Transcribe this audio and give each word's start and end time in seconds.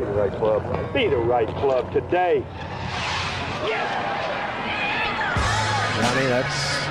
Be 0.00 0.06
the 0.06 0.12
right 0.12 0.32
club. 0.32 0.94
Be 0.94 1.08
the 1.08 1.18
right 1.18 1.48
club 1.56 1.92
today. 1.92 2.42
Johnny, 6.00 6.26
that's 6.26 6.86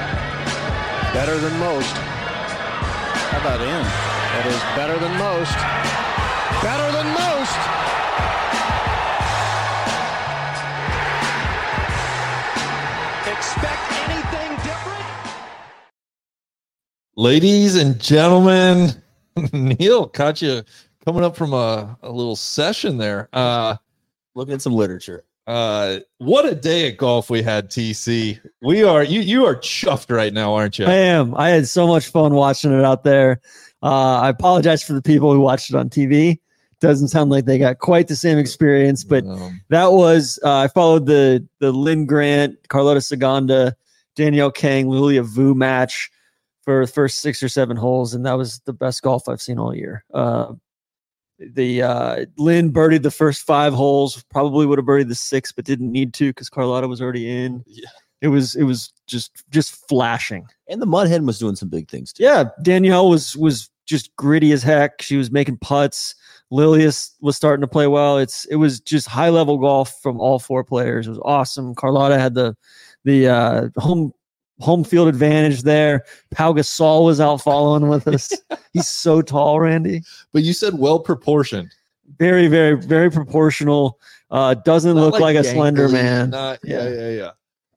better 1.11 1.39
than 1.39 1.57
most. 1.57 1.89
How 1.89 3.39
about 3.39 3.61
in? 3.61 3.83
That 3.83 4.45
is 4.45 4.61
better 4.77 4.99
than 4.99 5.17
most. 5.17 5.57
Better 6.61 6.91
than 6.91 7.07
most. 7.17 7.57
Expect 13.25 13.91
anything 14.05 14.55
different? 14.57 15.05
Ladies 17.15 17.75
and 17.75 17.99
gentlemen, 17.99 19.01
Neil 19.51 20.07
caught 20.07 20.43
you 20.43 20.61
coming 21.09 21.23
up 21.23 21.35
from 21.35 21.53
a, 21.53 21.97
a 22.03 22.11
little 22.11 22.35
session 22.35 22.97
there. 22.99 23.29
Uh, 23.33 23.75
Looking 24.35 24.53
at 24.53 24.61
some 24.61 24.73
literature. 24.73 25.23
uh, 25.47 25.99
what 26.19 26.45
a 26.45 26.53
day 26.53 26.87
at 26.87 26.97
golf 26.97 27.31
we 27.31 27.41
had, 27.41 27.71
TC. 27.71 28.39
We 28.61 28.83
are 28.83 29.03
you 29.03 29.21
you 29.21 29.43
are 29.45 29.55
chuffed 29.55 30.15
right 30.15 30.31
now, 30.31 30.53
aren't 30.53 30.77
you? 30.77 30.85
I 30.85 30.93
am. 30.93 31.33
I 31.35 31.49
had 31.49 31.67
so 31.67 31.87
much 31.87 32.07
fun 32.09 32.35
watching 32.35 32.71
it 32.71 32.85
out 32.85 33.03
there. 33.03 33.41
Uh, 33.81 34.19
I 34.19 34.29
apologize 34.29 34.83
for 34.83 34.93
the 34.93 35.01
people 35.01 35.33
who 35.33 35.39
watched 35.39 35.71
it 35.71 35.75
on 35.75 35.89
TV. 35.89 36.39
Doesn't 36.79 37.07
sound 37.07 37.31
like 37.31 37.45
they 37.45 37.57
got 37.57 37.79
quite 37.79 38.07
the 38.07 38.15
same 38.15 38.37
experience, 38.37 39.03
but 39.03 39.25
Um, 39.25 39.59
that 39.69 39.91
was 39.91 40.37
uh, 40.43 40.57
I 40.59 40.67
followed 40.67 41.07
the 41.07 41.43
the 41.57 41.71
Linn 41.71 42.05
Grant, 42.05 42.55
Carlota 42.67 42.99
Ciganda, 42.99 43.73
Danielle 44.15 44.51
Kang, 44.51 44.89
Lilia 44.89 45.23
Vu 45.23 45.55
match 45.55 46.11
for 46.61 46.85
the 46.85 46.91
first 46.91 47.17
six 47.17 47.41
or 47.41 47.49
seven 47.49 47.75
holes, 47.75 48.13
and 48.13 48.23
that 48.27 48.37
was 48.37 48.59
the 48.65 48.73
best 48.73 49.01
golf 49.01 49.27
I've 49.27 49.41
seen 49.41 49.57
all 49.57 49.75
year. 49.75 50.05
Uh, 50.13 50.53
the 51.39 51.81
uh, 51.81 52.25
Linn 52.37 52.71
birdied 52.71 53.03
the 53.03 53.11
first 53.11 53.45
five 53.45 53.73
holes, 53.73 54.23
probably 54.29 54.65
would 54.65 54.77
have 54.77 54.85
birdied 54.85 55.07
the 55.07 55.15
six, 55.15 55.51
but 55.51 55.65
didn't 55.65 55.91
need 55.91 56.13
to 56.15 56.29
because 56.29 56.49
Carlota 56.49 56.87
was 56.87 57.01
already 57.01 57.29
in. 57.29 57.63
Yeah. 57.65 57.89
It 58.21 58.27
was 58.27 58.55
it 58.55 58.63
was 58.63 58.91
just 59.07 59.43
just 59.49 59.87
flashing. 59.87 60.45
And 60.67 60.81
the 60.81 60.85
Mudhead 60.85 61.25
was 61.25 61.39
doing 61.39 61.55
some 61.55 61.69
big 61.69 61.89
things 61.89 62.11
too. 62.11 62.23
Yeah, 62.23 62.45
Danielle 62.61 63.09
was 63.09 63.35
was 63.37 63.69
just 63.85 64.13
gritty 64.17 64.51
as 64.51 64.61
heck. 64.61 65.01
She 65.01 65.15
was 65.15 65.31
making 65.31 65.57
putts. 65.57 66.15
Lilius 66.51 67.15
was 67.21 67.37
starting 67.37 67.61
to 67.61 67.67
play 67.67 67.87
well. 67.87 68.17
It's 68.17 68.45
it 68.45 68.57
was 68.57 68.81
just 68.81 69.07
high 69.07 69.29
level 69.29 69.57
golf 69.57 70.01
from 70.01 70.19
all 70.19 70.39
four 70.39 70.63
players. 70.63 71.07
It 71.07 71.11
was 71.11 71.21
awesome. 71.23 71.75
Carlota 71.75 72.19
had 72.19 72.33
the 72.33 72.57
the 73.05 73.27
uh, 73.27 73.69
home 73.77 74.13
home 74.59 74.83
field 74.83 75.07
advantage 75.07 75.63
there. 75.63 76.03
Pau 76.31 76.53
Gasol 76.53 77.05
was 77.05 77.19
out 77.19 77.37
following 77.37 77.87
with 77.89 78.07
us. 78.07 78.31
He's 78.73 78.87
so 78.87 79.21
tall, 79.21 79.59
Randy. 79.59 80.03
but 80.33 80.43
you 80.43 80.53
said 80.53 80.77
well 80.77 80.99
proportioned. 80.99 81.73
Very, 82.17 82.47
very, 82.47 82.75
very 82.75 83.09
proportional. 83.09 83.99
Uh, 84.31 84.53
doesn't 84.53 84.95
Not 84.95 85.01
look 85.01 85.19
like, 85.19 85.35
a 85.35 85.43
slender 85.43 85.89
man. 85.89 86.31
Not, 86.31 86.59
yeah, 86.63 86.89
Yeah. 86.89 87.09
yeah, 87.09 87.09
yeah. 87.09 87.31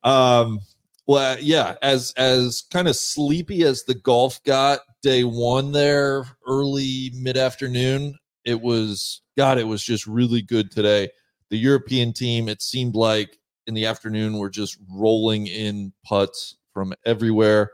Um, 0.04 0.60
well, 1.06 1.36
yeah, 1.40 1.74
as 1.82 2.12
as 2.16 2.64
kind 2.70 2.88
of 2.88 2.96
sleepy 2.96 3.64
as 3.64 3.84
the 3.84 3.94
golf 3.94 4.42
got 4.44 4.80
day 5.02 5.24
one 5.24 5.72
there, 5.72 6.24
early 6.46 7.10
mid 7.14 7.36
afternoon, 7.36 8.14
it 8.44 8.60
was 8.60 9.22
God, 9.36 9.58
it 9.58 9.66
was 9.66 9.82
just 9.82 10.06
really 10.06 10.42
good 10.42 10.70
today. 10.70 11.08
The 11.50 11.58
European 11.58 12.12
team, 12.12 12.48
it 12.48 12.62
seemed 12.62 12.94
like 12.94 13.38
in 13.66 13.74
the 13.74 13.86
afternoon, 13.86 14.38
we're 14.38 14.48
just 14.48 14.78
rolling 14.90 15.46
in 15.46 15.92
putts 16.04 16.56
from 16.72 16.94
everywhere. 17.04 17.70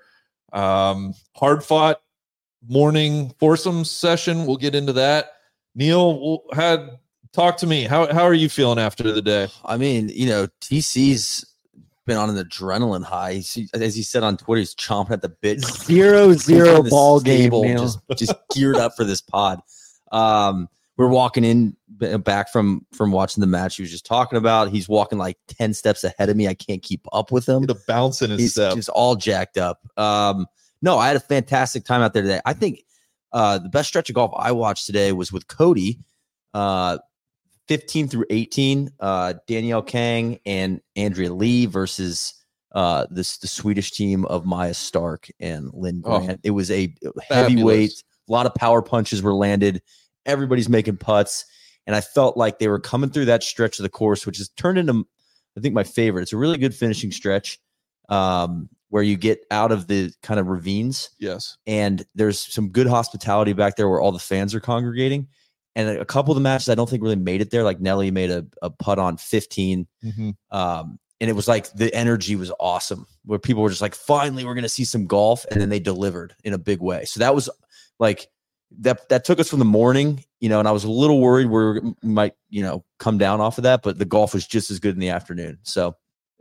Um, 0.52 1.14
hard 1.34 1.64
fought 1.64 2.00
morning 2.68 3.32
foursome 3.38 3.84
session. 3.84 4.46
We'll 4.46 4.56
get 4.56 4.74
into 4.74 4.92
that. 4.94 5.32
Neil 5.74 6.40
had 6.52 6.98
talk 7.32 7.56
to 7.58 7.66
me. 7.66 7.84
How 7.84 8.12
how 8.12 8.24
are 8.24 8.34
you 8.34 8.48
feeling 8.48 8.78
after 8.78 9.12
the 9.12 9.22
day? 9.22 9.48
I 9.64 9.76
mean, 9.76 10.08
you 10.08 10.26
know, 10.26 10.48
TC's 10.60 11.44
been 12.06 12.16
on 12.16 12.30
an 12.34 12.42
adrenaline 12.42 13.04
high. 13.04 13.34
He's- 13.34 13.68
as 13.74 13.94
he 13.94 14.02
said 14.02 14.22
on 14.22 14.36
Twitter, 14.38 14.60
he's 14.60 14.74
chomping 14.74 15.10
at 15.12 15.22
the 15.22 15.28
bit. 15.28 15.60
Zero 15.60 16.32
zero 16.32 16.32
He's 16.32 16.42
zero 16.44 16.82
ball 16.82 17.20
game. 17.20 17.42
stable, 17.42 17.62
Neil. 17.64 17.82
just 17.82 17.98
just 18.16 18.32
geared 18.54 18.76
up 18.76 18.96
for 18.96 19.04
this 19.04 19.20
pod. 19.20 19.60
Um, 20.10 20.68
we're 20.98 21.08
walking 21.08 21.44
in 21.44 21.74
back 22.24 22.50
from 22.50 22.84
from 22.92 23.12
watching 23.12 23.40
the 23.40 23.46
match 23.46 23.76
he 23.76 23.82
was 23.82 23.90
just 23.90 24.04
talking 24.04 24.36
about. 24.36 24.68
He's 24.70 24.88
walking 24.88 25.16
like 25.18 25.38
ten 25.46 25.72
steps 25.72 26.04
ahead 26.04 26.28
of 26.28 26.36
me. 26.36 26.46
I 26.48 26.54
can't 26.54 26.82
keep 26.82 27.06
up 27.12 27.32
with 27.32 27.48
him. 27.48 27.64
A 27.70 27.74
bounce 27.86 28.20
in 28.20 28.30
his 28.30 28.40
He's 28.40 28.52
step. 28.52 28.74
just 28.74 28.88
all 28.90 29.16
jacked 29.16 29.56
up. 29.56 29.80
Um, 29.96 30.46
no, 30.82 30.98
I 30.98 31.06
had 31.08 31.16
a 31.16 31.20
fantastic 31.20 31.84
time 31.84 32.02
out 32.02 32.12
there 32.12 32.22
today. 32.22 32.40
I 32.44 32.52
think 32.52 32.82
uh, 33.32 33.58
the 33.58 33.68
best 33.68 33.88
stretch 33.88 34.08
of 34.10 34.14
golf 34.14 34.32
I 34.36 34.52
watched 34.52 34.86
today 34.86 35.12
was 35.12 35.32
with 35.32 35.46
Cody, 35.48 35.98
uh, 36.54 36.98
15 37.68 38.08
through 38.08 38.24
18, 38.30 38.90
uh, 39.00 39.34
Danielle 39.46 39.82
Kang 39.82 40.38
and 40.46 40.80
Andrea 40.96 41.32
Lee 41.32 41.66
versus 41.66 42.34
uh, 42.72 43.06
this 43.10 43.38
the 43.38 43.48
Swedish 43.48 43.90
team 43.92 44.24
of 44.26 44.44
Maja 44.46 44.74
Stark 44.74 45.30
and 45.40 45.70
Linn 45.74 46.02
Oh, 46.04 46.18
Grant. 46.20 46.40
it 46.44 46.50
was 46.50 46.70
a 46.70 46.94
heavyweight. 47.28 47.92
A 48.28 48.32
lot 48.32 48.46
of 48.46 48.54
power 48.54 48.82
punches 48.82 49.22
were 49.22 49.34
landed. 49.34 49.82
Everybody's 50.28 50.68
making 50.68 50.98
putts, 50.98 51.44
and 51.86 51.96
I 51.96 52.00
felt 52.00 52.36
like 52.36 52.58
they 52.58 52.68
were 52.68 52.78
coming 52.78 53.10
through 53.10 53.24
that 53.26 53.42
stretch 53.42 53.78
of 53.78 53.82
the 53.82 53.88
course, 53.88 54.24
which 54.26 54.38
has 54.38 54.48
turned 54.50 54.78
into, 54.78 55.04
I 55.56 55.60
think, 55.60 55.74
my 55.74 55.84
favorite. 55.84 56.22
It's 56.22 56.32
a 56.32 56.36
really 56.36 56.58
good 56.58 56.74
finishing 56.74 57.10
stretch 57.10 57.58
um, 58.08 58.68
where 58.90 59.02
you 59.02 59.16
get 59.16 59.40
out 59.50 59.72
of 59.72 59.86
the 59.86 60.12
kind 60.22 60.38
of 60.40 60.46
ravines 60.46 61.10
Yes. 61.18 61.56
and 61.66 62.04
there's 62.14 62.40
some 62.40 62.68
good 62.70 62.86
hospitality 62.86 63.52
back 63.52 63.76
there 63.76 63.88
where 63.88 64.00
all 64.00 64.12
the 64.12 64.18
fans 64.18 64.54
are 64.54 64.60
congregating. 64.60 65.28
And 65.76 65.90
a 65.90 66.04
couple 66.04 66.32
of 66.32 66.36
the 66.36 66.40
matches 66.42 66.68
I 66.68 66.74
don't 66.74 66.88
think 66.90 67.02
really 67.02 67.14
made 67.16 67.40
it 67.40 67.50
there. 67.50 67.62
Like 67.62 67.80
Nelly 67.80 68.10
made 68.10 68.30
a, 68.30 68.44
a 68.62 68.70
putt 68.70 68.98
on 68.98 69.16
15. 69.16 69.86
Um, 70.50 70.98
and 71.20 71.30
it 71.30 71.34
was 71.34 71.46
like 71.46 71.70
the 71.72 71.94
energy 71.94 72.34
was 72.34 72.50
awesome 72.58 73.06
where 73.24 73.38
people 73.38 73.62
were 73.62 73.68
just 73.68 73.82
like, 73.82 73.94
finally, 73.94 74.44
we're 74.44 74.54
going 74.54 74.62
to 74.62 74.68
see 74.68 74.84
some 74.84 75.06
golf. 75.06 75.44
And 75.50 75.60
then 75.60 75.68
they 75.68 75.78
delivered 75.80 76.34
in 76.42 76.52
a 76.52 76.58
big 76.58 76.80
way. 76.80 77.04
So 77.04 77.20
that 77.20 77.34
was 77.34 77.48
like, 78.00 78.28
that 78.80 79.08
that 79.08 79.24
took 79.24 79.40
us 79.40 79.48
from 79.48 79.58
the 79.58 79.64
morning, 79.64 80.24
you 80.40 80.48
know, 80.48 80.58
and 80.58 80.68
I 80.68 80.72
was 80.72 80.84
a 80.84 80.90
little 80.90 81.20
worried 81.20 81.46
we 81.46 81.94
might, 82.02 82.34
you 82.50 82.62
know, 82.62 82.84
come 82.98 83.18
down 83.18 83.40
off 83.40 83.58
of 83.58 83.64
that, 83.64 83.82
but 83.82 83.98
the 83.98 84.04
golf 84.04 84.34
was 84.34 84.46
just 84.46 84.70
as 84.70 84.78
good 84.78 84.94
in 84.94 85.00
the 85.00 85.08
afternoon. 85.10 85.58
So 85.62 85.96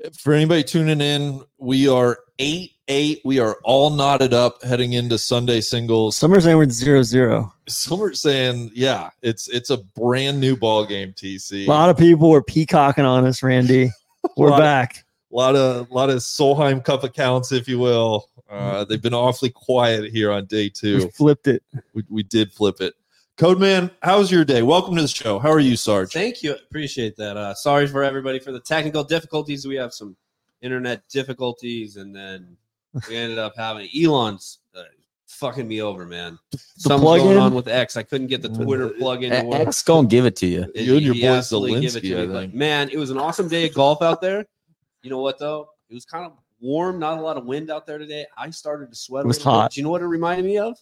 uh, 0.06 0.10
For 0.18 0.34
anybody 0.34 0.64
tuning 0.64 1.02
in, 1.02 1.42
we 1.58 1.88
are 1.88 2.20
eight 2.40 2.72
eight. 2.88 3.22
We 3.26 3.40
are 3.40 3.58
all 3.64 3.90
knotted 3.90 4.34
up 4.34 4.64
heading 4.64 4.94
into 4.94 5.18
Sunday 5.18 5.62
singles. 5.62 6.18
Summer's 6.18 6.44
saying 6.44 6.58
we're 6.58 6.70
zero 6.70 7.04
zero. 7.04 7.54
Some 7.68 8.02
are 8.02 8.14
saying, 8.14 8.72
yeah, 8.74 9.09
it's 9.22 9.48
it's 9.50 9.70
a 9.70 9.78
brand 9.78 10.40
new 10.40 10.56
ball 10.56 10.86
game. 10.86 11.14
TC. 11.14 11.66
A 11.66 11.70
lot 11.70 11.90
of 11.90 11.98
people 11.98 12.30
were 12.30 12.44
peacocking 12.44 13.06
on 13.06 13.26
us, 13.26 13.42
Randy. 13.44 13.90
We're 14.36 14.50
Lot- 14.50 14.59
back. 14.59 15.06
a 15.32 15.36
lot 15.36 15.56
of 15.56 15.90
a 15.90 15.94
lot 15.94 16.09
of 16.09 16.18
Solheim 16.18 16.84
Cup 16.84 17.04
accounts, 17.04 17.52
if 17.54 17.68
you 17.68 17.80
will. 17.80 18.30
Uh, 18.50 18.84
they've 18.85 19.02
been 19.02 19.13
awfully 19.13 19.50
quiet 19.50 20.12
here 20.12 20.31
on 20.31 20.46
day 20.46 20.63
We 20.66 20.69
two. 20.69 21.09
flipped 21.09 21.47
it. 21.47 21.63
We, 21.94 22.03
we 22.09 22.24
did 22.24 22.52
flip 22.52 22.80
it. 22.81 22.94
Codeman, 23.38 23.91
how's 24.02 24.31
your 24.31 24.44
day? 24.46 24.63
Welcome 24.63 24.96
to 24.96 25.02
the 25.02 25.08
show. 25.08 25.38
How 25.38 25.52
are 25.52 25.59
you, 25.59 25.75
Sarge? 25.75 26.12
Thank 26.12 26.41
you. 26.41 26.53
Appreciate 26.53 27.16
that. 27.18 27.38
Uh, 27.38 27.53
sorry 27.53 27.85
for 27.88 28.03
everybody 28.03 28.40
for 28.40 28.52
the 28.52 28.59
technical 28.59 29.03
difficulties. 29.03 29.68
We 29.68 29.75
have 29.75 29.94
some 29.94 30.16
internet 30.62 31.08
difficulties, 31.09 31.97
and 31.97 32.16
then 32.16 32.58
we 33.08 33.16
ended 33.16 33.38
up 33.38 33.53
having 33.56 33.90
Elon's 33.96 34.59
uh, 34.75 34.81
fucking 35.28 35.68
me 35.68 35.84
over, 35.84 36.03
man. 36.06 36.40
Something's 36.78 37.02
plug-in? 37.02 37.25
going 37.28 37.38
on 37.38 37.53
with 37.53 37.68
X. 37.68 37.96
I 37.96 38.02
couldn't 38.02 38.25
get 38.28 38.41
the 38.41 38.50
Twitter 38.50 38.90
plug-in 38.90 39.29
to 39.31 39.44
work. 39.44 39.68
X 39.68 39.84
gonna 39.84 40.08
give 40.08 40.25
it 40.25 40.35
to 40.38 40.47
you. 40.47 40.66
It- 40.74 40.85
You 40.85 40.96
and 40.96 41.06
your 41.06 41.14
he 41.14 41.22
boy 41.22 41.28
absolutely 41.34 41.81
give 41.81 41.96
it 41.96 42.02
to 42.02 42.16
me. 42.22 42.25
But, 42.28 42.40
think. 42.40 42.53
man, 42.56 42.90
it 42.90 42.97
was 42.97 43.12
an 43.12 43.19
awesome 43.19 43.50
day 43.50 43.68
of 43.68 43.74
golf 43.75 44.02
out 44.02 44.19
there. 44.22 44.46
You 45.03 45.12
know 45.12 45.19
what 45.22 45.38
though? 45.38 45.69
It 45.91 45.94
was 45.94 46.06
kind 46.06 46.25
of 46.25 46.31
warm, 46.59 47.00
not 47.00 47.18
a 47.18 47.22
lot 47.22 47.38
of 47.38 47.45
wind 47.45 47.69
out 47.69 47.85
there 47.85 47.97
today. 47.97 48.25
I 48.38 48.50
started 48.50 48.90
to 48.91 48.95
sweat. 48.95 49.25
It 49.25 49.28
was 49.28 49.38
a 49.38 49.40
little 49.40 49.51
bit. 49.53 49.62
hot. 49.62 49.72
Do 49.72 49.79
you 49.79 49.84
know 49.85 49.91
what 49.91 50.01
it 50.01 50.06
reminded 50.07 50.45
me 50.45 50.58
of? 50.58 50.78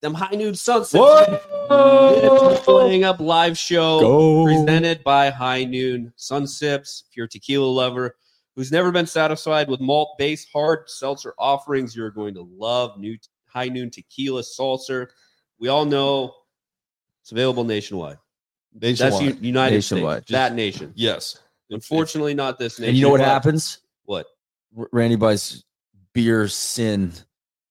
Them 0.00 0.14
high 0.14 0.34
noon 0.36 0.54
sunsets. 0.54 0.94
Whoa! 0.94 2.56
Playing 2.64 3.04
up 3.04 3.18
live 3.20 3.58
show 3.58 4.00
Go. 4.00 4.44
presented 4.44 5.02
by 5.02 5.30
High 5.30 5.64
Noon 5.64 6.12
Sun 6.16 6.46
Sips. 6.46 7.04
If 7.10 7.16
you're 7.16 7.26
a 7.26 7.28
tequila 7.28 7.66
lover 7.66 8.16
who's 8.54 8.70
never 8.70 8.92
been 8.92 9.06
satisfied 9.06 9.68
with 9.68 9.80
malt 9.80 10.16
based 10.16 10.48
hard 10.52 10.88
seltzer 10.88 11.34
offerings, 11.38 11.96
you're 11.96 12.10
going 12.12 12.34
to 12.34 12.42
love 12.56 12.96
new 12.98 13.16
High 13.46 13.68
Noon 13.68 13.90
Tequila 13.90 14.44
Seltzer. 14.44 15.10
We 15.58 15.66
all 15.68 15.84
know 15.84 16.32
it's 17.22 17.32
available 17.32 17.64
nationwide. 17.64 18.18
Nationwide. 18.80 19.22
U- 19.22 19.36
United 19.40 19.74
Nationwide. 19.76 20.18
States. 20.22 20.30
That 20.32 20.54
nation. 20.54 20.92
yes. 20.94 21.40
Unfortunately, 21.70 22.34
not 22.34 22.58
this 22.58 22.78
nation. 22.78 22.90
And 22.90 22.96
you 22.96 23.02
know 23.04 23.10
what 23.10 23.20
happens? 23.20 23.78
What? 24.04 24.26
R- 24.76 24.88
Randy 24.92 25.16
buys 25.16 25.64
beer 26.12 26.48
sin 26.48 27.12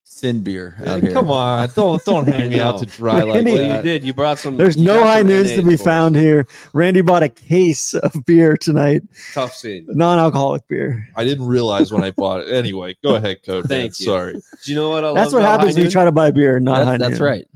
sin 0.03 0.41
beer 0.41 0.75
out 0.87 1.01
here. 1.03 1.11
come 1.11 1.29
on, 1.29 1.69
don't 1.75 2.03
don't 2.03 2.27
hang 2.27 2.49
me 2.49 2.59
out 2.59 2.79
to 2.79 2.85
dry 2.87 3.21
like 3.23 3.35
Randy- 3.35 3.51
Well, 3.53 3.77
you 3.77 3.81
did. 3.83 4.03
You 4.03 4.13
brought 4.13 4.39
some. 4.39 4.57
There's 4.57 4.77
no 4.77 4.95
got 4.95 5.07
high 5.07 5.19
some 5.19 5.27
noons 5.27 5.51
to 5.53 5.61
be 5.61 5.77
for 5.77 5.83
found 5.83 6.15
here. 6.15 6.47
Randy 6.73 7.01
bought 7.01 7.21
a 7.23 7.29
case 7.29 7.93
of 7.93 8.13
beer 8.25 8.57
tonight, 8.57 9.03
Tough 9.33 9.53
scene. 9.53 9.85
non-alcoholic 9.89 10.67
beer. 10.67 11.07
I 11.15 11.23
didn't 11.23 11.45
realize 11.45 11.91
when 11.91 12.03
I 12.03 12.11
bought 12.11 12.41
it. 12.41 12.49
Anyway, 12.51 12.95
go 13.03 13.15
ahead, 13.15 13.43
Code. 13.43 13.65
Thank 13.67 13.99
you. 13.99 14.05
Sorry. 14.07 14.33
Do 14.33 14.41
you 14.71 14.75
know 14.75 14.89
what 14.89 15.03
I 15.03 15.07
love? 15.07 15.15
That's 15.15 15.33
what 15.33 15.39
about 15.39 15.59
happens 15.59 15.75
when 15.75 15.85
you 15.85 15.91
try 15.91 16.05
to 16.05 16.11
buy 16.11 16.31
beer, 16.31 16.59
not 16.59 16.77
That's, 16.77 16.87
high 16.87 16.97
that's 16.97 17.19
noon. 17.19 17.29
right. 17.29 17.47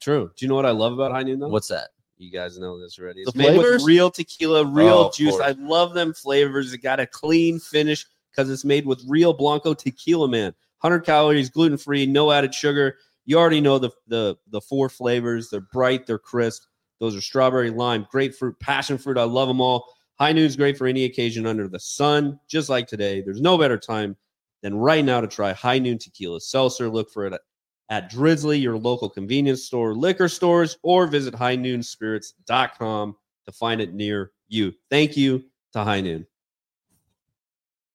True. 0.00 0.30
Do 0.36 0.44
you 0.44 0.48
know 0.48 0.54
what 0.54 0.64
I 0.66 0.70
love 0.70 0.94
about 0.94 1.12
High 1.12 1.24
Noon 1.24 1.40
though? 1.40 1.48
What's 1.48 1.68
that? 1.68 1.88
You 2.16 2.30
guys 2.30 2.58
know 2.58 2.80
this 2.80 2.98
already. 2.98 3.22
The 3.24 3.32
made 3.34 3.48
flavors? 3.54 3.82
with 3.82 3.88
real 3.88 4.10
tequila, 4.10 4.64
real 4.64 4.88
Oh, 4.94 5.12
juice. 5.14 5.32
course. 5.32 5.42
I 5.44 5.50
love 5.58 5.92
them 5.92 6.14
flavors. 6.14 6.72
It 6.72 6.78
got 6.78 7.00
a 7.00 7.06
clean 7.06 7.58
finish 7.58 8.06
because 8.30 8.50
it's 8.50 8.64
made 8.64 8.86
with 8.86 9.04
real 9.08 9.32
Blanco 9.32 9.74
tequila, 9.74 10.28
man. 10.28 10.54
100 10.80 11.00
calories, 11.00 11.50
gluten 11.50 11.76
free, 11.76 12.06
no 12.06 12.32
added 12.32 12.54
sugar. 12.54 12.96
You 13.26 13.38
already 13.38 13.60
know 13.60 13.78
the 13.78 13.90
the 14.06 14.36
the 14.48 14.60
four 14.60 14.88
flavors. 14.88 15.50
They're 15.50 15.60
bright, 15.60 16.06
they're 16.06 16.18
crisp. 16.18 16.62
Those 17.00 17.16
are 17.16 17.20
strawberry, 17.20 17.70
lime, 17.70 18.06
grapefruit, 18.10 18.58
passion 18.60 18.98
fruit. 18.98 19.18
I 19.18 19.24
love 19.24 19.48
them 19.48 19.60
all. 19.60 19.86
High 20.18 20.32
noon's 20.32 20.56
great 20.56 20.76
for 20.76 20.86
any 20.86 21.04
occasion 21.04 21.46
under 21.46 21.66
the 21.66 21.80
sun, 21.80 22.38
just 22.48 22.68
like 22.68 22.86
today. 22.86 23.22
There's 23.22 23.40
no 23.40 23.56
better 23.56 23.78
time 23.78 24.16
than 24.62 24.74
right 24.74 25.04
now 25.04 25.20
to 25.20 25.26
try 25.26 25.52
High 25.52 25.78
Noon 25.78 25.98
Tequila 25.98 26.40
Seltzer. 26.40 26.90
Look 26.90 27.10
for 27.10 27.26
it 27.26 27.32
at, 27.32 27.40
at 27.88 28.10
Drizzly, 28.10 28.58
your 28.58 28.76
local 28.76 29.08
convenience 29.08 29.64
store, 29.64 29.94
liquor 29.94 30.28
stores, 30.28 30.76
or 30.82 31.06
visit 31.06 31.32
highnoonspirits.com 31.32 33.16
to 33.46 33.52
find 33.52 33.80
it 33.80 33.94
near 33.94 34.32
you. 34.48 34.72
Thank 34.90 35.16
you 35.16 35.44
to 35.72 35.84
High 35.84 36.02
Noon. 36.02 36.26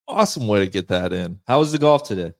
Awesome 0.07 0.47
way 0.47 0.59
to 0.59 0.67
get 0.67 0.87
that 0.89 1.13
in. 1.13 1.39
How 1.47 1.59
was 1.59 1.71
the 1.71 1.77
golf 1.79 2.03
today? 2.03 2.33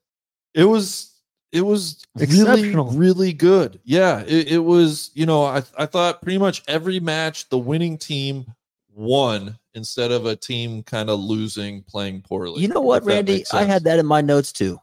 It 0.53 0.65
was 0.65 1.11
it 1.51 1.61
was 1.61 2.03
really 2.15 2.25
Exceptional. 2.25 2.91
really 2.91 3.33
good. 3.33 3.79
Yeah, 3.83 4.21
it, 4.27 4.51
it 4.51 4.59
was. 4.59 5.11
You 5.13 5.25
know, 5.25 5.45
I 5.45 5.63
I 5.77 5.85
thought 5.85 6.21
pretty 6.21 6.37
much 6.37 6.63
every 6.67 6.99
match 6.99 7.49
the 7.49 7.57
winning 7.57 7.97
team 7.97 8.45
won 8.93 9.57
instead 9.73 10.11
of 10.11 10.25
a 10.25 10.35
team 10.35 10.83
kind 10.83 11.09
of 11.09 11.19
losing 11.19 11.83
playing 11.83 12.21
poorly. 12.21 12.61
You 12.61 12.67
know 12.67 12.81
what, 12.81 13.03
Randy? 13.03 13.45
I 13.51 13.63
had 13.63 13.83
that 13.85 13.99
in 13.99 14.05
my 14.05 14.21
notes 14.21 14.51
too. 14.51 14.79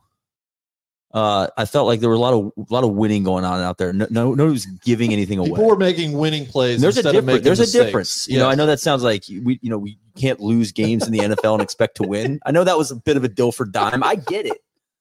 Uh, 1.12 1.46
I 1.58 1.66
felt 1.66 1.86
like 1.86 2.00
there 2.00 2.08
were 2.08 2.14
a 2.14 2.18
lot 2.18 2.32
of 2.32 2.52
a 2.56 2.72
lot 2.72 2.84
of 2.84 2.90
winning 2.92 3.22
going 3.22 3.44
on 3.44 3.60
out 3.60 3.76
there. 3.76 3.92
No, 3.92 4.06
no, 4.10 4.30
nobody 4.34 4.52
was 4.52 4.64
giving 4.66 5.12
anything 5.12 5.38
away. 5.38 5.50
People 5.50 5.66
were 5.66 5.76
making 5.76 6.12
winning 6.14 6.46
plays. 6.46 6.80
There's 6.80 6.96
a 6.96 7.00
instead 7.00 7.14
of 7.16 7.20
difference. 7.24 7.26
making 7.26 7.44
There's 7.44 7.74
a 7.74 7.84
difference. 7.84 8.28
You 8.28 8.38
know, 8.38 8.48
I 8.48 8.54
know 8.54 8.64
that 8.66 8.80
sounds 8.80 9.02
like 9.02 9.24
we, 9.28 9.58
you 9.62 9.68
know, 9.68 9.76
we 9.78 9.98
can't 10.16 10.40
lose 10.40 10.72
games 10.72 11.06
in 11.06 11.12
the 11.12 11.18
NFL 11.18 11.52
and 11.54 11.62
expect 11.62 11.96
to 11.98 12.04
win. 12.04 12.40
I 12.46 12.50
know 12.50 12.64
that 12.64 12.78
was 12.78 12.90
a 12.90 12.96
bit 12.96 13.18
of 13.18 13.24
a 13.24 13.28
Dilfer 13.28 13.70
dime. 13.70 14.02
I 14.02 14.14
get 14.14 14.46
it. 14.46 14.56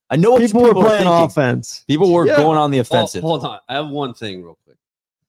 I 0.09 0.17
know 0.17 0.31
what 0.31 0.41
People 0.41 0.63
were 0.63 0.73
playing 0.73 1.05
thinking. 1.05 1.07
offense. 1.23 1.85
People 1.87 2.11
were 2.11 2.27
Yeah. 2.27 2.35
going 2.35 2.57
on 2.57 2.71
the 2.71 2.79
Oh, 2.79 2.81
offensive. 2.81 3.21
hold 3.23 3.45
on. 3.45 3.59
I 3.69 3.75
have 3.75 3.87
one 3.87 4.13
thing 4.13 4.43
real 4.43 4.57
quick. 4.65 4.75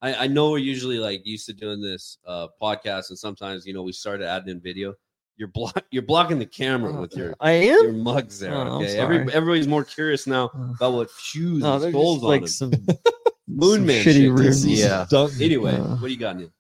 I, 0.01 0.25
I 0.25 0.27
know 0.27 0.51
we're 0.51 0.59
usually 0.59 0.99
like 0.99 1.25
used 1.25 1.47
to 1.47 1.53
doing 1.53 1.81
this 1.81 2.19
uh 2.27 2.49
podcast, 2.61 3.11
and 3.11 3.19
sometimes 3.19 3.65
you 3.65 3.73
know 3.73 3.83
we 3.85 3.93
started 3.93 4.27
adding 4.27 4.49
in 4.49 4.59
video. 4.61 4.95
You're 5.39 5.49
block 5.49 5.85
you're 5.91 6.03
blocking 6.03 6.39
the 6.39 6.47
camera 6.47 6.93
with 6.93 7.17
your 7.17 7.35
I 7.41 7.53
am 7.53 7.63
your 7.65 7.89
am. 7.89 8.01
mugs 8.03 8.39
there. 8.39 8.55
Oh, 8.55 8.61
I'm 8.61 8.69
okay, 8.83 8.97
Every, 8.99 9.17
sorry. 9.19 9.33
everybody's 9.33 9.67
more 9.69 9.85
curious 9.85 10.27
now 10.27 10.51
Oh. 10.55 10.73
about 10.77 10.93
what 10.93 11.11
shoes 11.19 11.63
No, 11.63 11.75
and 11.75 11.83
they're 11.83 11.95
on 12.01 12.21
like 12.21 12.41
them. 12.43 12.49
some 12.49 12.71
Moon 13.49 13.77
some 13.79 13.87
man 13.87 14.05
shitty 14.05 14.13
shit. 14.15 14.33
runes. 14.33 14.67
Yeah. 14.67 15.07
Dunk- 15.11 15.33
Anyway, 15.41 15.75
Uh, 15.75 15.97
what 15.97 16.03
do 16.09 16.09
you 16.13 16.19
got, 16.19 16.37
Neil? 16.37 16.51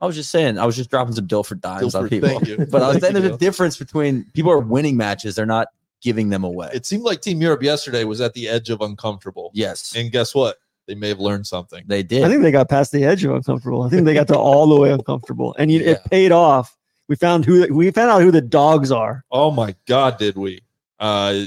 I 0.00 0.06
was 0.06 0.16
just 0.16 0.30
saying, 0.30 0.58
I 0.58 0.64
was 0.64 0.74
just 0.76 0.88
dropping 0.90 1.14
some 1.14 1.26
Dilfer 1.28 1.60
dimes 1.60 1.94
on 1.94 2.08
people. 2.08 2.30
thank 2.30 2.46
you. 2.48 2.56
But 2.70 2.82
I 2.82 2.88
was 2.88 2.94
Thank 2.98 3.12
saying 3.12 3.14
there's 3.22 3.34
a 3.34 3.38
difference 3.38 3.76
between 3.76 4.24
people 4.32 4.50
are 4.50 4.58
winning 4.58 4.96
matches; 4.96 5.34
they're 5.34 5.44
not 5.44 5.68
giving 6.00 6.30
them 6.30 6.42
away. 6.44 6.70
It 6.72 6.86
seemed 6.86 7.02
like 7.02 7.20
Team 7.20 7.42
Europe 7.42 7.62
yesterday 7.62 8.04
was 8.04 8.22
at 8.22 8.32
the 8.32 8.48
edge 8.48 8.70
of 8.70 8.80
uncomfortable. 8.80 9.50
yes, 9.52 9.92
And 9.94 10.10
guess 10.10 10.34
what? 10.34 10.56
They 10.88 10.94
may 10.94 11.08
have 11.08 11.20
learned 11.20 11.46
something. 11.46 11.84
they 11.86 12.02
did. 12.02 12.24
I 12.24 12.28
think 12.28 12.40
they 12.42 12.50
got 12.50 12.70
past 12.70 12.90
the 12.92 13.04
edge 13.04 13.22
of 13.24 13.32
uncomfortable. 13.32 13.82
I 13.82 13.90
think 13.90 14.06
they 14.06 14.14
got 14.14 14.26
to 14.28 14.38
all 14.38 14.66
the 14.66 14.76
way 14.80 14.90
uncomfortable, 14.90 15.54
and 15.58 15.70
you, 15.70 15.80
Yeah. 15.80 15.90
it 15.90 16.04
paid 16.10 16.32
off. 16.32 16.74
We 17.10 17.16
found 17.16 17.44
who 17.44 17.66
we 17.74 17.90
found 17.90 18.08
out 18.08 18.22
who 18.22 18.30
the 18.30 18.40
dogs 18.40 18.92
are. 18.92 19.24
Oh 19.32 19.50
my 19.50 19.74
God, 19.88 20.16
did 20.16 20.36
we? 20.36 20.60
Uh, 21.00 21.40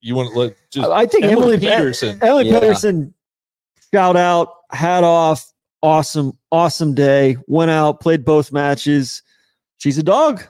you 0.00 0.14
want 0.14 0.32
to 0.32 0.38
let 0.38 0.56
just 0.70 0.88
I 0.88 1.00
I 1.00 1.06
think 1.06 1.24
Emily 1.24 1.54
Emily, 1.54 1.58
Peterson. 1.58 2.16
Emily 2.22 2.48
Yeah. 2.48 2.60
Peterson, 2.60 3.12
shout 3.92 4.14
out, 4.16 4.54
hat 4.70 5.02
off, 5.02 5.44
awesome, 5.82 6.38
awesome 6.52 6.94
day. 6.94 7.36
Went 7.48 7.72
out, 7.72 7.98
played 7.98 8.24
both 8.24 8.52
matches. 8.52 9.22
She's 9.78 9.98
a 9.98 10.04
dog, 10.04 10.44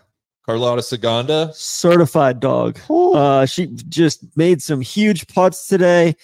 Carlota 0.45 0.83
Ciganda. 0.83 1.55
certified 1.55 2.39
dog. 2.41 2.79
Uh, 2.91 3.47
she 3.47 3.69
just 3.89 4.37
made 4.37 4.61
some 4.61 4.83
huge 4.83 5.27
putts 5.29 5.69
today. 5.69 6.15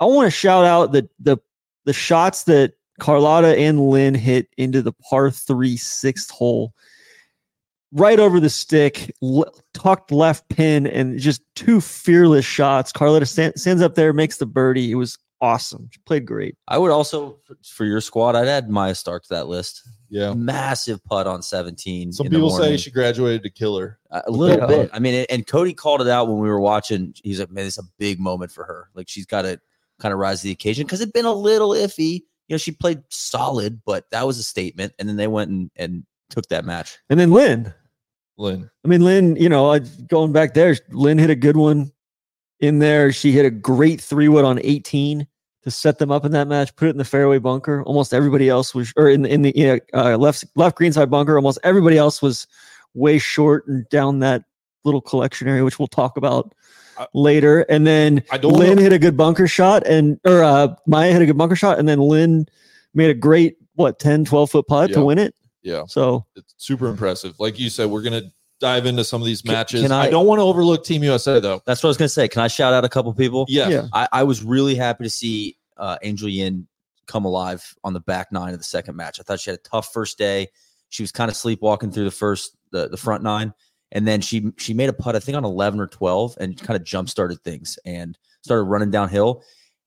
I 0.00 0.06
want 0.06 0.28
to 0.28 0.30
shout 0.30 0.64
out 0.64 0.92
the 0.92 1.06
the 1.20 1.36
the 1.84 1.92
shots 1.92 2.44
that 2.44 2.72
Carlota 3.00 3.54
and 3.54 3.90
Linn 3.90 4.14
hit 4.14 4.48
into 4.56 4.80
the 4.80 4.92
par 4.92 5.30
three 5.30 5.76
sixth 5.76 6.30
hole, 6.30 6.72
right 7.96 8.18
over 8.20 8.38
the 8.40 8.50
stick, 8.50 9.10
le- 9.20 9.50
tucked 9.74 10.12
left 10.12 10.48
pin, 10.48 10.86
and 10.86 11.18
just 11.18 11.42
two 11.54 11.80
fearless 11.80 12.44
shots. 12.44 12.92
Carlota 12.92 13.26
stand, 13.26 13.58
stands 13.58 13.82
up 13.82 13.94
there, 13.94 14.12
makes 14.12 14.36
the 14.38 14.46
birdie. 14.46 14.90
It 14.92 14.96
was 14.96 15.18
awesome. 15.40 15.88
She 15.92 15.98
played 16.06 16.24
great. 16.26 16.56
I 16.68 16.78
would 16.78 16.90
also 16.90 17.38
for 17.64 17.84
your 17.84 18.00
squad, 18.00 18.36
I'd 18.36 18.48
add 18.48 18.70
Maja 18.70 18.94
Stark 18.94 19.22
to 19.24 19.28
that 19.34 19.48
list. 19.48 19.82
Yeah. 20.08 20.34
Massive 20.34 21.02
putt 21.04 21.26
on 21.26 21.42
17. 21.42 22.12
Some 22.12 22.26
in 22.26 22.32
the 22.32 22.38
people 22.38 22.50
say 22.50 22.76
she 22.76 22.90
graduated 22.90 23.42
to 23.42 23.50
killer. 23.50 23.98
a 24.10 24.30
little 24.30 24.58
Yeah. 24.60 24.66
bit. 24.66 24.90
I 24.92 24.98
mean, 25.00 25.26
and 25.28 25.46
Cody 25.46 25.74
called 25.74 26.00
it 26.00 26.08
out 26.08 26.28
when 26.28 26.38
we 26.38 26.48
were 26.48 26.60
watching. 26.60 27.12
He's 27.22 27.40
like, 27.40 27.50
"Man, 27.50 27.66
it's 27.66 27.76
a 27.78 27.82
big 27.98 28.18
moment 28.20 28.52
for 28.52 28.64
her. 28.64 28.88
Like 28.94 29.08
she's 29.08 29.26
got 29.26 29.42
to 29.42 29.60
kind 29.98 30.12
of 30.12 30.18
rise 30.20 30.40
to 30.40 30.44
the 30.44 30.52
occasion 30.52 30.86
because 30.86 31.00
it'd 31.00 31.12
been 31.12 31.24
a 31.26 31.32
little 31.34 31.70
iffy. 31.70 32.22
You 32.48 32.54
know, 32.54 32.58
she 32.58 32.70
played 32.70 33.02
solid, 33.10 33.82
but 33.84 34.08
that 34.12 34.26
was 34.26 34.38
a 34.38 34.42
statement. 34.44 34.92
And 34.98 35.08
then 35.08 35.16
they 35.16 35.26
went 35.26 35.50
and, 35.50 35.70
and 35.74 36.04
took 36.30 36.46
that 36.48 36.64
match. 36.64 36.98
And 37.10 37.18
then 37.18 37.32
Linn. 37.32 37.74
Linn. 38.38 38.70
I 38.84 38.88
mean, 38.88 39.02
Linn, 39.02 39.36
you 39.36 39.48
know, 39.48 39.78
going 40.08 40.32
back 40.32 40.54
there, 40.54 40.76
Linn 40.90 41.18
hit 41.18 41.30
a 41.30 41.34
good 41.36 41.56
one 41.56 41.92
in 42.60 42.78
there. 42.78 43.12
She 43.12 43.32
hit 43.32 43.46
a 43.46 43.50
great 43.50 44.00
three 44.00 44.28
wood 44.28 44.44
on 44.44 44.60
18 44.62 45.26
to 45.62 45.70
set 45.70 45.98
them 45.98 46.10
up 46.12 46.24
in 46.24 46.32
that 46.32 46.46
match, 46.46 46.74
put 46.76 46.86
it 46.88 46.92
in 46.92 46.96
the 46.98 47.04
fairway 47.04 47.38
bunker. 47.38 47.82
Almost 47.82 48.14
everybody 48.14 48.48
else 48.48 48.74
was, 48.74 48.92
or 48.96 49.08
in, 49.08 49.26
in 49.26 49.42
the 49.42 49.82
uh, 49.94 50.16
left 50.16 50.44
left 50.54 50.76
greenside 50.76 51.10
bunker, 51.10 51.36
almost 51.36 51.58
everybody 51.64 51.98
else 51.98 52.22
was 52.22 52.46
way 52.94 53.18
short 53.18 53.66
and 53.66 53.88
down 53.88 54.20
that 54.20 54.44
little 54.84 55.00
collection 55.00 55.48
area, 55.48 55.64
which 55.64 55.78
we'll 55.78 55.88
talk 55.88 56.16
about 56.16 56.54
I- 56.98 57.06
later. 57.14 57.62
And 57.62 57.86
then 57.86 58.22
I 58.30 58.38
don't 58.38 58.52
Linn 58.52 58.76
know- 58.76 58.82
hit 58.82 58.92
a 58.92 58.98
good 58.98 59.16
bunker 59.16 59.48
shot, 59.48 59.86
and 59.86 60.20
or 60.24 60.42
uh, 60.44 60.74
Maja 60.86 61.12
hit 61.12 61.22
a 61.22 61.26
good 61.26 61.38
bunker 61.38 61.56
shot, 61.56 61.78
and 61.78 61.88
then 61.88 61.98
Linn 61.98 62.46
made 62.94 63.10
a 63.10 63.14
great, 63.14 63.56
what, 63.74 63.98
10, 63.98 64.24
12 64.24 64.50
foot 64.50 64.66
putt 64.68 64.92
to 64.92 65.04
win 65.04 65.18
it. 65.18 65.34
Yeah. 65.66 65.82
So 65.88 66.24
It's 66.36 66.54
super 66.56 66.86
impressive. 66.86 67.38
Like 67.40 67.58
you 67.58 67.68
said, 67.70 67.90
we're 67.90 68.02
gonna 68.02 68.30
dive 68.60 68.86
into 68.86 69.04
some 69.04 69.20
of 69.20 69.26
these 69.26 69.42
Can- 69.42 69.52
matches. 69.52 69.82
can 69.82 69.92
I, 69.92 70.04
I- 70.04 70.10
don't 70.10 70.26
want 70.26 70.38
to 70.38 70.44
overlook 70.44 70.84
Team 70.84 71.02
USA 71.02 71.40
though. 71.40 71.60
That's 71.66 71.82
what 71.82 71.88
I 71.88 71.90
was 71.90 71.96
going 71.96 72.06
to 72.06 72.14
say. 72.14 72.28
Can 72.28 72.40
I 72.40 72.48
shout 72.48 72.72
out 72.72 72.84
a 72.84 72.88
couple 72.88 73.12
people? 73.12 73.44
Yeah. 73.48 73.68
Yeah. 73.68 73.88
I, 73.92 74.08
I 74.12 74.22
was 74.22 74.42
really 74.42 74.74
happy 74.76 75.04
to 75.04 75.10
see 75.10 75.58
uh, 75.76 75.98
Angel 76.02 76.28
Yin 76.28 76.66
come 77.06 77.24
alive 77.24 77.74
on 77.84 77.92
the 77.92 78.00
back 78.00 78.32
nine 78.32 78.52
of 78.52 78.58
the 78.58 78.64
second 78.64 78.96
match. 78.96 79.20
I 79.20 79.24
thought 79.24 79.40
she 79.40 79.50
had 79.50 79.58
a 79.58 79.62
tough 79.62 79.92
first 79.92 80.16
day. 80.18 80.48
She 80.88 81.02
was 81.02 81.12
kind 81.12 81.30
of 81.30 81.36
sleepwalking 81.36 81.90
through 81.90 82.04
the 82.04 82.10
first 82.10 82.56
the, 82.70 82.88
the 82.88 82.96
front 82.96 83.22
nine, 83.22 83.52
and 83.92 84.06
then 84.06 84.20
she 84.20 84.52
she 84.56 84.72
made 84.72 84.88
a 84.88 84.92
putt 84.92 85.16
I 85.16 85.20
think 85.20 85.36
on 85.36 85.44
eleven 85.44 85.80
or 85.80 85.86
twelve, 85.88 86.36
and 86.40 86.56
kind 86.56 86.76
of 86.80 86.84
jump 86.84 87.10
started 87.10 87.42
things 87.42 87.78
and 87.84 88.16
started 88.42 88.62
running 88.64 88.90
downhill. 88.90 89.42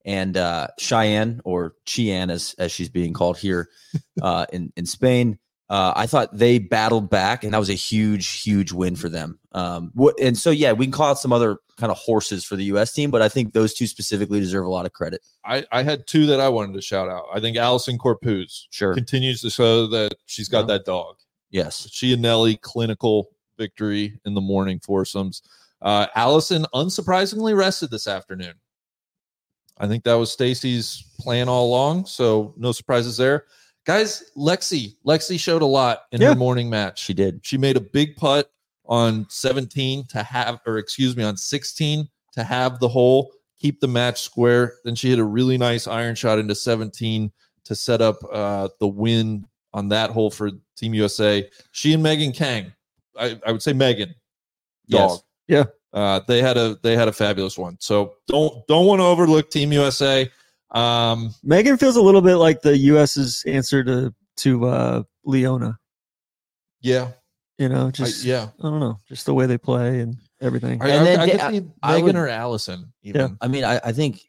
And 0.06 0.38
uh, 0.38 0.68
Cheyenne 0.78 1.42
or 1.44 1.76
Chian 1.86 2.30
as 2.30 2.54
as 2.60 2.72
she's 2.72 2.90
being 2.90 3.14
called 3.14 3.38
here 3.38 3.70
uh, 4.22 4.46
in 4.54 4.72
in 4.76 4.86
Spain. 4.86 5.40
Uh, 5.70 5.94
I 5.96 6.08
thought 6.08 6.36
they 6.36 6.58
battled 6.58 7.12
back, 7.12 7.44
and 7.44 7.54
that 7.54 7.60
was 7.60 7.70
a 7.70 7.74
huge, 7.76 8.42
huge 8.42 8.72
win 8.72 8.96
for 8.96 9.08
them. 9.08 9.38
Um, 9.52 9.92
what, 9.94 10.20
and 10.20 10.36
so, 10.36 10.50
yeah, 10.50 10.72
we 10.72 10.86
can 10.86 10.92
call 10.92 11.12
out 11.12 11.20
some 11.20 11.32
other 11.32 11.58
kind 11.78 11.92
of 11.92 11.98
horses 11.98 12.44
for 12.44 12.56
the 12.56 12.64
U.S. 12.66 12.92
team, 12.92 13.12
but 13.12 13.22
I 13.22 13.30
think 13.30 13.54
those 13.54 13.76
two 13.76 13.86
specifically 13.86 14.40
deserve 14.40 14.66
a 14.66 14.70
lot 14.70 14.88
of 14.88 14.94
credit. 14.94 15.22
I, 15.46 15.64
I 15.72 15.84
had 15.84 16.08
two 16.08 16.26
that 16.26 16.40
I 16.40 16.50
wanted 16.50 16.74
to 16.74 16.82
shout 16.82 17.08
out. 17.08 17.26
I 17.34 17.40
think 17.40 17.56
Allisen 17.56 17.98
Corpuz 18.00 18.64
Sure. 18.72 18.96
continues 18.96 19.42
to 19.42 19.52
show 19.52 19.86
that 19.88 20.16
she's 20.26 20.50
got 20.50 20.62
Yeah. 20.62 20.78
that 20.78 20.86
dog. 20.86 21.18
Yes. 21.52 21.88
She 21.92 22.14
and 22.14 22.22
Nelly 22.24 22.58
clinical 22.58 23.30
victory 23.58 24.20
in 24.26 24.34
the 24.34 24.42
morning 24.42 24.80
foursomes. 24.80 25.42
Uh, 25.84 26.08
Allisen 26.16 26.66
unsurprisingly 26.74 27.56
rested 27.56 27.92
this 27.92 28.08
afternoon. 28.08 28.54
I 29.78 29.88
think 29.88 30.04
that 30.04 30.16
was 30.16 30.32
Stacy's 30.32 31.04
plan 31.20 31.48
all 31.48 31.68
along, 31.68 32.06
so 32.08 32.54
no 32.58 32.72
surprises 32.72 33.18
there. 33.18 33.46
Guys, 33.90 34.32
Lexi, 34.38 34.98
Lexi 35.04 35.40
showed 35.40 35.64
a 35.64 35.66
lot 35.66 36.04
in 36.12 36.22
Yeah. 36.22 36.30
her 36.30 36.36
morning 36.36 36.70
match. 36.70 37.04
She 37.04 37.12
did. 37.16 37.40
She 37.44 37.58
made 37.58 37.76
a 37.76 37.80
big 37.80 38.16
putt 38.16 38.52
on 38.86 39.26
17 39.32 40.06
to 40.10 40.22
have, 40.22 40.60
or 40.68 40.78
excuse 40.78 41.18
me, 41.18 41.24
on 41.24 41.36
16 41.36 42.08
to 42.34 42.44
have 42.44 42.80
the 42.80 42.88
hole, 42.88 43.32
keep 43.60 43.80
the 43.80 43.88
match 43.88 44.22
square. 44.22 44.76
Then 44.86 44.94
she 44.94 45.10
hit 45.10 45.18
a 45.18 45.24
really 45.24 45.58
nice 45.58 45.88
iron 45.88 46.14
shot 46.14 46.38
into 46.38 46.54
17 46.54 47.32
to 47.64 47.74
set 47.74 48.00
up 48.00 48.18
uh, 48.32 48.68
the 48.80 48.88
win 48.88 49.48
on 49.74 49.88
that 49.88 50.12
hole 50.12 50.30
for 50.30 50.52
Team 50.78 50.94
USA. 50.94 51.50
She 51.72 51.92
and 51.92 52.04
Megan 52.04 52.32
Khang, 52.32 52.72
I, 53.18 53.40
I 53.44 53.52
would 53.52 53.64
say 53.64 53.74
Megan, 53.74 54.14
dog. 54.88 55.20
Yes. 55.48 55.64
Yeah. 55.94 56.00
Uh, 56.00 56.20
they 56.28 56.44
had 56.44 56.58
a 56.58 56.78
they 56.84 56.96
had 56.96 57.08
a 57.08 57.12
fabulous 57.12 57.58
one. 57.58 57.76
So 57.80 58.14
don't 58.28 58.68
don't 58.68 58.86
want 58.86 59.00
to 59.00 59.06
overlook 59.06 59.50
Team 59.50 59.74
USA. 59.74 60.30
Um, 60.72 61.34
Megan 61.44 61.78
feels 61.78 61.96
a 61.96 62.02
little 62.02 62.22
bit 62.22 62.36
like 62.36 62.62
the 62.62 62.78
U.S.'s 62.78 63.44
answer 63.48 63.84
to 63.84 64.14
to 64.38 64.66
uh, 64.68 65.04
Leona. 65.26 65.78
yeah, 66.82 67.10
You 67.58 67.68
know, 67.70 67.88
I, 67.88 67.92
just 67.92 68.24
yeah. 68.24 68.50
I 68.60 68.64
don't 68.70 68.80
know, 68.80 68.98
just 69.08 69.26
the 69.26 69.34
way 69.34 69.46
they 69.48 69.58
play 69.58 70.00
and 70.00 70.18
everything. 70.42 70.82
I, 70.82 70.90
And 70.90 71.02
I, 71.02 71.04
then 71.04 71.20
I 71.20 71.26
they- 71.26 71.32
could 71.32 71.42
see 71.66 71.72
I 71.84 71.92
Megan 71.94 72.06
would- 72.06 72.16
or 72.16 72.28
Allisen. 72.28 72.86
Even. 73.04 73.38
I 73.42 73.48
mean, 73.48 73.64
I, 73.64 73.80
I 73.84 73.92
think 73.92 74.22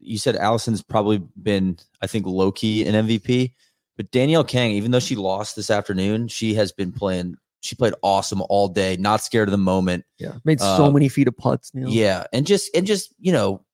you 0.00 0.18
said 0.18 0.36
Allisen's 0.36 0.82
probably 0.82 1.18
been, 1.42 1.78
I 2.02 2.06
think, 2.06 2.26
low 2.26 2.52
key 2.52 2.86
an 2.86 3.06
MVP. 3.06 3.52
But 3.96 4.10
Danielle 4.12 4.44
Kang, 4.44 4.72
even 4.72 4.90
though 4.90 5.00
she 5.00 5.16
lost 5.16 5.56
this 5.56 5.70
afternoon, 5.70 6.28
she 6.28 6.54
has 6.54 6.70
been 6.70 6.92
playing. 6.92 7.36
She 7.62 7.74
played 7.74 7.94
awesome 8.02 8.42
all 8.50 8.68
day, 8.68 8.96
not 8.98 9.22
scared 9.22 9.48
of 9.48 9.52
the 9.52 9.56
moment. 9.58 10.04
Yeah, 10.18 10.34
made 10.44 10.60
so 10.60 10.84
Uh, 10.84 10.90
many 10.90 11.08
feet 11.08 11.26
of 11.26 11.36
putts. 11.36 11.72
Neil. 11.74 11.88
Yeah, 11.88 12.24
and 12.32 12.46
just 12.46 12.70
and 12.76 12.86
just 12.86 13.12
you 13.18 13.32
know, 13.32 13.64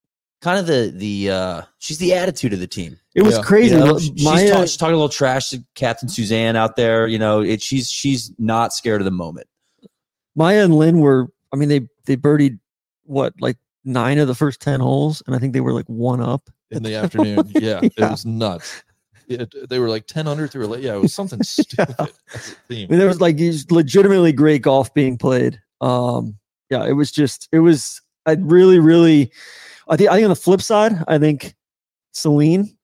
kind 0.42 0.58
of 0.58 0.66
the 0.66 0.92
the 0.94 1.30
uh 1.30 1.62
she's 1.78 1.98
the 1.98 2.12
attitude 2.12 2.52
of 2.52 2.60
the 2.60 2.66
team. 2.66 2.98
it 3.14 3.22
was 3.22 3.36
Yeah. 3.36 3.42
crazy. 3.42 3.74
You 3.74 3.80
know, 3.80 3.98
she's, 3.98 4.22
Maya, 4.24 4.50
talk- 4.50 4.60
she's 4.62 4.76
talking 4.76 4.94
a 4.94 4.96
little 4.96 5.08
trash 5.08 5.48
to 5.50 5.64
Captain 5.74 6.08
Suzann 6.08 6.54
out 6.56 6.76
there. 6.76 7.06
You 7.06 7.18
know, 7.18 7.40
it, 7.40 7.62
she's 7.62 7.90
she's 7.90 8.30
not 8.38 8.72
scared 8.74 9.00
of 9.00 9.04
the 9.06 9.10
moment. 9.10 9.46
Maja 10.36 10.64
and 10.64 10.74
Linn 10.74 10.98
were. 11.00 11.28
I 11.52 11.56
mean, 11.56 11.68
they 11.68 11.80
they 12.06 12.16
birdied 12.16 12.58
what 13.04 13.34
like 13.40 13.56
nine 13.84 14.18
of 14.18 14.28
the 14.28 14.34
first 14.34 14.60
ten 14.60 14.80
holes, 14.80 15.22
and 15.26 15.34
I 15.36 15.38
think 15.38 15.52
they 15.52 15.60
were 15.60 15.72
like 15.72 15.86
one 15.86 16.20
up. 16.20 16.48
in 16.70 16.82
the 16.82 16.94
afternoon. 16.94 17.50
Yeah, 17.54 17.80
it 17.82 17.92
was 17.98 18.24
nuts. 18.26 18.82
It, 19.28 19.54
they 19.70 19.78
were 19.78 19.88
like 19.88 20.06
10 20.08 20.26
under 20.26 20.46
through 20.48 20.66
late. 20.66 20.82
Yeah, 20.82 20.94
it 20.96 21.00
was 21.00 21.14
something 21.14 21.42
stupid 21.44 21.94
as 21.98 22.08
a 22.34 22.38
theme. 22.68 22.88
I 22.88 22.90
mean, 22.90 22.98
there 22.98 23.08
was 23.08 23.20
like 23.20 23.36
legitimately 23.70 24.32
great 24.32 24.62
golf 24.62 24.92
being 24.94 25.16
played. 25.16 25.60
Um, 25.80 26.36
yeah, 26.70 26.84
it 26.86 26.92
was 26.94 27.12
just 27.12 27.48
it 27.52 27.60
was. 27.60 28.00
I 28.26 28.32
really, 28.40 28.78
really. 28.78 29.30
I 29.88 29.96
think 29.96 30.10
I 30.10 30.14
think 30.14 30.24
on 30.24 30.30
the 30.30 30.36
flip 30.36 30.62
side, 30.62 30.92
I 31.08 31.18
think 31.18 31.54
Celine. 32.12 32.76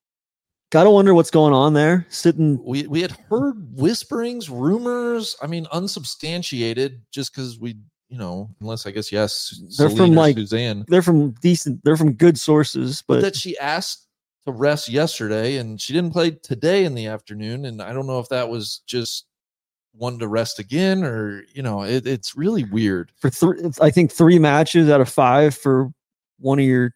Gotta 0.70 0.90
wonder 0.90 1.14
what's 1.14 1.30
going 1.30 1.54
on 1.54 1.72
there. 1.72 2.06
Sitting, 2.10 2.62
We 2.62 2.86
we 2.86 3.00
had 3.00 3.12
heard 3.30 3.54
whisperings, 3.74 4.50
rumors. 4.50 5.34
I 5.40 5.46
mean, 5.46 5.66
unsubstantiated, 5.72 7.00
just 7.10 7.32
because 7.32 7.58
we, 7.58 7.76
you 8.10 8.18
know, 8.18 8.50
unless 8.60 8.86
I 8.86 8.90
guess 8.90 9.10
yes, 9.10 9.58
They're 9.78 9.88
Celine 9.88 10.08
from, 10.08 10.14
like, 10.14 10.36
Suzann, 10.36 10.84
they're 10.88 11.00
from 11.00 11.30
decent. 11.40 11.82
They're 11.84 11.96
from 11.96 12.12
good 12.12 12.38
sources, 12.38 13.02
but 13.08 13.14
but 13.14 13.20
that 13.22 13.36
she 13.36 13.56
asked 13.58 14.08
to 14.44 14.52
rest 14.52 14.90
yesterday, 14.90 15.56
and 15.56 15.80
she 15.80 15.94
didn't 15.94 16.12
play 16.12 16.32
today 16.32 16.84
in 16.84 16.94
the 16.94 17.06
afternoon, 17.06 17.64
and 17.64 17.80
I 17.80 17.94
don't 17.94 18.06
know 18.06 18.18
if 18.18 18.28
that 18.28 18.50
was 18.50 18.82
just 18.86 19.24
one 19.92 20.18
to 20.18 20.28
rest 20.28 20.58
again, 20.58 21.02
or 21.02 21.44
you 21.54 21.62
know, 21.62 21.82
it, 21.82 22.06
it's 22.06 22.36
really 22.36 22.64
weird. 22.64 23.10
for 23.16 23.30
three, 23.30 23.70
I 23.80 23.90
think 23.90 24.12
three 24.12 24.38
matches 24.38 24.90
out 24.90 25.00
of 25.00 25.08
five 25.08 25.54
for 25.54 25.90
one 26.38 26.58
of 26.58 26.64
your 26.64 26.94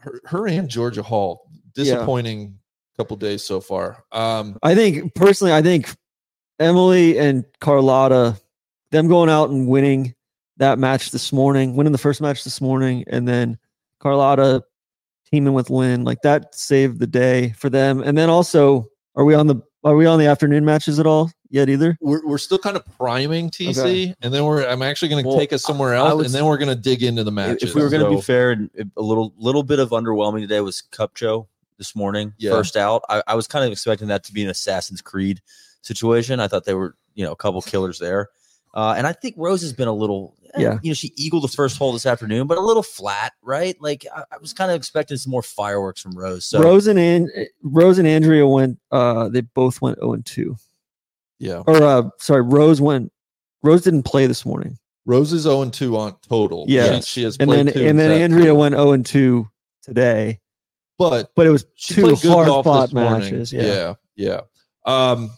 Her, 0.00 0.20
her 0.24 0.46
and 0.48 0.68
Georgia 0.68 1.02
Hall 1.02 1.48
disappointing 1.74 2.58
couple 2.96 3.16
days 3.16 3.44
so 3.44 3.60
far. 3.60 4.04
Um, 4.12 4.58
I 4.62 4.74
think 4.74 5.14
personally, 5.14 5.52
I 5.52 5.62
think 5.62 5.94
Emily 6.58 7.18
and 7.18 7.44
Carlota, 7.60 8.38
them 8.90 9.08
going 9.08 9.30
out 9.30 9.50
and 9.50 9.66
winning 9.66 10.14
that 10.58 10.78
match 10.78 11.10
this 11.10 11.32
morning, 11.32 11.74
winning 11.74 11.92
the 11.92 11.98
first 11.98 12.20
match 12.20 12.44
this 12.44 12.60
morning, 12.60 13.04
and 13.08 13.26
then 13.26 13.58
Carlota 13.98 14.62
teaming 15.30 15.54
with 15.54 15.70
Linn, 15.70 16.04
like 16.04 16.20
that 16.22 16.54
saved 16.54 16.98
the 16.98 17.06
day 17.06 17.54
for 17.56 17.70
them. 17.70 18.02
And 18.02 18.16
then 18.16 18.28
also, 18.28 18.86
are 19.16 19.24
we 19.24 19.34
on 19.34 19.46
the 19.46 19.56
are 19.84 19.96
we 19.96 20.06
on 20.06 20.18
the 20.18 20.26
afternoon 20.26 20.64
matches 20.64 21.00
at 21.00 21.06
all 21.06 21.30
yet 21.52 21.68
either? 21.68 21.96
we're, 22.00 22.26
we're 22.26 22.38
still 22.38 22.58
kind 22.58 22.76
of 22.76 22.84
priming 22.98 23.48
TC, 23.50 23.78
Okay. 23.78 24.14
and 24.22 24.34
then 24.34 24.44
we're 24.44 24.66
I'm 24.66 24.82
actually 24.82 25.08
going 25.10 25.22
to 25.22 25.28
Well, 25.28 25.38
take 25.38 25.52
us 25.52 25.62
somewhere 25.62 25.94
else, 25.94 26.14
was- 26.14 26.26
and 26.26 26.34
then 26.34 26.46
we're 26.46 26.58
going 26.58 26.74
to 26.74 26.82
dig 26.82 27.04
into 27.04 27.22
the 27.22 27.30
If- 27.30 27.34
matches. 27.34 27.68
If 27.70 27.74
we 27.76 27.82
were 27.82 27.88
going 27.90 28.02
to 28.02 28.08
So- 28.10 28.16
be 28.16 28.20
fair, 28.22 28.50
and 28.50 28.70
a 28.96 29.02
little 29.02 29.32
little 29.38 29.62
bit 29.62 29.78
of 29.78 29.90
underwhelming 29.90 30.40
today 30.40 30.60
was 30.60 30.82
Kupcho 30.90 31.46
this 31.78 31.94
morning. 31.94 32.32
Yeah. 32.38 32.50
First 32.50 32.76
out, 32.76 33.02
I, 33.08 33.22
I 33.28 33.34
was 33.36 33.46
kind 33.46 33.64
of 33.64 33.70
expecting 33.70 34.08
that 34.08 34.24
to 34.24 34.32
be 34.32 34.42
an 34.42 34.50
Assassin's 34.50 35.00
Creed 35.00 35.40
situation. 35.82 36.40
I 36.40 36.48
thought 36.48 36.64
they 36.64 36.74
were 36.74 36.96
you 37.14 37.24
know 37.24 37.32
a 37.32 37.36
couple 37.36 37.60
killers 37.62 37.98
there, 37.98 38.30
uh, 38.74 38.94
and 38.96 39.06
I 39.06 39.12
think 39.12 39.34
Rose 39.38 39.60
has 39.62 39.72
been 39.72 39.88
a 39.88 39.92
little. 39.94 40.34
eh, 40.54 40.60
Yeah. 40.62 40.78
you 40.82 40.90
know 40.90 40.94
she 40.94 41.12
eagled 41.16 41.44
the 41.44 41.48
first 41.48 41.76
hole 41.78 41.92
this 41.92 42.06
afternoon, 42.06 42.46
but 42.46 42.58
a 42.58 42.60
little 42.60 42.82
flat, 42.82 43.32
right? 43.42 43.74
Like 43.80 44.06
I, 44.14 44.22
I 44.32 44.36
was 44.38 44.52
kind 44.52 44.70
of 44.70 44.76
expecting 44.76 45.16
some 45.16 45.30
more 45.30 45.42
fireworks 45.42 46.00
from 46.00 46.12
Rose. 46.16 46.44
So 46.44 46.62
Rose 46.62 46.86
and 46.86 46.98
An- 46.98 47.30
Rose 47.62 47.98
and 47.98 48.06
Andrea 48.08 48.46
went. 48.46 48.78
uh 48.90 49.28
They 49.28 49.40
both 49.42 49.80
went 49.82 49.98
zero 49.98 50.12
and 50.14 50.24
two. 50.26 50.56
Yeah, 51.42 51.62
Or 51.66 51.82
uh 51.82 52.02
sorry, 52.18 52.42
Rose 52.42 52.80
went. 52.80 53.12
Rose 53.64 53.82
didn't 53.82 54.04
play 54.04 54.26
this 54.26 54.46
morning. 54.46 54.78
Rose 55.04 55.32
is 55.32 55.42
0 55.42 55.62
and 55.62 55.72
2 55.72 55.96
on 55.96 56.16
total. 56.28 56.64
Yeah. 56.68 56.96
she, 56.96 57.02
she 57.02 57.22
has 57.24 57.36
and 57.38 57.48
played 57.48 57.66
then 57.66 57.74
two 57.74 57.86
and 57.86 57.98
then 57.98 58.12
Andrea 58.12 58.54
went 58.54 58.74
0 58.76 58.92
and 58.92 59.04
2 59.04 59.48
today, 59.82 60.38
but 60.98 61.32
but 61.34 61.46
it 61.46 61.50
was 61.50 61.64
two 61.76 62.14
hard 62.14 62.64
fought 62.64 62.92
matches. 62.92 63.52
Yeah. 63.52 63.62
yeah, 63.62 63.94
yeah. 64.14 64.40
Um, 64.86 65.30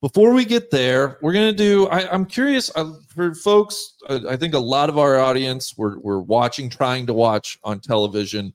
before 0.00 0.32
we 0.32 0.44
get 0.44 0.70
there, 0.70 1.18
we're 1.22 1.32
gonna 1.32 1.52
do. 1.52 1.88
I, 1.88 2.12
I'm 2.12 2.24
curious 2.24 2.70
uh, 2.76 2.92
for 3.08 3.34
folks. 3.34 3.94
Uh, 4.08 4.20
I 4.28 4.36
think 4.36 4.54
a 4.54 4.60
lot 4.60 4.88
of 4.88 4.98
our 4.98 5.18
audience 5.18 5.76
were 5.76 5.98
were 6.00 6.20
watching, 6.20 6.70
trying 6.70 7.06
to 7.06 7.12
watch 7.12 7.58
on 7.64 7.80
television. 7.80 8.54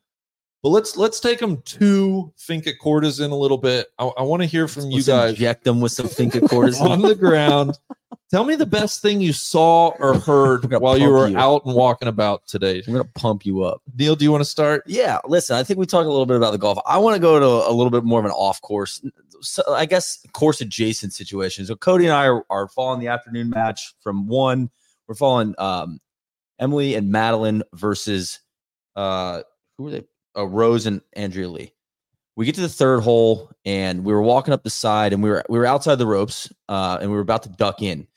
But 0.64 0.70
let's 0.70 0.98
let's 0.98 1.20
take 1.20 1.40
them 1.40 1.62
to 1.62 2.34
Finca 2.36 2.74
Cortesin 2.74 3.32
a 3.32 3.36
little 3.36 3.58
bit. 3.58 3.88
I, 4.00 4.06
I 4.18 4.24
want 4.24 4.42
to 4.42 4.48
hear 4.48 4.68
from 4.68 4.86
you 4.86 4.98
let's 4.98 5.08
guys 5.08 5.30
inject 5.32 5.64
them 5.64 5.82
with 5.82 5.92
some 5.92 6.08
Finca 6.08 6.42
cortisone. 6.42 6.90
on 6.90 7.02
the 7.02 7.16
ground. 7.16 7.78
Tell 8.30 8.44
me 8.44 8.56
the 8.56 8.66
best 8.66 9.02
thing 9.02 9.22
you 9.22 9.32
saw 9.32 9.90
or 10.00 10.20
heard 10.20 10.70
while 10.82 10.98
you 10.98 11.10
were 11.10 11.30
you. 11.30 11.38
out 11.38 11.66
and 11.66 11.76
walking 11.76 12.08
about 12.08 12.46
today. 12.48 12.82
I'm 12.86 12.94
gonna 12.94 13.06
pump 13.16 13.46
you 13.46 13.64
up. 13.64 13.82
Neil, 13.98 14.16
do 14.16 14.26
you 14.26 14.32
want 14.32 14.42
to 14.42 14.50
start? 14.50 14.84
Yeah, 14.88 15.20
listen, 15.26 15.56
I 15.56 15.64
think 15.64 15.80
we 15.80 15.86
talked 15.86 16.08
a 16.08 16.10
little 16.10 16.26
bit 16.26 16.38
about 16.38 16.52
the 16.52 16.58
golf. 16.58 16.80
I 16.86 16.98
want 16.98 17.16
to 17.16 17.22
go 17.22 17.40
to 17.40 17.70
a 17.70 17.72
little 17.72 17.92
bit 17.92 18.04
more 18.04 18.20
of 18.20 18.26
an 18.26 18.32
off 18.32 18.60
course, 18.62 19.02
so 19.42 19.64
I 19.74 19.86
guess 19.86 20.26
course 20.34 20.60
adjacent 20.60 21.14
situation. 21.14 21.66
So 21.68 21.76
Cody 21.76 22.06
and 22.06 22.14
I 22.14 22.26
are, 22.26 22.44
are 22.50 22.68
following 22.68 23.00
the 23.00 23.08
afternoon 23.08 23.50
match 23.50 23.94
from 24.02 24.28
one. 24.28 24.72
We're 25.08 25.16
following 25.16 25.56
um, 25.58 26.02
Emily 26.60 26.96
and 26.96 27.14
Madelene 27.14 27.62
versus 27.74 28.40
uh, 28.96 29.44
who 29.78 29.84
were 29.84 29.92
they? 29.92 30.04
Uh, 30.38 30.46
Rose 30.46 30.86
and 30.86 31.02
Andrea 31.14 31.50
Lee. 31.50 31.74
We 32.36 32.46
get 32.46 32.56
to 32.56 32.62
the 32.62 32.70
third 32.70 33.02
hole 33.02 33.52
and 33.66 34.06
we 34.06 34.14
were 34.14 34.22
walking 34.22 34.54
up 34.54 34.64
the 34.64 34.70
side 34.70 35.12
and 35.12 35.24
we 35.24 35.30
were 35.30 35.44
we 35.50 35.58
were 35.58 35.66
outside 35.66 35.96
the 35.96 36.06
ropes 36.06 36.52
uh, 36.70 37.00
and 37.02 37.10
we 37.10 37.16
were 37.16 37.24
about 37.24 37.44
to 37.44 37.50
duck 37.50 37.82
in, 37.82 38.08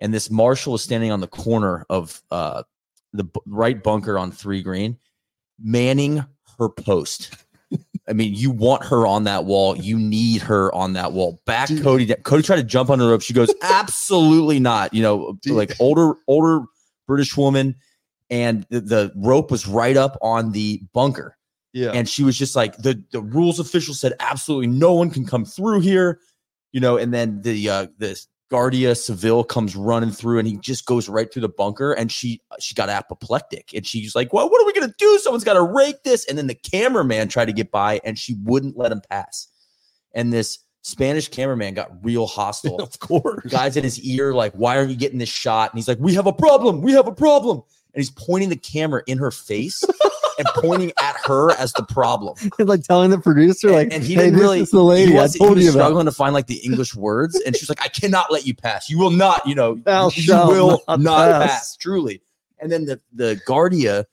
and 0.00 0.12
this 0.12 0.30
marshal 0.30 0.72
was 0.72 0.82
standing 0.82 1.12
on 1.12 1.20
the 1.20 1.28
corner 1.28 1.86
of 1.88 2.20
uh, 2.32 2.64
the 3.12 3.24
b- 3.24 3.40
right 3.46 3.80
bunker 3.80 4.18
on 4.18 4.32
three 4.32 4.62
green, 4.62 4.98
manning 5.62 6.24
her 6.58 6.68
post. 6.68 7.36
I 8.08 8.12
mean, 8.12 8.34
you 8.34 8.50
want 8.50 8.84
her 8.86 9.06
on 9.06 9.24
that 9.24 9.44
wall. 9.44 9.76
You 9.76 9.96
need 9.96 10.42
her 10.42 10.74
on 10.74 10.94
that 10.94 11.12
wall. 11.12 11.40
Back 11.46 11.68
Cody. 11.82 12.06
da- 12.06 12.16
Cody 12.16 12.42
tried 12.42 12.56
to 12.56 12.64
jump 12.64 12.90
under 12.90 13.04
the 13.04 13.10
rope. 13.12 13.22
She 13.22 13.32
goes, 13.32 13.54
absolutely 13.62 14.58
not. 14.58 14.92
You 14.92 15.02
know, 15.02 15.38
Dude. 15.42 15.54
like 15.54 15.72
older, 15.78 16.14
older 16.26 16.64
British 17.06 17.36
woman, 17.36 17.76
and 18.28 18.66
the, 18.70 18.80
the 18.80 19.12
rope 19.14 19.52
was 19.52 19.68
right 19.68 19.96
up 19.96 20.18
on 20.22 20.50
the 20.50 20.82
bunker. 20.92 21.36
Yeah. 21.72 21.92
And 21.92 22.08
she 22.08 22.24
was 22.24 22.36
just 22.36 22.56
like, 22.56 22.76
the 22.78 23.02
the 23.12 23.20
rules 23.20 23.60
official 23.60 23.94
said 23.94 24.14
absolutely 24.20 24.66
no 24.66 24.92
one 24.92 25.10
can 25.10 25.26
come 25.26 25.44
through 25.44 25.80
here. 25.80 26.20
You 26.72 26.80
know, 26.80 26.96
and 26.96 27.12
then 27.12 27.42
the 27.42 27.68
uh 27.68 27.86
the 27.98 28.20
Guardia 28.50 28.96
Civil 28.96 29.44
comes 29.44 29.76
running 29.76 30.10
through 30.10 30.40
and 30.40 30.48
he 30.48 30.56
just 30.56 30.84
goes 30.84 31.08
right 31.08 31.32
through 31.32 31.42
the 31.42 31.48
bunker 31.48 31.92
and 31.92 32.10
she 32.10 32.40
she 32.58 32.74
got 32.74 32.88
apoplectic 32.88 33.70
and 33.74 33.86
she's 33.86 34.14
like, 34.14 34.32
Well, 34.32 34.50
what 34.50 34.62
are 34.62 34.66
we 34.66 34.72
gonna 34.72 34.94
do? 34.98 35.18
Someone's 35.18 35.44
gotta 35.44 35.62
rake 35.62 36.02
this. 36.02 36.26
And 36.26 36.36
then 36.36 36.48
the 36.48 36.54
cameraman 36.54 37.28
tried 37.28 37.46
to 37.46 37.52
get 37.52 37.70
by 37.70 38.00
and 38.04 38.18
she 38.18 38.34
wouldn't 38.42 38.76
let 38.76 38.90
him 38.90 39.02
pass. 39.08 39.48
And 40.12 40.32
this 40.32 40.58
Spanish 40.82 41.28
cameraman 41.28 41.74
got 41.74 42.04
real 42.04 42.26
hostile. 42.26 42.76
of 42.82 42.98
course. 42.98 43.50
Guys 43.50 43.76
in 43.76 43.84
his 43.84 44.00
ear, 44.00 44.34
like, 44.34 44.52
why 44.54 44.76
aren't 44.76 44.90
you 44.90 44.96
getting 44.96 45.18
this 45.18 45.28
shot? 45.28 45.72
And 45.72 45.78
he's 45.78 45.88
like, 45.88 45.98
We 46.00 46.14
have 46.14 46.26
a 46.26 46.32
problem, 46.32 46.82
we 46.82 46.92
have 46.92 47.06
a 47.06 47.14
problem. 47.14 47.62
And 47.92 48.00
he's 48.00 48.10
pointing 48.10 48.48
the 48.48 48.56
camera 48.56 49.02
in 49.06 49.18
her 49.18 49.30
face 49.30 49.82
and 50.38 50.46
pointing 50.54 50.92
at 51.00 51.16
her 51.26 51.50
as 51.52 51.72
the 51.72 51.82
problem. 51.82 52.34
And 52.58 52.68
like 52.68 52.82
telling 52.84 53.10
the 53.10 53.18
producer, 53.18 53.68
And- 53.68 53.76
like, 53.76 53.92
and 53.92 54.02
he 54.04 54.14
hey, 54.14 54.20
didn't 54.22 54.34
this 54.34 54.42
really 54.42 54.60
is 54.60 54.70
the 54.70 54.82
lady 54.82 55.12
he 55.12 55.18
I 55.18 55.22
was, 55.22 55.34
he 55.34 55.44
was 55.46 55.64
you 55.64 55.70
about. 55.70 55.78
struggling 55.86 56.06
to 56.06 56.12
find 56.12 56.34
like 56.34 56.46
the 56.46 56.58
English 56.58 56.94
words, 56.94 57.40
and 57.40 57.56
she's 57.56 57.68
like, 57.68 57.82
"I 57.82 57.88
cannot 57.88 58.30
let 58.32 58.46
you 58.46 58.54
pass. 58.54 58.88
You 58.88 58.98
will 58.98 59.10
not. 59.10 59.46
You 59.46 59.54
know, 59.54 59.74
Thou 59.74 60.10
you 60.14 60.32
will 60.34 60.82
not 60.88 61.00
not, 61.00 61.28
pass." 61.42 61.50
pass. 61.50 61.76
Truly." 61.76 62.22
And 62.60 62.70
then 62.70 62.84
the 62.84 63.00
the 63.12 63.40
Guardia 63.46 64.06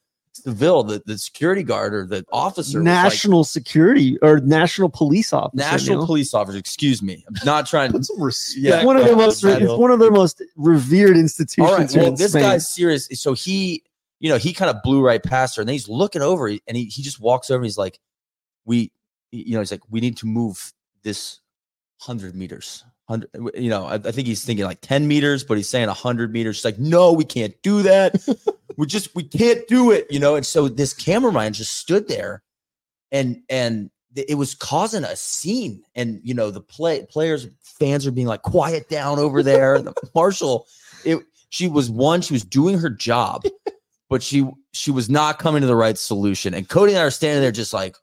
Civil, 0.44 0.84
the, 0.84 1.02
the 1.06 1.18
security 1.18 1.64
guard 1.64 1.94
or 1.94 2.06
the 2.06 2.26
officer, 2.32 2.80
was 2.80 2.86
like, 2.86 3.04
National 3.04 3.44
security 3.44 4.18
or 4.22 4.40
national 4.40 4.90
police 4.90 5.34
officer. 5.34 5.58
national 5.58 5.98
Neil. 5.98 6.06
police 6.06 6.34
officer. 6.34 6.58
Excuse 6.58 7.02
me, 7.02 7.24
I'm 7.28 7.36
not 7.46 7.66
trying 7.68 7.92
to. 7.92 7.98
Put 8.00 8.08
respect. 8.18 8.64
Yeah. 8.64 8.76
It's 8.78 8.86
one 8.86 8.98
of 8.98 9.06
their 9.06 9.16
most. 9.16 9.42
that. 9.42 9.62
It's 9.62 9.72
one 9.74 9.92
of 9.92 10.00
their 10.00 10.12
most 10.12 10.42
revered 10.56 11.18
institutions. 11.18 11.68
All 11.70 11.78
right, 11.78 11.92
well, 11.96 12.08
in 12.08 12.16
this 12.16 12.32
Spain. 12.32 12.44
guy's 12.44 12.68
serious. 12.74 13.08
So 13.14 13.34
he, 13.34 13.84
you 14.20 14.30
know, 14.30 14.38
he 14.38 14.54
kind 14.54 14.70
of 14.70 14.82
blew 14.84 15.02
right 15.06 15.22
past 15.22 15.56
her, 15.56 15.62
and 15.62 15.68
then 15.70 15.74
he's 15.74 15.90
looking 15.90 16.22
over, 16.22 16.48
and 16.48 16.60
he 16.78 16.86
he 16.86 17.02
just 17.02 17.20
walks 17.20 17.50
over, 17.50 17.58
and 17.58 17.66
he's 17.66 17.78
like, 17.78 18.00
"We, 18.66 18.92
you 19.32 19.54
know, 19.54 19.60
he's 19.60 19.72
like, 19.72 19.82
we 19.90 20.00
need 20.00 20.18
to 20.18 20.26
move 20.26 20.74
this 21.04 21.40
hundred 22.00 22.36
meters." 22.36 22.84
Hundred, 23.10 23.30
you 23.56 23.70
know, 23.70 23.86
I, 23.86 23.94
I 23.94 24.12
think 24.12 24.28
he's 24.28 24.44
thinking 24.44 24.66
like 24.66 24.82
ten 24.82 25.08
meters, 25.08 25.44
but 25.44 25.56
he's 25.58 25.70
saying 25.70 25.88
hundred 25.90 26.34
meters. 26.34 26.58
She's 26.58 26.66
like, 26.66 26.78
"No, 26.80 27.14
we 27.14 27.24
can't 27.24 27.56
do 27.62 27.82
that. 27.84 28.16
we 28.78 28.86
just 28.86 29.14
we 29.16 29.24
can't 29.24 29.68
do 29.68 29.92
it." 29.92 30.08
You 30.10 30.20
know, 30.20 30.36
and 30.36 30.46
so 30.46 30.68
this 30.68 30.94
cameraman 30.94 31.54
just 31.54 31.78
stood 31.78 32.08
there, 32.08 32.44
and 33.12 33.42
and 33.50 33.90
it 34.16 34.38
was 34.38 34.56
causing 34.56 35.04
a 35.04 35.16
scene. 35.16 35.84
And 35.96 36.20
you 36.24 36.34
know, 36.34 36.52
the 36.52 36.62
play 36.62 37.06
players, 37.10 37.48
fans 37.62 38.08
are 38.08 38.12
being 38.12 38.28
like, 38.28 38.44
"Quiet 38.44 38.90
down 38.90 39.20
over 39.20 39.44
there." 39.44 39.80
the 39.82 39.94
marshal, 40.16 40.68
it 41.04 41.20
she 41.50 41.68
was 41.68 41.90
one, 41.90 42.22
she 42.22 42.34
was 42.34 42.44
doing 42.44 42.78
her 42.78 42.90
job, 42.90 43.44
but 44.10 44.24
she 44.24 44.50
she 44.74 44.92
was 44.92 45.10
not 45.10 45.40
coming 45.40 45.62
to 45.62 45.68
the 45.68 45.76
right 45.76 45.98
solution. 45.98 46.54
And 46.54 46.68
Cody 46.68 46.94
and 46.94 47.00
I 47.00 47.06
are 47.06 47.12
standing 47.12 47.42
there 47.42 47.52
just 47.52 47.74
like, 47.74 47.96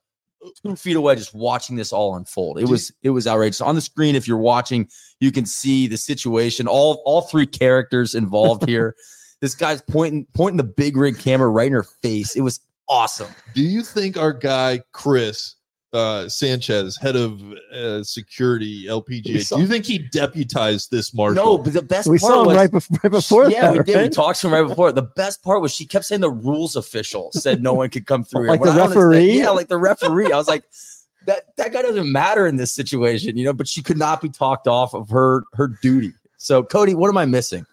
two 0.63 0.75
feet 0.75 0.95
away, 0.95 1.15
just 1.15 1.33
watching 1.33 1.75
this 1.75 1.93
all 1.93 2.15
unfold. 2.15 2.59
It 2.59 2.67
was 2.69 2.91
it 3.03 3.11
was 3.11 3.27
outrageous. 3.27 3.61
On 3.61 3.75
the 3.75 3.81
screen, 3.81 4.15
if 4.15 4.27
you're 4.27 4.37
watching, 4.37 4.89
you 5.19 5.31
can 5.31 5.45
see 5.45 5.87
the 5.87 5.97
situation. 5.97 6.67
All 6.67 7.01
all 7.05 7.21
three 7.21 7.47
characters 7.47 8.15
involved 8.15 8.67
here. 8.67 8.95
this 9.45 9.53
guy's 9.53 9.81
pointing 9.83 10.25
pointing 10.33 10.57
the 10.57 10.63
big 10.63 10.97
rig 10.97 11.19
camera 11.19 11.49
right 11.49 11.67
in 11.67 11.73
her 11.73 11.83
face. 11.83 12.35
It 12.35 12.41
was 12.41 12.59
awesome. 12.89 13.29
Do 13.53 13.61
you 13.61 13.83
think 13.83 14.17
our 14.17 14.33
guy 14.33 14.81
Chris 14.91 15.55
uh, 15.93 16.27
Sanchez, 16.27 16.97
head 16.97 17.15
of 17.15 17.41
uh, 17.71 18.03
security 18.03 18.85
LPGA, 18.87 19.45
saw- 19.45 19.57
do 19.57 19.61
you 19.61 19.67
think 19.67 19.85
he 19.85 19.99
deputized 19.99 20.89
this 20.89 21.13
marshal? 21.13 21.35
No, 21.45 21.57
but 21.59 21.73
the 21.73 21.83
best 21.83 22.07
We 22.07 22.17
part 22.17 22.33
saw 22.33 22.41
him 22.41 22.47
was 22.47 22.55
right, 22.57 22.71
bef- 22.71 23.03
right 23.03 23.09
before 23.11 23.49
yeah, 23.51 23.71
that. 23.71 23.77
we 23.77 23.83
did. 23.83 24.01
We 24.01 24.09
talked 24.09 24.41
to 24.41 24.47
him 24.47 24.53
right 24.53 24.67
before. 24.67 24.91
The 24.91 25.03
best 25.03 25.43
part 25.43 25.61
was 25.61 25.71
she 25.71 25.85
kept 25.85 26.05
saying 26.05 26.21
the 26.21 26.31
rules 26.31 26.75
official 26.75 27.31
said 27.31 27.61
no 27.61 27.75
one 27.75 27.91
could 27.91 28.07
come 28.07 28.23
through. 28.23 28.47
Like 28.47 28.59
What 28.61 28.65
the 28.65 28.71
I 28.73 28.77
don't 28.77 28.89
referee? 28.89 29.37
Yeah, 29.37 29.51
like 29.51 29.67
the 29.67 29.77
referee. 29.77 30.31
I 30.31 30.37
was 30.37 30.47
like, 30.47 30.63
that 31.27 31.55
that 31.57 31.71
guy 31.71 31.83
doesn't 31.83 32.11
matter 32.11 32.47
in 32.47 32.55
this 32.55 32.73
situation, 32.73 33.37
you 33.37 33.45
know. 33.45 33.53
But 33.53 33.67
she 33.67 33.83
could 33.83 33.97
not 33.97 34.21
be 34.21 34.29
talked 34.29 34.67
off 34.67 34.95
of 34.95 35.07
her 35.11 35.43
her 35.53 35.67
duty. 35.67 36.13
So 36.37 36.63
Cody, 36.63 36.95
what 36.95 37.09
am 37.09 37.17
I 37.17 37.25
missing? 37.25 37.65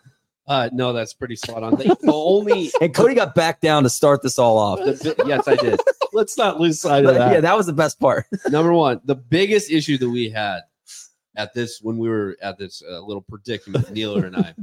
Uh, 0.52 0.68
no, 0.70 0.92
that's 0.92 1.14
pretty 1.14 1.34
spot 1.34 1.62
on. 1.62 1.76
The, 1.76 1.96
the 2.02 2.12
only, 2.12 2.70
And 2.82 2.92
Cody 2.92 3.14
got 3.14 3.34
back 3.34 3.62
down 3.62 3.84
to 3.84 3.88
start 3.88 4.20
this 4.20 4.38
all 4.38 4.58
off. 4.58 4.80
the, 4.80 5.14
yes, 5.26 5.48
I 5.48 5.54
did. 5.54 5.80
Let's 6.12 6.36
not 6.36 6.60
lose 6.60 6.78
sight 6.78 7.06
of 7.06 7.14
that. 7.14 7.32
yeah, 7.32 7.40
that 7.40 7.56
was 7.56 7.64
the 7.64 7.72
best 7.72 7.98
part. 7.98 8.26
Number 8.50 8.74
one, 8.74 9.00
the 9.06 9.14
biggest 9.14 9.70
issue 9.70 9.96
that 9.96 10.10
we 10.10 10.28
had 10.28 10.60
at 11.36 11.54
this 11.54 11.80
when 11.80 11.96
we 11.96 12.06
were 12.06 12.36
at 12.42 12.58
this 12.58 12.82
uh, 12.86 13.00
little 13.00 13.22
predicament, 13.22 13.90
Neeler 13.92 14.26
and 14.26 14.36
I, 14.36 14.54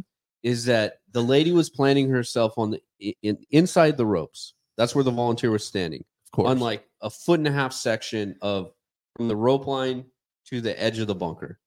is 0.44 0.66
that 0.66 1.00
the 1.12 1.24
lady 1.24 1.52
was 1.52 1.72
planting 1.72 2.08
herself 2.08 2.60
on 2.60 2.70
the 2.70 3.16
in, 3.24 3.40
inside 3.50 3.98
the 3.98 4.06
ropes. 4.06 4.54
That's 4.78 4.94
where 4.94 5.04
the 5.04 5.10
volunteer 5.10 5.50
was 5.50 5.66
standing, 5.66 6.06
of 6.28 6.32
course. 6.34 6.50
on 6.50 6.60
like 6.60 6.88
a 7.02 7.10
foot 7.10 7.40
and 7.40 7.48
a 7.48 7.52
half 7.52 7.74
section 7.74 8.36
of 8.44 8.74
from 9.18 9.28
the 9.28 9.36
rope 9.36 9.66
line 9.66 10.06
to 10.50 10.62
the 10.62 10.80
edge 10.80 11.00
of 11.00 11.08
the 11.08 11.16
bunker. 11.16 11.60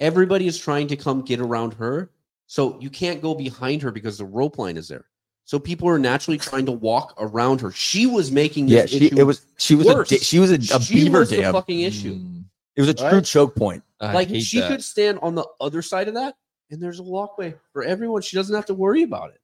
Everybody 0.00 0.46
is 0.46 0.56
trying 0.56 0.88
to 0.88 0.96
come 0.96 1.20
get 1.20 1.38
around 1.38 1.74
her, 1.74 2.10
so 2.50 2.76
you 2.80 2.90
can't 2.90 3.22
go 3.22 3.32
behind 3.32 3.80
her 3.80 3.92
because 3.92 4.18
the 4.18 4.24
rope 4.24 4.58
line 4.58 4.76
is 4.76 4.88
there. 4.88 5.04
So 5.44 5.56
people 5.60 5.88
are 5.88 6.00
naturally 6.00 6.36
trying 6.36 6.66
to 6.66 6.72
walk 6.72 7.14
around 7.18 7.60
her. 7.60 7.70
She 7.70 8.06
was 8.06 8.32
making 8.32 8.66
Yeah, 8.66 8.82
this 8.82 8.90
she 8.90 9.06
issue 9.06 9.20
it 9.20 9.22
was 9.22 9.46
she 9.56 9.76
was 9.76 9.86
a 9.86 9.94
worse. 9.94 10.08
da- 10.08 10.18
she 10.18 10.40
was 10.40 10.50
a, 10.50 10.56
a 10.56 10.80
she 10.80 11.04
beaver 11.04 11.20
was 11.20 11.30
the 11.30 11.36
dam. 11.36 11.52
fucking 11.52 11.78
issue. 11.78 12.14
Mm, 12.14 12.42
It 12.74 12.80
was 12.80 12.88
a 12.88 12.94
true 12.94 13.06
Right? 13.18 13.24
choke 13.24 13.54
point. 13.54 13.84
I 14.00 14.12
like 14.14 14.30
she 14.30 14.58
that. 14.58 14.66
could 14.66 14.82
stand 14.82 15.20
on 15.22 15.36
the 15.36 15.46
other 15.60 15.80
side 15.80 16.08
of 16.08 16.14
that, 16.14 16.34
and 16.72 16.82
there's 16.82 16.98
a 16.98 17.04
walkway 17.04 17.54
for 17.72 17.84
everyone. 17.84 18.20
She 18.22 18.34
doesn't 18.36 18.54
have 18.54 18.66
to 18.66 18.74
worry 18.74 19.04
about 19.04 19.30
it. 19.30 19.40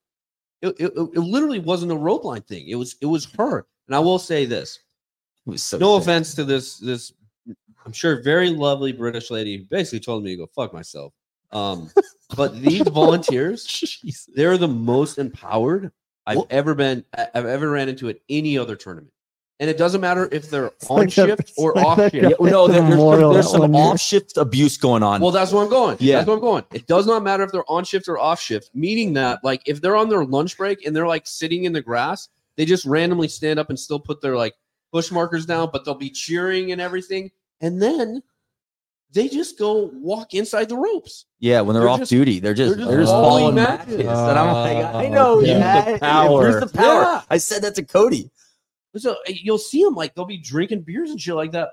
It, 0.62 0.80
it, 0.80 0.92
it 0.96 1.20
literally 1.20 1.60
wasn't 1.60 1.92
a 1.92 1.96
rope 1.96 2.24
line 2.24 2.42
thing. 2.42 2.66
It 2.66 2.74
was 2.74 2.96
it 3.00 3.06
was 3.06 3.26
her. 3.38 3.68
And 3.86 3.94
I 3.94 4.00
will 4.00 4.18
say 4.18 4.46
this: 4.46 4.80
It 5.46 5.50
was 5.50 5.62
so 5.62 5.78
no 5.78 5.94
sick. 5.96 6.02
offense 6.02 6.34
to 6.34 6.42
this 6.42 6.78
this, 6.78 7.12
I'm 7.84 7.92
sure 7.92 8.20
very 8.20 8.50
lovely 8.50 8.90
British 8.90 9.30
lady 9.30 9.58
who 9.58 9.64
basically 9.66 10.00
told 10.00 10.24
me 10.24 10.30
to 10.32 10.38
go 10.38 10.46
fuck 10.56 10.72
myself. 10.74 11.12
Um, 11.52 11.90
but 12.36 12.60
these 12.60 12.82
volunteers, 12.82 14.26
they're 14.34 14.58
the 14.58 14.68
most 14.68 15.18
empowered 15.18 15.92
I've 16.26 16.36
Well- 16.36 16.46
ever 16.50 16.74
been. 16.74 17.04
I- 17.16 17.28
I've 17.34 17.46
ever 17.46 17.70
ran 17.70 17.88
into 17.88 18.08
at 18.08 18.18
any 18.28 18.58
other 18.58 18.76
tournament. 18.76 19.12
And 19.58 19.70
it 19.70 19.78
doesn't 19.78 20.02
matter 20.02 20.28
if 20.32 20.50
they're 20.50 20.70
on 20.90 20.98
like 20.98 21.10
shift 21.10 21.40
it's 21.40 21.52
or 21.56 21.72
like 21.72 21.86
off 21.86 21.98
shift. 21.98 22.14
Yeah, 22.14 22.28
well, 22.38 22.50
no, 22.52 22.68
there- 22.68 22.80
there's, 22.82 22.90
Memorial 22.90 23.30
some, 23.30 23.32
there's 23.34 23.50
some 23.50 23.60
one 23.62 23.72
year. 23.72 23.82
off 23.84 24.00
shift 24.00 24.36
abuse 24.36 24.76
going 24.76 25.02
on. 25.02 25.20
Well, 25.22 25.30
that's 25.30 25.50
where 25.50 25.62
I'm 25.62 25.70
going. 25.70 25.96
Yeah. 25.98 26.16
That's 26.16 26.26
where 26.26 26.36
I'm 26.36 26.42
going. 26.42 26.64
It 26.74 26.86
does 26.86 27.06
not 27.06 27.22
matter 27.22 27.42
if 27.42 27.52
they're 27.52 27.70
on 27.70 27.84
shift 27.84 28.06
or 28.06 28.18
off 28.18 28.38
shift, 28.38 28.70
meaning 28.74 29.14
that, 29.14 29.42
like, 29.42 29.62
if 29.64 29.80
they're 29.80 29.96
on 29.96 30.10
their 30.10 30.24
lunch 30.26 30.58
break 30.58 30.84
and 30.84 30.94
they're 30.94 31.06
like 31.06 31.26
sitting 31.26 31.64
in 31.64 31.72
the 31.72 31.80
grass, 31.80 32.28
they 32.56 32.66
just 32.66 32.84
randomly 32.84 33.28
stand 33.28 33.58
up 33.58 33.70
and 33.70 33.78
still 33.78 33.98
put 34.00 34.20
their 34.20 34.36
like 34.36 34.54
push 34.92 35.10
markers 35.10 35.46
down, 35.46 35.70
but 35.72 35.84
they'll 35.86 35.94
be 35.94 36.10
cheering 36.10 36.72
and 36.72 36.80
everything. 36.80 37.30
And 37.62 37.80
then 37.80 38.22
they 39.12 39.28
just 39.28 39.58
go 39.58 39.90
walk 39.94 40.34
inside 40.34 40.68
the 40.68 40.76
ropes. 40.76 41.26
Yeah, 41.38 41.60
when 41.62 41.74
they're, 41.74 41.82
They're 41.82 41.90
off 41.90 41.98
just- 42.00 42.10
duty, 42.10 42.38
they're 42.40 42.54
just 42.54 42.76
they're 42.76 42.86
they're 42.86 42.96
just 43.00 43.10
just, 43.10 43.12
following 43.12 43.40
following 43.40 43.54
matches. 43.54 43.96
matches. 43.98 44.06
and 44.08 44.38
I'm 44.38 44.54
like, 44.54 44.84
I 44.94 45.06
Oh, 45.06 45.10
know, 45.10 45.40
give 45.40 45.48
yeah, 45.48 45.92
the 45.92 45.98
power. 45.98 46.32
Where's 46.38 46.60
the 46.70 46.76
power? 46.78 47.02
Yeah. 47.02 47.22
I 47.30 47.38
said 47.38 47.62
that 47.62 47.74
to 47.76 47.82
Cody. 47.84 48.30
So 48.96 49.12
uh, 49.12 49.16
you'll 49.28 49.58
see 49.58 49.82
them 49.84 49.94
like 49.94 50.14
they'll 50.14 50.24
be 50.24 50.38
drinking 50.38 50.82
beers 50.82 51.10
and 51.10 51.20
shit 51.20 51.34
like 51.34 51.52
that 51.52 51.70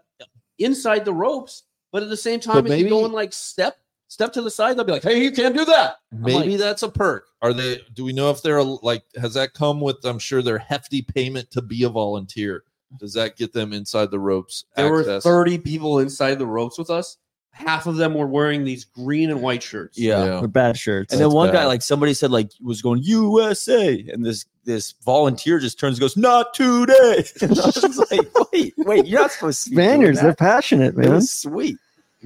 inside 0.59 1.05
the 1.05 1.13
ropes, 1.13 1.63
but 1.91 2.03
at 2.03 2.09
the 2.09 2.17
same 2.17 2.39
time, 2.39 2.55
But 2.55 2.65
if 2.65 2.69
maybe- 2.69 2.83
you 2.83 2.89
go 2.89 3.05
and 3.05 3.13
like 3.13 3.33
step 3.33 3.77
step 4.09 4.31
to 4.33 4.41
the 4.41 4.51
side, 4.51 4.77
they'll 4.77 4.83
be 4.85 4.91
like, 4.91 5.03
"Hey, 5.03 5.23
you 5.23 5.31
can't 5.31 5.55
do 5.55 5.65
that." 5.65 5.95
Maybe 6.11 6.51
like- 6.51 6.59
that's 6.59 6.83
a 6.83 6.89
perk. 6.89 7.25
Are 7.41 7.53
they? 7.53 7.79
Do 7.93 8.03
we 8.05 8.13
know 8.13 8.29
if 8.29 8.41
they're 8.41 8.61
like? 8.63 9.03
Has 9.19 9.33
that 9.33 9.53
come 9.53 9.81
with? 9.81 9.97
I'm 10.05 10.19
sure 10.19 10.41
their 10.41 10.59
hefty 10.59 11.01
payment 11.01 11.49
to 11.51 11.61
be 11.61 11.83
a 11.83 11.89
volunteer. 11.89 12.63
Does 12.99 13.13
that 13.13 13.37
get 13.37 13.53
them 13.53 13.73
inside 13.73 14.11
the 14.11 14.19
ropes? 14.19 14.65
There 14.75 14.91
were 14.91 15.19
30 15.19 15.57
people 15.57 15.97
inside 15.99 16.35
the 16.37 16.45
ropes 16.45 16.77
with 16.77 16.91
us. 16.91 17.17
Half 17.55 17.85
of 17.85 17.97
them 17.97 18.15
were 18.15 18.25
wearing 18.25 18.63
these 18.63 18.83
green 18.83 19.29
and 19.29 19.41
white 19.41 19.61
shirts. 19.61 19.97
Yeah. 19.97 20.41
With 20.41 20.51
bad 20.51 20.75
shirts. 20.75 21.13
And 21.13 21.21
then 21.21 21.27
That's 21.29 21.35
one 21.35 21.51
guy, 21.51 21.67
like 21.67 21.83
somebody 21.83 22.15
said, 22.15 22.31
like 22.31 22.51
was 22.61 22.81
going 22.81 23.03
USA, 23.03 24.03
and 24.11 24.25
this 24.25 24.45
this 24.65 24.95
volunteer 25.05 25.59
just 25.59 25.79
turns 25.79 25.97
and 25.97 26.01
goes, 26.01 26.17
"Not 26.17 26.53
today." 26.55 27.23
And 27.41 27.51
I 27.51 27.65
was 27.67 28.11
like, 28.11 28.27
"Wait, 28.51 28.73
wait, 28.77 29.05
you're 29.05 29.21
not 29.21 29.31
supposed 29.31 29.65
to." 29.65 29.69
be 29.69 29.75
Spaniards, 29.75 30.19
they're 30.19 30.31
that." 30.31 30.39
passionate, 30.39 30.95
It 30.95 30.97
man. 30.97 31.11
was 31.11 31.31
sweet. 31.31 31.77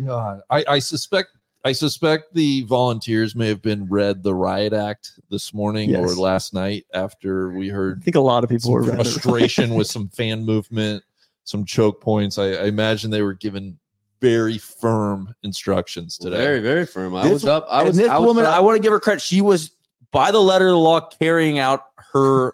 God, 0.06 0.42
I, 0.50 0.64
I 0.68 0.80
suspect. 0.80 1.30
I 1.66 1.74
suspect 1.74 2.34
the 2.34 2.62
volunteers 2.64 3.36
may 3.36 3.50
have 3.50 3.62
been 3.62 3.90
read 3.90 4.24
the 4.24 4.34
riot 4.34 4.72
act 4.72 5.20
this 5.30 5.54
morning 5.54 5.94
or 5.94 6.08
last 6.16 6.54
night 6.54 6.86
after 6.94 7.50
we 7.52 7.68
heard. 7.68 8.00
I 8.00 8.04
think 8.06 8.16
a 8.16 8.22
lot 8.22 8.46
of 8.46 8.50
people 8.50 8.72
were 8.72 8.86
frustration 8.86 9.74
with 9.74 9.88
some 9.88 10.08
fan 10.08 10.46
movement, 10.46 11.04
some 11.44 11.66
choke 11.66 12.00
points. 12.00 12.38
I, 12.38 12.52
I 12.52 12.64
imagine 12.66 13.12
they 13.12 13.24
were 13.24 13.34
given 13.34 13.78
very 14.22 14.58
firm 14.58 15.34
instructions 15.44 16.18
today. 16.18 16.38
Very, 16.38 16.60
very 16.60 16.86
firm. 16.86 17.16
I 17.16 17.24
This- 17.24 17.34
was 17.34 17.46
up. 17.46 17.68
I 17.70 17.80
and 17.80 17.88
was 17.90 17.98
this 17.98 18.10
I 18.10 18.18
was 18.18 18.28
woman, 18.28 18.46
up. 18.46 18.54
I 18.56 18.60
want 18.60 18.76
to 18.78 18.82
give 18.82 18.92
her 18.92 19.00
credit. 19.00 19.22
She 19.22 19.42
was 19.42 19.72
by 20.12 20.32
the 20.32 20.42
letter 20.42 20.68
of 20.68 20.72
the 20.74 20.78
law 20.80 21.02
carrying 21.02 21.60
out 21.60 21.84
her, 22.14 22.54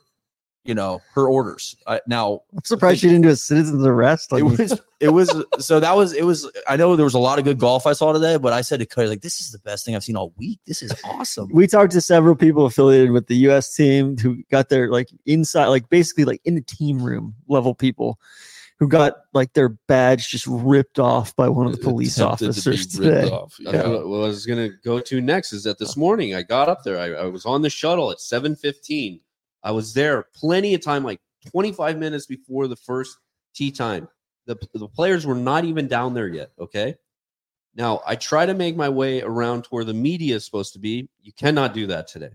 you 0.65 0.73
know, 0.73 1.01
her 1.13 1.27
orders. 1.27 1.75
Uh, 1.87 1.99
now 2.07 2.41
I'm 2.53 2.63
surprised 2.63 3.01
she 3.01 3.07
didn't 3.07 3.21
do 3.23 3.29
a 3.29 3.35
citizen's 3.35 3.85
arrest. 3.85 4.31
Like, 4.31 4.41
it 4.41 4.45
was, 4.45 4.81
it 4.99 5.09
was. 5.09 5.45
So 5.59 5.79
that 5.79 5.95
was, 5.95 6.13
it 6.13 6.25
was. 6.25 6.49
I 6.67 6.75
know 6.77 6.95
there 6.95 7.03
was 7.05 7.13
a 7.13 7.19
lot 7.19 7.37
of 7.37 7.45
good 7.45 7.59
golf 7.59 7.85
I 7.85 7.93
saw 7.93 8.11
today, 8.13 8.37
but 8.37 8.53
I 8.53 8.61
said 8.61 8.79
to 8.79 8.85
Cody, 8.85 9.07
like, 9.09 9.21
this 9.21 9.39
is 9.41 9.51
the 9.51 9.59
best 9.59 9.85
thing 9.85 9.95
I've 9.95 10.03
seen 10.03 10.15
all 10.17 10.33
week. 10.37 10.59
This 10.65 10.81
is 10.81 10.91
awesome. 11.05 11.49
we 11.53 11.67
talked 11.67 11.91
to 11.93 12.01
several 12.01 12.35
people 12.35 12.65
affiliated 12.65 13.11
with 13.11 13.27
the 13.27 13.35
U.S. 13.47 13.73
team 13.75 14.17
who 14.17 14.41
got 14.51 14.69
their 14.69 14.89
like 14.89 15.09
inside, 15.25 15.67
like 15.67 15.89
basically 15.89 16.25
like 16.25 16.41
in 16.45 16.55
the 16.55 16.61
team 16.61 17.01
room 17.01 17.35
level 17.47 17.75
people 17.75 18.19
who 18.79 18.87
got 18.87 19.13
like 19.33 19.53
their 19.53 19.69
badge 19.69 20.29
just 20.29 20.47
ripped 20.47 20.99
off 20.99 21.35
by 21.35 21.47
one 21.47 21.67
of 21.67 21.73
the 21.73 21.81
police 21.81 22.17
Attempted 22.17 22.39
to 22.39 22.49
officers 22.49 22.99
ripped 22.99 23.21
today. 23.21 23.29
off. 23.29 23.55
Yeah. 23.59 23.87
what, 23.87 24.07
what 24.07 24.17
I 24.17 24.27
was 24.27 24.45
gonna 24.45 24.69
go 24.83 24.99
to 24.99 25.21
next 25.21 25.53
is 25.53 25.63
that 25.63 25.77
this 25.79 25.95
morning 25.95 26.35
I 26.35 26.41
got 26.43 26.69
up 26.69 26.83
there. 26.83 26.99
I, 26.99 27.23
I 27.23 27.25
was 27.25 27.45
on 27.45 27.61
the 27.61 27.69
shuttle 27.69 28.11
at 28.11 28.17
7:15. 28.17 29.21
I 29.63 29.71
was 29.71 29.93
there 29.93 30.23
plenty 30.35 30.73
of 30.73 30.81
time, 30.81 31.03
like 31.03 31.21
25 31.49 31.97
minutes 31.97 32.25
before 32.25 32.67
the 32.67 32.75
first 32.75 33.17
tea 33.53 33.71
time. 33.71 34.07
The, 34.45 34.57
the 34.73 34.87
players 34.89 35.25
were 35.25 35.35
not 35.35 35.63
even 35.63 35.87
down 35.87 36.13
there 36.13 36.27
yet. 36.27 36.51
Okay. 36.59 36.95
Now 37.75 38.01
I 38.05 38.15
try 38.15 38.45
to 38.45 38.53
make 38.53 38.75
my 38.75 38.89
way 38.89 39.21
around 39.21 39.63
to 39.63 39.69
where 39.69 39.85
the 39.85 39.93
media 39.93 40.35
is 40.35 40.45
supposed 40.45 40.73
to 40.73 40.79
be. 40.79 41.09
You 41.21 41.31
cannot 41.33 41.73
do 41.73 41.87
that 41.87 42.07
today. 42.07 42.31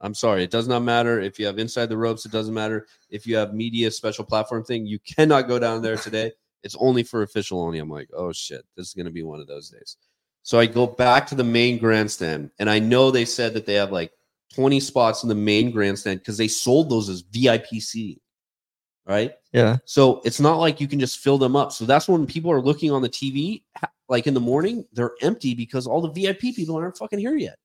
I'm 0.00 0.14
sorry. 0.14 0.42
It 0.44 0.50
does 0.50 0.66
not 0.66 0.82
matter 0.82 1.20
if 1.20 1.38
you 1.38 1.46
have 1.46 1.58
inside 1.58 1.86
the 1.86 1.96
ropes. 1.96 2.24
It 2.24 2.32
doesn't 2.32 2.54
matter 2.54 2.86
if 3.10 3.26
you 3.26 3.36
have 3.36 3.52
media 3.54 3.90
special 3.90 4.24
platform 4.24 4.64
thing. 4.64 4.86
You 4.86 4.98
cannot 5.00 5.48
go 5.48 5.58
down 5.58 5.82
there 5.82 5.96
today. 5.96 6.32
It's 6.62 6.76
only 6.78 7.02
for 7.02 7.22
official 7.22 7.62
only. 7.62 7.78
I'm 7.78 7.90
like, 7.90 8.08
oh 8.14 8.32
shit, 8.32 8.64
this 8.76 8.88
is 8.88 8.94
gonna 8.94 9.10
be 9.10 9.22
one 9.22 9.40
of 9.40 9.46
those 9.46 9.70
days. 9.70 9.96
So 10.42 10.58
I 10.58 10.66
go 10.66 10.86
back 10.86 11.26
to 11.28 11.34
the 11.34 11.44
main 11.44 11.78
grandstand, 11.78 12.50
and 12.58 12.70
I 12.70 12.78
know 12.78 13.10
they 13.10 13.24
said 13.26 13.52
that 13.54 13.66
they 13.66 13.74
have 13.74 13.92
like 13.92 14.12
20 14.54 14.80
spots 14.80 15.22
in 15.22 15.28
the 15.28 15.34
main 15.34 15.70
grandstand 15.70 16.20
because 16.20 16.38
they 16.38 16.48
sold 16.48 16.90
those 16.90 17.08
as 17.08 17.20
VIP 17.20 17.66
seating, 17.78 18.20
right? 19.06 19.34
Yeah. 19.52 19.76
So 19.84 20.20
it's 20.24 20.40
not 20.40 20.56
like 20.56 20.80
you 20.80 20.88
can 20.88 20.98
just 20.98 21.18
fill 21.18 21.38
them 21.38 21.56
up. 21.56 21.72
So 21.72 21.84
that's 21.84 22.08
when 22.08 22.26
people 22.26 22.50
are 22.50 22.60
looking 22.60 22.90
on 22.90 23.02
the 23.02 23.08
TV, 23.08 23.62
like 24.08 24.26
in 24.26 24.34
the 24.34 24.40
morning, 24.40 24.84
they're 24.92 25.12
empty 25.20 25.54
because 25.54 25.86
all 25.86 26.00
the 26.00 26.10
VIP 26.10 26.40
people 26.40 26.76
aren't 26.76 26.96
fucking 26.96 27.18
here 27.18 27.36
yet. 27.36 27.58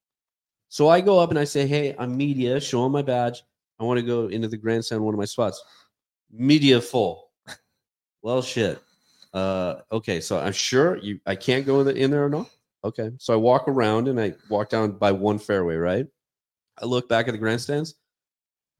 So 0.76 0.90
I 0.90 1.00
go 1.00 1.20
up 1.20 1.30
and 1.30 1.40
I 1.40 1.46
say, 1.46 1.66
Hey, 1.66 1.96
I'm 1.98 2.18
media, 2.18 2.60
show 2.60 2.84
them 2.84 2.92
my 2.92 3.02
badge. 3.02 3.44
I 3.80 3.86
want 3.86 3.98
to 3.98 4.06
go 4.06 4.28
into 4.28 4.50
the 4.50 4.58
grandstand, 4.58 5.02
one 5.02 5.14
of 5.14 5.18
my 5.18 5.24
spots. 5.24 5.64
Media 6.30 6.82
full. 6.82 7.32
well, 8.22 8.42
shit. 8.42 8.82
Uh, 9.34 9.76
okay, 9.90 10.20
so 10.20 10.38
I'm 10.38 10.52
sure 10.52 10.98
you 10.98 11.22
I 11.26 11.38
can't 11.38 11.66
go 11.66 11.80
in, 11.80 11.86
the, 11.86 11.96
in 11.96 12.12
there 12.12 12.26
or 12.26 12.30
not. 12.30 12.50
Okay, 12.84 13.10
so 13.20 13.34
I 13.34 13.38
walk 13.38 13.70
around 13.70 14.10
and 14.10 14.20
I 14.20 14.34
walk 14.50 14.68
down 14.68 14.92
by 14.92 15.14
one 15.14 15.40
fairway, 15.40 15.78
right? 15.78 16.08
I 16.78 16.86
look 16.86 17.08
back 17.08 17.30
at 17.30 17.32
the 17.32 17.38
grandstands. 17.38 17.96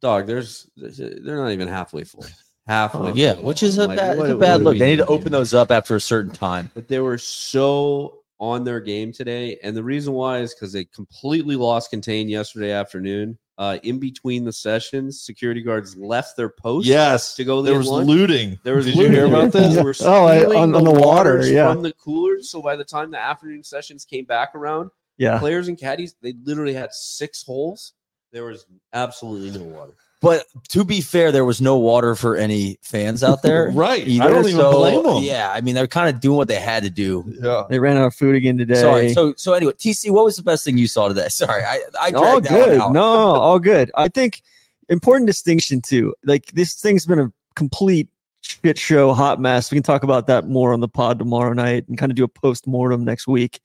Dog, 0.02 0.28
there's 0.28 0.70
they're 0.76 1.38
not 1.38 1.52
even 1.52 1.70
halfway 1.70 2.04
full. 2.04 2.26
Halfway. 2.68 3.14
yeah, 3.14 3.36
full. 3.36 3.44
which 3.44 3.64
is 3.64 3.78
a 3.78 3.88
Like, 3.88 3.98
bad, 3.98 4.18
what- 4.18 4.32
a 4.32 4.36
bad 4.36 4.64
look. 4.64 4.78
They 4.78 4.90
need 4.90 4.98
to 4.98 5.06
open 5.06 5.32
those 5.32 5.54
up 5.54 5.72
after 5.72 5.96
a 5.96 6.02
certain 6.02 6.34
time. 6.34 6.72
But 6.74 6.90
they 6.90 7.00
were 7.00 7.18
so 7.18 8.20
on 8.46 8.64
their 8.64 8.80
game 8.80 9.12
today, 9.12 9.58
and 9.64 9.76
the 9.76 9.84
reason 9.84 10.14
why 10.14 10.40
is 10.40 10.54
because 10.54 10.72
they 10.72 10.86
completely 10.86 11.56
lost 11.56 11.90
contain 11.90 12.30
yesterday 12.30 12.72
afternoon. 12.72 13.38
Uh, 13.58 13.78
in 13.84 14.00
between 14.00 14.44
the 14.44 14.52
sessions, 14.52 15.22
security 15.22 15.62
guards 15.62 15.96
left 15.96 16.36
their 16.36 16.50
post. 16.50 16.86
Yes, 16.86 17.36
to 17.36 17.46
go 17.46 17.62
there 17.62 17.76
get 17.76 17.78
was 17.78 17.88
lunch. 17.88 18.08
looting. 18.10 18.60
There 18.66 18.76
was 18.76 18.86
Did 18.86 18.96
you 18.96 19.10
hear 19.10 19.26
about 19.28 19.54
this? 19.54 19.76
They 19.76 19.82
were 19.82 19.96
Oh, 20.02 20.26
I- 20.26 20.40
stealing 20.40 20.58
on- 20.58 20.76
on 20.76 20.84
the 20.84 20.92
water, 20.92 21.42
yeah. 21.48 21.72
from 21.72 21.82
the 21.82 21.94
coolers. 21.94 22.50
So 22.52 22.62
by 22.62 22.76
the 22.76 22.84
time 22.84 23.12
the 23.12 23.18
afternoon 23.18 23.64
sessions 23.64 24.04
came 24.04 24.26
back 24.26 24.56
around, 24.56 24.90
Yeah. 25.18 25.40
players 25.40 25.70
and 25.70 25.78
caddies 25.80 26.16
they 26.22 26.34
literally 26.44 26.74
had 26.74 26.92
six 26.94 27.44
holes. 27.44 27.94
There 28.34 28.44
was 28.44 28.66
absolutely 28.92 29.58
no 29.58 29.64
water. 29.64 29.94
But 30.22 30.46
to 30.70 30.84
be 30.84 31.02
fair, 31.02 31.32
there 31.32 31.46
was 31.46 31.62
no 31.62 31.78
water 31.78 32.16
for 32.16 32.36
any 32.36 32.80
fans 32.82 33.24
out 33.24 33.42
there. 33.42 33.70
Right. 33.76 34.08
either, 34.08 34.24
I 34.24 34.30
don't 34.30 34.48
even 34.48 34.60
so, 34.60 34.72
blame 34.72 35.04
them. 35.04 35.24
Yeah, 35.24 35.52
I 35.52 35.62
mean 35.62 35.76
they're 35.76 35.88
kind 35.88 36.14
of 36.14 36.22
doing 36.22 36.38
what 36.38 36.48
they 36.48 36.60
had 36.60 36.84
to 36.84 36.90
do. 36.90 37.26
Yeah. 37.42 37.64
They 37.70 37.80
ran 37.80 37.98
out 37.98 38.08
of 38.08 38.16
food 38.16 38.36
again 38.36 38.58
today. 38.58 38.82
Sorry. 38.82 39.14
So 39.14 39.34
so 39.38 39.54
anyway, 39.54 39.74
TC, 39.74 40.12
what 40.12 40.26
was 40.26 40.38
the 40.38 40.44
best 40.44 40.64
thing 40.64 40.78
you 40.78 40.88
saw 40.88 41.08
today? 41.08 41.28
Sorry, 41.30 41.64
I 41.64 41.82
I 42.00 42.12
all 42.12 42.40
dragged 42.40 42.46
that 42.46 42.60
one 42.60 42.70
good. 42.70 42.94
No, 42.94 43.04
all 43.04 43.60
good. 43.60 43.92
I 43.96 44.08
think 44.08 44.42
important 44.90 45.28
distinction 45.28 45.82
too. 45.82 46.14
Like 46.24 46.48
this 46.54 46.76
thing's 46.76 47.06
been 47.06 47.20
a 47.20 47.32
complete 47.56 48.08
shit 48.42 48.78
show, 48.78 49.14
hot 49.14 49.42
mess. 49.42 49.72
We 49.72 49.76
can 49.76 49.84
talk 49.84 50.04
about 50.04 50.28
that 50.28 50.48
more 50.48 50.74
on 50.74 50.80
the 50.80 50.88
pod 50.88 51.20
tomorrow 51.20 51.54
night 51.54 51.88
and 51.88 51.98
kind 51.98 52.12
of 52.12 52.16
do 52.16 52.24
a 52.24 52.28
post 52.28 52.68
mortem 52.68 53.04
next 53.04 53.28
week. 53.28 53.60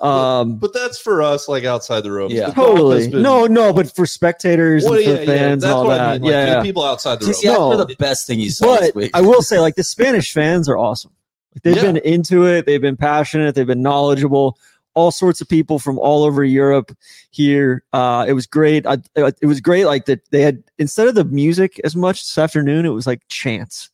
Um, 0.00 0.56
But 0.58 0.72
that's 0.72 0.98
for 0.98 1.22
us, 1.22 1.48
like 1.48 1.64
outside 1.64 2.02
the 2.02 2.12
ropes. 2.12 2.32
Yeah. 2.34 2.46
The 2.48 2.52
totally. 2.52 3.08
been- 3.08 3.22
No, 3.22 3.46
no, 3.46 3.72
but 3.72 3.94
for 3.94 4.06
spectators 4.06 4.84
Well, 4.84 4.94
and 4.94 5.04
for 5.04 5.10
yeah, 5.10 5.18
yeah, 5.20 5.24
fans 5.26 5.62
that's 5.62 5.70
and 5.70 5.72
all 5.72 5.86
what 5.86 5.96
that. 5.98 6.08
I 6.08 6.12
mean. 6.14 6.22
Like, 6.22 6.30
yeah, 6.30 6.46
yeah. 6.46 6.62
people 6.62 6.84
outside 6.84 7.20
the 7.20 7.26
ropes. 7.26 7.40
TC, 7.42 7.44
No. 7.52 7.76
the 7.84 7.96
best 7.98 8.26
thing 8.26 8.40
you 8.40 8.50
saw 8.50 8.76
this 8.76 8.88
But 8.88 8.94
week. 8.94 9.10
I 9.14 9.20
will 9.22 9.42
say, 9.42 9.58
like 9.60 9.74
the 9.76 9.84
Spanish 9.84 10.32
fans 10.32 10.68
are 10.68 10.76
awesome. 10.78 11.12
Like, 11.54 11.62
they've 11.62 11.76
Yeah. 11.76 11.82
been 11.92 11.96
into 11.98 12.46
it. 12.46 12.66
They've 12.66 12.80
been 12.80 12.96
passionate. 12.96 13.54
They've 13.54 13.66
been 13.66 13.82
knowledgeable. 13.82 14.58
All 14.94 15.10
sorts 15.10 15.40
of 15.40 15.48
people 15.48 15.78
from 15.78 15.98
all 15.98 16.24
over 16.24 16.44
Europe 16.44 16.90
here. 17.30 17.84
Uh, 17.92 18.24
it 18.28 18.32
was 18.32 18.46
great. 18.46 18.84
I, 18.86 18.98
it 19.16 19.46
was 19.46 19.60
great. 19.60 19.84
Like 19.86 20.06
that 20.06 20.20
they 20.30 20.42
had 20.42 20.62
instead 20.78 21.06
of 21.08 21.14
the 21.14 21.24
music 21.24 21.80
as 21.84 21.94
much 21.94 22.22
this 22.22 22.36
afternoon, 22.36 22.84
it 22.84 22.90
was 22.90 23.06
like 23.06 23.20
chants. 23.28 23.90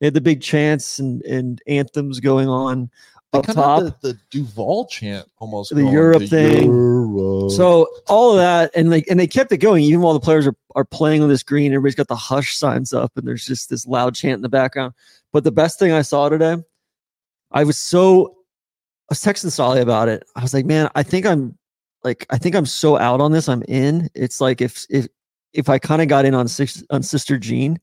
They 0.00 0.06
had 0.06 0.14
the 0.14 0.20
big 0.20 0.40
chants 0.42 0.98
and, 0.98 1.22
and 1.22 1.60
anthems 1.66 2.20
going 2.20 2.48
on 2.48 2.82
They 2.82 3.17
up 3.32 3.46
top. 3.46 3.82
The, 3.82 3.94
the 4.00 4.18
Duval 4.30 4.86
chant 4.86 5.28
almost. 5.38 5.74
The 5.74 5.84
Europe 5.84 6.20
the 6.20 6.28
thing. 6.28 6.64
Euro. 6.64 7.48
So 7.48 7.88
all 8.06 8.32
of 8.32 8.38
that, 8.38 8.70
and 8.74 8.90
like, 8.90 9.06
and 9.08 9.18
they 9.18 9.26
kept 9.26 9.52
it 9.52 9.58
going 9.58 9.84
even 9.84 10.00
while 10.00 10.14
the 10.14 10.20
players 10.20 10.46
are, 10.46 10.54
are 10.74 10.84
playing 10.84 11.22
on 11.22 11.28
this 11.28 11.42
green. 11.42 11.72
Everybody's 11.72 11.94
got 11.94 12.08
the 12.08 12.16
hush 12.16 12.56
signs 12.56 12.92
up, 12.92 13.12
and 13.16 13.26
there's 13.26 13.44
just 13.44 13.70
this 13.70 13.86
loud 13.86 14.14
chant 14.14 14.36
in 14.36 14.42
the 14.42 14.48
background. 14.48 14.94
But 15.32 15.44
the 15.44 15.52
best 15.52 15.78
thing 15.78 15.92
I 15.92 16.02
saw 16.02 16.28
today, 16.28 16.56
I 17.52 17.64
was 17.64 17.76
so, 17.76 18.28
I 19.10 19.10
was 19.10 19.20
texting 19.20 19.50
Solly 19.50 19.80
about 19.80 20.08
it. 20.08 20.24
I 20.34 20.42
was 20.42 20.54
like, 20.54 20.64
man, 20.64 20.88
I 20.94 21.02
think 21.02 21.26
I'm, 21.26 21.58
like, 22.04 22.26
I 22.30 22.38
think 22.38 22.54
I'm 22.54 22.66
so 22.66 22.96
out 22.96 23.20
on 23.20 23.32
this. 23.32 23.48
I'm 23.48 23.62
in. 23.68 24.08
It's 24.14 24.40
like 24.40 24.60
if 24.60 24.86
if 24.88 25.08
if 25.52 25.68
I 25.68 25.78
kind 25.78 26.00
of 26.00 26.08
got 26.08 26.24
in 26.24 26.34
on 26.34 26.48
six 26.48 26.82
on 26.90 27.02
Sister 27.02 27.38
Jean, 27.38 27.78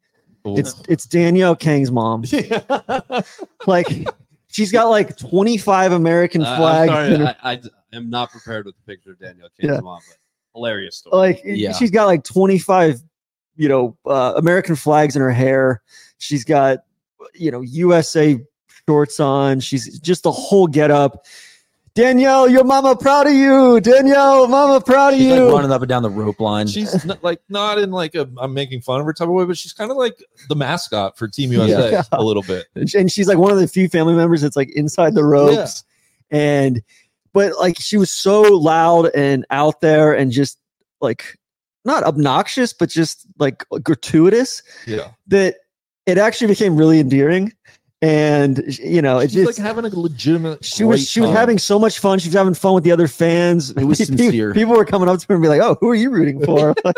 it's 0.45 0.81
it's 0.87 1.05
Danielle 1.05 1.55
Kang's 1.55 1.91
mom. 1.91 2.23
Like, 3.67 3.87
she's 4.55 4.71
got 4.71 4.85
like 4.89 5.17
25 5.17 5.91
American 5.91 6.41
Uh, 6.41 6.45
I'm 6.49 6.57
flags. 6.57 6.91
sorry, 6.91 7.17
her- 7.17 7.35
I, 7.43 7.51
I 7.51 7.61
am 7.93 8.09
not 8.09 8.31
prepared 8.31 8.65
with 8.65 8.75
the 8.75 8.81
picture 8.83 9.11
of 9.11 9.19
Danielle 9.19 9.49
Kang's 9.59 9.73
Yeah. 9.75 9.79
mom, 9.81 9.99
but 10.07 10.17
hilarious 10.57 10.97
story. 10.97 11.17
like 11.17 11.41
Yeah. 11.43 11.73
she's 11.73 11.91
got 11.91 12.05
like 12.05 12.23
25 12.23 13.01
you 13.57 13.67
know 13.69 13.97
uh, 14.05 14.33
american 14.37 14.75
flags 14.75 15.15
in 15.15 15.21
her 15.21 15.31
hair 15.31 15.81
she's 16.17 16.43
got 16.45 16.79
you 17.33 17.51
know 17.51 17.59
usa 17.61 18.39
shorts 18.87 19.19
on 19.19 19.59
she's 19.59 19.99
just 19.99 20.25
a 20.25 20.31
whole 20.31 20.67
get 20.67 20.91
up 20.91 21.25
danielle 21.95 22.47
your 22.49 22.63
mama 22.63 22.95
proud 22.95 23.25
of 23.25 23.33
you 23.33 23.79
danielle 23.81 24.47
mama 24.47 24.79
proud 24.81 25.13
of 25.13 25.19
you. 25.19 25.29
She's 25.29 25.39
like 25.39 25.53
running 25.53 25.71
up 25.71 25.81
and 25.81 25.89
down 25.89 26.03
the 26.03 26.09
rope 26.09 26.39
line. 26.39 26.67
she's 26.67 27.05
not, 27.05 27.23
like 27.23 27.39
not 27.49 27.79
in 27.79 27.91
like 27.91 28.13
a 28.15 28.29
I'm 28.37 28.53
making 28.53 28.81
fun 28.81 28.99
of 28.99 29.05
her 29.05 29.13
type 29.13 29.27
of 29.29 29.33
way, 29.33 29.45
but 29.45 29.57
she's 29.57 29.73
kind 29.73 29.89
of 29.91 29.97
like 29.97 30.21
the 30.49 30.55
mascot 30.55 31.17
for 31.17 31.27
Team 31.27 31.51
USA 31.53 31.91
Yeah. 31.91 32.03
a 32.11 32.23
little 32.23 32.43
bit. 32.43 32.65
and 32.75 33.11
she's 33.11 33.27
like 33.27 33.37
one 33.37 33.51
of 33.51 33.57
the 33.57 33.67
few 33.67 33.87
family 33.89 34.13
members 34.13 34.41
that's 34.41 34.55
like 34.57 34.69
inside 34.75 35.15
the 35.15 35.23
ropes 35.23 35.83
and 36.29 36.81
but 37.33 37.53
like 37.59 37.77
she 37.79 37.97
was 37.97 38.11
so 38.11 38.41
loud 38.41 39.09
and 39.15 39.45
out 39.49 39.79
there 39.81 40.13
and 40.13 40.31
just 40.31 40.59
like 41.01 41.37
not 41.85 42.03
obnoxious 42.03 42.73
but 42.73 42.89
just 42.89 43.25
like 43.39 43.63
gratuitous 43.83 44.61
Yeah, 44.85 45.11
that 45.27 45.55
it 46.05 46.17
actually 46.17 46.47
became 46.47 46.75
really 46.75 46.99
endearing 46.99 47.53
and 48.05 48.63
you 48.79 49.01
know 49.01 49.19
it's 49.19 49.33
just 49.33 49.45
like 49.47 49.55
having 49.65 49.85
a 49.85 49.89
legitimate. 49.99 50.63
she 50.63 50.83
was 50.83 51.07
she 51.09 51.19
was 51.21 51.29
time. 51.29 51.37
having 51.37 51.57
so 51.57 51.79
much 51.79 51.99
fun 51.99 52.19
she 52.19 52.27
was 52.29 52.35
having 52.35 52.53
fun 52.53 52.73
with 52.73 52.83
the 52.83 52.91
other 52.91 53.07
fans 53.07 53.71
It 53.71 53.83
was 53.83 53.97
People- 53.99 54.17
sincere. 54.17 54.53
people 54.53 54.75
were 54.75 54.85
coming 54.85 55.09
up 55.09 55.19
to 55.19 55.25
her 55.29 55.35
and 55.35 55.41
be 55.41 55.47
like 55.47 55.61
oh 55.61 55.75
who 55.81 55.89
are 55.89 55.95
you 55.95 56.09
rooting 56.11 56.43
for 56.45 56.73
like, 56.85 56.95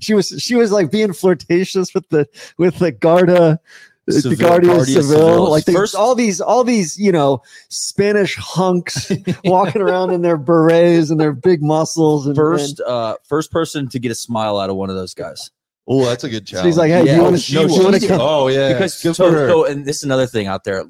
she 0.00 0.14
was 0.14 0.28
she 0.38 0.54
was 0.54 0.70
like 0.70 0.90
being 0.90 1.12
flirtatious 1.12 1.92
with 1.94 2.08
the 2.10 2.26
with 2.58 2.78
the 2.78 2.92
garda 2.92 3.58
the 4.06 4.12
Civil- 4.20 4.36
Guardia, 4.36 4.68
Guardia 4.74 4.94
Civil, 5.02 5.16
Civil. 5.16 5.50
like 5.50 5.64
they, 5.64 5.72
First- 5.72 5.94
all 5.94 6.14
these, 6.14 6.38
all 6.38 6.62
these, 6.62 6.98
you 6.98 7.10
know, 7.10 7.40
Spanish 7.70 8.36
hunks 8.36 9.10
walking 9.46 9.80
around 9.80 10.10
in 10.10 10.20
their 10.20 10.36
berets 10.36 11.08
and 11.08 11.18
their 11.18 11.32
big 11.32 11.62
muscles. 11.62 12.26
And 12.26 12.36
first 12.36 12.82
uh 12.82 13.16
first 13.24 13.50
person 13.50 13.88
to 13.88 13.98
get 13.98 14.12
a 14.12 14.14
smile 14.14 14.58
out 14.58 14.68
of 14.68 14.76
one 14.76 14.90
of 14.90 14.96
those 14.96 15.14
guys. 15.14 15.50
Oh, 15.86 16.04
that's 16.04 16.24
a 16.24 16.28
good 16.30 16.38
and 16.38 16.46
challenge. 16.46 16.66
she's 16.68 16.76
like, 16.78 16.90
"Hey, 16.90 17.04
Yeah. 17.06 17.16
you 17.16 17.22
want 17.22 17.36
to? 17.36 17.42
She 17.42 17.52
you 17.54 17.62
was- 17.64 17.78
want 17.78 17.94
she 17.94 18.00
to 18.00 18.08
come?" 18.08 18.20
oh 18.20 18.48
yeah, 18.48 18.72
because 18.72 19.00
good 19.02 19.14
so, 19.16 19.30
for 19.30 19.36
her. 19.36 19.48
so 19.48 19.64
and 19.66 19.84
this 19.84 19.98
is 19.98 20.04
another 20.04 20.26
thing 20.26 20.46
out 20.46 20.64
there. 20.64 20.84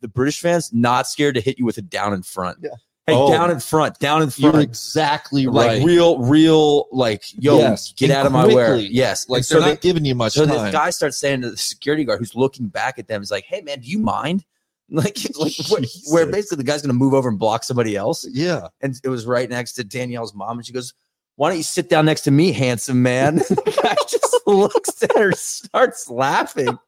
The 0.00 0.08
British 0.08 0.40
fans 0.40 0.70
not 0.72 1.06
scared 1.08 1.34
to 1.36 1.40
hit 1.40 1.58
you 1.58 1.64
with 1.64 1.78
a 1.78 1.82
down 1.82 2.12
in 2.12 2.22
front. 2.22 2.58
Yeah. 2.62 2.70
Hey, 3.06 3.12
Oh. 3.14 3.30
down 3.30 3.50
in 3.50 3.60
front, 3.60 3.98
down 3.98 4.22
in 4.22 4.30
front. 4.30 4.42
You're 4.42 4.52
front. 4.52 4.64
exactly 4.68 5.46
like 5.46 5.68
right. 5.68 5.84
real, 5.84 6.18
real, 6.20 6.86
like 6.90 7.22
yo, 7.38 7.58
Yes, 7.58 7.92
get 7.92 8.10
and 8.10 8.18
out 8.18 8.24
of 8.26 8.32
my 8.32 8.46
way. 8.46 8.80
Yes, 8.80 9.28
like 9.28 9.40
And 9.40 9.46
they're 9.48 9.60
not 9.60 9.80
they- 9.82 9.88
giving 9.88 10.04
you 10.06 10.14
much 10.14 10.32
So 10.32 10.46
time. 10.46 10.64
this 10.64 10.72
guy 10.72 10.88
starts 10.90 11.18
saying 11.18 11.42
to 11.42 11.50
the 11.50 11.56
security 11.58 12.04
guard 12.04 12.18
who's 12.18 12.34
looking 12.34 12.66
back 12.68 12.98
at 12.98 13.06
them, 13.06 13.22
is 13.22 13.30
like, 13.30 13.44
"Hey 13.44 13.60
man, 13.60 13.80
do 13.80 13.88
you 13.88 13.98
mind?" 13.98 14.44
Like, 14.90 15.16
like 15.38 15.52
where, 15.70 15.80
where 16.10 16.26
basically 16.26 16.58
the 16.58 16.64
guy's 16.64 16.82
going 16.82 16.90
to 16.90 16.98
move 16.98 17.14
over 17.14 17.30
and 17.30 17.38
block 17.38 17.64
somebody 17.64 17.96
else, 17.96 18.26
yeah, 18.30 18.68
and 18.82 18.94
it 19.02 19.08
was 19.08 19.24
right 19.24 19.48
next 19.48 19.72
to 19.74 19.84
Danielle's 19.84 20.34
mom, 20.34 20.58
and 20.58 20.66
she 20.66 20.74
goes, 20.74 20.92
"Why 21.36 21.48
don't 21.50 21.56
you 21.58 21.62
sit 21.64 21.88
down 21.88 22.06
next 22.06 22.22
to 22.22 22.30
me, 22.30 22.52
handsome 22.52 23.02
man?" 23.02 23.36
the 23.48 23.80
guy 23.82 23.96
just 24.08 24.40
looks 24.46 25.02
at 25.02 25.16
her, 25.16 25.32
starts 25.32 26.08
laughing. 26.08 26.78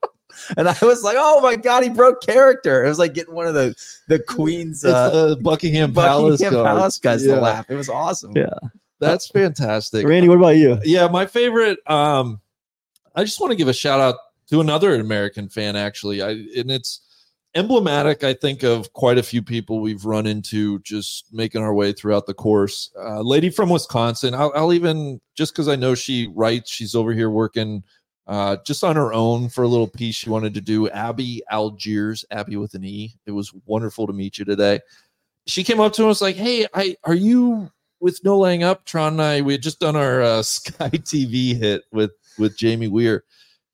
And 0.56 0.68
I 0.68 0.76
was 0.82 1.02
like, 1.02 1.16
"Oh 1.18 1.40
my 1.40 1.56
god, 1.56 1.82
he 1.82 1.88
broke 1.88 2.22
character!" 2.22 2.85
It 2.85 2.88
was 2.88 2.98
like 2.98 3.14
getting 3.14 3.35
one 3.35 3.46
of 3.46 3.54
the 3.54 3.74
the 4.09 4.18
queen's 4.18 4.85
it's 4.85 4.92
uh, 4.92 5.37
Buckingham 5.40 5.92
Palace, 5.94 6.40
Buckingham 6.40 6.52
guard. 6.52 6.76
Palace 6.76 6.98
guys 6.98 7.24
Yeah. 7.24 7.37
to 7.37 7.40
laugh. 7.40 7.70
It 7.70 7.74
was 7.76 7.88
awesome. 7.88 8.32
Yeah. 8.37 8.52
That's 8.98 9.28
fantastic. 9.28 10.06
Randy, 10.06 10.28
what 10.28 10.38
about 10.38 10.56
you? 10.56 10.78
Yeah, 10.85 11.09
my 11.09 11.26
favorite. 11.26 11.78
Um, 11.90 12.40
I 13.14 13.24
just 13.24 13.40
want 13.40 13.50
to 13.50 13.56
give 13.56 13.68
a 13.68 13.72
shout 13.74 14.00
out 14.00 14.16
to 14.48 14.61
another 14.61 14.94
American 14.94 15.48
fan, 15.48 15.76
actually. 15.76 16.22
I 16.22 16.30
and 16.56 16.70
it's 16.70 17.00
emblematic, 17.57 18.23
I 18.23 18.35
think, 18.35 18.62
of 18.62 18.92
quite 18.92 19.19
a 19.19 19.23
few 19.23 19.42
people 19.42 19.81
we've 19.81 20.05
run 20.05 20.27
into 20.27 20.79
just 20.81 21.33
making 21.33 21.62
our 21.62 21.75
way 21.75 21.92
throughout 21.92 22.27
the 22.27 22.35
course. 22.35 22.92
Uh, 22.97 23.21
lady 23.23 23.51
from 23.51 23.71
Wisconsin. 23.71 24.35
I'll, 24.35 24.53
I'll 24.55 24.73
even 24.73 25.21
just 25.35 25.53
because 25.53 25.66
I 25.66 25.75
know 25.75 25.95
she 25.95 26.31
writes, 26.35 26.71
she's 26.71 26.95
over 26.95 27.12
here 27.12 27.31
working 27.31 27.83
uh, 28.27 28.57
just 28.64 28.85
on 28.85 28.97
her 28.97 29.12
own 29.12 29.49
for 29.49 29.64
a 29.64 29.69
little 29.69 29.87
piece 29.87 30.14
she 30.14 30.31
wanted 30.31 30.55
to 30.55 30.61
do. 30.61 30.88
Abby 30.90 31.42
Algiers, 31.51 32.25
Abby 32.31 32.57
with 32.57 32.75
an 32.75 32.85
E. 32.85 33.14
It 33.27 33.33
was 33.33 33.53
wonderful 33.64 34.07
to 34.07 34.12
meet 34.12 34.38
you 34.38 34.45
today. 34.45 34.81
She 35.47 35.64
came 35.64 35.81
up 35.81 35.92
to 35.95 36.09
us 36.09 36.21
like, 36.21 36.35
"Hey, 36.37 36.66
I 36.75 36.97
are 37.05 37.14
you 37.14 37.71
with 38.01 38.23
No 38.25 38.38
Laying 38.38 38.64
Up, 38.64 38.85
Tron 38.85 39.14
and 39.14 39.23
I, 39.23 39.40
we 39.42 39.55
had 39.55 39.62
just 39.62 39.81
done 39.81 39.97
our 39.97 40.23
uh, 40.23 40.42
Sky 40.42 40.90
TV 40.90 41.57
hit 41.57 41.85
with 41.92 42.11
with 42.38 42.59
Jamie 42.59 42.88
Weir. 42.88 43.25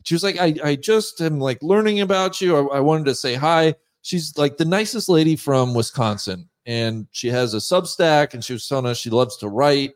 She 0.04 0.14
was 0.14 0.22
like, 0.22 0.38
I, 0.38 0.54
I 0.64 0.76
just 0.76 1.20
am 1.20 1.38
like 1.38 1.62
learning 1.62 2.00
about 2.00 2.40
you. 2.40 2.56
I, 2.56 2.76
I 2.76 2.80
wanted 2.80 3.04
to 3.06 3.14
say 3.14 3.34
hi. 3.34 3.74
She's 4.02 4.36
like 4.36 4.56
the 4.56 4.64
nicest 4.64 5.08
lady 5.08 5.36
from 5.36 5.74
Wisconsin, 5.74 6.48
and 6.66 7.06
she 7.12 7.28
has 7.28 7.54
a 7.54 7.58
Substack, 7.58 8.34
and 8.34 8.44
she 8.44 8.52
was 8.52 8.66
telling 8.66 8.86
us 8.86 8.98
she 8.98 9.10
loves 9.10 9.36
to 9.38 9.48
write. 9.48 9.92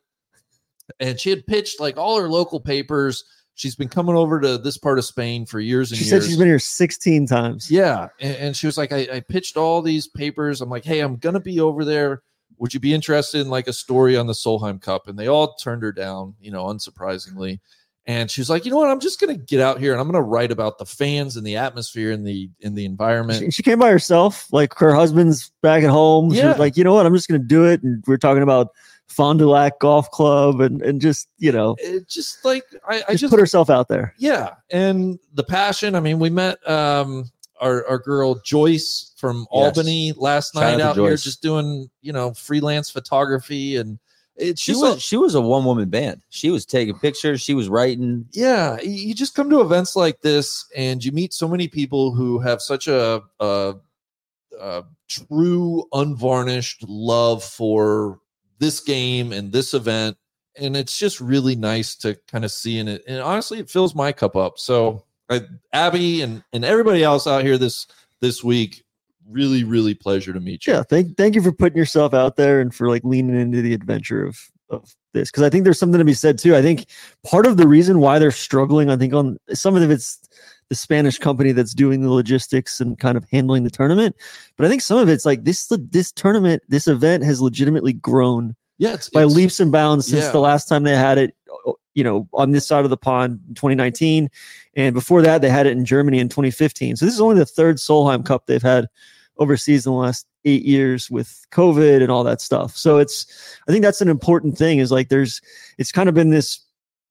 And 1.00 1.18
she 1.18 1.30
had 1.30 1.44
pitched 1.46 1.80
like 1.80 1.96
all 1.96 2.20
her 2.20 2.28
local 2.28 2.60
papers. 2.60 3.24
She's 3.54 3.74
been 3.74 3.88
coming 3.88 4.14
over 4.14 4.38
to 4.40 4.58
this 4.58 4.76
part 4.78 4.98
of 4.98 5.04
Spain 5.04 5.46
for 5.46 5.58
years 5.58 5.90
and 5.90 5.98
She 5.98 6.04
years. 6.04 6.22
said 6.22 6.28
she's 6.28 6.38
been 6.38 6.46
here 6.46 6.58
16 6.58 7.26
times. 7.26 7.70
Yeah. 7.70 8.08
And, 8.20 8.36
and 8.36 8.56
she 8.56 8.66
was 8.66 8.76
like, 8.78 8.92
I, 8.92 9.08
I 9.14 9.20
pitched 9.20 9.56
all 9.56 9.80
these 9.82 10.06
papers. 10.06 10.60
I'm 10.60 10.68
like, 10.68 10.84
hey, 10.84 11.00
I'm 11.00 11.16
going 11.16 11.32
to 11.34 11.40
be 11.40 11.58
over 11.58 11.84
there. 11.84 12.22
Would 12.58 12.72
you 12.74 12.80
be 12.80 12.94
interested 12.94 13.40
in 13.40 13.48
like 13.48 13.66
a 13.66 13.72
story 13.72 14.16
on 14.16 14.26
the 14.26 14.34
Solheim 14.34 14.80
Cup? 14.80 15.08
And 15.08 15.18
they 15.18 15.26
all 15.26 15.54
turned 15.54 15.82
her 15.82 15.90
down, 15.90 16.34
you 16.38 16.50
know, 16.50 16.66
unsurprisingly. 16.66 17.58
And 18.08 18.30
she 18.30 18.40
was 18.40 18.48
like, 18.48 18.64
you 18.64 18.70
know 18.70 18.76
what? 18.76 18.88
I'm 18.88 19.00
just 19.00 19.20
going 19.20 19.36
to 19.36 19.44
get 19.44 19.60
out 19.60 19.80
here 19.80 19.90
and 19.92 20.00
I'm 20.00 20.06
going 20.06 20.22
to 20.22 20.28
write 20.28 20.52
about 20.52 20.78
the 20.78 20.86
fans 20.86 21.36
and 21.36 21.44
the 21.44 21.56
atmosphere 21.56 22.12
and 22.12 22.24
the 22.26 22.48
in 22.60 22.74
the 22.74 22.84
environment. 22.84 23.40
She, 23.44 23.50
she 23.50 23.62
came 23.64 23.80
by 23.80 23.90
herself. 23.90 24.46
Like 24.52 24.74
her 24.74 24.94
husband's 24.94 25.50
back 25.60 25.82
at 25.82 25.90
home. 25.90 26.30
She 26.32 26.38
Yeah. 26.38 26.50
was 26.50 26.58
like, 26.58 26.76
you 26.76 26.84
know 26.84 26.94
what? 26.94 27.04
I'm 27.04 27.14
just 27.14 27.28
going 27.28 27.40
to 27.40 27.46
do 27.46 27.64
it. 27.64 27.82
And 27.82 28.04
we 28.06 28.14
are 28.14 28.18
talking 28.18 28.44
about 28.44 28.68
Fond 29.08 29.40
du 29.40 29.48
Lac 29.48 29.80
Golf 29.80 30.08
Club 30.12 30.60
and, 30.60 30.80
and 30.82 31.00
just, 31.00 31.28
you 31.38 31.50
know, 31.50 31.74
It 31.80 32.08
just 32.08 32.44
like 32.44 32.62
I, 32.88 32.96
I 32.96 33.12
just, 33.12 33.22
just 33.22 33.30
put 33.32 33.40
herself 33.40 33.70
out 33.70 33.88
there. 33.88 34.14
yeah 34.18 34.54
and 34.70 35.18
the 35.34 35.44
passion 35.44 35.94
i 35.94 36.00
mean 36.00 36.18
we 36.18 36.28
met 36.30 36.58
um 36.68 37.24
our 37.60 37.86
our 37.86 37.98
girl 37.98 38.34
Joyce 38.44 39.12
from 39.16 39.38
Yes. 39.40 39.46
Albany 39.50 40.12
last 40.16 40.52
Shout 40.54 40.62
night 40.62 40.76
to 40.78 40.84
out 40.88 40.96
here 40.96 41.16
just 41.16 41.40
doing 41.40 41.88
you 42.02 42.12
know 42.12 42.34
freelance 42.34 42.90
photography 42.90 43.76
and 43.76 43.98
it's 44.36 44.60
She 44.60 44.72
was 44.72 44.96
a- 44.96 45.00
she 45.00 45.16
was 45.16 45.34
a 45.34 45.40
one 45.40 45.64
woman 45.64 45.88
band. 45.88 46.22
She 46.28 46.50
was 46.50 46.64
taking 46.66 46.98
pictures. 46.98 47.40
She 47.40 47.54
was 47.54 47.68
writing. 47.68 48.26
yeah 48.32 48.80
you 48.82 49.14
just 49.14 49.34
come 49.34 49.48
to 49.50 49.60
events 49.60 49.96
like 49.96 50.20
this 50.20 50.66
and 50.76 51.04
you 51.04 51.12
meet 51.12 51.32
so 51.32 51.48
many 51.48 51.68
people 51.68 52.12
who 52.12 52.38
have 52.38 52.60
such 52.60 52.86
a, 52.88 53.22
a, 53.40 53.74
a 54.60 54.84
true 55.08 55.84
unvarnished 55.92 56.84
love 56.88 57.42
for 57.44 58.18
this 58.58 58.80
game 58.80 59.32
and 59.32 59.52
this 59.52 59.74
event 59.74 60.16
and 60.58 60.76
it's 60.76 60.98
just 60.98 61.20
really 61.20 61.54
nice 61.54 61.94
to 61.96 62.16
kind 62.28 62.44
of 62.44 62.50
see 62.50 62.78
in 62.78 62.88
it 62.88 63.02
and 63.06 63.20
honestly 63.20 63.58
it 63.58 63.68
fills 63.70 63.94
my 63.94 64.10
cup 64.12 64.34
up 64.36 64.58
so 64.58 65.04
I, 65.28 65.42
abby 65.72 66.22
and 66.22 66.42
and 66.52 66.64
everybody 66.64 67.02
else 67.04 67.26
out 67.26 67.44
here 67.44 67.58
this 67.58 67.86
this 68.20 68.42
week 68.42 68.82
really 69.28 69.64
really 69.64 69.94
pleasure 69.94 70.32
to 70.32 70.40
meet 70.40 70.66
you 70.66 70.74
Yeah, 70.74 70.82
thank 70.82 71.16
thank 71.16 71.34
you 71.34 71.42
for 71.42 71.52
putting 71.52 71.76
yourself 71.76 72.14
out 72.14 72.36
there 72.36 72.60
and 72.60 72.74
for 72.74 72.88
like 72.88 73.04
leaning 73.04 73.38
into 73.38 73.62
the 73.62 73.74
adventure 73.74 74.24
of 74.24 74.38
of 74.70 74.94
this 75.12 75.30
because 75.30 75.42
I 75.42 75.50
think 75.50 75.64
there's 75.64 75.78
something 75.78 75.98
to 75.98 76.04
be 76.04 76.14
said 76.14 76.38
too. 76.38 76.56
I 76.56 76.62
think 76.62 76.86
part 77.24 77.46
of 77.46 77.56
the 77.56 77.68
reason 77.68 78.00
why 78.00 78.18
they're 78.18 78.30
struggling, 78.30 78.90
I 78.90 78.96
think 78.96 79.14
on 79.14 79.38
some 79.52 79.76
of 79.76 79.90
it's 79.90 80.18
the 80.68 80.74
Spanish 80.74 81.18
company 81.18 81.52
that's 81.52 81.74
doing 81.74 82.02
the 82.02 82.10
logistics 82.10 82.80
and 82.80 82.98
kind 82.98 83.16
of 83.16 83.24
handling 83.30 83.62
the 83.62 83.70
tournament, 83.70 84.16
but 84.56 84.66
I 84.66 84.68
think 84.68 84.82
some 84.82 84.98
of 84.98 85.08
it's 85.08 85.24
like 85.24 85.44
this 85.44 85.72
this 85.90 86.12
tournament, 86.12 86.62
this 86.68 86.88
event 86.88 87.22
has 87.24 87.40
legitimately 87.40 87.92
grown 87.92 88.56
yeah 88.78 88.94
it's, 88.94 89.08
by 89.08 89.20
it's- 89.20 89.34
leaps 89.34 89.60
and 89.60 89.72
bounds 89.72 90.06
since 90.06 90.24
yeah. 90.24 90.30
the 90.30 90.40
last 90.40 90.68
time 90.68 90.82
they 90.82 90.96
had 90.96 91.18
it 91.18 91.34
you 91.94 92.04
know 92.04 92.28
on 92.34 92.50
this 92.50 92.66
side 92.66 92.84
of 92.84 92.90
the 92.90 92.96
pond 92.96 93.40
in 93.48 93.54
2019 93.54 94.28
and 94.74 94.94
before 94.94 95.22
that 95.22 95.40
they 95.40 95.48
had 95.48 95.66
it 95.66 95.72
in 95.72 95.84
germany 95.84 96.18
in 96.18 96.28
2015 96.28 96.96
so 96.96 97.04
this 97.04 97.14
is 97.14 97.20
only 97.20 97.36
the 97.36 97.46
third 97.46 97.76
solheim 97.76 98.24
cup 98.24 98.46
they've 98.46 98.62
had 98.62 98.86
overseas 99.38 99.86
in 99.86 99.92
the 99.92 99.98
last 99.98 100.26
eight 100.44 100.64
years 100.64 101.10
with 101.10 101.44
covid 101.52 102.02
and 102.02 102.10
all 102.10 102.24
that 102.24 102.40
stuff 102.40 102.76
so 102.76 102.98
it's 102.98 103.26
i 103.68 103.72
think 103.72 103.82
that's 103.82 104.00
an 104.00 104.08
important 104.08 104.56
thing 104.56 104.78
is 104.78 104.90
like 104.90 105.08
there's 105.08 105.40
it's 105.78 105.92
kind 105.92 106.08
of 106.08 106.14
been 106.14 106.30
this 106.30 106.60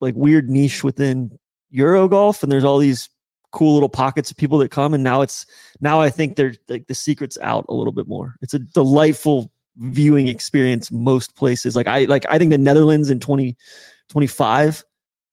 like 0.00 0.14
weird 0.16 0.48
niche 0.50 0.82
within 0.82 1.30
euro 1.70 2.08
golf 2.08 2.42
and 2.42 2.50
there's 2.50 2.64
all 2.64 2.78
these 2.78 3.08
cool 3.52 3.74
little 3.74 3.88
pockets 3.88 4.30
of 4.30 4.36
people 4.36 4.58
that 4.58 4.70
come 4.70 4.92
and 4.92 5.02
now 5.04 5.22
it's 5.22 5.46
now 5.80 6.00
i 6.00 6.10
think 6.10 6.36
they're 6.36 6.54
like 6.68 6.86
the 6.88 6.94
secret's 6.94 7.38
out 7.42 7.64
a 7.68 7.74
little 7.74 7.92
bit 7.92 8.06
more 8.08 8.34
it's 8.42 8.54
a 8.54 8.58
delightful 8.58 9.50
viewing 9.76 10.26
experience 10.28 10.90
most 10.90 11.36
places 11.36 11.76
like 11.76 11.86
i 11.86 12.04
like 12.06 12.24
i 12.28 12.38
think 12.38 12.50
the 12.50 12.58
netherlands 12.58 13.08
in 13.10 13.20
2025 13.20 14.84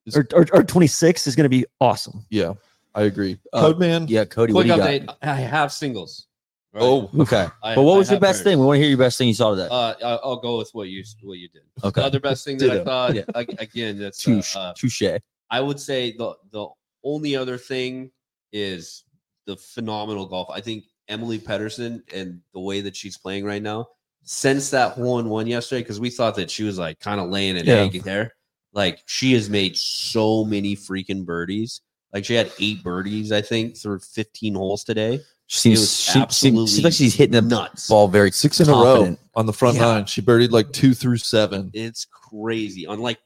Is- 0.05 0.17
or, 0.17 0.27
or, 0.33 0.45
or 0.53 0.63
26 0.63 1.27
is 1.27 1.35
going 1.35 1.45
to 1.45 1.49
be 1.49 1.65
awesome 1.81 2.25
yeah 2.29 2.53
i 2.95 3.03
agree 3.03 3.39
Uh, 3.53 3.63
codeman 3.73 4.09
Yeah, 4.09 4.25
Cody. 4.25 4.53
What 4.53 4.65
Quick 4.65 4.75
do 4.77 4.91
you 4.91 4.99
got? 5.05 5.17
update. 5.21 5.27
I 5.27 5.35
have 5.35 5.71
singles. 5.71 6.27
Right? 6.73 6.81
oh 6.83 7.09
Okay. 7.19 7.47
I- 7.63 7.75
but 7.75 7.83
what 7.83 7.95
I 7.95 7.97
was 7.97 8.09
your 8.09 8.15
have 8.15 8.21
best 8.21 8.39
hers. 8.39 8.43
thing? 8.45 8.59
We 8.59 8.65
want 8.65 8.77
to 8.77 8.81
hear 8.81 8.89
your 8.89 8.97
best 8.97 9.17
thing 9.17 9.27
you 9.27 9.33
saw 9.33 9.51
today. 9.51 9.67
Uh, 9.69 9.93
I- 10.03 10.19
I'll 10.23 10.37
go 10.37 10.57
with 10.57 10.69
what 10.73 10.89
you 10.89 11.03
what 11.21 11.37
you 11.39 11.47
did. 11.49 11.61
Okay. 11.83 12.01
The 12.01 12.05
other 12.07 12.19
best 12.19 12.43
thing 12.45 12.57
that 12.59 12.69
I 12.69 12.73
Ditto. 12.73 12.85
thought, 12.85 13.15
Yeah. 13.15 13.23
ag- 13.35 13.55
again, 13.59 13.97
that's 13.99 14.27
uh, 14.27 14.31
Touche. 14.31 14.55
uh, 14.55 14.73
Touche. 14.75 15.03
I 15.49 15.59
would 15.61 15.79
say 15.79 16.11
the 16.17 16.33
the 16.51 16.67
only 17.03 17.35
other 17.35 17.57
thing 17.57 18.11
is 18.51 19.03
the 19.45 19.55
phenomenal 19.57 20.25
golf. 20.25 20.49
I 20.49 20.61
think 20.61 20.85
Emily 21.09 21.37
Pedersen 21.39 22.03
and 22.13 22.39
the 22.53 22.59
way 22.59 22.81
that 22.81 22.95
she's 22.95 23.17
playing 23.17 23.43
right 23.45 23.61
now, 23.61 23.87
since 24.23 24.69
that 24.69 24.93
hole 24.93 25.19
in 25.19 25.27
one 25.29 25.47
yesterday, 25.47 25.81
because 25.81 25.99
we 25.99 26.09
thought 26.09 26.35
that 26.35 26.49
she 26.49 26.63
was 26.63 26.77
like 26.79 26.99
kind 26.99 27.19
of 27.19 27.29
laying 27.29 27.57
an 27.57 27.65
Yeah. 27.65 27.75
egg 27.81 28.01
there. 28.03 28.33
Like 28.71 29.03
she 29.05 29.33
has 29.33 29.49
made 29.49 29.75
so 29.77 30.43
many 30.45 30.75
freaking 30.75 31.25
birdies. 31.25 31.81
Like 32.13 32.25
she 32.25 32.35
had 32.35 32.51
eight 32.59 32.83
birdies, 32.83 33.31
I 33.31 33.41
think, 33.41 33.75
through 33.77 33.99
15 33.99 34.55
holes 34.55 34.83
today. 34.83 35.19
She 35.47 35.59
seems, 35.75 35.79
she, 35.99 36.11
seems, 36.13 36.23
absolutely 36.23 36.67
seems 36.67 36.83
like 36.83 36.93
she's 36.93 37.13
hitting 37.15 37.33
the 37.33 37.41
nuts. 37.41 37.87
ball 37.89 38.07
very 38.07 38.31
six 38.31 38.59
in 38.59 38.69
a 38.69 38.71
row 38.71 39.15
on 39.35 39.45
the 39.45 39.53
front 39.53 39.75
Yeah. 39.77 39.81
nine 39.85 40.05
she 40.05 40.21
birdied 40.21 40.51
like 40.51 40.71
two 40.71 40.93
through 40.93 41.17
seven 41.17 41.69
It's 41.73 42.05
crazy. 42.05 42.87
On 42.87 42.99
like 42.99 43.19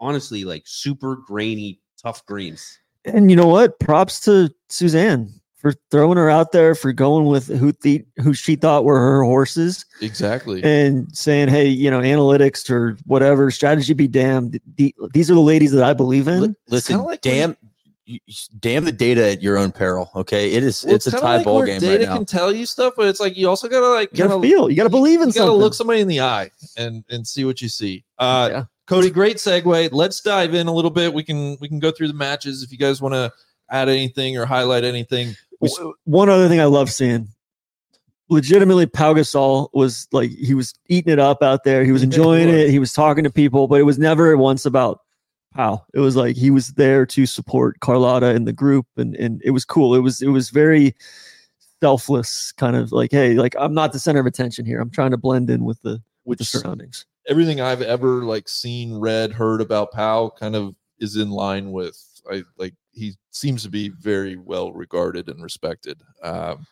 honestly, 0.00 0.44
like 0.44 0.62
super 0.66 1.16
grainy, 1.16 1.80
tough 2.02 2.24
greens. 2.26 2.78
and 3.04 3.30
you 3.30 3.36
know 3.36 3.46
what 3.48 3.78
props 3.80 4.20
to 4.20 4.50
suzann 4.70 5.28
for 5.56 5.72
throwing 5.90 6.16
her 6.18 6.28
out 6.30 6.52
there 6.52 6.74
for 6.74 6.92
going 6.92 7.24
with 7.26 7.48
who 7.48 7.72
the, 7.82 8.04
who 8.22 8.34
she 8.34 8.54
thought 8.54 8.84
were 8.84 8.98
her 8.98 9.22
horses 9.22 9.84
exactly 10.02 10.62
and 10.62 11.06
saying 11.16 11.48
hey 11.48 11.66
you 11.66 11.90
know 11.90 12.00
analytics 12.00 12.68
or 12.70 12.96
whatever 13.06 13.50
strategy 13.50 13.94
be 13.94 14.06
damned 14.06 14.60
the, 14.76 14.94
these 15.14 15.30
are 15.30 15.34
the 15.34 15.40
ladies 15.40 15.72
that 15.72 15.82
i 15.84 15.92
believe 15.94 16.28
in 16.28 16.40
Li- 16.42 16.54
Listen, 16.68 16.98
like 16.98 17.06
when- 17.06 17.18
damn, 17.22 17.56
you- 18.06 18.20
damn 18.60 18.84
the 18.84 18.92
data 18.92 19.30
at 19.32 19.42
your 19.42 19.56
own 19.58 19.72
peril. 19.72 20.10
Okay, 20.14 20.52
it 20.52 20.62
is. 20.62 20.84
Well, 20.84 20.94
it's 20.94 21.06
a 21.06 21.10
tie 21.12 21.36
like 21.36 21.44
ball 21.44 21.64
game 21.64 21.80
Data 21.80 21.98
right 22.00 22.08
now. 22.08 22.16
can 22.16 22.24
tell 22.26 22.52
you 22.52 22.66
stuff, 22.66 22.94
but 22.96 23.06
it's 23.06 23.20
like 23.20 23.36
you 23.36 23.48
also 23.48 23.68
gotta 23.68 23.88
like 23.88 24.10
you 24.12 24.18
gotta 24.18 24.30
kinda- 24.34 24.46
feel 24.48 24.70
you 24.70 24.76
gotta 24.76 24.90
believe 24.90 25.20
in 25.20 25.32
something. 25.32 25.42
you 25.42 25.48
gotta 25.48 25.58
look 25.58 25.74
somebody 25.74 26.00
in 26.00 26.08
the 26.08 26.20
eye 26.20 26.50
and 26.76 27.04
and 27.10 27.26
see 27.26 27.44
what 27.44 27.60
you 27.62 27.68
see. 27.68 28.04
Uh, 28.18 28.48
Yeah. 28.50 28.64
Cody, 28.86 29.08
great 29.08 29.38
segue. 29.38 29.88
Let's 29.92 30.20
dive 30.20 30.52
in 30.54 30.66
a 30.66 30.72
little 30.72 30.90
bit. 30.90 31.14
We 31.14 31.22
can 31.22 31.56
we 31.60 31.68
can 31.68 31.78
go 31.78 31.90
through 31.90 32.08
the 32.08 32.14
matches 32.14 32.62
if 32.62 32.70
you 32.70 32.76
guys 32.76 33.00
want 33.00 33.14
to 33.14 33.32
add 33.70 33.88
anything 33.88 34.36
or 34.36 34.44
highlight 34.44 34.84
anything. 34.84 35.34
One 36.04 36.28
other 36.28 36.48
thing 36.48 36.60
I 36.60 36.66
love 36.66 36.90
seeing, 36.90 37.28
legitimately, 38.28 38.86
Pau 38.86 39.14
Gasol 39.14 39.68
was 39.72 40.06
like 40.12 40.30
he 40.30 40.52
was 40.52 40.74
eating 40.88 41.12
it 41.12 41.18
up 41.18 41.42
out 41.42 41.64
there. 41.64 41.84
He 41.84 41.92
was 41.92 42.02
enjoying 42.02 42.48
it. 42.50 42.68
He 42.68 42.78
was 42.78 42.92
talking 42.92 43.24
to 43.24 43.30
people, 43.30 43.66
but 43.68 43.80
it 43.80 43.84
was 43.84 43.98
never 43.98 44.36
once 44.36 44.66
about 44.66 45.00
Pau. 45.54 45.84
It 45.94 46.00
was 46.00 46.16
like 46.16 46.36
he 46.36 46.50
was 46.50 46.68
there 46.68 47.06
to 47.06 47.26
support 47.26 47.80
Carlota 47.80 48.26
and 48.26 48.46
the 48.46 48.52
group, 48.52 48.86
and 48.96 49.14
and 49.16 49.40
it 49.44 49.50
was 49.50 49.64
cool. 49.64 49.94
It 49.94 50.00
was 50.00 50.20
it 50.20 50.28
was 50.28 50.50
very 50.50 50.94
selfless, 51.80 52.52
kind 52.52 52.76
of 52.76 52.92
like, 52.92 53.12
hey, 53.12 53.34
like 53.34 53.54
I'm 53.58 53.74
not 53.74 53.92
the 53.92 53.98
center 53.98 54.20
of 54.20 54.26
attention 54.26 54.66
here. 54.66 54.80
I'm 54.80 54.90
trying 54.90 55.12
to 55.12 55.16
blend 55.16 55.50
in 55.50 55.64
with 55.64 55.80
the 55.82 56.02
with 56.24 56.38
the 56.38 56.44
surroundings. 56.44 57.06
everything 57.28 57.60
I've 57.60 57.82
ever 57.82 58.24
like 58.24 58.48
seen, 58.48 58.94
read, 58.94 59.32
heard 59.32 59.60
about 59.60 59.92
Pau 59.92 60.30
kind 60.38 60.56
of 60.56 60.74
is 60.98 61.16
in 61.16 61.30
line 61.30 61.72
with 61.72 61.98
I 62.30 62.42
like 62.58 62.74
he 62.92 63.14
seems 63.30 63.62
to 63.64 63.68
be 63.68 63.90
very 63.90 64.36
well 64.36 64.72
regarded 64.72 65.28
and 65.28 65.42
respected. 65.42 66.00
Um, 66.22 66.66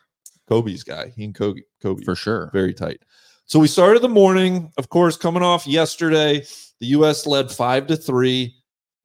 Kobe's 0.49 0.83
guy, 0.83 1.13
he 1.15 1.25
and 1.25 1.35
Kobe, 1.35 1.61
Kobe 1.83 2.05
for 2.05 2.15
sure. 2.15 2.51
very 2.53 2.75
tight. 2.75 3.03
So 3.47 3.59
we 3.59 3.69
started 3.69 4.03
the 4.03 4.09
morning, 4.09 4.73
of 4.79 4.89
course, 4.89 5.17
coming 5.17 5.43
off 5.43 5.67
yesterday. 5.67 6.45
The 6.81 6.87
U.S. 6.89 7.27
led 7.27 7.51
five 7.51 7.87
to 7.89 7.97
three. 7.97 8.55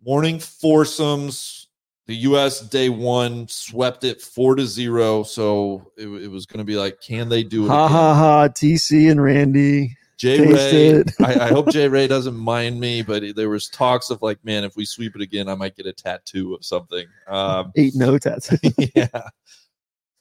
Morning 0.07 0.39
foursomes. 0.39 1.67
The 2.05 2.15
U.S. 2.15 2.61
day 2.61 2.87
one 2.87 3.45
swept 3.49 4.05
it 4.05 4.21
four 4.21 4.55
to 4.55 4.65
zero. 4.65 5.23
So 5.23 5.91
it, 5.97 6.07
it 6.07 6.31
was 6.31 6.45
going 6.45 6.59
to 6.59 6.63
be 6.63 6.77
like, 6.77 7.01
can 7.01 7.27
they 7.27 7.43
do 7.43 7.65
it? 7.65 7.67
Ha 7.67 7.85
again? 7.87 7.97
ha 7.97 8.13
ha! 8.15 8.47
TC 8.47 9.11
and 9.11 9.21
Randy. 9.21 9.97
Jay 10.15 10.37
Taste 10.37 11.19
Ray. 11.19 11.25
I, 11.27 11.47
I 11.47 11.49
hope 11.49 11.71
Jay 11.71 11.89
Ray 11.89 12.07
doesn't 12.07 12.37
mind 12.37 12.79
me, 12.79 13.01
but 13.01 13.35
there 13.35 13.49
was 13.49 13.67
talks 13.67 14.09
of 14.09 14.21
like, 14.21 14.43
man, 14.45 14.63
if 14.63 14.77
we 14.77 14.85
sweep 14.85 15.13
it 15.13 15.21
again, 15.21 15.49
I 15.49 15.55
might 15.55 15.75
get 15.75 15.87
a 15.87 15.91
tattoo 15.91 16.55
of 16.55 16.63
something. 16.63 17.05
Um, 17.27 17.73
Eight 17.75 17.93
no 17.93 18.17
tats. 18.17 18.55
yeah. 18.95 19.27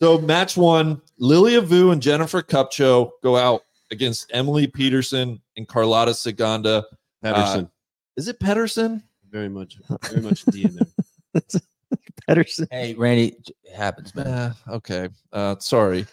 So 0.02 0.18
match 0.18 0.56
one, 0.56 1.00
Lilia 1.20 1.60
Vu 1.60 1.92
and 1.92 2.02
Jennifer 2.02 2.42
Kupcho 2.42 3.12
go 3.22 3.36
out 3.36 3.62
against 3.92 4.32
Emily 4.34 4.66
Peterson 4.66 5.40
and 5.56 5.68
Carlota 5.68 6.10
Ciganda. 6.10 6.82
Pedersen. 7.22 7.70
Is 8.16 8.26
it 8.26 8.40
Pedersen? 8.40 9.04
Very 9.30 9.48
much, 9.48 9.78
very 10.08 10.22
much 10.22 10.44
D 10.44 10.64
in 10.64 10.76
there. 10.76 11.42
Pedersen. 12.26 12.66
Hey, 12.70 12.94
Randy, 12.94 13.36
it 13.64 13.74
happens, 13.74 14.14
man. 14.14 14.26
Uh, 14.26 14.54
okay. 14.68 15.08
Uh, 15.32 15.56
sorry. 15.58 16.06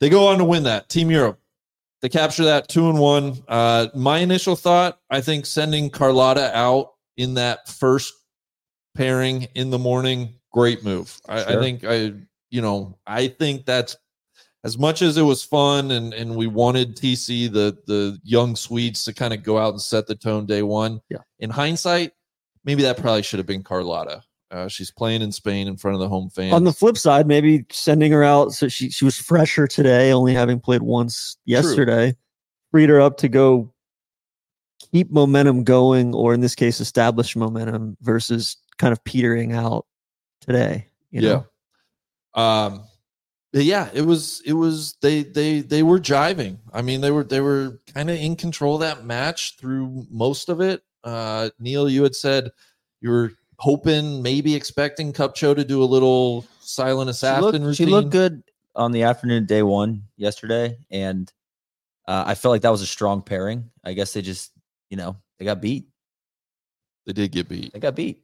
They 0.00 0.08
go 0.10 0.28
on 0.28 0.38
to 0.38 0.44
win 0.44 0.64
that. 0.64 0.88
Team 0.88 1.10
Europe. 1.10 1.38
They 2.02 2.08
capture 2.10 2.44
that 2.44 2.68
two 2.68 2.90
and 2.90 2.98
one. 2.98 3.42
Uh, 3.48 3.88
my 3.94 4.18
initial 4.18 4.56
thought, 4.56 4.98
I 5.08 5.22
think 5.22 5.46
sending 5.46 5.88
Carlota 5.88 6.54
out 6.54 6.92
in 7.16 7.34
that 7.34 7.68
first 7.68 8.12
pairing 8.94 9.44
in 9.54 9.70
the 9.70 9.78
morning, 9.78 10.34
great 10.52 10.84
move. 10.84 11.18
I, 11.26 11.44
I 11.44 11.56
think 11.56 11.84
I, 11.84 12.12
you 12.50 12.60
know, 12.60 12.98
I 13.06 13.28
think 13.28 13.64
that's 13.64 13.96
as 14.64 14.78
much 14.78 15.02
as 15.02 15.16
it 15.18 15.22
was 15.22 15.42
fun 15.42 15.90
and 15.90 16.14
and 16.14 16.34
we 16.34 16.46
wanted 16.46 16.96
TC 16.96 17.52
the 17.52 17.76
the 17.86 18.18
young 18.24 18.56
Swedes 18.56 19.04
to 19.04 19.12
kind 19.12 19.34
of 19.34 19.42
go 19.42 19.58
out 19.58 19.74
and 19.74 19.80
set 19.80 20.06
the 20.06 20.14
tone 20.14 20.46
day 20.46 20.62
one. 20.62 21.00
Yeah. 21.10 21.18
In 21.38 21.50
hindsight, 21.50 22.12
maybe 22.64 22.82
that 22.82 22.96
probably 22.96 23.22
should 23.22 23.38
have 23.38 23.46
been 23.46 23.62
Carlota. 23.62 24.22
Uh, 24.50 24.68
she's 24.68 24.90
playing 24.90 25.20
in 25.20 25.32
Spain 25.32 25.68
in 25.68 25.76
front 25.76 25.96
of 25.96 26.00
the 26.00 26.08
home 26.08 26.30
fans. 26.30 26.52
On 26.54 26.64
the 26.64 26.72
flip 26.72 26.96
side, 26.96 27.26
maybe 27.26 27.66
sending 27.70 28.12
her 28.12 28.24
out 28.24 28.52
so 28.52 28.68
she 28.68 28.90
she 28.90 29.04
was 29.04 29.18
fresher 29.18 29.66
today, 29.66 30.12
only 30.12 30.32
having 30.32 30.58
played 30.58 30.82
once 30.82 31.36
yesterday, 31.44 32.16
freed 32.70 32.88
her 32.88 33.00
up 33.00 33.18
to 33.18 33.28
go 33.28 33.72
keep 34.92 35.10
momentum 35.10 35.64
going, 35.64 36.14
or 36.14 36.32
in 36.32 36.40
this 36.40 36.54
case, 36.54 36.80
establish 36.80 37.36
momentum 37.36 37.96
versus 38.00 38.56
kind 38.78 38.92
of 38.92 39.02
petering 39.04 39.52
out 39.52 39.86
today. 40.40 40.86
You 41.10 41.20
know? 41.20 41.46
yeah. 42.36 42.68
Um 42.70 42.84
yeah, 43.62 43.88
it 43.94 44.02
was 44.02 44.42
it 44.44 44.54
was 44.54 44.96
they 45.00 45.22
they 45.22 45.60
they 45.60 45.82
were 45.82 46.00
jiving. 46.00 46.58
I 46.72 46.82
mean, 46.82 47.00
they 47.00 47.10
were 47.10 47.24
they 47.24 47.40
were 47.40 47.80
kind 47.94 48.10
of 48.10 48.16
in 48.16 48.34
control 48.36 48.74
of 48.74 48.80
that 48.80 49.04
match 49.04 49.56
through 49.58 50.06
most 50.10 50.48
of 50.48 50.60
it. 50.60 50.82
Uh 51.04 51.50
Neil, 51.58 51.88
you 51.88 52.02
had 52.02 52.14
said 52.16 52.50
you 53.00 53.10
were 53.10 53.32
hoping, 53.58 54.22
maybe 54.22 54.54
expecting 54.54 55.12
Kupcho 55.12 55.54
to 55.54 55.64
do 55.64 55.82
a 55.82 55.84
little 55.84 56.44
silent 56.60 57.08
She 57.08 57.10
assassin 57.12 57.42
looked, 57.42 57.58
routine. 57.58 57.74
she 57.74 57.86
looked 57.86 58.10
good 58.10 58.42
on 58.74 58.90
the 58.90 59.04
afternoon 59.04 59.46
day 59.46 59.62
one 59.62 60.02
yesterday, 60.16 60.76
and 60.90 61.32
uh, 62.08 62.24
I 62.26 62.34
felt 62.34 62.50
like 62.50 62.62
that 62.62 62.70
was 62.70 62.82
a 62.82 62.86
strong 62.86 63.22
pairing. 63.22 63.70
I 63.84 63.92
guess 63.92 64.12
they 64.12 64.22
just, 64.22 64.50
you 64.90 64.96
know, 64.96 65.16
they 65.38 65.44
got 65.44 65.60
beat. 65.60 65.86
They 67.06 67.12
did 67.12 67.30
get 67.30 67.48
beat. 67.48 67.72
They 67.72 67.78
got 67.78 67.94
beat. 67.94 68.22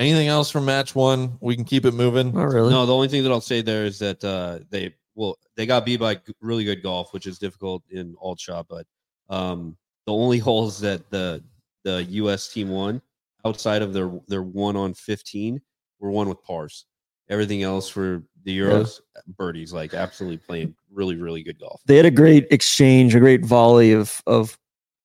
Anything 0.00 0.28
else 0.28 0.50
from 0.50 0.64
match 0.64 0.94
one? 0.94 1.36
We 1.40 1.54
can 1.54 1.66
keep 1.66 1.84
it 1.84 1.92
moving. 1.92 2.32
Not 2.32 2.44
really. 2.44 2.70
No, 2.70 2.86
the 2.86 2.94
only 2.94 3.06
thing 3.06 3.22
that 3.22 3.30
I'll 3.30 3.42
say 3.42 3.60
there 3.60 3.84
is 3.84 3.98
that 3.98 4.24
uh, 4.24 4.60
they 4.70 4.94
well 5.14 5.36
they 5.56 5.66
got 5.66 5.84
beat 5.84 6.00
by 6.00 6.18
really 6.40 6.64
good 6.64 6.82
golf, 6.82 7.12
which 7.12 7.26
is 7.26 7.38
difficult 7.38 7.82
in 7.90 8.16
alt 8.18 8.40
shot. 8.40 8.66
But 8.66 8.86
um, 9.28 9.76
the 10.06 10.12
only 10.14 10.38
holes 10.48 10.80
that 10.80 11.10
the 11.10 11.44
the 11.84 12.04
U.S. 12.04 12.48
team 12.48 12.70
won 12.70 13.02
outside 13.44 13.82
of 13.82 13.92
their 13.92 14.10
their 14.26 14.42
one 14.42 14.74
on 14.74 14.94
fifteen 14.94 15.60
were 15.98 16.10
one 16.10 16.30
with 16.30 16.42
pars. 16.42 16.86
Everything 17.28 17.62
else 17.62 17.86
for 17.90 18.22
the 18.44 18.58
Euros 18.58 19.00
birdies, 19.36 19.70
like 19.74 19.92
absolutely 19.92 20.38
playing 20.38 20.74
really 20.90 21.16
really 21.16 21.42
good 21.42 21.60
golf. 21.60 21.82
They 21.84 21.96
had 21.96 22.06
a 22.06 22.10
great 22.10 22.46
exchange, 22.50 23.14
a 23.14 23.20
great 23.20 23.44
volley 23.44 23.92
of 23.92 24.22
of 24.26 24.58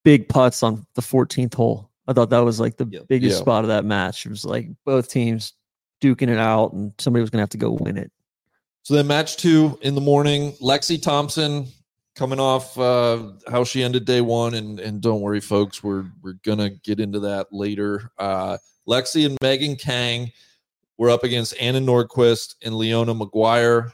big 0.06 0.30
putts 0.30 0.64
on 0.64 0.86
the 0.96 1.02
14th 1.02 1.54
hole. 1.54 1.92
I 2.08 2.14
thought 2.14 2.30
that 2.30 2.40
was 2.40 2.60
like 2.60 2.78
the 2.78 2.86
biggest 2.86 3.40
spot 3.40 3.64
of 3.64 3.70
that 3.70 3.86
match. 3.86 4.26
It 4.26 4.30
was 4.30 4.46
like 4.46 4.70
both 4.86 5.10
teams 5.10 5.54
duking 6.02 6.30
it 6.30 6.38
out, 6.38 6.74
and 6.74 6.94
somebody 7.00 7.22
was 7.22 7.30
going 7.30 7.40
to 7.40 7.44
have 7.44 7.50
to 7.50 7.58
go 7.58 7.72
win 7.72 7.98
it. 7.98 8.12
So 8.84 8.94
then 8.94 9.08
match 9.08 9.38
two 9.38 9.80
in 9.82 9.96
the 9.96 10.02
morning, 10.02 10.52
Lexi 10.62 11.02
Thompson 11.02 11.68
coming 12.16 12.40
off 12.40 12.78
uh, 12.78 13.32
how 13.48 13.64
she 13.64 13.84
ended 13.84 14.06
day 14.06 14.22
one, 14.22 14.54
and 14.54 14.80
and 14.80 15.02
don't 15.02 15.22
worry, 15.22 15.42
folks, 15.42 15.84
we're 15.84 16.06
we're 16.22 16.38
gonna 16.44 16.70
get 16.70 17.00
into 17.00 17.20
that 17.22 17.48
later. 17.52 18.12
Uh, 18.18 18.58
Lexi 18.88 19.26
and 19.26 19.38
Megan 19.42 19.76
Khang 19.76 20.32
were 20.98 21.10
up 21.10 21.24
against 21.24 21.56
Anna 21.60 21.80
Nordqvist 21.80 22.56
and 22.64 22.76
Leona 22.76 23.14
Maguire. 23.14 23.92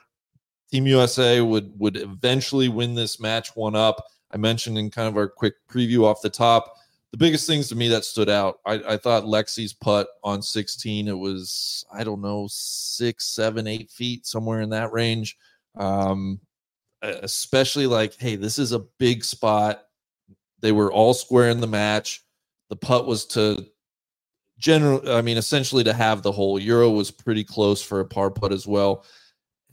Team 0.72 0.88
USA 0.88 1.42
would 1.42 1.72
would 1.80 1.98
eventually 1.98 2.70
win 2.70 2.94
this 2.94 3.20
match 3.20 3.56
one 3.56 3.76
up. 3.76 4.04
I 4.32 4.38
mentioned 4.38 4.78
in 4.78 4.92
kind 4.92 5.08
of 5.08 5.18
our 5.18 5.28
quick 5.28 5.56
preview 5.70 6.04
off 6.04 6.22
the 6.22 6.30
top. 6.30 6.76
The 7.12 7.18
biggest 7.18 7.46
things 7.46 7.68
to 7.70 7.76
me 7.76 7.90
that 7.90 8.06
stood 8.06 8.30
out, 8.30 8.60
I, 8.66 8.76
I 8.88 8.98
thought 8.98 9.24
Lexi's 9.24 9.74
putt 9.74 10.08
on 10.24 10.42
16, 10.42 11.10
it 11.10 11.18
was, 11.18 11.86
I 11.94 12.06
don't 12.06 12.22
know, 12.22 12.48
six, 12.50 13.26
seven, 13.28 13.68
eight 13.68 13.92
feet, 13.92 14.26
somewhere 14.26 14.62
in 14.62 14.70
that 14.70 14.94
range. 14.94 15.38
Um, 15.76 16.40
especially 17.02 17.88
like, 17.88 18.16
hey, 18.18 18.36
this 18.36 18.58
is 18.58 18.72
a 18.72 18.86
big 19.00 19.26
spot. 19.26 19.84
They 20.62 20.72
were 20.72 20.92
all 20.92 21.14
square 21.14 21.50
in 21.50 21.60
the 21.60 21.68
match. 21.68 22.24
The 22.70 22.76
putt 22.76 23.08
was 23.08 23.26
to 23.28 23.66
general, 24.58 25.02
I 25.12 25.22
mean, 25.22 25.38
essentially 25.38 25.84
to 25.84 25.94
have 25.94 26.22
the 26.22 26.32
whole 26.32 26.60
Euro 26.60 26.92
was 26.92 27.12
pretty 27.12 27.44
close 27.44 27.82
for 27.82 28.00
a 28.00 28.06
par 28.06 28.30
putt 28.30 28.54
as 28.54 28.68
well. 28.68 29.04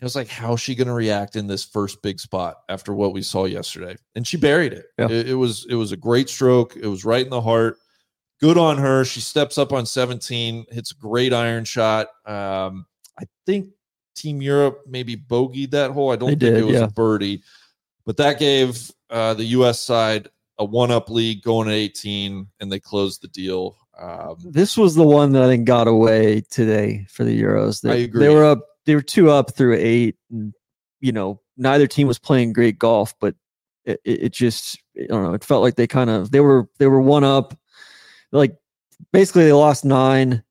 It 0.01 0.05
was 0.05 0.15
like, 0.15 0.29
how's 0.29 0.61
she 0.61 0.77
going 0.77 0.87
to 0.87 0.95
react 0.95 1.35
in 1.35 1.49
this 1.49 1.65
first 1.65 2.01
big 2.03 2.21
spot 2.21 2.59
after 2.69 2.95
what 2.95 3.13
we 3.13 3.23
saw 3.23 3.47
yesterday? 3.47 3.97
And 4.15 4.27
she 4.27 4.37
buried 4.37 4.73
it. 4.73 4.87
Yeah. 4.99 5.11
It, 5.11 5.31
it 5.31 5.35
was 5.35 5.67
it 5.69 5.75
was 5.75 5.91
a 5.91 5.97
great 5.97 6.29
stroke. 6.29 6.77
It 6.77 6.87
was 6.87 7.05
right 7.05 7.25
in 7.25 7.31
the 7.31 7.41
heart. 7.41 7.79
Good 8.41 8.57
on 8.57 8.79
her. 8.79 9.05
She 9.05 9.21
steps 9.21 9.59
up 9.59 9.73
on 9.73 9.85
17, 9.85 10.67
hits 10.71 10.93
a 10.93 10.95
great 10.95 11.33
iron 11.33 11.65
shot. 11.65 12.09
Um, 12.25 12.87
I 13.19 13.25
think 13.47 13.71
Team 14.15 14.41
Europe 14.41 14.83
maybe 14.87 15.17
bogeyed 15.17 15.73
that 15.73 15.91
hole. 15.91 16.13
I 16.13 16.17
don't 16.17 16.39
They 16.39 16.47
think 16.47 16.59
it 16.59 16.65
was 16.65 16.77
yeah. 16.77 16.85
a 16.85 16.91
birdie, 16.91 17.43
but 18.07 18.17
that 18.19 18.39
gave 18.39 18.93
uh, 19.11 19.35
the 19.35 19.45
U.S. 19.45 19.83
side 19.83 20.29
a 20.59 20.65
one-up 20.65 21.09
lead 21.09 21.43
going 21.43 21.69
to 21.69 21.75
18, 21.75 22.47
and 22.61 22.71
they 22.71 22.79
closed 22.81 23.23
the 23.23 23.29
deal. 23.29 23.77
Um, 23.99 24.37
This 24.45 24.77
was 24.77 24.95
the 24.95 25.05
one 25.05 25.33
that 25.33 25.43
I 25.43 25.47
think 25.47 25.67
got 25.67 25.89
away 25.89 26.43
today 26.51 27.07
for 27.09 27.25
the 27.25 27.43
Euros. 27.43 27.81
They, 27.81 27.91
I 27.91 27.95
agree. 27.97 28.21
They 28.27 28.35
were 28.35 28.45
up. 28.45 28.65
They 28.89 28.95
were 28.95 29.03
two 29.03 29.31
up 29.31 29.55
through 29.55 29.75
eight, 29.75 30.17
and 30.31 30.55
you 31.01 31.13
know 31.13 31.43
neither 31.59 31.87
team 31.87 32.09
was 32.09 32.19
playing 32.19 32.55
great 32.55 32.79
golf, 32.79 33.15
but 33.21 33.35
it, 33.85 34.01
it, 34.03 34.23
it 34.23 34.33
just 34.33 34.81
I 34.99 35.07
don't 35.09 35.25
know. 35.25 35.35
It 35.35 35.45
felt 35.45 35.63
like 35.63 35.75
they 35.75 35.87
kind 35.87 36.09
of 36.09 36.31
they 36.31 36.41
were 36.41 36.67
they 36.79 36.87
were 36.87 37.03
one 37.03 37.23
up. 37.23 37.55
Like 38.33 38.57
basically 39.13 39.45
they 39.45 39.53
lost 39.53 39.85
nine, 39.85 40.43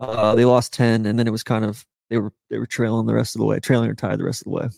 uh, 0.00 0.34
they 0.34 0.44
lost 0.44 0.72
ten, 0.72 1.06
and 1.06 1.16
then 1.16 1.28
it 1.28 1.30
was 1.30 1.44
kind 1.44 1.64
of 1.64 1.86
they 2.10 2.18
were 2.18 2.32
they 2.50 2.58
were 2.58 2.66
trailing 2.66 3.06
the 3.06 3.14
rest 3.14 3.36
of 3.36 3.38
the 3.38 3.46
way, 3.46 3.60
trailing 3.60 3.88
or 3.88 3.94
tied 3.94 4.18
the 4.18 4.24
rest 4.24 4.42
of 4.42 4.46
the 4.46 4.58
way. 4.58 4.68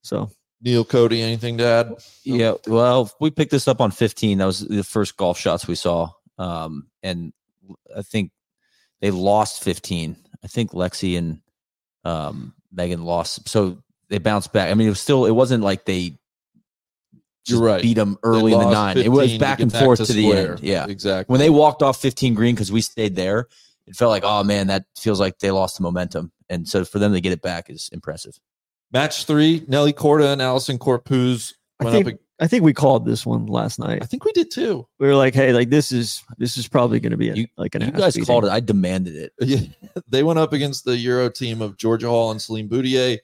So 0.00 0.30
Neil 0.62 0.84
Cody, 0.84 1.20
anything 1.20 1.58
to 1.58 1.64
add? 1.64 1.94
Yeah, 2.24 2.54
well, 2.66 3.12
we 3.20 3.30
picked 3.30 3.50
this 3.50 3.68
up 3.68 3.82
on 3.82 3.90
15. 3.90 4.38
That 4.38 4.46
was 4.46 4.60
the 4.60 4.82
first 4.82 5.18
golf 5.18 5.38
shots 5.38 5.68
we 5.68 5.74
saw. 5.74 6.08
Um, 6.38 6.88
and 7.02 7.34
I 7.94 8.00
think 8.00 8.30
they 9.00 9.10
lost 9.10 9.62
15. 9.62 10.16
I 10.42 10.46
think 10.46 10.72
Lexi 10.72 11.18
and 11.18 11.40
um, 12.06 12.54
Megan 12.72 13.04
lost. 13.04 13.48
So 13.48 13.78
they 14.08 14.18
bounced 14.18 14.52
back. 14.52 14.70
I 14.70 14.74
mean, 14.74 14.86
it 14.86 14.90
was 14.90 15.00
still, 15.00 15.26
it 15.26 15.32
wasn't 15.32 15.64
like 15.64 15.84
they 15.84 15.98
You're 16.02 16.14
just 17.44 17.62
right. 17.62 17.82
beat 17.82 17.94
them 17.94 18.16
early 18.22 18.52
in 18.52 18.60
the 18.60 18.70
nine. 18.70 18.96
It 18.96 19.08
was 19.10 19.36
back 19.38 19.58
get 19.58 19.64
and 19.64 19.72
forth 19.72 20.04
to, 20.06 20.12
the 20.12 20.32
end. 20.32 20.60
Yeah. 20.60 20.86
exactly. 20.88 21.32
When 21.32 21.40
they 21.40 21.50
walked 21.50 21.82
off 21.82 22.00
15 22.00 22.34
green 22.34 22.54
because 22.54 22.70
we 22.70 22.80
stayed 22.80 23.16
there, 23.16 23.48
it 23.86 23.96
felt 23.96 24.10
like, 24.10 24.22
oh 24.24 24.44
man, 24.44 24.68
that 24.68 24.84
feels 24.96 25.18
like 25.18 25.38
they 25.38 25.50
lost 25.50 25.76
the 25.78 25.82
momentum. 25.82 26.32
And 26.48 26.68
so 26.68 26.84
for 26.84 27.00
them 27.00 27.12
to 27.12 27.20
get 27.20 27.32
it 27.32 27.42
back 27.42 27.68
is 27.68 27.90
impressive. 27.92 28.38
Match 28.92 29.24
three, 29.24 29.64
Nelly 29.66 29.92
Korda 29.92 30.32
and 30.32 30.40
Allisen 30.40 30.78
Corpuz 30.78 31.54
went 31.80 31.92
think 31.92 32.08
up. 32.08 32.20
Ag- 32.38 32.44
I 32.44 32.46
think 32.48 32.62
we 32.64 32.72
called 32.72 33.04
this 33.06 33.24
one 33.26 33.46
last 33.46 33.78
night. 33.78 34.00
I 34.02 34.06
think 34.06 34.24
we 34.24 34.32
did 34.32 34.50
too. 34.50 34.86
We 34.98 35.06
were 35.06 35.14
like, 35.14 35.34
hey, 35.34 35.52
like 35.52 35.70
this 35.70 35.92
is 35.92 36.22
this 36.38 36.56
is 36.56 36.68
probably 36.68 37.00
going 37.00 37.12
to 37.12 37.16
be 37.16 37.30
a, 37.30 37.34
You- 37.34 37.46
like 37.56 37.74
an 37.74 37.82
You 37.82 37.90
guys 37.92 38.14
beating. 38.14 38.26
called 38.26 38.44
it. 38.44 38.50
I 38.50 38.60
demanded 38.60 39.14
it. 39.16 39.32
Yeah, 39.40 39.60
they 40.08 40.22
went 40.22 40.38
up 40.38 40.52
against 40.52 40.84
the 40.84 40.96
Euro 40.98 41.30
team 41.30 41.62
of 41.62 41.76
Georgia 41.76 42.08
Hall 42.08 42.30
and 42.30 42.40
Celine 42.40 42.68
Boutier. 42.68 43.18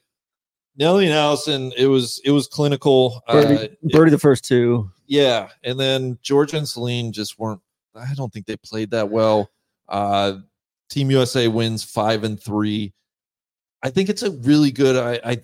Nelly 0.76 1.04
and 1.06 1.14
Allisen, 1.14 1.72
it 1.76 1.86
was 1.86 2.20
it 2.24 2.30
was 2.30 2.46
clinical. 2.46 3.22
Birdie, 3.28 3.68
Uh, 3.68 3.88
birdie 3.92 4.10
the 4.10 4.18
first 4.18 4.44
two. 4.44 4.90
yeah, 5.06 5.48
and 5.62 5.78
then 5.78 6.18
Georgia 6.22 6.56
and 6.56 6.66
Celine 6.68 7.12
just 7.12 7.38
weren't. 7.38 7.60
I 7.94 8.14
don't 8.14 8.32
think 8.32 8.46
they 8.46 8.56
played 8.56 8.90
that 8.92 9.10
well. 9.10 9.50
Uh, 9.86 10.38
Team 10.88 11.10
USA 11.10 11.46
wins 11.48 11.84
five 11.84 12.24
and 12.24 12.40
three. 12.42 12.94
I 13.82 13.90
think 13.90 14.08
it's 14.08 14.22
a 14.22 14.30
really 14.30 14.70
good. 14.70 14.96
I, 14.96 15.32
I 15.32 15.36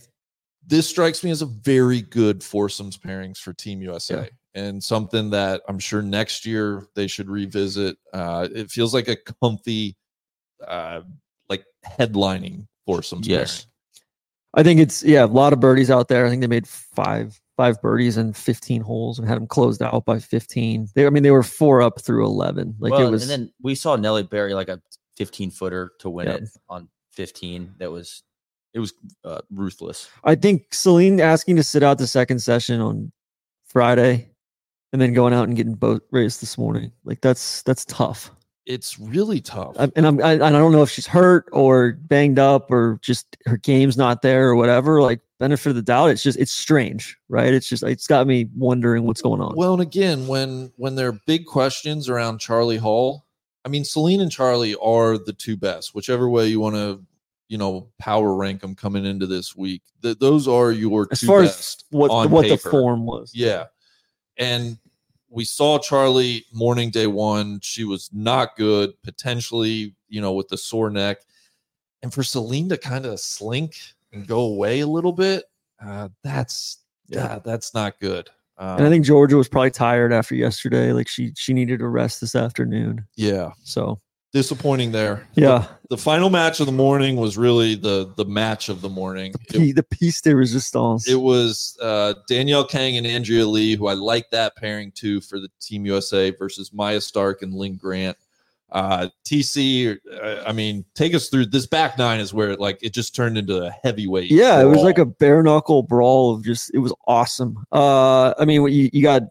this 0.68 0.88
strikes 0.88 1.24
me 1.24 1.30
as 1.30 1.42
a 1.42 1.46
very 1.46 2.02
good 2.02 2.44
foursomes 2.44 2.96
pairings 2.96 3.38
for 3.38 3.52
Team 3.54 3.80
USA. 3.82 4.28
And 4.54 4.82
something 4.82 5.30
that 5.30 5.62
I'm 5.68 5.78
sure 5.78 6.02
next 6.02 6.44
year 6.44 6.86
they 6.94 7.06
should 7.06 7.28
revisit. 7.30 7.96
Uh, 8.12 8.48
it 8.54 8.70
feels 8.70 8.92
like 8.92 9.08
a 9.08 9.16
comfy, 9.42 9.96
uh, 10.66 11.00
like 11.48 11.64
headlining 11.86 12.66
foursomes 12.86 13.26
Yes. 13.26 13.64
pairing. 13.64 13.64
I 14.54 14.62
think 14.62 14.80
it's 14.80 15.02
yeah, 15.02 15.24
a 15.24 15.26
lot 15.26 15.52
of 15.52 15.60
birdies 15.60 15.90
out 15.90 16.08
there. 16.08 16.26
I 16.26 16.30
think 16.30 16.40
they 16.42 16.46
made 16.48 16.66
five 16.68 17.40
five 17.56 17.80
birdies 17.82 18.16
and 18.16 18.36
15 18.36 18.80
holes 18.82 19.18
and 19.18 19.26
had 19.28 19.36
them 19.36 19.46
closed 19.48 19.82
out 19.82 20.04
by 20.04 20.18
15. 20.18 20.88
They 20.94 21.06
I 21.06 21.10
mean 21.10 21.22
they 21.22 21.30
were 21.30 21.42
four 21.42 21.82
up 21.82 22.00
through 22.00 22.24
11. 22.24 22.76
Like 22.78 22.92
well, 22.92 23.06
it 23.06 23.10
was 23.10 23.22
and 23.22 23.30
then 23.30 23.52
we 23.62 23.74
saw 23.74 23.96
Nelly 23.96 24.22
bury 24.22 24.54
like 24.54 24.68
a 24.68 24.80
15 25.16 25.50
footer 25.50 25.92
to 26.00 26.10
win 26.10 26.26
Yep. 26.28 26.40
it 26.42 26.48
on 26.68 26.88
15. 27.12 27.74
That 27.78 27.90
was 27.90 28.22
it 28.74 28.80
was 28.80 28.92
uh, 29.24 29.40
ruthless. 29.50 30.08
I 30.24 30.34
think 30.34 30.72
Celine 30.72 31.20
asking 31.20 31.56
to 31.56 31.62
sit 31.62 31.82
out 31.82 31.98
the 31.98 32.06
second 32.06 32.40
session 32.40 32.80
on 32.80 33.12
Friday 33.66 34.30
and 34.92 35.00
then 35.00 35.12
going 35.12 35.34
out 35.34 35.48
and 35.48 35.56
getting 35.56 35.74
both 35.74 36.02
raised 36.10 36.40
this 36.40 36.58
morning. 36.58 36.92
Like 37.04 37.20
that's 37.20 37.62
that's 37.62 37.84
tough. 37.84 38.30
It's 38.66 38.98
really 38.98 39.40
tough. 39.40 39.76
I, 39.78 39.90
and 39.96 40.06
I'm 40.06 40.22
I, 40.22 40.32
I 40.32 40.50
don't 40.50 40.72
know 40.72 40.82
if 40.82 40.90
she's 40.90 41.06
hurt 41.06 41.48
or 41.52 41.92
banged 41.92 42.38
up 42.38 42.70
or 42.70 42.98
just 43.02 43.36
her 43.46 43.56
game's 43.56 43.96
not 43.96 44.22
there 44.22 44.48
or 44.48 44.56
whatever. 44.56 45.00
Like 45.00 45.20
benefit 45.38 45.70
of 45.70 45.76
the 45.76 45.82
doubt, 45.82 46.10
it's 46.10 46.22
just 46.22 46.38
it's 46.38 46.52
strange, 46.52 47.16
right? 47.28 47.52
It's 47.52 47.68
just 47.68 47.82
it's 47.82 48.06
got 48.06 48.26
me 48.26 48.48
wondering 48.56 49.04
what's 49.04 49.22
going 49.22 49.40
on. 49.40 49.54
Well, 49.56 49.72
and 49.72 49.82
again, 49.82 50.26
when 50.26 50.72
when 50.76 50.94
there 50.94 51.08
are 51.08 51.20
big 51.26 51.46
questions 51.46 52.08
around 52.08 52.38
Charley 52.38 52.76
Hull, 52.76 53.26
I 53.64 53.68
mean, 53.68 53.84
Celine 53.84 54.20
and 54.20 54.32
Charley 54.32 54.74
are 54.76 55.18
the 55.18 55.32
two 55.32 55.56
best, 55.56 55.94
whichever 55.94 56.28
way 56.28 56.48
you 56.48 56.60
want 56.60 56.76
to, 56.76 57.02
you 57.48 57.58
know, 57.58 57.88
power 57.98 58.34
rank 58.34 58.60
them 58.60 58.74
coming 58.74 59.04
into 59.04 59.26
this 59.26 59.56
week. 59.56 59.82
Th- 60.02 60.18
those 60.18 60.46
are 60.46 60.70
your 60.70 61.08
as 61.10 61.20
two 61.20 61.26
far 61.26 61.42
as 61.42 61.56
best 61.56 61.84
what 61.90 62.30
what 62.30 62.48
the 62.48 62.56
form 62.58 63.06
was. 63.06 63.32
Yeah, 63.34 63.64
and 64.36 64.78
we 65.30 65.44
saw 65.44 65.78
Charley 65.78 66.44
morning 66.52 66.90
day 66.90 67.06
one. 67.06 67.60
She 67.62 67.84
was 67.84 68.10
not 68.12 68.56
good, 68.56 68.92
potentially, 69.02 69.94
you 70.08 70.20
know, 70.20 70.32
with 70.32 70.48
the 70.48 70.56
sore 70.56 70.90
neck, 70.90 71.18
and 72.02 72.12
for 72.12 72.22
Celine 72.22 72.68
to 72.70 72.76
kind 72.78 73.06
of 73.06 73.20
slink 73.20 73.76
and 74.12 74.26
go 74.26 74.40
away 74.40 74.80
a 74.80 74.86
little 74.86 75.12
bit, 75.12 75.44
uh, 75.84 76.08
that's 76.22 76.78
yeah, 77.08 77.38
that's 77.44 77.74
not 77.74 77.98
good. 78.00 78.30
Um, 78.58 78.78
And 78.78 78.86
I 78.86 78.90
think 78.90 79.04
Georgia 79.04 79.36
was 79.36 79.48
probably 79.48 79.70
tired 79.70 80.12
after 80.12 80.34
yesterday. 80.34 80.92
Like 80.92 81.08
she 81.08 81.32
she 81.36 81.52
needed 81.52 81.80
a 81.80 81.86
rest 81.86 82.20
this 82.20 82.34
afternoon. 82.34 83.06
yeah, 83.16 83.52
So 83.62 84.00
disappointing 84.32 84.92
there. 84.92 85.26
yeah, 85.34 85.66
The 85.90 85.96
final 85.96 86.28
match 86.30 86.60
of 86.60 86.66
the 86.66 86.72
morning 86.72 87.16
was 87.16 87.36
really 87.38 87.74
the 87.74 88.12
the 88.16 88.24
match 88.24 88.68
of 88.68 88.80
the 88.82 88.88
morning. 88.88 89.32
the, 89.50 89.70
It, 89.70 89.76
the 89.76 89.82
piece 89.82 90.20
de 90.20 90.34
resistance. 90.36 91.08
it 91.08 91.20
was 91.20 91.76
uh, 91.80 92.14
Danielle 92.28 92.66
Kang 92.66 92.96
and 92.96 93.06
Andrea 93.06 93.46
Lee, 93.46 93.74
who 93.76 93.86
I 93.86 93.94
like 93.94 94.30
that 94.30 94.54
pairing 94.56 94.92
too 94.92 95.20
for 95.20 95.38
the 95.40 95.48
Team 95.60 95.86
USA 95.86 96.30
versus 96.30 96.72
Maja 96.72 97.00
Stark 97.00 97.42
and 97.42 97.54
Linn 97.54 97.76
Grant 97.76 98.16
Uh, 98.70 99.08
TC, 99.24 99.96
I 100.46 100.52
mean, 100.52 100.84
take 100.94 101.14
us 101.14 101.30
through 101.30 101.46
this 101.46 101.66
back 101.66 101.96
nine 101.96 102.20
is 102.20 102.34
where 102.34 102.54
like 102.56 102.78
it 102.82 102.92
just 102.92 103.14
turned 103.16 103.38
into 103.38 103.64
a 103.64 103.70
heavyweight. 103.82 104.30
Yeah, 104.30 104.60
it 104.60 104.66
was 104.66 104.82
like 104.82 104.98
a 104.98 105.06
bare 105.06 105.42
knuckle 105.42 105.82
brawl 105.82 106.34
of 106.34 106.44
just 106.44 106.70
it 106.74 106.78
was 106.80 106.92
awesome. 107.06 107.64
Uh 107.72 108.34
I 108.38 108.44
mean 108.44 108.60
you, 108.68 108.90
you 108.92 109.02
got 109.02 109.22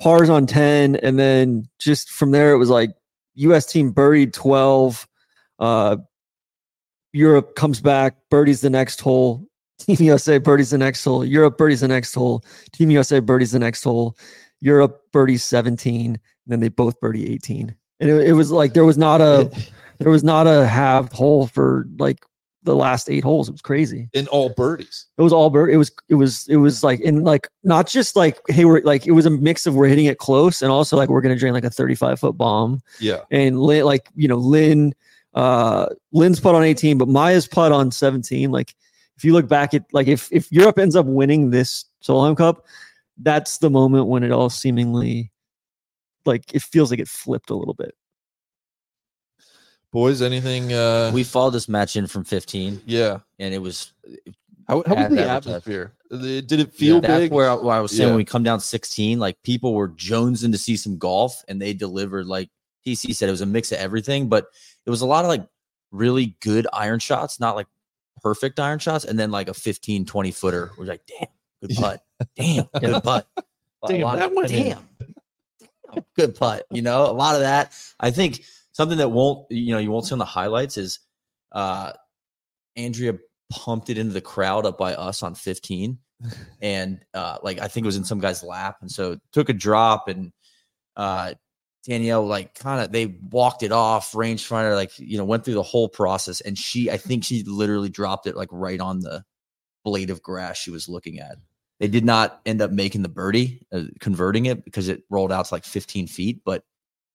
pars 0.00 0.28
on 0.28 0.46
10 0.46 0.96
and 0.96 1.16
then 1.18 1.68
just 1.78 2.10
from 2.10 2.30
there 2.32 2.50
it 2.52 2.58
was 2.58 2.68
like 2.68 2.90
US 3.36 3.66
team 3.66 3.92
birdied 3.92 4.32
12. 4.32 5.06
Uh 5.58 5.96
Europe 7.12 7.54
comes 7.54 7.80
back, 7.80 8.16
birdies 8.30 8.60
the 8.60 8.70
next 8.70 9.00
hole. 9.00 9.46
Team 9.78 9.96
USA 10.00 10.38
birdies 10.38 10.70
the 10.70 10.78
next 10.78 11.04
hole. 11.04 11.24
Europe 11.24 11.56
birdies 11.56 11.80
the 11.80 11.88
next 11.88 12.14
hole. 12.14 12.44
Team 12.72 12.90
USA 12.90 13.20
birdies 13.20 13.52
the 13.52 13.58
next 13.58 13.84
hole. 13.84 14.16
Europe 14.60 15.00
birdies 15.12 15.44
17. 15.44 16.06
And 16.06 16.20
then 16.46 16.60
they 16.60 16.68
both 16.68 16.98
birdie 17.00 17.32
18. 17.32 17.74
And 18.00 18.10
it, 18.10 18.28
it 18.28 18.32
was 18.32 18.50
like 18.50 18.74
there 18.74 18.84
was 18.84 18.98
not 18.98 19.20
a 19.20 19.50
there 19.98 20.10
was 20.10 20.24
not 20.24 20.46
a 20.46 20.66
half 20.66 21.12
hole 21.12 21.46
for 21.46 21.86
like 21.98 22.24
the 22.66 22.76
last 22.76 23.08
eight 23.08 23.24
holes. 23.24 23.48
It 23.48 23.52
was 23.52 23.62
crazy. 23.62 24.10
in 24.12 24.26
all 24.28 24.50
birdies. 24.50 25.06
It 25.16 25.22
was 25.22 25.32
all 25.32 25.48
bird. 25.48 25.70
It 25.70 25.78
was 25.78 25.90
it 26.10 26.16
was 26.16 26.46
it 26.48 26.56
was 26.58 26.84
like 26.84 27.00
in 27.00 27.22
like 27.22 27.48
not 27.64 27.86
just 27.86 28.14
like 28.16 28.38
hey 28.48 28.64
we're 28.66 28.82
like 28.82 29.06
it 29.06 29.12
was 29.12 29.24
a 29.24 29.30
mix 29.30 29.66
of 29.66 29.74
we're 29.74 29.88
hitting 29.88 30.04
it 30.04 30.18
close 30.18 30.60
and 30.60 30.70
also 30.70 30.96
like 30.98 31.08
we're 31.08 31.22
gonna 31.22 31.36
drain 31.36 31.54
like 31.54 31.64
a 31.64 31.70
35 31.70 32.20
foot 32.20 32.36
bomb 32.36 32.82
Yeah. 33.00 33.20
and 33.30 33.58
Linn, 33.58 33.84
like 33.86 34.08
you 34.14 34.28
know 34.28 34.36
Linn 34.36 34.94
uh 35.34 35.86
Linn's 36.12 36.40
putt 36.40 36.54
on 36.54 36.62
18 36.62 36.98
but 36.98 37.08
Maja's 37.08 37.48
putt 37.48 37.72
on 37.72 37.90
17 37.90 38.50
like 38.50 38.74
if 39.16 39.24
you 39.24 39.32
look 39.32 39.48
back 39.48 39.72
at 39.74 39.84
like 39.92 40.08
if 40.08 40.28
if 40.30 40.50
Europe 40.52 40.78
ends 40.78 40.96
up 40.96 41.06
winning 41.06 41.50
this 41.50 41.84
Solheim 42.04 42.36
Cup 42.36 42.64
that's 43.18 43.58
the 43.58 43.70
moment 43.70 44.06
when 44.08 44.22
it 44.22 44.30
all 44.32 44.50
seemingly 44.50 45.30
like 46.24 46.54
it 46.54 46.62
feels 46.62 46.90
like 46.90 47.00
it 47.00 47.08
flipped 47.08 47.50
a 47.50 47.54
little 47.54 47.74
bit 47.74 47.94
Boys, 49.92 50.20
anything? 50.22 50.72
Uh, 50.72 51.10
We 51.14 51.24
followed 51.24 51.50
this 51.52 51.68
match 51.68 51.96
in 51.96 52.06
from 52.06 52.24
15, 52.24 52.82
yeah. 52.86 53.18
and 53.38 53.54
it 53.54 53.58
was 53.58 53.92
How, 54.68 54.82
how 54.86 54.94
was 54.94 55.04
As 55.06 55.10
the 55.12 55.28
atmosphere? 55.28 55.92
Did 56.10 56.52
it 56.52 56.72
feel 56.74 57.00
that's 57.00 57.20
big? 57.24 57.32
where 57.32 57.50
I, 57.50 57.54
where 57.54 57.74
I 57.74 57.80
was 57.80 57.90
saying 57.92 58.02
Yeah. 58.02 58.08
when 58.08 58.16
we 58.16 58.24
come 58.24 58.42
down 58.42 58.60
16, 58.60 59.18
like 59.18 59.42
people 59.42 59.74
were 59.74 59.88
jonesing 59.88 60.52
to 60.52 60.58
see 60.58 60.76
some 60.76 60.98
golf, 60.98 61.42
and 61.48 61.60
they 61.60 61.72
delivered. 61.72 62.26
Like 62.26 62.50
TC 62.86 63.14
said, 63.14 63.28
it 63.28 63.32
was 63.32 63.40
a 63.40 63.46
mix 63.46 63.72
of 63.72 63.78
everything, 63.78 64.28
but 64.28 64.46
it 64.84 64.90
was 64.90 65.00
a 65.00 65.06
lot 65.06 65.24
of 65.24 65.28
like 65.28 65.46
really 65.92 66.36
good 66.40 66.66
iron 66.72 66.98
shots, 67.00 67.40
not 67.40 67.56
like 67.56 67.66
perfect 68.22 68.60
iron 68.60 68.78
shots, 68.78 69.04
and 69.04 69.18
then 69.18 69.30
like 69.30 69.48
a 69.48 69.54
15, 69.54 70.04
20 70.04 70.30
footer. 70.32 70.70
We're 70.76 70.84
like, 70.84 71.02
damn, 71.06 71.28
good 71.66 71.76
putt, 71.76 72.04
damn, 72.36 72.68
good 72.80 73.02
putt, 73.02 73.26
Damn, 73.86 74.00
that 74.16 74.30
of- 74.30 74.32
went 74.32 74.48
damn, 74.48 74.88
damn, 75.00 76.04
good 76.16 76.34
putt. 76.36 76.66
You 76.70 76.82
know, 76.82 77.06
a 77.10 77.12
lot 77.12 77.34
of 77.34 77.40
that. 77.42 77.72
I 77.98 78.10
think 78.10 78.44
something 78.76 78.98
that 78.98 79.10
won't, 79.10 79.50
you 79.50 79.72
know, 79.72 79.78
you 79.78 79.90
won't 79.90 80.04
see 80.04 80.12
on 80.12 80.18
the 80.18 80.24
highlights 80.24 80.76
is 80.76 81.00
uh 81.52 81.92
Andrea 82.76 83.14
pumped 83.50 83.90
it 83.90 83.98
into 83.98 84.12
the 84.12 84.20
crowd 84.20 84.66
up 84.66 84.76
by 84.76 84.94
us 84.94 85.22
on 85.22 85.34
15 85.34 85.98
and 86.62 87.04
uh 87.14 87.38
like 87.42 87.60
i 87.60 87.68
think 87.68 87.84
it 87.84 87.86
was 87.86 87.96
in 87.96 88.04
some 88.04 88.18
guy's 88.18 88.42
lap 88.42 88.78
and 88.80 88.90
so 88.90 89.16
took 89.32 89.48
a 89.50 89.52
drop 89.52 90.08
and 90.08 90.32
uh 90.96 91.32
danielle 91.84 92.26
like 92.26 92.54
kind 92.54 92.80
of 92.80 92.90
they 92.90 93.18
walked 93.30 93.62
it 93.62 93.70
off 93.70 94.12
rangefinder 94.12 94.74
like 94.74 94.98
you 94.98 95.16
know 95.16 95.24
went 95.24 95.44
through 95.44 95.54
the 95.54 95.62
whole 95.62 95.88
process 95.88 96.40
and 96.40 96.58
she 96.58 96.90
i 96.90 96.96
think 96.96 97.22
she 97.22 97.44
literally 97.44 97.90
dropped 97.90 98.26
it 98.26 98.34
like 98.34 98.48
right 98.50 98.80
on 98.80 98.98
the 99.00 99.22
blade 99.86 100.10
of 100.10 100.20
grass 100.20 100.58
she 100.58 100.70
was 100.72 100.88
looking 100.88 101.20
at. 101.20 101.38
They 101.78 101.86
did 101.86 102.04
not 102.04 102.40
end 102.44 102.60
up 102.60 102.72
making 102.72 103.02
the 103.02 103.08
birdie 103.08 103.64
uh, 103.72 103.84
converting 104.00 104.46
it 104.46 104.64
because 104.64 104.88
it 104.88 105.04
rolled 105.10 105.30
out 105.30 105.46
to 105.46 105.54
like 105.54 105.64
15 105.64 106.08
feet 106.08 106.40
but 106.44 106.64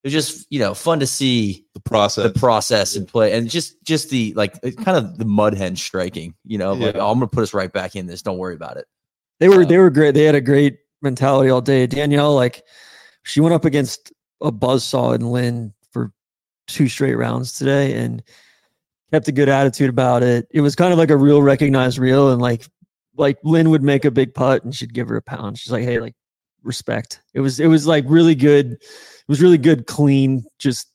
it 0.04 0.08
was 0.08 0.14
just 0.14 0.48
you 0.50 0.60
know 0.60 0.74
fun 0.74 1.00
to 1.00 1.08
see 1.08 1.66
the 1.74 1.80
process. 1.80 2.32
the 2.32 2.40
process 2.40 2.96
and 2.96 3.08
play 3.08 3.34
and 3.34 3.50
just 3.50 3.76
just 3.84 4.10
the 4.10 4.34
like 4.36 4.60
kind 4.78 4.98
of 4.98 5.18
the 5.18 5.26
mud 5.26 5.54
hen 5.54 5.76
striking 5.76 6.34
you 6.46 6.58
know 6.58 6.74
like 6.74 6.96
oh, 6.96 7.12
i'm 7.12 7.20
gonna 7.20 7.28
put 7.28 7.44
us 7.44 7.54
right 7.54 7.72
back 7.72 7.96
in 7.96 8.08
this 8.08 8.22
don't 8.22 8.38
worry 8.40 8.56
about 8.56 8.78
it 8.78 8.88
They 9.40 9.50
were 9.50 9.62
Uh, 9.64 9.66
they 9.66 9.78
were 9.78 9.90
great. 9.90 10.14
They 10.14 10.24
had 10.24 10.36
a 10.36 10.42
great 10.42 10.78
mentality 11.02 11.50
all 11.50 11.62
day. 11.62 11.88
Danielle, 11.88 12.36
like 12.36 12.64
she 13.24 13.42
went 13.42 13.56
up 13.56 13.66
against 13.66 14.12
a 14.42 14.52
buzzsaw 14.52 15.14
and 15.16 15.32
Linn 15.32 15.74
for 15.92 16.12
two 16.68 16.88
straight 16.88 17.16
rounds 17.16 17.54
today 17.58 17.94
and 17.94 18.24
kept 19.12 19.28
a 19.28 19.32
good 19.32 19.50
attitude 19.50 19.90
about 19.90 20.24
it. 20.24 20.48
It 20.52 20.62
was 20.62 20.76
kind 20.76 20.94
of 20.94 21.00
like 21.00 21.10
a 21.10 21.18
real 21.18 21.42
recognized 21.42 21.98
real, 21.98 22.32
and 22.32 22.42
like 22.42 22.68
like 23.18 23.38
Linn 23.44 23.70
would 23.72 23.84
make 23.84 24.06
a 24.06 24.12
big 24.12 24.34
putt 24.34 24.64
and 24.64 24.74
she'd 24.74 24.94
give 24.94 25.10
her 25.10 25.18
a 25.18 25.22
pound. 25.22 25.58
She's 25.58 25.72
like, 25.72 25.84
hey, 25.84 26.00
like 26.00 26.16
respect. 26.64 27.22
It 27.34 27.42
was 27.42 27.60
it 27.60 27.68
was 27.68 27.86
like 27.88 28.06
really 28.08 28.36
good. 28.36 28.78
It 29.22 29.28
was 29.28 29.42
really 29.42 29.58
good, 29.58 29.88
clean, 29.88 30.44
just 30.60 30.88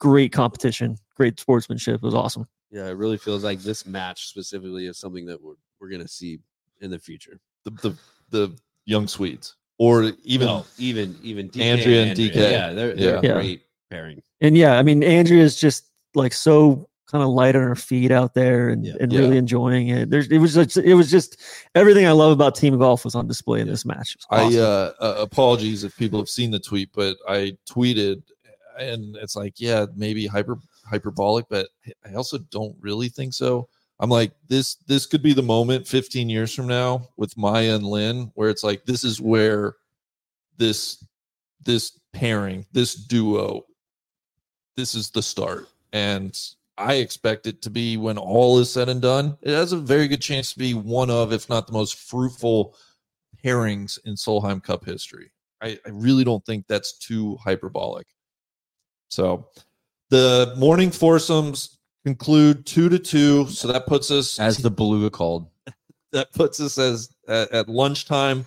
great 0.00 0.32
competition, 0.32 0.96
great 1.14 1.38
sportsmanship. 1.38 1.96
It 1.96 2.02
was 2.02 2.14
awesome. 2.14 2.46
Yeah, 2.70 2.86
it 2.86 2.96
really 2.96 3.16
feels 3.18 3.44
like 3.44 3.60
this 3.60 3.86
match 3.86 4.28
specifically 4.28 4.86
is 4.86 4.98
something 4.98 5.26
that 5.26 5.42
we're 5.42 5.54
we're 5.80 5.88
gonna 5.90 6.08
see 6.08 6.38
in 6.80 6.90
the 6.90 6.98
future. 6.98 7.38
the, 7.64 7.70
the 7.70 7.96
the 8.30 8.52
young 8.86 9.06
Swedes, 9.08 9.54
or 9.78 10.12
even 10.24 10.46
No, 10.46 10.66
even 10.78 11.16
even 11.22 11.48
DK 11.48 11.60
Andrea 11.62 12.04
and 12.06 12.18
DK. 12.18 12.34
Yeah, 12.34 12.72
they're, 12.72 12.94
they're 12.94 13.24
Yeah. 13.24 13.30
a 13.30 13.34
great 13.34 13.62
pairing. 13.90 14.22
and 14.40 14.56
yeah, 14.56 14.78
I 14.78 14.82
mean, 14.82 15.02
Andrea 15.04 15.42
is 15.42 15.56
just 15.56 15.86
like 16.14 16.32
so 16.32 16.88
kind 17.06 17.22
of 17.22 17.30
light 17.30 17.54
on 17.56 17.62
her 17.62 17.76
feet 17.76 18.10
out 18.10 18.34
there 18.34 18.68
and, 18.68 18.84
Yeah. 18.84 18.94
and 19.00 19.12
Yeah. 19.12 19.20
really 19.20 19.36
enjoying 19.38 19.88
it. 19.88 20.10
There's 20.10 20.28
it 20.28 20.38
was 20.38 20.54
just, 20.54 20.76
it 20.76 20.94
was 20.94 21.10
just 21.10 21.36
everything 21.74 22.06
I 22.06 22.12
love 22.12 22.32
about 22.32 22.54
team 22.54 22.76
golf 22.78 23.04
was 23.04 23.14
on 23.14 23.26
display 23.28 23.60
in 23.60 23.68
this 23.68 23.84
match. 23.84 24.16
It 24.16 24.24
was 24.30 24.56
I 24.56 24.60
uh, 24.60 24.92
uh 25.00 25.14
apologies 25.20 25.84
if 25.84 25.96
people 25.96 26.18
have 26.18 26.28
seen 26.28 26.50
the 26.50 26.58
tweet, 26.58 26.90
but 26.94 27.16
I 27.28 27.56
tweeted 27.68 28.22
and 28.78 29.16
it's 29.16 29.36
like, 29.36 29.54
yeah, 29.58 29.86
maybe 29.94 30.26
hyper 30.26 30.58
hyperbolic, 30.84 31.46
but 31.48 31.68
I 32.04 32.14
also 32.14 32.38
don't 32.38 32.76
really 32.80 33.08
think 33.08 33.34
so. 33.34 33.68
I'm 33.98 34.10
like, 34.10 34.32
this 34.48 34.74
this 34.86 35.06
could 35.06 35.22
be 35.22 35.32
the 35.32 35.42
moment 35.42 35.86
15 35.86 36.28
years 36.28 36.54
from 36.54 36.66
now 36.66 37.08
with 37.16 37.36
Maja 37.36 37.76
and 37.76 37.86
Linn, 37.86 38.30
where 38.34 38.50
it's 38.50 38.62
like 38.62 38.84
this 38.84 39.04
is 39.04 39.20
where 39.20 39.76
this 40.58 41.02
this 41.64 41.98
pairing, 42.12 42.66
this 42.72 42.94
duo, 42.94 43.64
this 44.76 44.94
is 44.94 45.10
the 45.10 45.22
start. 45.22 45.68
And 45.92 46.38
I 46.78 46.94
expect 46.94 47.46
it 47.46 47.62
to 47.62 47.70
be 47.70 47.96
when 47.96 48.18
all 48.18 48.58
is 48.58 48.72
said 48.72 48.88
and 48.88 49.00
done. 49.00 49.38
It 49.42 49.54
has 49.54 49.72
a 49.72 49.78
very 49.78 50.08
good 50.08 50.20
chance 50.20 50.52
to 50.52 50.58
be 50.58 50.74
one 50.74 51.10
of, 51.10 51.32
if 51.32 51.48
not 51.48 51.66
the 51.66 51.72
most 51.72 51.94
fruitful 51.94 52.76
pairings 53.42 53.98
in 54.04 54.14
Solheim 54.14 54.62
Cup 54.62 54.84
history. 54.84 55.30
I, 55.62 55.78
I 55.86 55.90
really 55.90 56.24
don't 56.24 56.44
think 56.44 56.66
that's 56.66 56.98
too 56.98 57.36
hyperbolic. 57.36 58.06
So 59.08 59.48
the 60.10 60.54
morning 60.56 60.90
foursomes 60.90 61.78
conclude 62.04 62.66
two 62.66 62.88
to 62.88 62.98
two. 62.98 63.46
So 63.48 63.68
that 63.68 63.86
puts 63.86 64.10
us 64.10 64.38
as 64.38 64.58
the 64.58 64.70
beluga 64.70 65.10
called 65.10 65.48
that 66.12 66.32
puts 66.32 66.60
us 66.60 66.78
as 66.78 67.08
at, 67.28 67.50
at 67.52 67.68
lunchtime 67.68 68.46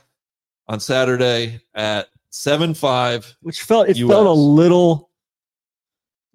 on 0.67 0.79
Saturday 0.79 1.61
at 1.73 2.09
seven 2.29 2.73
five. 2.73 3.35
which 3.41 3.63
felt 3.63 3.89
it 3.89 3.97
felt 3.97 4.27
a 4.27 4.31
little 4.31 5.08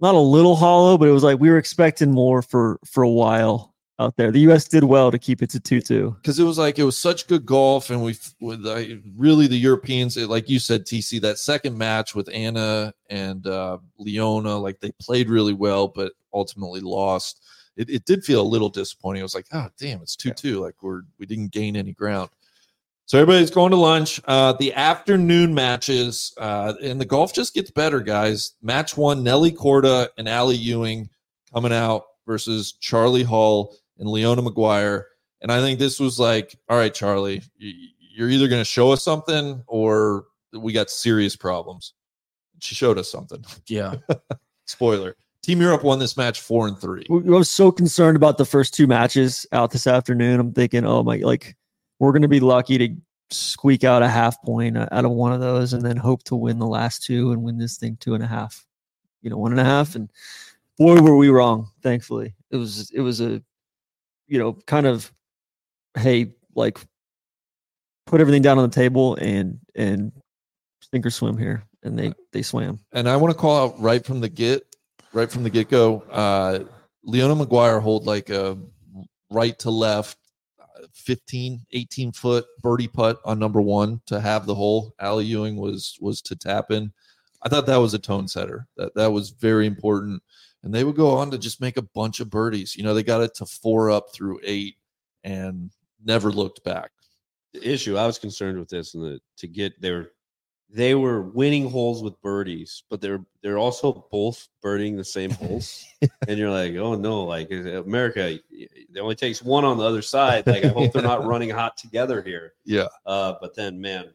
not 0.01 0.15
a 0.15 0.19
little 0.19 0.57
hollow, 0.57 0.99
but 0.99 1.09
it 1.09 1.13
was 1.13 1.23
like 1.23 1.41
we 1.41 1.51
were 1.51 1.59
expecting 1.59 2.11
more 2.11 2.43
for 2.43 2.79
for 2.85 3.03
a 3.03 3.11
while 3.11 3.75
out 3.99 4.17
there. 4.17 4.31
The 4.31 4.41
US 4.41 4.67
did 4.67 4.85
well 4.85 5.11
to 5.11 5.19
keep 5.19 5.43
it 5.43 5.51
to 5.51 5.61
2-2. 5.61 6.17
because 6.17 6.39
it 6.39 6.45
was 6.45 6.59
like 6.59 6.79
it 6.79 6.85
was 6.85 6.99
such 6.99 7.27
good 7.27 7.47
golf, 7.47 7.91
and 7.91 8.03
we 8.03 8.17
with 8.41 8.67
uh, 8.67 8.83
really 9.17 9.47
the 9.47 9.57
Europeans, 9.57 10.17
it, 10.17 10.29
like 10.29 10.49
you 10.49 10.59
said, 10.59 10.85
TC, 10.85 11.21
that 11.21 11.39
second 11.39 11.77
match 11.79 12.15
with 12.15 12.29
Anna 12.33 12.93
and 13.11 13.47
uh, 13.47 13.79
Leona, 13.99 14.57
like 14.57 14.81
they 14.81 14.93
played 15.01 15.31
really 15.31 15.55
well, 15.55 15.89
but 15.89 16.13
ultimately 16.33 16.81
lost. 16.81 17.43
It, 17.77 17.91
it 17.91 18.05
did 18.05 18.25
feel 18.25 18.41
a 18.41 18.43
little 18.43 18.69
disappointing. 18.69 19.21
It 19.21 19.25
was 19.25 19.35
like, 19.35 19.47
oh 19.53 19.69
damn, 19.79 20.03
it's 20.03 20.17
two 20.17 20.31
two. 20.31 20.61
Like 20.61 20.83
we're 20.83 21.03
we 21.19 21.27
didn't 21.27 21.53
gain 21.53 21.77
any 21.77 21.93
ground. 21.93 22.31
So 23.07 23.21
everybody's 23.21 23.51
going 23.51 23.71
to 23.71 23.77
lunch. 23.77 24.21
Uh, 24.25 24.55
the 24.55 24.73
afternoon 24.73 25.55
matches, 25.55 26.33
uh, 26.39 26.73
and 26.83 26.99
the 26.99 27.05
golf 27.05 27.35
just 27.35 27.55
gets 27.55 27.71
better, 27.71 28.01
guys. 28.01 28.53
Match 28.63 28.97
one: 28.97 29.23
Nelly 29.23 29.53
Korda 29.53 30.09
and 30.17 30.29
Ally 30.29 30.55
Ewing 30.55 31.11
coming 31.53 31.73
out 31.73 32.05
versus 32.27 32.73
Charley 32.73 33.23
Hull 33.23 33.75
and 33.99 34.09
Leona 34.09 34.43
Maguire. 34.43 35.09
And 35.43 35.53
I 35.53 35.61
think 35.61 35.79
this 35.79 36.01
was 36.01 36.19
like, 36.19 36.57
all 36.71 36.79
right, 36.79 36.93
Charley, 36.95 37.43
you're 37.59 38.31
either 38.31 38.49
going 38.49 38.61
to 38.61 38.65
show 38.65 38.91
us 38.93 39.03
something 39.03 39.63
or 39.67 40.25
we 40.53 40.73
got 40.73 40.89
serious 40.89 41.37
problems. 41.37 41.93
She 42.61 42.75
showed 42.75 42.99
us 42.99 43.11
something. 43.11 43.45
yeah 43.67 43.97
Spoiler: 44.65 45.15
Team 45.43 45.61
Europe 45.61 45.85
won 45.85 45.99
this 45.99 46.17
match 46.17 46.41
four 46.41 46.67
and 46.67 46.79
three. 46.79 47.05
I 47.11 47.13
was 47.13 47.51
so 47.51 47.71
concerned 47.71 48.17
about 48.17 48.39
the 48.39 48.47
first 48.47 48.73
two 48.73 48.87
matches 48.87 49.45
out 49.53 49.73
this 49.73 49.87
afternoon. 49.87 50.41
I'm 50.41 50.53
thinking, 50.55 50.87
oh 50.87 51.03
my, 51.03 51.17
like 51.17 51.55
we're 51.99 52.13
going 52.13 52.23
to 52.23 52.29
be 52.29 52.41
lucky 52.41 52.79
to 52.79 52.97
squeak 53.31 53.85
out 53.85 54.03
a 54.03 54.09
half 54.09 54.41
point 54.43 54.77
out 54.77 55.05
of 55.05 55.11
one 55.11 55.33
of 55.33 55.41
those, 55.41 55.73
and 55.73 55.83
then 55.83 55.97
hope 55.97 56.23
to 56.25 56.37
win 56.37 56.59
the 56.59 56.67
last 56.67 57.05
two 57.05 57.33
and 57.33 57.43
win 57.43 57.59
this 57.59 57.77
thing 57.77 57.97
two 58.01 58.15
and 58.15 58.23
a 58.23 58.27
half, 58.27 58.67
you 59.23 59.31
know, 59.31 59.39
one 59.39 59.53
and 59.53 59.61
a 59.61 59.65
half. 59.65 59.95
And 59.95 60.11
boy, 60.79 61.01
were 61.01 61.17
we 61.17 61.29
wrong. 61.29 61.71
Thankfully, 61.83 62.35
it 62.51 62.57
was 62.57 62.91
it 62.91 63.01
was 63.01 63.21
a, 63.21 63.43
you 64.27 64.39
know, 64.39 64.53
kind 64.67 64.87
of, 64.87 65.13
hey, 65.97 66.35
like 66.55 66.79
put 68.07 68.21
everything 68.21 68.43
down 68.43 68.59
on 68.59 68.69
the 68.69 68.75
table 68.75 69.17
and 69.17 69.59
and 69.75 70.13
sink 70.93 71.07
or 71.07 71.11
swim 71.11 71.39
here, 71.39 71.65
and 71.83 71.99
they 71.99 72.13
they 72.33 72.43
swam. 72.43 72.81
And 72.93 73.09
I 73.09 73.17
want 73.17 73.33
to 73.33 73.39
call 73.39 73.65
out 73.65 73.81
right 73.81 74.05
from 74.05 74.21
the 74.21 74.29
get 74.29 74.67
right 75.15 75.31
from 75.31 75.45
the 75.45 75.51
get 75.51 75.71
go. 75.71 76.05
Uh, 76.11 76.65
Leona 77.05 77.35
Maguire 77.35 77.81
hold 77.81 78.07
like 78.07 78.31
a 78.31 78.59
right 79.31 79.59
to 79.61 79.71
left, 79.71 80.19
uh, 80.19 80.24
15, 80.93 81.65
18 81.73 82.13
foot 82.13 82.45
birdie 82.63 82.89
putt 82.89 83.19
on 83.25 83.39
number 83.39 83.61
one 83.61 84.01
to 84.07 84.21
have 84.21 84.47
the 84.47 84.55
hole. 84.55 84.95
Ally 85.01 85.23
Ewing 85.23 85.57
was 85.57 85.97
was 86.01 86.21
to 86.23 86.37
tap 86.37 86.71
in. 86.71 86.93
I 87.43 87.49
thought 87.49 87.67
that 87.67 87.77
was 87.77 87.95
a 87.95 87.99
tone 87.99 88.29
setter. 88.29 88.67
That 88.77 88.95
that 88.95 89.13
was 89.13 89.31
very 89.31 89.67
important. 89.67 90.23
And 90.63 90.75
they 90.75 90.85
would 90.85 90.97
go 90.97 91.11
on 91.11 91.31
to 91.31 91.39
just 91.39 91.61
make 91.61 91.77
a 91.77 91.83
bunch 91.83 92.21
of 92.21 92.31
birdies. 92.31 92.75
You 92.75 92.85
know, 92.85 92.95
they 92.95 93.03
got 93.03 93.21
it 93.21 93.35
to 93.37 93.47
four 93.47 93.91
up 93.91 94.07
through 94.15 94.41
eight 94.45 94.77
and 95.23 95.71
never 96.03 96.31
looked 96.31 96.65
back. 96.65 96.91
The 97.53 97.71
issue 97.71 97.97
I 97.97 98.07
was 98.07 98.19
concerned 98.19 98.59
with 98.59 98.69
this 98.69 98.95
and 98.95 99.05
the, 99.05 99.21
to 99.39 99.47
get 99.47 99.81
their 99.81 100.11
they 100.71 100.95
were 100.95 101.23
winning 101.23 101.69
holes 101.71 102.03
with 102.03 102.21
birdies, 102.21 102.83
but 102.91 103.01
they're 103.01 103.25
they're 103.43 103.59
also 103.59 104.07
both 104.11 104.49
birding 104.61 104.97
the 104.97 105.05
same 105.05 105.31
holes, 105.31 105.85
and 106.29 106.39
you're 106.39 106.51
like, 106.51 106.75
oh 106.75 106.95
no, 106.95 107.25
like 107.25 107.51
America, 107.51 108.39
it 108.51 108.99
only 108.99 109.15
takes 109.15 109.43
one 109.43 109.65
on 109.65 109.79
the 109.79 109.85
other 109.85 110.03
side. 110.03 110.47
Like 110.47 110.65
I 110.65 110.69
hope 110.69 110.93
they're 110.93 111.03
not 111.03 111.25
running 111.27 111.51
hot 111.51 111.77
together 111.77 112.23
here. 112.23 112.55
Yeah. 112.65 112.89
Uh, 113.07 113.35
but 113.41 113.55
then, 113.55 113.81
man, 113.81 114.11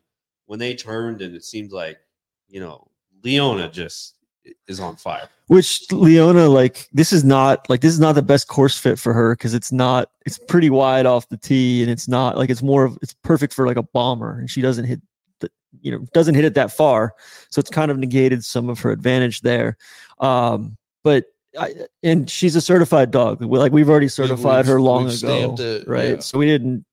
when 0.48 0.60
they 0.60 0.76
turned 0.76 1.22
and 1.22 1.36
it 1.36 1.46
seemed 1.46 1.72
like, 1.72 1.98
you 2.48 2.60
know, 2.60 2.90
Leona 3.24 3.70
just 3.70 4.16
is 4.68 4.80
on 4.80 4.96
fire. 4.96 5.30
Which 5.48 5.92
Leona, 5.92 6.48
like, 6.48 6.88
this 6.92 7.12
is 7.12 7.24
not 7.24 7.70
like 7.70 7.82
this 7.82 7.94
is 7.94 8.00
not 8.00 8.14
the 8.14 8.22
best 8.22 8.48
course 8.48 8.78
fit 8.78 9.00
for 9.00 9.14
her 9.14 9.36
because 9.36 9.54
it's 9.54 9.72
not. 9.72 10.10
It's 10.26 10.38
pretty 10.38 10.70
wide 10.70 11.06
off 11.06 11.28
the 11.30 11.38
tee, 11.38 11.82
and 11.82 11.90
it's 11.90 12.08
not 12.08 12.38
like 12.38 12.50
it's 12.50 12.62
more 12.62 12.84
of 12.84 12.98
it's 13.02 13.16
perfect 13.24 13.54
for 13.54 13.66
like 13.66 13.78
a 13.78 13.84
bomber, 13.84 14.38
and 14.38 14.50
she 14.50 14.62
doesn't 14.62 14.86
hit 14.86 15.02
you 15.82 15.92
know 15.92 16.06
doesn't 16.14 16.36
hit 16.36 16.46
it 16.46 16.54
that 16.56 16.72
far, 16.72 17.14
so 17.50 17.60
it's 17.60 17.70
kind 17.70 17.92
of 17.92 17.98
negated 17.98 18.44
some 18.44 18.70
of 18.70 18.80
her 18.80 18.92
advantage 18.92 19.42
there. 19.42 19.78
Um, 20.20 20.78
but 21.04 21.26
I, 21.58 21.74
and 22.04 22.30
she's 22.30 22.56
a 22.56 22.62
certified 22.62 23.12
dog. 23.12 23.42
Like 23.42 23.72
we've 23.72 23.90
already 23.90 24.08
certified 24.08 24.66
we've- 24.66 24.72
her 24.72 24.82
long 24.82 25.10
ago, 25.10 25.56
it, 25.58 25.88
right? 25.88 26.10
yeah. 26.10 26.20
So 26.20 26.38
we 26.38 26.46
didn't 26.46 26.86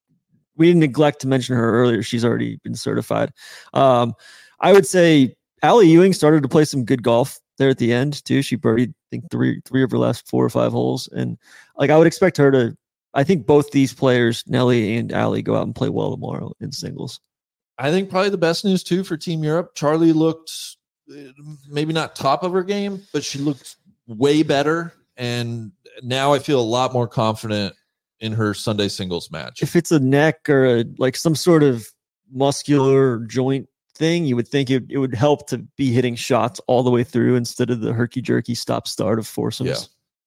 we 0.57 0.67
didn't 0.67 0.81
neglect 0.81 1.21
to 1.21 1.29
mention 1.29 1.57
her 1.57 1.73
earlier. 1.73 2.03
She's 2.03 2.25
already 2.25 2.59
been 2.65 2.75
certified. 2.75 3.33
Um, 3.75 4.15
I 4.61 4.73
would 4.73 4.87
say 4.87 5.35
Ally 5.63 5.85
Ewing 5.85 6.13
started 6.13 6.43
to 6.43 6.49
play 6.49 6.65
some 6.65 6.85
good 6.85 7.03
golf 7.03 7.39
there 7.59 7.69
at 7.69 7.79
the 7.79 7.93
end 7.93 8.25
too. 8.25 8.43
She 8.43 8.57
birdied, 8.57 8.91
I 8.91 9.07
think 9.11 9.31
three 9.31 9.61
three 9.65 9.83
of 9.83 9.91
her 9.91 9.99
last 9.99 10.27
four 10.29 10.45
or 10.45 10.51
five 10.51 10.73
holes, 10.73 11.09
and 11.09 11.39
like 11.77 11.91
I 11.91 11.99
would 11.99 12.07
expect 12.07 12.37
her 12.39 12.51
to. 12.51 12.77
I 13.15 13.25
think 13.25 13.47
both 13.47 13.71
these 13.71 13.95
players, 13.95 14.45
Nelly 14.47 14.97
and 14.97 15.11
Ally, 15.11 15.41
go 15.41 15.57
out 15.57 15.63
and 15.63 15.75
play 15.75 15.89
well 15.89 16.11
tomorrow 16.11 16.53
in 16.61 16.71
singles. 16.71 17.19
I 17.79 17.91
think 17.91 18.11
probably 18.11 18.31
the 18.31 18.39
best 18.39 18.65
news 18.65 18.83
too 18.83 19.05
for 19.05 19.17
Team 19.17 19.45
Europe. 19.45 19.75
Charley 19.75 20.13
looked 20.13 20.51
maybe 21.69 21.93
not 21.93 22.17
top 22.17 22.43
of 22.43 22.53
her 22.53 22.63
game, 22.63 23.03
but 23.13 23.25
she 23.25 23.39
looked 23.39 23.77
way 24.07 24.43
better. 24.43 24.93
And 25.17 25.73
now 26.03 26.35
I 26.35 26.39
feel 26.39 26.61
a 26.61 26.63
lot 26.63 26.93
more 26.93 27.09
confident 27.09 27.75
in 28.21 28.33
her 28.33 28.55
Sunday 28.55 28.89
singles 28.89 29.31
match. 29.31 29.63
If 29.63 29.77
it's 29.77 29.91
a 29.91 30.01
neck 30.01 30.49
or 30.49 30.79
a, 30.79 30.85
like 30.99 31.17
some 31.17 31.35
sort 31.35 31.63
of 31.63 31.87
muscular 32.33 33.21
joint 33.27 33.69
thing, 33.95 34.25
you 34.25 34.37
would 34.37 34.49
think 34.49 34.71
it, 34.71 34.85
it 34.89 34.99
would 34.99 35.15
help 35.15 35.49
to 35.49 35.59
be 35.77 35.93
hitting 35.93 36.15
shots 36.15 36.61
all 36.67 36.83
the 36.83 36.91
way 36.91 37.05
through 37.05 37.37
instead 37.37 37.71
of 37.71 37.81
the 37.81 37.93
herky 37.93 38.21
jerky 38.21 38.55
stop 38.55 38.89
start 38.89 39.19
of 39.19 39.27
foursomes. 39.27 39.71
Yeah. 39.71 39.77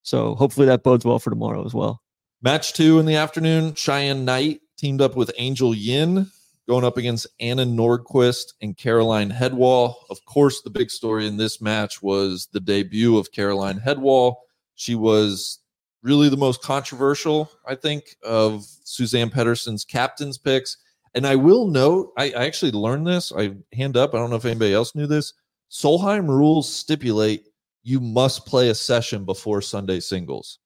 So 0.02 0.34
hopefully 0.34 0.66
that 0.66 0.82
bodes 0.82 1.04
well 1.04 1.18
for 1.18 1.30
tomorrow 1.30 1.64
as 1.64 1.74
well. 1.74 2.02
Match 2.42 2.72
two 2.72 2.98
in 2.98 3.06
the 3.06 3.16
afternoon, 3.16 3.74
Cheyenne 3.74 4.24
Knight 4.24 4.60
teamed 4.78 5.02
up 5.02 5.14
with 5.14 5.30
Angel 5.36 5.74
Yin 5.74 6.30
going 6.70 6.84
up 6.84 6.96
against 6.96 7.26
Anna 7.40 7.66
Nordqvist 7.66 8.52
and 8.62 8.76
Caroline 8.76 9.28
Hedwall. 9.28 9.96
Of 10.08 10.24
course, 10.24 10.62
the 10.62 10.70
big 10.70 10.88
story 10.88 11.26
in 11.26 11.36
this 11.36 11.60
match 11.60 12.00
was 12.00 12.46
the 12.52 12.60
debut 12.60 13.18
of 13.18 13.32
Caroline 13.32 13.76
Hedwall. 13.76 14.36
She 14.76 14.94
was 14.94 15.58
really 16.04 16.28
the 16.28 16.36
most 16.36 16.62
controversial, 16.62 17.50
I 17.66 17.74
think, 17.74 18.14
of 18.22 18.64
Suzann 18.84 19.32
Pettersen's 19.32 19.84
captain's 19.84 20.38
picks. 20.38 20.76
And 21.16 21.26
I 21.26 21.34
will 21.34 21.66
note, 21.66 22.12
I, 22.16 22.26
I 22.26 22.44
actually 22.46 22.70
learned 22.70 23.04
this. 23.04 23.32
I 23.36 23.56
hand 23.72 23.96
up. 23.96 24.14
I 24.14 24.18
don't 24.18 24.30
know 24.30 24.36
if 24.36 24.44
anybody 24.44 24.72
else 24.72 24.94
knew 24.94 25.08
this. 25.08 25.32
Solheim 25.72 26.28
rules 26.28 26.72
stipulate 26.72 27.46
you 27.82 27.98
must 27.98 28.46
play 28.46 28.68
a 28.68 28.74
session 28.76 29.24
before 29.24 29.60
Sunday 29.60 29.98
singles. 29.98 30.60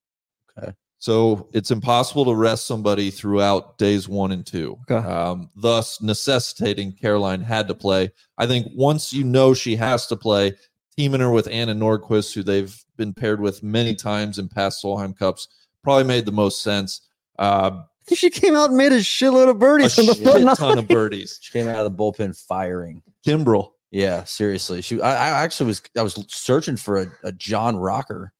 Okay. 0.58 0.74
So 1.04 1.50
it's 1.52 1.70
impossible 1.70 2.24
to 2.24 2.34
rest 2.34 2.66
somebody 2.66 3.10
throughout 3.10 3.76
days 3.76 4.08
one 4.08 4.32
and 4.32 4.46
two. 4.46 4.78
Okay. 4.90 5.06
Um, 5.06 5.50
thus 5.54 6.00
necessitating 6.00 6.92
Caroline 6.92 7.42
had 7.42 7.68
to 7.68 7.74
play. 7.74 8.10
I 8.38 8.46
think 8.46 8.68
once 8.74 9.12
you 9.12 9.22
know 9.22 9.52
she 9.52 9.76
has 9.76 10.06
to 10.06 10.16
play, 10.16 10.54
teaming 10.96 11.20
her 11.20 11.30
with 11.30 11.46
Anna 11.48 11.74
Nordqvist, 11.74 12.34
who 12.34 12.42
they've 12.42 12.74
been 12.96 13.12
paired 13.12 13.42
with 13.42 13.62
many 13.62 13.94
times 13.94 14.38
in 14.38 14.48
past 14.48 14.82
Solheim 14.82 15.14
Cups, 15.14 15.46
probably 15.82 16.04
made 16.04 16.24
the 16.24 16.32
most 16.32 16.62
sense. 16.62 17.02
Uh, 17.38 17.82
She 18.14 18.30
came 18.30 18.54
out 18.54 18.70
and 18.70 18.78
made 18.78 18.92
a 18.92 19.00
shitload 19.00 19.50
of 19.50 19.50
a 19.50 19.54
birdies 19.58 19.98
on 19.98 20.06
the 20.06 20.14
shit 20.14 20.24
front 20.24 20.58
ton 20.58 20.78
of 20.78 20.88
birdies. 20.88 21.38
She 21.42 21.52
came 21.52 21.68
out 21.68 21.84
of 21.84 21.94
the 21.94 22.02
bullpen 22.02 22.34
firing. 22.48 23.02
Kimbrel. 23.26 23.72
Yeah, 23.90 24.24
seriously. 24.24 24.80
She 24.80 25.02
I, 25.02 25.10
I 25.10 25.42
actually 25.42 25.66
was 25.66 25.82
I 25.98 26.02
was 26.02 26.24
searching 26.28 26.78
for 26.78 27.02
a, 27.02 27.06
a 27.24 27.32
John 27.32 27.76
Rocker 27.76 28.33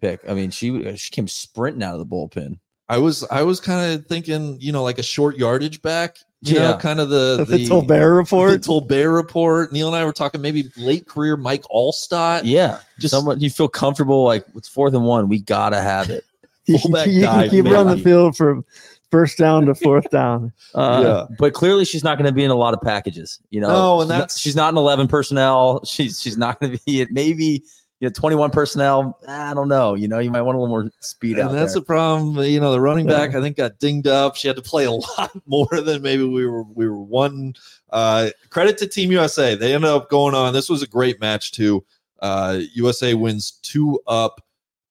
pick. 0.00 0.20
I 0.28 0.34
mean, 0.34 0.50
she 0.50 0.96
she 0.96 1.10
came 1.10 1.28
sprinting 1.28 1.82
out 1.82 1.94
of 1.94 2.00
the 2.00 2.06
bullpen. 2.06 2.58
I 2.88 2.98
was 2.98 3.24
I 3.30 3.42
was 3.42 3.60
kind 3.60 3.92
of 3.94 4.06
thinking, 4.06 4.58
you 4.60 4.72
know, 4.72 4.82
like 4.82 4.98
a 4.98 5.02
short 5.02 5.36
yardage 5.36 5.80
back. 5.82 6.16
You 6.42 6.54
know, 6.54 6.70
Yeah. 6.70 6.76
kind 6.78 7.00
of 7.00 7.10
the 7.10 7.44
The 7.46 7.58
Tolbert 7.66 8.16
report. 8.16 8.62
The 8.62 8.68
Tolbert 8.68 9.14
report. 9.14 9.72
Neil 9.72 9.88
and 9.88 9.96
I 9.96 10.04
were 10.06 10.12
talking 10.12 10.40
maybe 10.40 10.70
late 10.76 11.06
career 11.06 11.36
Mike 11.36 11.64
Alstott. 11.64 12.42
Yeah, 12.44 12.68
Just- 12.76 13.00
just 13.00 13.14
someone 13.14 13.40
you 13.40 13.50
feel 13.50 13.68
comfortable 13.68 14.24
like 14.24 14.44
it's 14.56 14.66
fourth 14.68 14.94
and 14.94 15.04
one. 15.04 15.28
We 15.28 15.40
gotta 15.40 15.80
have 15.82 16.08
it. 16.10 16.24
you 16.66 16.78
can, 16.78 16.92
you 17.10 17.22
guy, 17.22 17.42
can 17.42 17.50
keep 17.50 17.66
her 17.66 17.76
on 17.76 17.88
the 17.88 17.98
field 17.98 18.36
from 18.36 18.64
first 19.10 19.36
down 19.38 19.66
to 19.66 19.74
fourth 19.74 20.08
down. 20.10 20.52
Uh, 20.74 21.26
But 21.38 21.52
clearly, 21.52 21.84
she's 21.84 22.04
not 22.04 22.16
going 22.16 22.26
to 22.28 22.32
be 22.34 22.44
in 22.44 22.50
a 22.50 22.54
lot 22.54 22.72
of 22.74 22.80
packages. 22.80 23.38
You 23.50 23.60
know, 23.60 23.68
No, 23.68 24.00
and 24.00 24.06
She's 24.06 24.08
not- 24.08 24.14
that's- 24.18 24.38
she's 24.38 24.56
not 24.56 24.72
in 24.72 24.78
eleven 24.78 25.08
personnel. 25.08 25.84
She's 25.84 26.20
she's 26.20 26.38
not 26.38 26.58
going 26.58 26.72
to 26.72 26.82
be 26.86 27.02
it. 27.02 27.10
maybe 27.10 27.64
you 28.00 28.08
know 28.08 28.12
twenty 28.12 28.34
one 28.36 28.50
personnel. 28.50 29.18
I 29.28 29.54
don't 29.54 29.68
know. 29.68 29.94
You 29.94 30.08
know, 30.08 30.18
you 30.18 30.30
might 30.30 30.42
want 30.42 30.56
a 30.56 30.60
little 30.60 30.74
more 30.74 30.90
speed 31.00 31.38
out 31.38 31.50
And 31.50 31.58
that's 31.58 31.74
there. 31.74 31.80
the 31.80 31.86
problem. 31.86 32.36
You 32.44 32.58
know, 32.58 32.72
the 32.72 32.80
running 32.80 33.06
back 33.06 33.34
I 33.34 33.40
think 33.40 33.56
got 33.56 33.78
dinged 33.78 34.06
up. 34.06 34.36
She 34.36 34.48
had 34.48 34.56
to 34.56 34.62
play 34.62 34.84
a 34.84 34.90
lot 35.18 35.30
more 35.46 35.68
than 35.70 36.02
maybe 36.02 36.24
we 36.24 36.46
were 36.46 36.62
we 36.64 36.88
were 36.88 36.98
one. 37.02 37.54
Uh, 37.90 38.30
credit 38.50 38.78
to 38.78 38.86
Team 38.86 39.10
USA. 39.12 39.54
They 39.54 39.74
ended 39.74 39.90
up 39.90 40.10
going 40.10 40.34
on. 40.34 40.52
This 40.52 40.68
was 40.68 40.82
a 40.82 40.86
great 40.86 41.20
match 41.20 41.52
too. 41.52 41.84
Uh, 42.20 42.60
USA 42.74 43.14
wins 43.14 43.52
two 43.62 44.00
up, 44.06 44.40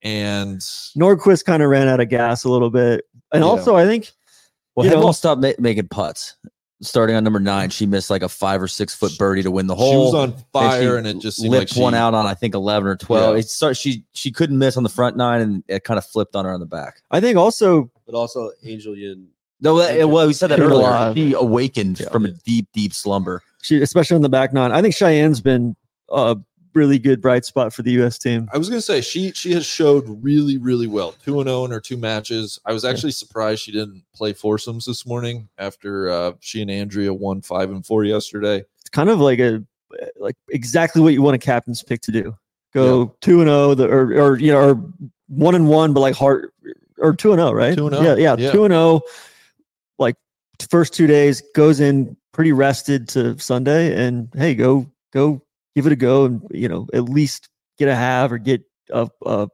and 0.01 0.59
Nordqvist 0.97 1.45
kind 1.45 1.61
of 1.63 1.69
ran 1.69 1.87
out 1.87 1.99
of 1.99 2.09
gas 2.09 2.43
a 2.43 2.49
little 2.49 2.69
bit, 2.69 3.05
and 3.31 3.43
Yeah. 3.43 3.49
also 3.49 3.75
I 3.75 3.85
think 3.85 4.11
well, 4.75 4.85
you 4.85 4.89
Head 4.91 4.97
know- 4.99 5.03
won't 5.05 5.15
stop 5.15 5.37
ma- 5.39 5.51
making 5.59 5.87
putts. 5.89 6.35
Starting 6.81 7.15
on 7.17 7.23
number 7.25 7.41
nine, 7.41 7.69
she 7.69 7.85
missed 7.85 8.09
like 8.09 8.21
a 8.23 8.29
five 8.29 8.61
or 8.61 8.67
six 8.67 8.95
foot 8.95 9.11
birdie 9.17 9.43
to 9.43 9.51
win 9.51 9.67
the 9.67 9.75
hole. 9.75 9.91
she 9.91 9.97
was 9.97 10.13
on 10.15 10.33
fire, 10.53 10.81
she 10.93 10.97
and, 10.97 11.07
it 11.07 11.19
just 11.19 11.37
seemed 11.37 11.51
lipped 11.51 11.71
like 11.71 11.75
she, 11.75 11.81
one 11.81 11.93
out 11.93 12.13
on 12.13 12.25
I 12.25 12.33
think 12.33 12.55
eleven 12.55 12.87
or 12.87 12.95
twelve. 12.95 13.35
Yeah. 13.35 13.39
It 13.39 13.49
started. 13.49 13.75
She 13.75 14.03
she 14.13 14.31
couldn't 14.31 14.57
miss 14.57 14.77
on 14.77 14.83
the 14.83 14.89
front 14.89 15.17
nine, 15.17 15.41
and 15.41 15.63
it 15.67 15.83
kind 15.83 15.97
of 15.97 16.05
flipped 16.05 16.35
on 16.37 16.45
her 16.45 16.51
on 16.53 16.61
the 16.61 16.65
back. 16.65 17.01
I 17.11 17.19
think 17.19 17.37
also 17.37 17.91
But 18.05 18.15
also 18.15 18.51
Angel 18.63 18.95
Yin. 18.95 19.27
No, 19.61 19.77
that, 19.77 20.07
well, 20.07 20.25
we 20.25 20.31
said 20.31 20.51
that 20.51 20.59
earlier. 20.61 20.87
alive. 20.87 21.15
She 21.17 21.33
awakened 21.33 21.99
Yeah. 21.99 22.09
from 22.11 22.23
a 22.23 22.29
deep, 22.29 22.69
deep 22.73 22.93
slumber. 22.93 23.43
she, 23.61 23.81
especially 23.81 24.15
on 24.15 24.21
the 24.21 24.29
back 24.29 24.53
nine, 24.53 24.71
I 24.71 24.81
think 24.81 24.95
Cheyenne's 24.95 25.41
been 25.41 25.75
a 26.09 26.37
really 26.73 26.99
good 26.99 27.21
bright 27.21 27.45
spot 27.45 27.73
for 27.73 27.81
the 27.83 27.91
U.S. 27.93 28.17
team. 28.17 28.49
I 28.53 28.57
was 28.57 28.69
gonna 28.69 28.81
say 28.81 29.01
she 29.01 29.31
she 29.31 29.53
has 29.53 29.65
showed 29.65 30.05
really 30.23 30.57
really 30.57 30.87
well. 30.87 31.13
Two 31.23 31.39
and 31.39 31.47
zero 31.49 31.65
in 31.65 31.71
her 31.71 31.79
two 31.79 31.97
matches. 31.97 32.59
I 32.65 32.73
was 32.73 32.85
actually 32.85 33.11
surprised 33.11 33.61
she 33.61 33.71
didn't 33.71 34.03
play 34.13 34.33
foursomes 34.33 34.85
this 34.85 35.05
morning 35.05 35.49
after 35.57 36.09
uh, 36.09 36.33
she 36.39 36.61
and 36.61 36.69
Andrea 36.71 37.13
won 37.13 37.41
five 37.41 37.71
and 37.71 37.85
four 37.85 38.03
yesterday. 38.03 38.63
It's 38.81 38.89
kind 38.89 39.09
of 39.09 39.19
like 39.19 39.39
a 39.39 39.63
like 40.17 40.35
exactly 40.49 41.01
what 41.01 41.13
you 41.13 41.21
want 41.21 41.35
a 41.35 41.39
captain's 41.39 41.83
pick 41.83 42.01
to 42.01 42.11
do. 42.11 42.35
Go 42.73 43.15
two 43.21 43.41
and 43.41 43.47
zero, 43.49 43.73
the 43.73 43.87
or 43.87 44.13
or 44.13 44.39
you 44.39 44.51
know 44.51 44.59
or 44.69 44.93
one 45.27 45.55
and 45.55 45.67
one, 45.67 45.93
but 45.93 46.01
like 46.01 46.15
heart 46.15 46.53
or 46.99 47.15
two 47.15 47.31
and 47.31 47.39
zero, 47.39 47.51
right? 47.51 47.75
2 47.75 47.87
and 47.87 47.95
0, 47.95 48.05
Yeah, 48.05 48.15
yeah, 48.15 48.35
yeah. 48.37 48.51
two 48.51 48.65
and 48.65 48.71
zero. 48.71 49.01
Like 49.97 50.15
first 50.69 50.93
two 50.93 51.07
days 51.07 51.41
goes 51.55 51.79
in 51.79 52.15
pretty 52.31 52.51
rested 52.51 53.09
to 53.09 53.37
Sunday, 53.39 54.05
and 54.05 54.29
hey, 54.35 54.53
go 54.53 54.85
go 55.11 55.41
give 55.75 55.85
it 55.85 55.91
a 55.91 55.95
go, 55.95 56.25
and 56.25 56.41
you 56.51 56.67
know 56.69 56.87
at 56.93 57.03
least 57.05 57.49
get 57.77 57.87
a 57.87 57.95
half 57.95 58.31
or 58.31 58.37
get 58.37 58.61
a, 58.91 59.09
a 59.25 59.47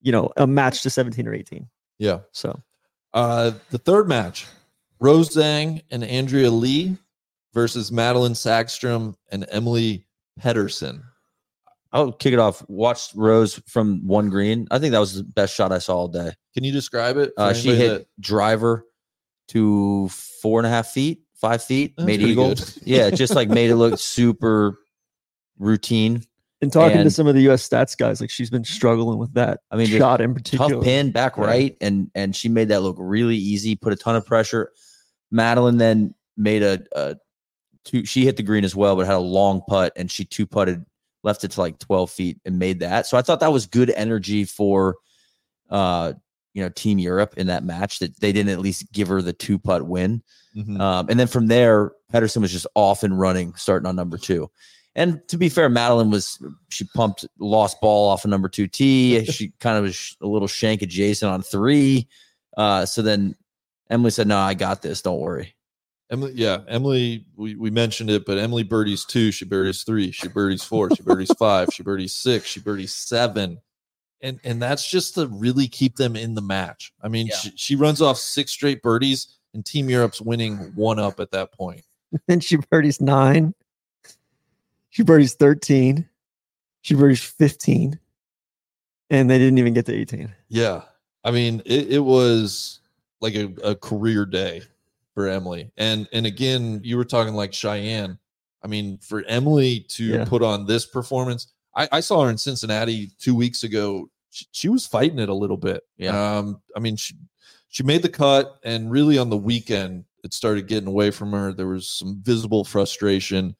you 0.00 0.12
know 0.12 0.30
a 0.36 0.46
match 0.46 0.82
to 0.82 0.90
seventeen 0.90 1.26
or 1.28 1.34
eighteen. 1.34 1.68
Yeah. 1.98 2.20
So 2.32 2.62
Uh, 3.12 3.52
the 3.70 3.78
third 3.78 4.08
match, 4.08 4.46
Rose 5.00 5.30
Zhang 5.30 5.82
and 5.90 6.04
Andrea 6.04 6.50
Lee 6.50 6.96
versus 7.54 7.90
Madelene 7.90 8.32
Sagström 8.36 9.14
and 9.30 9.46
Emily 9.50 10.04
Pedersen. 10.38 11.02
I'll 11.90 12.12
kick 12.12 12.34
it 12.34 12.38
off. 12.38 12.62
Watched 12.68 13.14
Rose 13.14 13.60
from 13.66 14.06
one 14.06 14.28
green. 14.28 14.68
I 14.70 14.78
think 14.78 14.92
that 14.92 14.98
was 14.98 15.14
the 15.14 15.24
best 15.24 15.54
shot 15.54 15.72
I 15.72 15.78
saw 15.78 15.96
all 15.96 16.08
day. 16.08 16.32
Can 16.54 16.62
you 16.62 16.70
describe 16.70 17.16
it? 17.16 17.32
Uh, 17.38 17.54
she 17.54 17.70
anybody 17.70 17.88
hit 17.88 18.08
driver 18.20 18.84
to 19.48 20.08
four 20.42 20.60
and 20.60 20.66
a 20.66 20.70
half 20.70 20.88
feet, 20.88 21.22
five 21.34 21.64
feet, 21.64 21.94
That's 21.96 22.06
made 22.06 22.18
pretty 22.20 22.32
eagle. 22.32 22.48
good. 22.50 22.72
yeah, 22.84 23.08
just 23.10 23.34
like 23.34 23.48
made 23.48 23.70
it 23.70 23.76
look 23.76 23.98
super 23.98 24.78
routine. 25.58 26.22
And 26.60 26.72
talking 26.72 27.04
to 27.04 27.10
some 27.10 27.28
of 27.28 27.36
the 27.36 27.42
U.S. 27.42 27.68
stats 27.68 27.96
guys, 27.96 28.20
like 28.20 28.30
she's 28.30 28.50
been 28.50 28.64
struggling 28.64 29.18
with 29.18 29.32
that. 29.34 29.60
I 29.70 29.76
mean, 29.76 29.86
shot 29.86 30.20
in 30.20 30.34
particular. 30.34 30.70
tough 30.74 30.82
pin 30.82 31.12
back 31.12 31.38
Right. 31.38 31.76
and 31.80 32.10
and 32.16 32.34
she 32.34 32.48
made 32.48 32.68
that 32.68 32.82
look 32.82 32.96
really 32.98 33.36
easy. 33.36 33.76
Put 33.76 33.92
a 33.92 33.96
ton 33.96 34.16
of 34.16 34.26
pressure. 34.26 34.72
Madelene 35.32 35.78
then 35.78 36.14
made 36.36 36.64
a, 36.64 36.80
a 36.96 37.16
two. 37.84 38.04
She 38.04 38.24
hit 38.24 38.36
the 38.36 38.42
green 38.42 38.64
as 38.64 38.74
well, 38.74 38.96
but 38.96 39.06
had 39.06 39.14
a 39.14 39.18
long 39.20 39.62
putt, 39.68 39.92
and 39.94 40.10
she 40.10 40.24
two 40.24 40.46
putted, 40.46 40.84
left 41.22 41.44
it 41.44 41.52
to 41.52 41.60
like 41.60 41.78
twelve 41.78 42.10
feet, 42.10 42.40
and 42.44 42.58
made 42.58 42.80
that. 42.80 43.06
So 43.06 43.16
I 43.16 43.22
thought 43.22 43.38
that 43.38 43.52
was 43.52 43.66
good 43.66 43.90
energy 43.90 44.42
for, 44.44 44.96
uh, 45.70 46.14
you 46.54 46.62
know, 46.64 46.70
Team 46.70 46.98
Europe 46.98 47.34
in 47.36 47.46
that 47.46 47.62
match. 47.62 48.00
That 48.00 48.18
they 48.18 48.32
didn't 48.32 48.50
at 48.50 48.58
least 48.58 48.90
give 48.92 49.06
her 49.06 49.22
the 49.22 49.32
two 49.32 49.60
putt 49.60 49.86
win. 49.86 50.24
Mhm. 50.56 50.80
Um, 50.80 51.06
and 51.08 51.20
then 51.20 51.28
from 51.28 51.46
there, 51.46 51.92
Pedersen 52.10 52.42
was 52.42 52.50
just 52.50 52.66
off 52.74 53.04
and 53.04 53.16
running, 53.16 53.54
starting 53.54 53.86
on 53.86 53.94
number 53.94 54.18
two. 54.18 54.50
And 54.98 55.22
to 55.28 55.38
be 55.38 55.48
fair, 55.48 55.70
Madelene 55.70 56.10
was 56.10 56.42
she 56.70 56.84
pumped 56.96 57.24
lost 57.38 57.80
ball 57.80 58.08
off 58.10 58.24
of 58.24 58.30
number 58.30 58.48
two 58.48 58.66
tee. 58.66 59.24
She 59.30 59.52
kind 59.60 59.78
of 59.78 59.84
was 59.84 60.16
a 60.20 60.26
little 60.26 60.48
shank 60.48 60.82
adjacent 60.82 61.30
on 61.32 61.40
three. 61.40 62.08
Uh, 62.56 62.84
so 62.84 63.00
then 63.00 63.36
Emily 63.90 64.10
said, 64.10 64.26
"No, 64.26 64.38
I 64.38 64.54
got 64.54 64.82
this. 64.82 65.00
Don't 65.00 65.20
worry." 65.20 65.54
Emily, 66.10 66.32
yeah, 66.34 66.58
Emily, 66.66 67.26
we, 67.36 67.54
we 67.54 67.70
mentioned 67.70 68.10
it, 68.10 68.24
but 68.26 68.38
Emily 68.38 68.64
birdies 68.64 69.04
two, 69.04 69.30
she 69.30 69.44
birdies 69.44 69.82
three, 69.84 70.10
she 70.10 70.26
birdies 70.26 70.64
four, 70.64 70.88
she 70.94 71.02
birdies 71.02 71.30
five, 71.38 71.68
she 71.72 71.82
birdies 71.82 72.14
six, 72.14 72.46
she 72.48 72.60
birdies 72.60 72.92
seven. 72.94 73.58
And 74.20 74.40
and 74.42 74.60
that's 74.60 74.90
just 74.90 75.14
to 75.14 75.28
really 75.28 75.68
keep 75.68 75.94
them 75.94 76.16
in 76.16 76.34
the 76.34 76.42
match. 76.42 76.92
I 77.02 77.08
mean, 77.08 77.28
Yeah. 77.28 77.36
she, 77.36 77.52
she 77.54 77.76
runs 77.76 78.02
off 78.02 78.18
six 78.18 78.50
straight 78.50 78.82
birdies, 78.82 79.38
and 79.54 79.64
Team 79.64 79.88
Europe's 79.88 80.20
winning 80.20 80.56
one 80.74 80.98
up 80.98 81.20
at 81.20 81.30
that 81.30 81.52
point. 81.52 81.82
Then 82.26 82.40
she 82.40 82.56
birdies 82.56 83.00
nine. 83.00 83.54
She 84.90 85.02
birdies 85.02 85.34
13. 85.34 86.08
She 86.82 86.94
birdies 86.94 87.22
15. 87.22 87.98
And 89.10 89.30
they 89.30 89.38
didn't 89.38 89.58
even 89.58 89.74
get 89.74 89.86
to 89.86 89.94
18. 89.94 90.34
Yeah. 90.48 90.82
I 91.24 91.30
mean, 91.30 91.62
it, 91.64 91.92
it 91.92 91.98
was 91.98 92.80
like 93.20 93.34
a, 93.34 93.52
a 93.64 93.74
career 93.74 94.24
day 94.26 94.62
for 95.14 95.26
Emily. 95.28 95.70
And 95.76 96.06
and 96.12 96.26
again, 96.26 96.80
you 96.84 96.96
were 96.96 97.04
talking 97.04 97.34
like 97.34 97.52
Cheyenne. 97.52 98.18
I 98.62 98.66
mean, 98.68 98.98
for 98.98 99.22
Emily 99.24 99.80
to 99.90 100.04
Yeah. 100.04 100.24
put 100.24 100.42
on 100.42 100.66
this 100.66 100.84
performance, 100.86 101.52
I, 101.74 101.88
I 101.92 102.00
saw 102.00 102.24
her 102.24 102.30
in 102.30 102.38
Cincinnati 102.38 103.10
two 103.18 103.34
weeks 103.34 103.62
ago. 103.62 104.10
She, 104.30 104.46
she 104.52 104.68
was 104.68 104.86
fighting 104.86 105.18
it 105.18 105.28
a 105.28 105.34
little 105.34 105.56
bit. 105.56 105.82
Yeah. 105.96 106.38
Um, 106.38 106.60
I 106.76 106.80
mean, 106.80 106.96
she 106.96 107.14
she 107.70 107.82
made 107.82 108.02
the 108.02 108.08
cut, 108.08 108.58
and 108.64 108.90
really 108.90 109.18
on 109.18 109.28
the 109.30 109.36
weekend, 109.36 110.04
it 110.24 110.32
started 110.34 110.66
getting 110.68 110.88
away 110.88 111.10
from 111.10 111.32
her. 111.32 111.52
There 111.52 111.66
was 111.68 111.88
some 111.88 112.20
visible 112.22 112.64
frustration. 112.64 113.56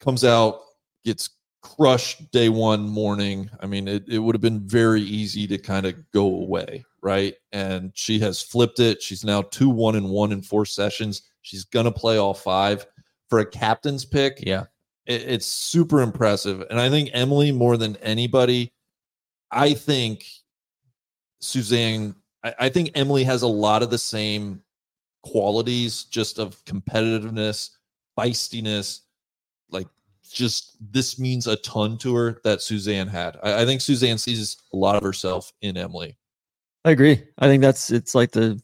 Comes 0.00 0.24
out, 0.24 0.60
gets 1.04 1.30
crushed 1.62 2.30
day 2.30 2.48
one 2.48 2.88
morning. 2.88 3.50
I 3.60 3.66
mean, 3.66 3.88
it, 3.88 4.04
it 4.08 4.18
would 4.18 4.34
have 4.34 4.42
been 4.42 4.66
very 4.66 5.02
easy 5.02 5.46
to 5.48 5.58
kind 5.58 5.86
of 5.86 6.10
go 6.12 6.26
away, 6.26 6.84
right? 7.02 7.34
And 7.52 7.92
she 7.94 8.18
has 8.20 8.40
flipped 8.40 8.80
it. 8.80 9.02
She's 9.02 9.24
now 9.24 9.42
two 9.42 9.68
one 9.68 9.96
and 9.96 10.08
one 10.08 10.32
in 10.32 10.42
four 10.42 10.64
sessions. 10.64 11.22
She's 11.42 11.64
gonna 11.64 11.92
play 11.92 12.16
all 12.16 12.34
five 12.34 12.86
for 13.28 13.40
a 13.40 13.46
captain's 13.46 14.04
pick. 14.04 14.42
Yeah. 14.46 14.64
It, 15.06 15.22
it's 15.22 15.46
super 15.46 16.00
impressive. 16.00 16.64
And 16.70 16.80
I 16.80 16.88
think 16.88 17.10
Emily, 17.12 17.52
more 17.52 17.76
than 17.76 17.96
anybody, 17.96 18.72
I 19.50 19.74
think 19.74 20.24
Suzann, 21.42 22.14
I, 22.44 22.54
I 22.58 22.68
think 22.68 22.92
Emily 22.94 23.24
has 23.24 23.42
a 23.42 23.48
lot 23.48 23.82
of 23.82 23.90
the 23.90 23.98
same 23.98 24.62
qualities 25.22 26.04
just 26.04 26.38
of 26.38 26.64
competitiveness, 26.64 27.70
feistiness, 28.18 29.00
like 29.70 29.86
just 30.30 30.76
this 30.92 31.18
means 31.18 31.46
a 31.46 31.56
ton 31.56 31.98
to 31.98 32.14
her 32.14 32.40
that 32.44 32.58
Suzann 32.58 33.08
had. 33.08 33.36
I, 33.42 33.62
I 33.62 33.64
think 33.66 33.80
Suzann 33.80 34.18
sees 34.18 34.56
a 34.72 34.76
lot 34.76 34.96
of 34.96 35.02
herself 35.02 35.52
in 35.62 35.76
Emily. 35.76 36.16
I 36.84 36.90
agree. 36.90 37.22
I 37.38 37.46
think 37.46 37.62
that's 37.62 37.90
it's 37.90 38.14
like 38.14 38.32
the 38.32 38.60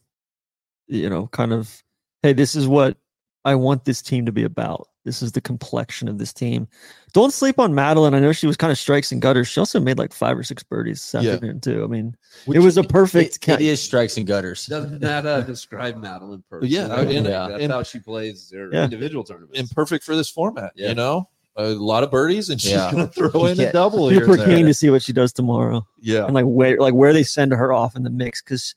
you 0.87 1.09
know, 1.09 1.27
kind 1.27 1.53
of 1.53 1.83
hey, 2.23 2.33
this 2.33 2.55
is 2.55 2.67
what 2.67 2.97
I 3.43 3.55
want 3.55 3.85
this 3.85 4.01
team 4.01 4.25
to 4.25 4.31
be 4.31 4.43
about. 4.43 4.87
This 5.05 5.21
is 5.21 5.31
the 5.31 5.39
complexion 5.41 6.07
of 6.09 6.17
this 6.17 6.33
team. 6.33 6.67
Don't 7.13 7.31
sleep 7.31 7.59
on 7.59 7.71
Madelene. 7.73 8.13
I 8.15 8.19
know 8.19 8.31
she 8.33 8.47
was 8.47 8.57
kind 8.57 8.71
of 8.71 8.77
strikes 8.77 9.11
and 9.11 9.21
gutters. 9.21 9.47
She 9.47 9.59
also 9.59 9.79
made 9.79 9.97
like 9.99 10.11
five 10.11 10.37
or 10.37 10.43
six 10.43 10.63
birdies 10.63 11.11
this 11.11 11.23
Yeah. 11.23 11.33
afternoon 11.33 11.61
too. 11.61 11.83
I 11.83 11.87
mean, 11.87 12.17
it 12.51 12.59
was 12.59 12.75
a 12.77 12.83
perfect. 12.83 13.35
It, 13.35 13.41
ca- 13.41 13.53
it 13.53 13.61
is 13.61 13.81
strikes 13.81 14.17
and 14.17 14.25
gutters. 14.27 14.65
Doesn't 14.65 14.99
that 15.01 15.25
uh, 15.25 15.41
describe 15.41 15.95
Madelene 16.01 16.43
perfectly? 16.49 16.75
Yeah, 16.75 16.93
I 16.93 17.05
mean, 17.05 17.17
and- 17.17 17.25
that's 17.27 17.63
and- 17.63 17.71
how 17.71 17.83
she 17.83 17.99
plays 17.99 18.49
their 18.49 18.73
Yeah. 18.73 18.83
individual 18.83 19.23
tournaments. 19.23 19.57
And 19.59 19.69
perfect 19.71 20.03
for 20.03 20.15
this 20.15 20.29
format, 20.29 20.73
Yeah. 20.75 20.89
you 20.89 20.95
know? 20.95 21.29
A 21.57 21.67
lot 21.69 22.03
of 22.03 22.11
birdies, 22.11 22.49
and 22.49 22.59
she's 22.59 22.71
Yeah. 22.71 22.91
gonna 22.91 23.07
throw 23.07 23.45
in 23.45 23.57
Yeah. 23.57 23.67
a 23.67 23.71
double 23.71 24.09
here. 24.09 24.21
super 24.25 24.33
and 24.41 24.43
keen 24.51 24.65
to 24.65 24.73
see 24.73 24.89
what 24.89 25.01
she 25.03 25.13
does 25.13 25.31
tomorrow 25.31 25.87
Yeah. 26.01 26.25
and 26.25 26.33
like 26.33 26.43
where 26.45 26.77
like 26.79 26.93
where 26.95 27.13
they 27.13 27.23
send 27.23 27.53
her 27.53 27.71
off 27.71 27.95
in 27.95 28.03
the 28.03 28.09
mix 28.09 28.41
because 28.41 28.75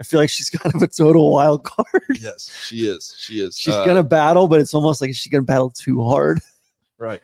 I 0.00 0.02
feel 0.02 0.18
like 0.18 0.30
she's 0.30 0.48
kind 0.58 0.74
of 0.74 0.82
a 0.82 0.88
total 0.88 1.30
wild 1.30 1.64
card. 1.64 2.02
Yes, 2.20 2.50
she 2.66 2.86
is. 2.88 3.14
She 3.18 3.40
is. 3.40 3.56
She's 3.56 3.74
Uh, 3.74 3.84
gonna 3.84 4.02
battle, 4.02 4.48
but 4.48 4.60
it's 4.60 4.72
almost 4.74 5.00
like 5.00 5.10
she's 5.14 5.30
gonna 5.30 5.42
battle 5.42 5.70
too 5.70 6.02
hard. 6.02 6.40
Right. 6.98 7.22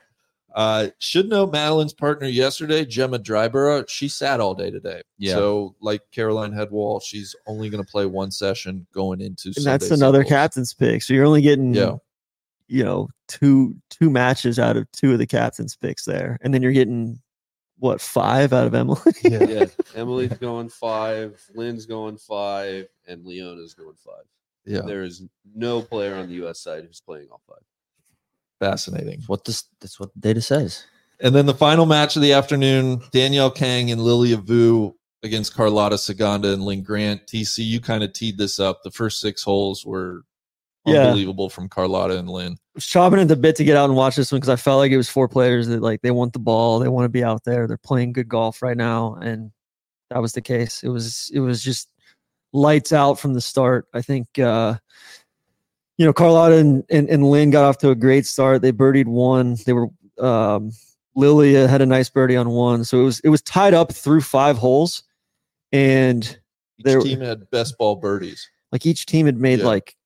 Uh, 0.54 0.88
should 1.00 1.28
know 1.28 1.46
Madelene's 1.46 1.92
partner 1.92 2.26
yesterday, 2.26 2.86
Gemma 2.86 3.18
Dryburgh. 3.18 3.90
She 3.90 4.08
sat 4.08 4.40
all 4.40 4.54
day 4.54 4.70
today. 4.70 5.02
Yeah. 5.18 5.34
So, 5.34 5.74
like 5.82 6.00
Caroline 6.12 6.50
Hedwall, 6.52 7.02
she's 7.02 7.36
only 7.46 7.68
going 7.68 7.84
to 7.84 7.90
play 7.90 8.06
one 8.06 8.30
session 8.30 8.86
going 8.94 9.20
into. 9.20 9.52
And 9.54 9.66
that's 9.66 9.90
another 9.90 10.20
singles. 10.20 10.30
captain's 10.30 10.72
pick. 10.72 11.02
So 11.02 11.12
you're 11.12 11.26
only 11.26 11.42
getting 11.42 11.74
Yeah. 11.74 11.96
you 12.68 12.82
know, 12.82 13.10
two 13.28 13.76
two 13.90 14.08
matches 14.08 14.58
out 14.58 14.78
of 14.78 14.90
two 14.92 15.12
of 15.12 15.18
the 15.18 15.26
captain's 15.26 15.76
picks 15.76 16.06
there. 16.06 16.38
And 16.40 16.54
then 16.54 16.62
you're 16.62 16.72
getting 16.72 17.20
what, 17.78 18.00
five 18.00 18.52
out 18.52 18.66
of 18.66 18.74
Emily? 18.74 19.00
Yeah. 19.22 19.44
yeah, 19.44 19.64
Emily's 19.94 20.32
going 20.34 20.68
five, 20.68 21.40
Linn's 21.54 21.86
going 21.86 22.16
five, 22.18 22.88
and 23.06 23.24
Leona's 23.24 23.74
going 23.74 23.96
five. 24.04 24.24
Yeah. 24.64 24.80
There 24.80 25.02
is 25.02 25.22
no 25.54 25.82
player 25.82 26.14
on 26.16 26.26
the 26.28 26.34
U.S. 26.34 26.58
side 26.60 26.84
who's 26.84 27.00
playing 27.00 27.28
all 27.30 27.40
five. 27.48 27.62
Fascinating. 28.58 29.22
What 29.26 29.44
this 29.44 29.64
that's 29.80 30.00
what 30.00 30.12
the 30.14 30.20
data 30.20 30.40
says. 30.40 30.84
And 31.20 31.34
then 31.34 31.46
the 31.46 31.54
final 31.54 31.86
match 31.86 32.16
of 32.16 32.22
the 32.22 32.32
afternoon, 32.32 33.02
Danielle 33.12 33.50
Kang 33.50 33.90
and 33.90 34.02
Lilia 34.02 34.36
Vu 34.36 34.94
against 35.22 35.54
Carlota 35.54 35.96
Ciganda 35.96 36.52
and 36.52 36.62
Linn 36.62 36.82
Grant. 36.82 37.26
TC, 37.26 37.58
you 37.64 37.80
kind 37.80 38.02
of 38.04 38.12
teed 38.12 38.38
this 38.38 38.58
up. 38.60 38.82
The 38.82 38.90
first 38.90 39.20
six 39.20 39.42
holes 39.42 39.84
were 39.84 40.22
Yeah. 40.86 41.06
unbelievable 41.06 41.48
from 41.48 41.68
Carlota 41.68 42.18
and 42.18 42.28
Linn. 42.28 42.56
Chopping 42.78 43.20
at 43.20 43.28
the 43.28 43.36
bit 43.36 43.56
to 43.56 43.64
get 43.64 43.76
out 43.76 43.86
and 43.88 43.96
watch 43.96 44.16
this 44.16 44.30
one 44.30 44.38
because 44.40 44.48
I 44.50 44.56
felt 44.56 44.78
like 44.78 44.92
it 44.92 44.96
was 44.96 45.08
four 45.08 45.28
players 45.28 45.66
that 45.68 45.80
like 45.82 46.02
they 46.02 46.10
want 46.10 46.32
the 46.34 46.38
ball, 46.38 46.78
they 46.78 46.88
want 46.88 47.04
to 47.06 47.08
be 47.10 47.24
out 47.24 47.44
there, 47.44 47.66
they're 47.66 47.78
playing 47.78 48.12
good 48.12 48.28
golf 48.28 48.60
right 48.62 48.76
now, 48.76 49.14
and 49.14 49.50
that 50.10 50.20
was 50.20 50.32
the 50.32 50.42
case. 50.42 50.82
It 50.82 50.88
was 50.88 51.30
it 51.32 51.40
was 51.40 51.62
just 51.62 51.88
lights 52.52 52.92
out 52.92 53.18
from 53.18 53.34
the 53.34 53.40
start. 53.40 53.86
I 53.94 54.02
think 54.02 54.38
uh 54.38 54.74
you 55.98 56.04
know 56.04 56.12
Carlota 56.12 56.56
and, 56.56 56.84
and, 56.90 57.08
and 57.08 57.24
Linn 57.30 57.50
got 57.50 57.64
off 57.64 57.78
to 57.78 57.90
a 57.90 57.94
great 57.94 58.26
start. 58.26 58.60
They 58.62 58.72
birdied 58.72 59.06
one. 59.06 59.56
They 59.64 59.72
were 59.72 59.88
um 60.20 60.72
Lilia 61.14 61.66
had 61.66 61.80
a 61.80 61.86
nice 61.86 62.10
birdie 62.10 62.36
on 62.36 62.50
one. 62.50 62.84
So 62.84 63.00
it 63.00 63.04
was 63.04 63.20
it 63.20 63.30
was 63.30 63.40
tied 63.42 63.72
up 63.74 63.92
through 63.92 64.20
five 64.20 64.58
holes 64.58 65.02
and 65.72 66.38
Each 66.78 67.02
team 67.02 67.20
had 67.20 67.48
best 67.50 67.78
ball 67.78 67.96
birdies. 67.96 68.48
like 68.70 68.84
each 68.84 69.06
team 69.06 69.24
had 69.26 69.38
made 69.38 69.60
Yeah. 69.60 69.66
like 69.66 69.96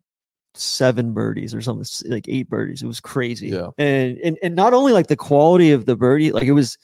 seven 0.55 1.13
birdies 1.13 1.55
or 1.55 1.61
something 1.63 1.87
like 2.11 2.27
eight 2.29 2.49
birdies 2.49 2.83
it 2.83 2.87
was 2.87 3.01
crazy 3.01 3.49
Yeah. 3.49 3.69
and, 3.79 4.19
and 4.19 4.39
and 4.43 4.55
not 4.57 4.75
only 4.75 4.93
like 4.93 5.07
the 5.07 5.17
quality 5.17 5.71
of 5.71 5.87
the 5.87 5.95
birdie 5.97 6.33
like 6.33 6.45
it 6.45 6.53
was 6.53 6.77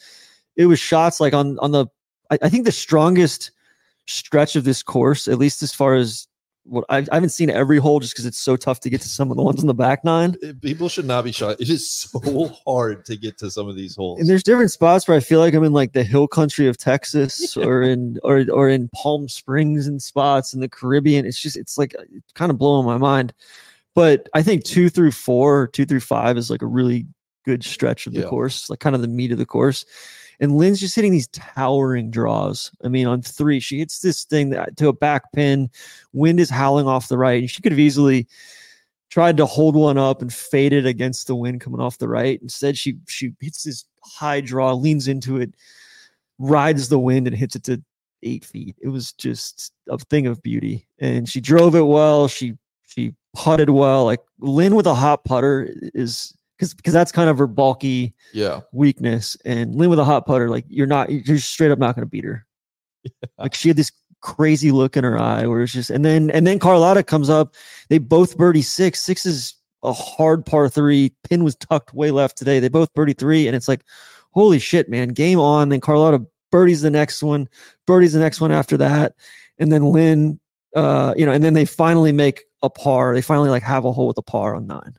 it 0.57 0.67
was 0.67 0.79
shots 0.79 1.21
like 1.21 1.35
on 1.35 1.59
on 1.59 1.73
the 1.73 1.87
I, 2.31 2.39
I 2.43 2.49
think 2.49 2.65
the 2.65 2.73
strongest 2.73 3.51
stretch 4.07 4.55
of 4.55 4.63
this 4.65 4.83
course 4.85 5.27
at 5.27 5.39
least 5.39 5.63
as 5.65 5.73
far 5.73 5.95
as 5.97 6.29
what 6.69 6.85
I, 6.89 6.99
I 6.99 7.15
haven't 7.15 7.29
seen 7.31 7.49
every 7.49 7.79
hole 7.79 8.01
just 8.01 8.13
because 8.15 8.27
it's 8.27 8.39
so 8.39 8.57
tough 8.57 8.81
to 8.81 8.91
get 8.91 9.01
to 9.03 9.09
some 9.09 9.31
of 9.31 9.37
the 9.37 9.43
ones 9.43 9.61
in 9.61 9.67
the 9.67 9.75
back 9.75 10.05
nine 10.05 10.37
eh, 10.43 10.53
People 10.61 10.89
should 10.89 11.05
not 11.07 11.25
be 11.25 11.33
shy. 11.33 11.53
It 11.59 11.71
is 11.71 11.89
so 11.89 12.49
hard 12.67 13.05
to 13.07 13.17
get 13.17 13.39
to 13.39 13.51
some 13.51 13.69
of 13.69 13.77
these 13.77 13.95
holes. 13.95 14.19
and 14.21 14.29
there's 14.29 14.43
different 14.43 14.71
spots 14.71 15.07
where 15.07 15.17
I 15.17 15.21
feel 15.21 15.39
like 15.41 15.55
I'm 15.55 15.65
in 15.65 15.73
like 15.73 15.93
the 15.93 16.03
hill 16.03 16.27
country 16.29 16.67
of 16.67 16.77
Texas 16.77 17.57
or 17.57 17.83
in 17.83 18.19
or 18.25 18.45
or 18.53 18.69
in 18.69 18.89
Palm 18.95 19.29
Springs 19.29 19.87
and 19.87 20.03
spots 20.03 20.53
in 20.55 20.61
the 20.61 20.69
Caribbean. 20.69 21.25
It's 21.25 21.41
just 21.41 21.57
it's 21.57 21.79
like 21.79 21.95
it's 22.13 22.33
kind 22.35 22.51
of 22.51 22.59
blowing 22.59 22.85
my 22.87 22.99
mind. 22.99 23.33
But 23.95 24.29
I 24.35 24.43
think 24.43 24.65
two 24.65 24.89
through 24.91 25.13
four, 25.13 25.69
two 25.69 25.87
through 25.87 26.01
five 26.01 26.37
is 26.37 26.51
like 26.51 26.63
a 26.63 26.67
really 26.67 27.07
good 27.47 27.65
stretch 27.65 28.07
of 28.07 28.13
the 28.13 28.21
Yeah. 28.21 28.27
course, 28.27 28.69
like 28.69 28.81
kind 28.81 28.95
of 28.95 29.03
the 29.03 29.09
meat 29.09 29.33
of 29.33 29.39
the 29.39 29.47
course. 29.47 29.85
And 30.41 30.57
Linn's 30.57 30.81
just 30.81 30.95
hitting 30.95 31.13
these 31.13 31.29
towering 31.29 32.11
draws. 32.11 32.71
I 32.85 32.89
mean, 32.89 33.07
on 33.07 33.23
three, 33.23 33.61
she 33.61 33.79
hits 33.79 34.01
this 34.01 34.25
thing 34.25 34.51
that, 34.51 34.77
to 34.77 34.89
a 34.89 34.93
back 34.93 35.33
pin. 35.33 35.71
Wind 36.13 36.41
is 36.41 36.51
howling 36.51 36.87
off 36.87 37.09
the 37.09 37.19
right. 37.19 37.41
And 37.41 37.51
she 37.51 37.63
could 37.63 37.73
have 37.73 37.79
easily 37.79 38.27
tried 39.09 39.37
to 39.39 39.47
hold 39.47 39.77
one 39.77 39.99
up 39.99 40.21
and 40.21 40.33
fade 40.33 40.73
it 40.73 40.87
against 40.87 41.27
the 41.27 41.37
wind 41.37 41.61
coming 41.61 41.81
off 41.81 41.99
the 41.99 42.09
right. 42.09 42.41
Instead, 42.43 42.77
she 42.77 42.99
she 43.09 43.33
hits 43.41 43.63
this 43.63 43.85
high 44.05 44.41
draw, 44.41 44.75
leans 44.75 45.09
into 45.09 45.39
it, 45.39 45.55
rides 46.39 46.89
the 46.89 46.99
wind, 46.99 47.27
and 47.27 47.37
hits 47.37 47.57
it 47.57 47.65
to 47.65 47.83
eight 48.23 48.45
feet. 48.45 48.77
It 48.81 48.89
was 48.89 49.13
just 49.13 49.73
a 49.89 49.99
thing 49.99 50.27
of 50.27 50.43
beauty. 50.43 50.87
And 50.99 51.29
she 51.29 51.41
drove 51.41 51.75
it 51.75 51.87
well. 51.87 52.29
She 52.29 52.55
she 52.87 53.15
putted 53.35 53.71
well. 53.71 54.05
Like 54.05 54.21
Linn 54.39 54.75
with 54.75 54.87
a 54.87 54.95
hot 54.95 55.25
putter 55.25 55.73
is 55.95 56.36
because 56.57 56.75
because 56.75 56.93
that's 56.93 57.13
kind 57.13 57.29
of 57.31 57.39
her 57.39 57.47
bulky 57.47 58.15
Yeah. 58.33 58.61
weakness. 58.73 59.37
And 59.45 59.75
Linn 59.75 59.91
with 59.91 59.99
a 59.99 60.05
hot 60.05 60.27
putter, 60.27 60.49
like 60.49 60.65
you're 60.69 60.87
not, 60.87 61.11
you're 61.11 61.39
straight 61.39 61.71
up 61.71 61.79
not 61.79 61.95
going 61.95 62.07
to 62.07 62.11
beat 62.11 62.25
her. 62.25 62.45
Like 63.39 63.55
she 63.55 63.69
had 63.69 63.77
this 63.77 63.93
crazy 64.21 64.73
look 64.73 64.97
in 64.97 65.05
her 65.05 65.19
eye 65.19 65.47
where 65.47 65.63
it's 65.63 65.73
just, 65.73 65.91
and 65.91 66.05
then 66.05 66.31
and 66.31 66.47
then 66.47 66.59
Carlota 66.59 67.03
comes 67.03 67.31
up. 67.31 67.55
They 67.89 67.99
both 67.99 68.37
birdie 68.37 68.63
six. 68.63 69.01
Six 69.01 69.25
is 69.27 69.55
a 69.85 69.93
hard 69.93 70.45
par 70.45 70.69
three. 70.69 71.13
Pin 71.29 71.45
was 71.45 71.55
tucked 71.57 71.95
way 71.95 72.11
left 72.11 72.37
today. 72.37 72.59
They 72.59 72.69
both 72.69 72.93
birdie 72.95 73.13
three, 73.13 73.47
and 73.47 73.55
it's 73.55 73.69
like, 73.69 73.83
holy 74.33 74.59
shit, 74.59 74.89
man! 74.89 75.09
Game 75.11 75.39
on. 75.39 75.69
Then 75.69 75.81
Carlota 75.81 76.27
birdies 76.51 76.81
the 76.83 76.91
next 76.91 77.23
one, 77.23 77.49
birdies 77.87 78.13
the 78.15 78.19
next 78.19 78.41
one 78.41 78.51
after 78.51 78.77
that, 78.79 79.15
and 79.59 79.71
then 79.71 79.85
Linn, 79.85 80.41
uh, 80.75 81.15
you 81.17 81.25
know, 81.27 81.33
and 81.33 81.45
then 81.45 81.55
they 81.55 81.65
finally 81.65 82.11
make 82.11 82.43
a 82.63 82.71
par. 82.71 83.15
They 83.15 83.23
finally 83.23 83.51
like 83.51 83.63
have 83.63 83.85
a 83.85 83.93
hole 83.93 84.09
with 84.09 84.19
a 84.19 84.23
par 84.23 84.57
on 84.57 84.67
nine. 84.67 84.97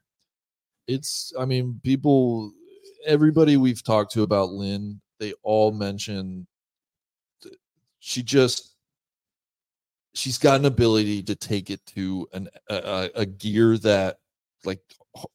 It's, 0.88 1.34
I 1.38 1.46
mean, 1.46 1.80
people, 1.84 2.52
everybody 3.06 3.58
we've 3.58 3.84
talked 3.84 4.14
to 4.14 4.24
about 4.24 4.52
Linn, 4.52 5.02
they 5.20 5.34
all 5.44 5.72
mention 5.72 6.48
she 8.00 8.24
just, 8.24 8.76
she's 10.14 10.38
got 10.38 10.60
an 10.60 10.66
ability 10.66 11.24
to 11.24 11.36
take 11.36 11.70
it 11.70 11.86
to 11.88 12.28
an 12.34 12.50
a, 12.70 13.10
a- 13.16 13.26
gear 13.26 13.78
that 13.80 14.20
like 14.64 14.80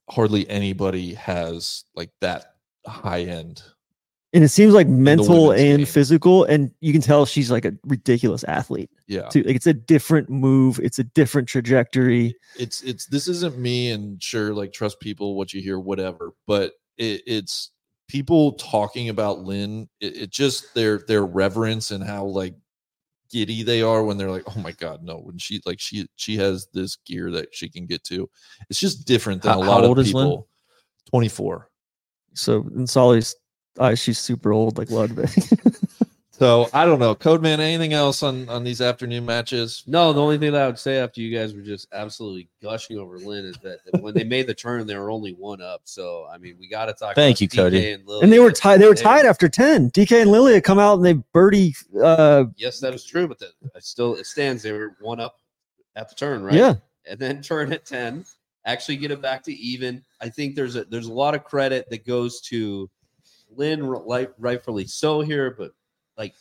hardly 0.09 0.49
anybody 0.49 1.15
has 1.15 1.85
like 1.95 2.11
that 2.21 2.55
high 2.87 3.23
end. 3.23 3.63
And 4.35 4.43
it 4.43 4.49
seems 4.49 4.73
like 4.73 4.89
mental 4.89 5.51
and 5.51 5.79
game. 5.79 5.87
physical, 5.87 6.45
and 6.45 6.73
you 6.81 6.93
can 6.93 7.03
tell 7.03 7.27
she's 7.27 7.51
like 7.51 7.67
a 7.67 7.75
ridiculous 7.85 8.45
athlete. 8.45 8.91
Yeah. 9.07 9.29
too. 9.29 9.43
Like 9.43 9.57
it's 9.57 9.67
a 9.67 9.75
different 9.75 10.31
move. 10.31 10.79
It's 10.83 10.99
a 10.99 11.05
different 11.05 11.49
trajectory. 11.49 12.35
it's 12.59 12.81
it's 12.83 13.07
this 13.07 13.29
isn't 13.29 13.59
me 13.59 13.91
and 13.91 14.23
sure 14.23 14.55
like 14.55 14.73
trust 14.73 15.01
people 15.01 15.35
what 15.37 15.53
you 15.53 15.61
hear 15.61 15.79
whatever 15.79 16.33
but 16.47 16.73
it, 16.99 17.23
it's 17.27 17.71
people 18.09 18.53
talking 18.55 19.09
about 19.09 19.39
linn 19.41 19.89
it, 20.01 20.17
it 20.17 20.31
just 20.31 20.75
their 20.75 20.99
their 21.09 21.25
reverence 21.25 21.91
and 21.93 22.05
how 22.05 22.25
like 22.25 22.55
giddy 23.31 23.63
they 23.63 23.81
are 23.81 24.05
when 24.05 24.19
they're 24.19 24.31
like 24.31 24.43
oh 24.55 24.61
my 24.61 24.73
god 24.73 25.03
no 25.03 25.17
when 25.19 25.39
she 25.39 25.63
like 25.65 25.81
she 25.81 26.07
she 26.17 26.37
has 26.37 26.67
this 26.75 26.97
gear 27.07 27.31
that 27.31 27.49
she 27.55 27.71
can 27.71 27.87
get 27.87 28.05
to 28.05 28.29
it's 28.69 28.79
just 28.81 29.07
different 29.07 29.41
than 29.41 29.53
How- 29.53 29.63
a 29.63 29.65
how 29.65 29.71
lot 29.71 29.85
old 29.85 29.99
of 29.99 30.07
is 30.07 30.13
Linn? 30.13 30.27
people 30.27 30.49
24 31.11 31.71
So 32.35 32.69
in 32.77 32.87
Solly's 32.87 33.35
eyes, 33.79 33.99
she's 33.99 34.19
super 34.19 34.53
old, 34.53 34.79
like 34.79 34.91
Ludwig. 34.91 35.31
so 36.43 36.69
i 36.73 36.85
don't 36.87 36.99
know 36.99 37.15
code 37.15 37.43
man 37.43 37.61
anything 37.61 37.93
else 37.93 38.23
on 38.23 38.49
on 38.49 38.65
these 38.65 38.81
afternoon 38.81 39.25
matches 39.25 39.85
No, 39.87 40.15
the 40.15 40.21
only 40.21 40.39
thing 40.39 40.53
that 40.53 40.63
I 40.63 40.67
would 40.67 40.79
say 40.79 40.97
after 40.99 41.21
you 41.21 41.37
guys 41.37 41.55
were 41.55 41.61
just 41.61 41.87
absolutely 41.93 42.49
gushing 42.63 42.99
over 42.99 43.19
Linn 43.19 43.45
is 43.45 43.57
that 43.59 43.79
when 44.01 44.15
they 44.15 44.25
made 44.25 44.47
the 44.47 44.55
turn, 44.55 44.87
they 44.87 44.97
were 44.97 45.11
only 45.11 45.35
one 45.35 45.61
up. 45.61 45.83
So 45.85 46.27
I 46.33 46.39
mean, 46.39 46.57
we 46.59 46.69
got 46.69 46.87
to 46.87 46.95
talk. 46.95 47.15
Thank 47.15 47.37
about 47.37 47.41
you, 47.43 47.49
DK 47.49 47.57
Cody. 47.57 47.91
And, 47.93 48.07
Lily. 48.07 48.23
and 48.25 48.33
they 48.33 48.39
were 48.41 48.51
tied. 48.51 48.81
They 48.81 48.89
were 48.89 48.95
tied 48.95 49.27
after 49.27 49.49
ten. 49.49 49.91
DK 49.91 50.23
and 50.23 50.31
Lilia 50.33 50.61
come 50.61 50.79
out 50.79 50.95
and 50.95 51.05
they 51.05 51.13
birdie. 51.33 51.75
Uh, 52.03 52.45
Yes, 52.57 52.81
that 52.81 52.95
is 52.95 53.05
true, 53.05 53.29
but 53.29 53.39
the, 53.39 53.53
it 53.75 53.85
still 53.85 54.15
it 54.17 54.27
stands. 54.27 54.63
They 54.63 54.73
were 54.73 54.97
one 55.01 55.21
up 55.21 55.39
at 55.97 56.09
the 56.09 56.15
turn, 56.15 56.43
right? 56.43 56.55
Yeah, 56.55 56.75
and 57.09 57.21
then 57.21 57.43
turn 57.43 57.73
at 57.73 57.85
10 57.85 58.25
actually 58.65 58.97
get 58.97 59.11
it 59.11 59.21
back 59.21 59.43
to 59.43 59.53
even 59.55 60.01
i 60.21 60.29
think 60.29 60.55
there's 60.55 60.77
a 60.77 60.85
there's 60.85 61.09
a 61.09 61.13
lot 61.13 61.35
of 61.35 61.43
credit 61.43 61.91
that 61.91 62.07
goes 62.07 62.41
to 62.41 62.89
linn 63.57 63.85
right, 63.85 64.31
rightfully 64.39 64.87
so 64.87 65.21
here 65.21 65.55
but 65.57 65.73
like 66.17 66.35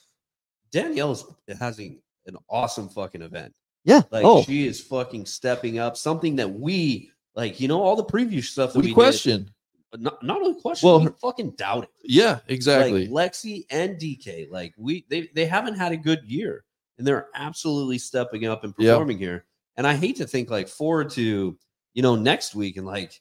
danielle 0.72 1.12
is 1.12 1.24
having 1.60 2.02
an 2.28 2.38
awesome 2.50 2.90
fucking 2.90 3.22
event. 3.22 3.54
Yeah. 3.84 4.02
like 4.12 4.24
oh, 4.24 4.44
she 4.44 4.68
is 4.68 4.80
fucking 4.80 5.26
stepping 5.26 5.80
up 5.80 5.98
something 5.98 6.36
that 6.36 6.52
we 6.52 7.12
like 7.36 7.60
you 7.60 7.68
know 7.68 7.82
all 7.82 7.96
the 7.96 8.06
preview 8.06 8.44
stuff 8.44 8.74
that 8.74 8.80
we, 8.80 8.88
we 8.88 8.94
question 8.94 9.50
but 9.90 10.02
not, 10.02 10.22
not 10.22 10.38
only 10.38 10.62
question 10.62 10.88
Well, 10.88 11.00
we 11.00 11.10
fucking 11.20 11.52
doubt 11.52 11.86
it 11.86 11.90
yeah 12.04 12.40
exactly. 12.48 13.08
Like 13.08 13.34
Lexi 13.34 13.66
and 13.72 13.98
DK, 13.98 14.52
like 14.52 14.74
we 14.78 15.06
they 15.10 15.30
they 15.34 15.46
haven't 15.46 15.76
had 15.76 15.92
a 15.92 15.98
good 15.98 16.24
year, 16.26 16.64
and 16.98 17.08
they're 17.08 17.28
absolutely 17.34 17.98
stepping 17.98 18.46
up 18.46 18.64
and 18.64 18.76
performing 18.76 19.18
here. 19.18 19.46
And 19.78 19.88
I 19.88 19.96
hate 19.96 20.18
to 20.18 20.28
think 20.28 20.52
like 20.52 20.68
forward 20.68 21.10
to 21.12 21.58
you 21.96 22.02
know 22.04 22.16
next 22.16 22.54
week 22.54 22.78
and 22.78 22.86
like 22.86 23.20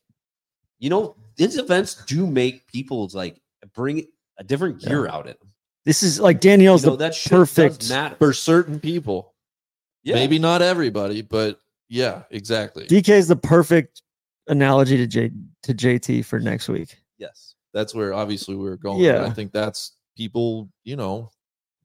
you 0.78 0.90
know 0.90 1.16
these 1.36 1.56
events 1.56 2.04
do 2.04 2.26
make 2.26 2.66
people's 2.66 3.14
like 3.14 3.40
bring 3.68 4.06
a 4.38 4.44
different 4.44 4.80
gear 4.80 5.06
out 5.06 5.26
at 5.28 5.38
them. 5.40 5.48
this 5.84 6.02
is 6.02 6.18
like 6.20 6.36
You 6.36 6.50
Danielle's 6.50 6.84
know 6.84 6.92
the 6.96 7.08
that 7.10 7.20
perfect- 7.28 7.88
matter. 7.88 8.16
for 8.16 8.32
certain 8.32 8.80
people 8.80 9.34
Yeah. 10.02 10.14
maybe 10.16 10.38
not 10.38 10.62
everybody 10.62 11.22
but 11.22 11.60
yeah 11.88 12.22
exactly 12.30 12.86
DK 12.86 13.08
is 13.10 13.28
the 13.28 13.36
perfect 13.36 14.02
analogy 14.48 14.96
to 14.96 15.06
J 15.06 15.30
to 15.62 15.74
JT 15.74 16.24
for 16.24 16.40
next 16.40 16.68
week. 16.68 16.96
yes. 17.18 17.54
that's 17.72 17.94
where 17.94 18.12
obviously 18.14 18.54
we 18.56 18.64
were 18.64 18.76
going. 18.76 19.00
Yeah. 19.00 19.24
I 19.24 19.30
think 19.30 19.52
that's 19.52 19.92
people, 20.16 20.68
you 20.84 20.96
know, 20.96 21.30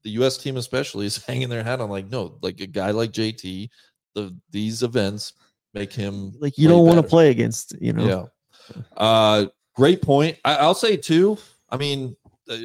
the 0.02 0.10
US 0.22 0.36
team 0.38 0.56
especially 0.56 1.06
is 1.10 1.24
hanging 1.24 1.48
their 1.48 1.62
hat 1.62 1.80
on 1.80 1.90
like, 1.90 2.10
no, 2.10 2.38
like 2.42 2.60
a 2.60 2.66
guy 2.66 2.90
like 2.90 3.12
JT, 3.12 3.68
the 4.14 4.34
these 4.50 4.82
events 4.82 5.34
make 5.74 5.92
him 5.92 6.32
Like 6.40 6.56
you 6.58 6.68
don't 6.68 6.86
want 6.86 6.96
to 6.98 7.02
play 7.02 7.30
against, 7.30 7.74
you 7.80 7.92
know. 7.92 8.30
Yeah. 8.74 8.82
Uh 8.96 9.46
great 9.74 10.00
point. 10.02 10.38
I, 10.44 10.56
I'll 10.56 10.74
say 10.74 10.96
too. 10.96 11.36
I 11.76 11.78
mean, 11.78 12.16
uh, 12.48 12.56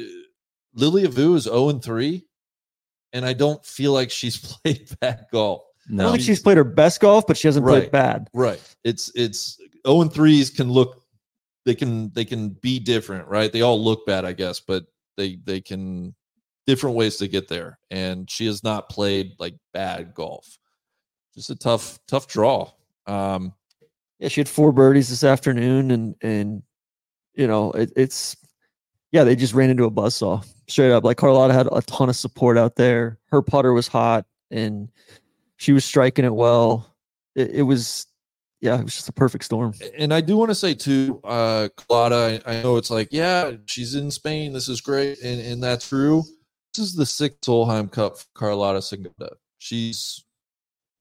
Lilia 0.74 1.08
Vu 1.08 1.34
is 1.34 1.44
0 1.44 1.68
and 1.68 1.84
3, 1.84 2.24
and 3.12 3.26
I 3.26 3.34
don't 3.34 3.62
feel 3.64 3.92
like 3.92 4.10
she's 4.10 4.38
played 4.64 4.88
bad 5.00 5.26
golf. 5.30 5.62
I 5.92 5.96
don't 5.96 6.12
think 6.12 6.22
she's 6.22 6.40
played 6.40 6.56
her 6.56 6.64
best 6.64 7.00
golf, 7.00 7.26
but 7.26 7.36
she 7.36 7.46
hasn't 7.48 7.66
Right. 7.66 7.80
played 7.82 7.90
bad. 7.90 8.30
Right. 8.32 8.60
It's 8.84 9.10
it's 9.14 9.58
0 9.86 10.00
and 10.02 10.10
3s 10.10 10.54
can 10.54 10.70
look 10.70 11.02
they 11.66 11.74
can 11.74 12.10
they 12.14 12.24
can 12.24 12.50
be 12.50 12.78
different, 12.78 13.28
right? 13.28 13.52
They 13.52 13.60
all 13.62 13.82
look 13.82 14.06
bad, 14.06 14.24
I 14.24 14.32
guess, 14.32 14.60
but 14.60 14.84
they 15.16 15.36
they 15.44 15.60
can 15.60 16.14
different 16.66 16.96
ways 16.96 17.16
to 17.16 17.28
get 17.28 17.48
there. 17.48 17.78
And 17.90 18.30
she 18.30 18.46
has 18.46 18.62
not 18.64 18.88
played 18.88 19.32
like 19.38 19.54
bad 19.74 20.14
golf. 20.14 20.56
Just 21.34 21.50
a 21.50 21.56
tough 21.56 21.98
tough 22.08 22.28
draw. 22.28 22.70
Um 23.06 23.52
Yeah, 24.20 24.28
she 24.28 24.40
had 24.40 24.48
four 24.48 24.72
birdies 24.72 25.08
this 25.10 25.24
afternoon, 25.24 25.90
and 25.90 26.14
and 26.22 26.62
you 27.34 27.46
know 27.48 27.72
it, 27.72 27.92
it's 27.96 28.36
yeah 29.12 29.24
they 29.24 29.36
just 29.36 29.54
ran 29.54 29.70
into 29.70 29.84
a 29.84 29.90
buzzsaw 29.90 30.44
straight 30.66 30.90
up. 30.90 31.04
Like 31.04 31.16
Carlota 31.16 31.54
had 31.54 31.68
a 31.70 31.82
ton 31.82 32.08
of 32.08 32.16
support 32.16 32.58
out 32.58 32.76
there. 32.76 33.18
Her 33.26 33.42
putter 33.42 33.72
was 33.72 33.86
hot, 33.88 34.26
and 34.50 34.90
she 35.56 35.72
was 35.72 35.84
striking 35.84 36.24
it 36.24 36.34
well. 36.34 36.94
It, 37.34 37.50
it 37.50 37.62
was 37.62 38.06
yeah, 38.60 38.78
it 38.78 38.84
was 38.84 38.94
just 38.94 39.08
a 39.08 39.12
perfect 39.12 39.44
storm. 39.44 39.74
and 39.98 40.14
I 40.14 40.20
do 40.20 40.36
want 40.36 40.50
to 40.50 40.54
say 40.54 40.72
too, 40.74 41.20
uh 41.24 41.68
Claudia, 41.76 42.40
I, 42.46 42.58
I 42.58 42.62
know 42.62 42.76
it's 42.76 42.90
like, 42.90 43.08
yeah, 43.10 43.52
she's 43.66 43.94
in 43.94 44.10
Spain. 44.10 44.52
This 44.52 44.68
is 44.68 44.80
great, 44.80 45.20
and, 45.22 45.40
and 45.40 45.62
that's 45.62 45.88
true. 45.88 46.22
This 46.74 46.86
is 46.86 46.94
the 46.94 47.04
sixth 47.04 47.42
Solheim 47.42 47.90
Cup 47.90 48.18
for 48.18 48.26
Carlota 48.34 48.78
Ciganda. 48.78 49.34
She's 49.58 50.24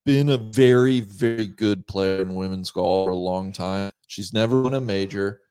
been 0.06 0.30
a 0.30 0.38
very, 0.38 1.02
very 1.02 1.48
good 1.48 1.86
player 1.88 2.22
in 2.22 2.36
women's 2.36 2.72
golf 2.72 3.06
for 3.06 3.12
a 3.12 3.16
long 3.16 3.54
time. 3.54 3.92
She's 4.08 4.34
never 4.34 4.62
won 4.64 4.74
a 4.74 4.82
major. 4.82 5.42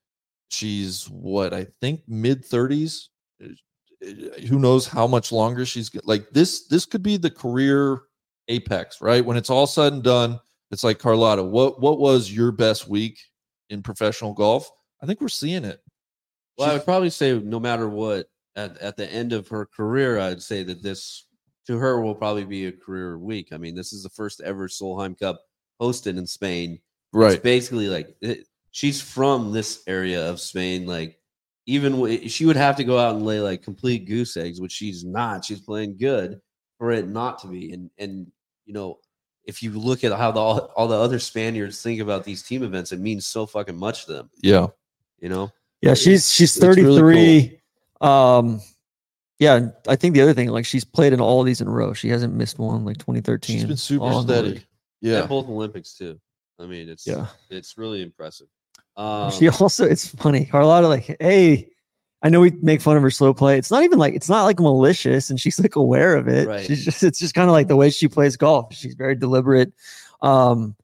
She's 0.51 1.05
what 1.07 1.55
I 1.55 1.67
think 1.81 2.03
mid 2.09 2.45
thirties. 2.45 3.11
Eh, 3.43 4.47
who 4.49 4.59
knows 4.59 4.87
how 4.87 5.07
much 5.07 5.33
longer 5.33 5.65
she's 5.65 5.91
like 6.05 6.29
this? 6.31 6.67
This 6.69 6.87
could 6.87 7.03
be 7.03 7.17
the 7.17 7.31
career 7.31 8.03
apex, 8.49 9.01
right? 9.01 9.25
When 9.25 9.37
it's 9.37 9.51
all 9.51 9.67
said 9.67 9.93
and 9.93 10.03
done, 10.03 10.41
it's 10.71 10.85
like 10.85 10.99
Carlota. 10.99 11.43
What 11.43 11.81
what 11.81 11.99
was 11.99 12.33
your 12.33 12.53
best 12.53 12.89
week 12.89 13.19
in 13.69 13.83
professional 13.83 14.35
golf? 14.35 14.71
I 15.03 15.07
think 15.07 15.21
we're 15.21 15.29
seeing 15.29 15.65
it. 15.65 15.81
Well, 16.59 16.71
I 16.71 16.75
would 16.75 16.85
probably 16.85 17.11
say 17.11 17.39
no 17.39 17.59
matter 17.59 17.89
what, 17.89 18.27
at, 18.57 18.77
at 18.79 18.97
the 18.97 19.11
end 19.11 19.33
of 19.33 19.49
her 19.49 19.67
career, 19.67 20.19
I'd 20.19 20.43
say 20.43 20.63
that 20.65 20.83
this 20.83 21.27
to 21.67 21.79
her 21.79 22.01
will 22.01 22.15
probably 22.15 22.45
be 22.45 22.67
a 22.67 22.73
career 22.73 23.19
week. 23.19 23.49
I 23.53 23.57
mean, 23.57 23.75
this 23.75 23.93
is 23.93 24.03
the 24.03 24.11
first 24.11 24.41
ever 24.41 24.69
Solheim 24.69 25.19
Cup 25.19 25.41
hosted 25.81 26.19
in 26.19 26.27
Spain. 26.27 26.81
Right. 27.13 27.35
It's 27.35 27.43
basically 27.43 27.89
like 27.89 28.15
it, 28.21 28.47
she's 28.71 29.01
from 29.01 29.53
this 29.53 29.83
area 29.87 30.29
of 30.31 30.41
Spain. 30.41 30.87
Like, 30.87 31.19
even 31.67 31.93
w- 31.93 32.29
she 32.29 32.47
would 32.47 32.57
have 32.57 32.77
to 32.77 32.85
go 32.85 32.99
out 32.99 33.15
and 33.17 33.25
lay 33.25 33.41
like 33.41 33.63
complete 33.63 34.07
goose 34.07 34.37
eggs, 34.37 34.61
which 34.61 34.73
she's 34.73 35.05
not. 35.05 35.45
She's 35.45 35.61
playing 35.61 35.97
good 35.99 36.41
for 36.79 36.91
it 36.93 37.07
not 37.09 37.39
to 37.41 37.47
be. 37.49 37.73
And 37.73 37.91
and 37.99 38.27
you 38.67 38.73
know, 38.75 38.99
if 39.45 39.63
you 39.63 39.71
look 39.73 40.05
at 40.05 40.13
how 40.13 40.31
the 40.33 40.41
all, 40.41 40.59
all 40.77 40.89
the 40.89 40.97
other 40.97 41.19
Spaniards 41.19 41.83
think 41.83 42.01
about 42.01 42.25
these 42.25 42.43
team 42.43 42.63
events, 42.63 42.93
it 42.93 43.01
means 43.01 43.27
so 43.27 43.47
fucking 43.47 43.77
much 43.77 44.07
to 44.07 44.13
them. 44.13 44.31
Yeah. 44.43 44.69
You 45.21 45.29
know, 45.29 45.53
Yeah, 45.83 45.95
she's 45.95 46.33
she's 46.33 46.57
it's 46.57 46.65
really 46.65 46.83
33. 46.85 47.61
Um 48.01 48.61
yeah, 49.39 49.55
and 49.57 49.73
I 49.89 49.97
think 49.97 50.15
the 50.15 50.21
other 50.21 50.35
thing, 50.35 50.49
like 50.51 50.67
she's 50.67 50.85
played 50.85 51.13
in 51.15 51.21
all 51.21 51.41
of 51.41 51.47
these 51.47 51.61
in 51.63 51.67
a 51.67 51.71
row. 51.71 51.93
She 51.95 52.09
hasn't 52.11 52.35
missed 52.35 52.59
one 52.59 52.85
like 52.85 52.99
2013. 52.99 53.57
She's 53.57 53.65
been 53.65 53.77
super 53.77 54.13
steady. 54.23 54.65
yeah, 55.01 55.21
Yeah. 55.21 55.27
both 55.27 55.49
Olympics 55.49 55.95
too. 55.95 56.21
I 56.59 56.67
mean, 56.67 56.89
it's 56.91 57.07
Yeah. 57.07 57.27
it's 57.49 57.79
really 57.79 58.03
impressive. 58.03 58.49
Um, 59.01 59.33
she 59.33 59.49
also 59.61 59.87
it's 59.87 60.07
funny. 60.07 60.45
Carlota, 60.45 60.87
like, 60.89 61.17
hey, 61.21 61.69
I 62.23 62.29
know 62.29 62.41
we 62.41 62.51
make 62.63 62.83
fun 62.83 62.97
of 62.97 63.03
her 63.03 63.11
slow 63.11 63.33
play. 63.33 63.57
It's 63.57 63.71
not 63.71 63.83
even 63.83 63.99
like 63.99 64.15
it's 64.15 64.29
not 64.29 64.45
like 64.45 64.61
malicious, 64.61 65.31
and 65.31 65.41
she's 65.41 65.59
like 65.59 65.75
aware 65.75 66.17
of 66.17 66.29
it. 66.29 66.47
Right. 66.47 66.67
She's 66.67 66.85
just 66.85 67.03
it's 67.03 67.19
just 67.19 67.35
kind 67.35 67.49
of 67.49 67.53
like 67.53 67.69
the 67.69 67.77
way 67.77 67.89
she 67.89 68.09
plays 68.09 68.37
golf. 68.37 68.75
She's 68.75 68.95
very 68.95 69.17
deliberate. 69.17 69.73
Um 70.21 70.77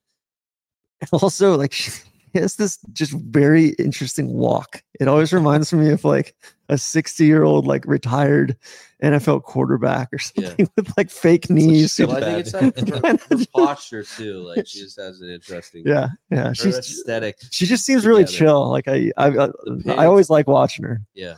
and 0.99 1.09
also 1.21 1.55
like 1.55 1.73
she, 1.73 1.91
he 2.33 2.39
has 2.39 2.55
this 2.55 2.77
just 2.93 3.13
very 3.13 3.69
interesting 3.79 4.27
walk. 4.33 4.81
It 4.99 5.07
always 5.07 5.31
reminds 5.33 5.71
me 5.73 5.89
of 5.91 6.03
like 6.03 6.35
a 6.69 6.77
60 6.77 7.25
year 7.25 7.43
old 7.43 7.65
like 7.65 7.85
retired 7.85 8.57
NFL 9.03 9.43
quarterback 9.43 10.09
or 10.11 10.17
Yeah. 10.35 10.47
something 10.49 10.69
with 10.75 10.97
like 10.97 11.09
fake 11.09 11.49
knees. 11.49 11.97
Well, 11.99 12.17
I 12.17 12.21
think 12.21 12.39
it's 12.39 12.53
like 12.53 12.77
her, 13.31 13.37
her 13.37 13.45
posture 13.55 14.03
too. 14.03 14.39
Like 14.39 14.67
she 14.67 14.79
just 14.83 14.99
has 14.99 15.21
an 15.21 15.29
interesting 15.29 15.83
yeah, 15.85 16.09
yeah. 16.29 16.49
her 16.49 16.55
She's 16.55 16.77
aesthetic. 16.77 17.37
she 17.51 17.65
just 17.65 17.85
seems 17.85 18.05
really 18.05 18.25
chill. 18.25 18.69
Like 18.69 18.87
I 18.87 19.11
I, 19.17 19.29
uh, 19.29 19.51
I, 19.87 19.91
I 19.93 20.05
always 20.05 20.29
like 20.29 20.47
watching 20.47 20.83
her. 20.85 21.01
Yeah. 21.13 21.35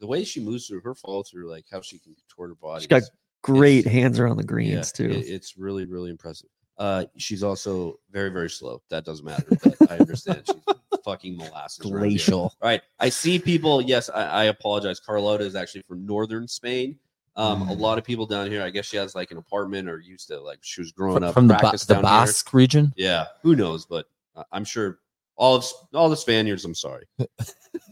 The 0.00 0.06
way 0.06 0.24
she 0.24 0.40
moves 0.40 0.66
through 0.66 0.80
her 0.82 0.94
follow 0.94 1.22
through, 1.22 1.50
like 1.50 1.64
how 1.70 1.80
she 1.80 1.98
can 1.98 2.14
contort 2.14 2.50
her 2.50 2.54
body. 2.56 2.80
She's 2.82 2.88
got 2.88 3.02
great 3.42 3.80
It's- 3.80 3.92
hands 3.92 4.18
around 4.18 4.36
the 4.36 4.42
yeah, 4.42 4.46
greens 4.48 4.92
too. 4.92 5.10
it- 5.10 5.26
it's 5.28 5.56
really, 5.56 5.84
really 5.86 6.10
impressive. 6.10 6.48
Uh, 6.76 7.04
she's 7.16 7.42
also 7.42 7.98
very, 8.10 8.30
very 8.30 8.50
slow. 8.50 8.82
That 8.90 9.04
doesn't 9.04 9.24
matter. 9.24 9.46
But 9.62 9.90
I 9.90 9.98
understand. 9.98 10.42
She's 10.46 10.78
fucking 11.04 11.36
molasses. 11.36 11.78
Glacial. 11.78 12.40
All 12.40 12.52
right. 12.62 12.82
I 12.98 13.08
see 13.08 13.38
people. 13.38 13.80
Yes, 13.82 14.10
I, 14.10 14.24
I 14.24 14.44
apologize. 14.44 14.98
Carlota 15.00 15.44
is 15.44 15.54
actually 15.54 15.82
from 15.82 16.04
northern 16.06 16.48
Spain. 16.48 16.98
Um, 17.36 17.68
a 17.68 17.72
lot 17.72 17.98
of 17.98 18.04
people 18.04 18.26
down 18.26 18.48
here. 18.48 18.62
I 18.62 18.70
guess 18.70 18.86
she 18.86 18.96
has 18.96 19.14
like 19.16 19.32
an 19.32 19.38
apartment 19.38 19.88
or 19.88 19.98
used 19.98 20.28
to 20.28 20.40
like 20.40 20.58
she 20.62 20.80
was 20.80 20.92
growing 20.92 21.24
up 21.24 21.34
from 21.34 21.48
the, 21.48 21.54
Ba- 21.54 21.72
the 21.72 21.94
down 21.94 21.96
here. 21.96 22.02
Basque 22.02 22.52
region. 22.54 22.92
Yeah, 22.96 23.26
who 23.42 23.56
knows? 23.56 23.86
But 23.86 24.06
I'm 24.52 24.64
sure 24.64 25.00
all 25.36 25.56
of 25.56 25.66
all 25.92 26.08
the 26.08 26.16
Spaniards. 26.16 26.64
I'm 26.64 26.76
sorry. 26.76 27.06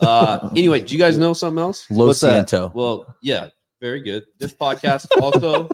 Uh, 0.00 0.48
anyway, 0.52 0.80
do 0.80 0.94
you 0.94 0.98
guys 0.98 1.18
know 1.18 1.32
something 1.32 1.60
else? 1.60 1.90
Lo 1.90 2.06
What's 2.06 2.20
that? 2.20 2.46
Ciento. 2.46 2.72
Well, 2.72 3.16
yeah, 3.20 3.48
very 3.80 4.00
good. 4.00 4.24
This 4.38 4.54
podcast 4.54 5.08
also 5.20 5.68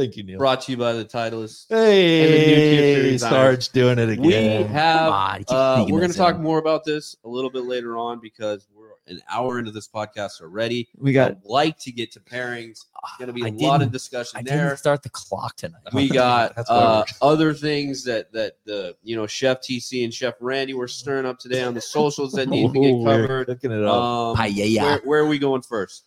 Thank 0.00 0.16
you, 0.16 0.22
Neil. 0.22 0.38
brought 0.38 0.62
to 0.62 0.72
you 0.72 0.78
by 0.78 0.94
the 0.94 1.04
Titleist. 1.04 1.66
And 1.70 1.78
the 1.78 3.10
Hey, 3.10 3.18
Sarge 3.18 3.68
doing 3.68 3.98
it 3.98 4.08
again. 4.08 4.62
We 4.62 4.72
have. 4.72 5.12
On, 5.12 5.44
uh, 5.48 5.84
we're 5.90 6.00
going 6.00 6.10
to 6.10 6.16
talk 6.16 6.38
more 6.38 6.58
about 6.58 6.84
this 6.84 7.16
a 7.22 7.28
little 7.28 7.50
bit 7.50 7.64
later 7.64 7.98
on 7.98 8.18
because 8.18 8.66
we're 8.74 8.92
an 9.08 9.20
hour 9.30 9.58
into 9.58 9.70
this 9.72 9.86
podcast 9.88 10.40
already. 10.40 10.88
we 10.96 11.12
got 11.12 11.32
I'd 11.32 11.44
like 11.44 11.78
to 11.80 11.92
get 11.92 12.12
to 12.12 12.20
pairings. 12.20 12.86
Going 13.18 13.26
to 13.26 13.34
be 13.34 13.42
a 13.42 13.48
I 13.48 13.50
lot 13.50 13.82
of 13.82 13.92
discussion 13.92 14.38
I 14.38 14.42
there. 14.42 14.68
didn't 14.68 14.78
start 14.78 15.02
the 15.02 15.10
clock 15.10 15.56
tonight. 15.56 15.82
we 15.92 16.08
got 16.12 16.54
uh, 16.66 17.04
other 17.20 17.52
things 17.52 18.04
that 18.04 18.32
that 18.32 18.54
the 18.64 18.96
you 19.02 19.16
know 19.16 19.26
Chef 19.26 19.60
TC 19.60 20.02
and 20.02 20.14
Chef 20.14 20.34
Randy 20.40 20.72
were 20.72 20.88
stirring 20.88 21.26
up 21.26 21.38
today 21.38 21.62
on 21.62 21.74
the 21.74 21.80
socials 21.82 22.32
that 22.32 22.48
need 22.48 22.72
to 22.72 22.80
get 22.80 23.04
covered. 23.04 23.46
Cooking 23.48 23.72
it 23.72 23.84
up. 23.84 23.94
Um, 23.94 24.36
Paella. 24.36 24.80
where, 24.82 24.98
where 25.04 25.20
are 25.20 25.26
we 25.28 25.38
going 25.38 25.60
first? 25.60 26.06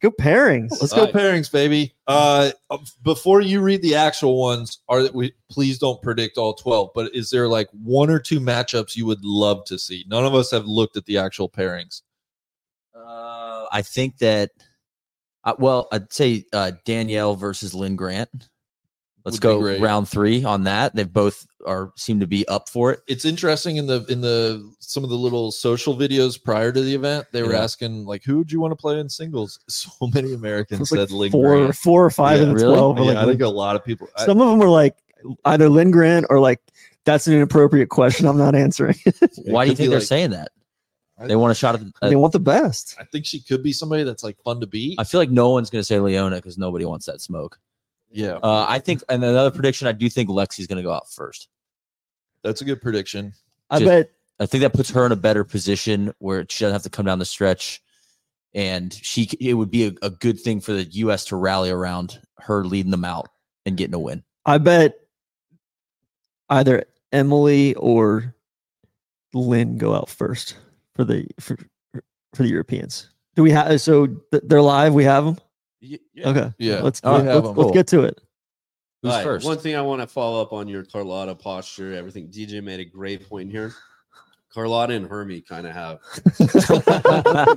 Go 0.00 0.10
pairings. 0.10 0.70
Let's 0.80 0.94
go 0.94 1.00
Alright. 1.00 1.14
pairings, 1.14 1.52
baby. 1.52 1.94
Uh, 2.06 2.52
before 3.02 3.42
you 3.42 3.60
read 3.60 3.82
the 3.82 3.94
actual 3.94 4.40
ones, 4.40 4.78
are 4.88 5.08
we 5.12 5.34
please 5.50 5.78
don't 5.78 6.00
predict 6.00 6.38
all 6.38 6.54
twelve. 6.54 6.90
But 6.94 7.14
is 7.14 7.28
there 7.28 7.48
like 7.48 7.68
one 7.72 8.08
or 8.08 8.18
two 8.18 8.40
matchups 8.40 8.96
you 8.96 9.04
would 9.04 9.22
love 9.22 9.64
to 9.66 9.78
see? 9.78 10.04
None 10.08 10.24
of 10.24 10.34
us 10.34 10.50
have 10.52 10.66
looked 10.66 10.96
at 10.96 11.04
the 11.04 11.18
actual 11.18 11.50
pairings. 11.50 12.00
Uh, 12.94 13.66
I 13.70 13.82
think 13.82 14.18
that. 14.18 14.50
Uh, 15.44 15.54
well, 15.58 15.88
I'd 15.90 16.12
say 16.12 16.44
uh, 16.52 16.72
Danielle 16.84 17.34
versus 17.34 17.74
Linn 17.74 17.96
Grant. 17.96 18.48
Let's 19.24 19.38
go 19.38 19.78
round 19.78 20.08
three 20.08 20.44
on 20.44 20.64
that. 20.64 20.94
They 20.94 21.04
both 21.04 21.46
are 21.66 21.92
seem 21.96 22.20
to 22.20 22.26
be 22.26 22.46
up 22.48 22.68
for 22.70 22.90
it. 22.92 23.00
It's 23.06 23.24
interesting 23.24 23.76
in 23.76 23.86
the 23.86 24.04
in 24.08 24.20
the 24.22 24.72
some 24.80 25.04
of 25.04 25.10
the 25.10 25.16
little 25.16 25.52
social 25.52 25.94
videos 25.96 26.42
prior 26.42 26.72
to 26.72 26.80
the 26.80 26.94
event, 26.94 27.26
they 27.32 27.42
were 27.42 27.52
Yeah. 27.52 27.62
asking 27.62 28.06
like, 28.06 28.24
who 28.24 28.38
would 28.38 28.50
you 28.50 28.60
want 28.60 28.72
to 28.72 28.76
play 28.76 28.98
in 28.98 29.08
singles? 29.08 29.58
So 29.68 29.90
many 30.14 30.32
Americans 30.32 30.90
like 30.90 31.00
said 31.00 31.10
Linn 31.10 31.30
four, 31.32 31.72
four 31.72 32.04
or 32.04 32.10
five 32.10 32.38
Yeah, 32.38 32.42
of 32.44 32.48
the 32.48 32.54
really? 32.54 32.74
twelve. 32.74 32.98
Yeah, 32.98 33.04
like, 33.04 33.16
I 33.18 33.26
think 33.26 33.42
a 33.42 33.48
lot 33.48 33.76
of 33.76 33.84
people. 33.84 34.08
I- 34.16 34.24
some 34.24 34.40
of 34.40 34.48
them 34.48 34.58
were 34.58 34.70
like 34.70 34.96
either 35.44 35.68
Linn 35.68 35.90
Grant 35.90 36.26
or 36.30 36.40
like 36.40 36.60
that's 37.04 37.26
an 37.26 37.34
inappropriate 37.34 37.88
question. 37.90 38.26
I'm 38.26 38.38
not 38.38 38.54
answering. 38.54 38.96
Why 39.44 39.64
do 39.64 39.70
you 39.70 39.76
think 39.76 39.90
they're 39.90 39.98
like- 39.98 40.08
saying 40.08 40.30
that? 40.30 40.50
They 41.26 41.36
want 41.36 41.52
a 41.52 41.54
shot 41.54 41.74
at. 41.74 41.82
they 42.00 42.14
uh, 42.14 42.18
want 42.18 42.32
the 42.32 42.40
best. 42.40 42.96
I 42.98 43.04
think 43.04 43.26
she 43.26 43.40
could 43.42 43.62
be 43.62 43.74
somebody 43.74 44.04
that's 44.04 44.24
like 44.24 44.38
fun 44.42 44.58
to 44.60 44.66
beat. 44.66 44.98
I 44.98 45.04
feel 45.04 45.20
like 45.20 45.28
no 45.28 45.50
one's 45.50 45.68
going 45.68 45.80
to 45.80 45.84
say 45.84 46.00
Leona 46.00 46.36
because 46.36 46.56
nobody 46.56 46.86
wants 46.86 47.04
that 47.04 47.20
smoke. 47.20 47.58
Yeah, 48.10 48.38
Uh, 48.42 48.66
I 48.68 48.78
think, 48.80 49.02
and 49.08 49.22
another 49.22 49.50
prediction, 49.52 49.86
I 49.86 49.92
do 49.92 50.08
think 50.10 50.28
Lexi's 50.28 50.66
going 50.66 50.78
to 50.78 50.82
go 50.82 50.92
out 50.92 51.10
first. 51.12 51.48
that's 52.42 52.60
a 52.60 52.64
good 52.64 52.80
prediction. 52.82 53.32
I 53.70 53.78
Just- 53.78 53.88
bet 53.88 54.10
I 54.40 54.46
think 54.46 54.62
that 54.62 54.72
puts 54.72 54.90
her 54.90 55.04
in 55.04 55.12
a 55.12 55.16
better 55.16 55.44
position 55.44 56.14
where 56.18 56.46
she 56.48 56.64
doesn't 56.64 56.72
have 56.72 56.82
to 56.84 56.90
come 56.90 57.04
down 57.04 57.18
the 57.18 57.24
stretch, 57.26 57.82
and 58.54 58.92
she 58.92 59.28
it 59.38 59.52
would 59.54 59.70
be 59.70 59.86
a, 59.88 59.92
a 60.02 60.08
good 60.10 60.40
thing 60.40 60.60
for 60.60 60.72
the 60.72 60.84
U.S. 60.84 61.26
to 61.26 61.36
rally 61.36 61.70
around 61.70 62.18
her 62.38 62.64
leading 62.64 62.90
them 62.90 63.04
out 63.04 63.28
and 63.66 63.76
getting 63.76 63.94
a 63.94 63.98
win. 63.98 64.24
I 64.46 64.56
bet 64.58 64.94
either 66.48 66.84
Emily 67.12 67.74
or 67.74 68.34
Linn 69.34 69.76
go 69.78 69.94
out 69.94 70.08
first 70.08 70.56
for 70.96 71.04
the 71.04 71.26
for, 71.38 71.56
for 72.34 72.42
the 72.42 72.48
Europeans. 72.48 73.10
Do 73.36 73.42
we 73.42 73.50
have 73.50 73.78
so 73.80 74.08
they're 74.32 74.62
live? 74.62 74.94
We 74.94 75.04
have 75.04 75.24
them. 75.26 75.38
Okay, 75.82 76.52
Yeah, 76.58 76.80
Let's 76.82 77.02
we 77.02 77.10
let's, 77.10 77.24
have 77.24 77.44
let's, 77.44 77.48
'em. 77.48 77.56
let's 77.56 77.70
get 77.72 77.86
to 77.88 78.02
it. 78.04 78.20
Who's 79.02 79.12
All 79.12 79.16
right, 79.18 79.24
first? 79.24 79.46
One 79.46 79.56
thing 79.58 79.76
I 79.76 79.80
want 79.80 80.02
to 80.02 80.06
follow 80.06 80.42
up 80.42 80.52
on 80.52 80.68
your 80.68 80.84
Carlota 80.84 81.34
posture, 81.34 81.94
everything. 81.94 82.28
DJ 82.28 82.62
made 82.62 82.80
a 82.80 82.84
great 82.84 83.26
point 83.28 83.50
here. 83.50 83.72
Carlota 84.52 84.94
and 84.94 85.06
Hermie 85.08 85.40
kind 85.40 85.66
of 85.66 85.72
have. 85.72 86.00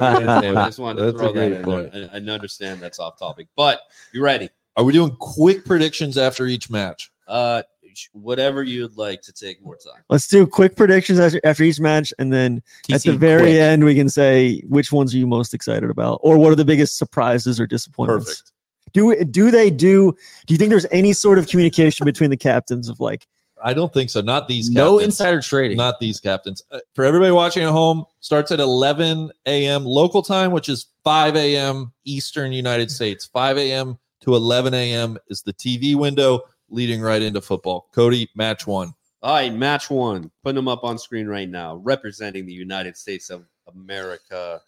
I 0.02 0.54
just 0.68 0.80
wanted 0.80 1.00
to 1.00 1.06
That's 1.12 1.16
a 1.16 1.18
throw 1.18 1.28
that 1.28 1.34
great 1.34 1.52
in 1.54 1.64
point. 1.64 1.92
there. 1.92 2.10
I, 2.14 2.18
I 2.18 2.20
understand 2.20 2.80
that's 2.82 3.00
off 3.00 3.18
topic, 3.20 3.48
but 3.56 3.82
you 4.14 4.24
ready? 4.24 4.50
Are 4.78 4.84
we 4.84 4.94
doing 4.94 5.16
quick 5.20 5.66
predictions 5.66 6.18
after 6.18 6.46
each 6.46 6.70
match? 6.70 7.12
Uh, 7.28 7.64
sh- 7.96 8.10
whatever 8.14 8.64
you'd 8.64 8.98
like 8.98 9.22
to 9.22 9.34
take 9.34 9.62
more 9.64 9.76
time. 9.76 10.04
Let's 10.10 10.28
do 10.28 10.46
quick 10.46 10.76
predictions 10.76 11.20
after, 11.20 11.40
after 11.44 11.64
each 11.64 11.80
match, 11.80 12.14
and 12.20 12.32
then 12.32 12.62
at 12.92 13.04
the 13.04 13.18
very 13.18 13.42
quick. 13.42 13.56
end, 13.56 13.84
we 13.84 13.96
can 13.96 14.10
say 14.10 14.62
which 14.68 14.92
ones 14.92 15.14
are 15.14 15.18
you 15.18 15.28
most 15.28 15.54
excited 15.54 15.90
about, 15.90 16.20
or 16.24 16.38
what 16.38 16.52
are 16.52 16.56
the 16.56 16.66
biggest 16.66 16.98
surprises 16.98 17.60
or 17.60 17.68
disappointments. 17.68 18.26
Perfect. 18.26 18.52
Do 18.94 19.26
do 19.26 19.52
they 19.52 19.70
do? 19.70 20.16
Do 20.46 20.54
you 20.54 20.58
think 20.58 20.70
there's 20.70 20.86
any 20.92 21.14
sort 21.14 21.40
of 21.40 21.48
communication 21.48 22.06
between 22.06 22.30
the 22.30 22.38
captains 22.38 22.90
of 22.90 23.00
like, 23.00 23.28
I 23.64 23.74
don't 23.74 23.94
think 23.94 24.10
so. 24.10 24.22
Not 24.22 24.48
these. 24.48 24.70
no 24.70 24.98
captains. 24.98 25.06
insider 25.06 25.42
trading. 25.42 25.78
Not 25.78 26.00
these 26.00 26.20
captains. 26.20 26.62
Uh, 26.70 26.80
for 26.94 27.06
everybody 27.06 27.32
watching 27.32 27.64
at 27.64 27.72
home, 27.72 28.06
starts 28.20 28.52
at 28.52 28.60
11 28.60 29.32
a.m. 29.46 29.86
local 29.86 30.22
time, 30.22 30.52
which 30.52 30.68
is 30.68 30.88
5 31.04 31.36
a.m. 31.38 31.94
Eastern 32.04 32.52
United 32.52 32.92
States. 32.92 33.26
5 33.26 33.58
a.m. 33.58 33.98
to 34.22 34.36
11 34.36 34.74
a.m. 34.74 35.18
is 35.30 35.42
the 35.42 35.54
TV 35.54 35.96
window 35.96 36.42
leading 36.74 37.02
right 37.02 37.22
into 37.22 37.42
football. 37.42 37.88
Cody, 37.94 38.30
match 38.36 38.66
one. 38.68 38.94
All 39.22 39.36
right, 39.36 39.54
match 39.54 39.90
one. 39.90 40.30
Putting 40.44 40.56
them 40.56 40.68
up 40.68 40.84
on 40.84 40.98
screen 40.98 41.28
right 41.28 41.48
now, 41.48 41.76
representing 41.78 42.46
the 42.46 42.54
United 42.54 42.98
States 42.98 43.30
of 43.30 43.46
America. 43.74 44.60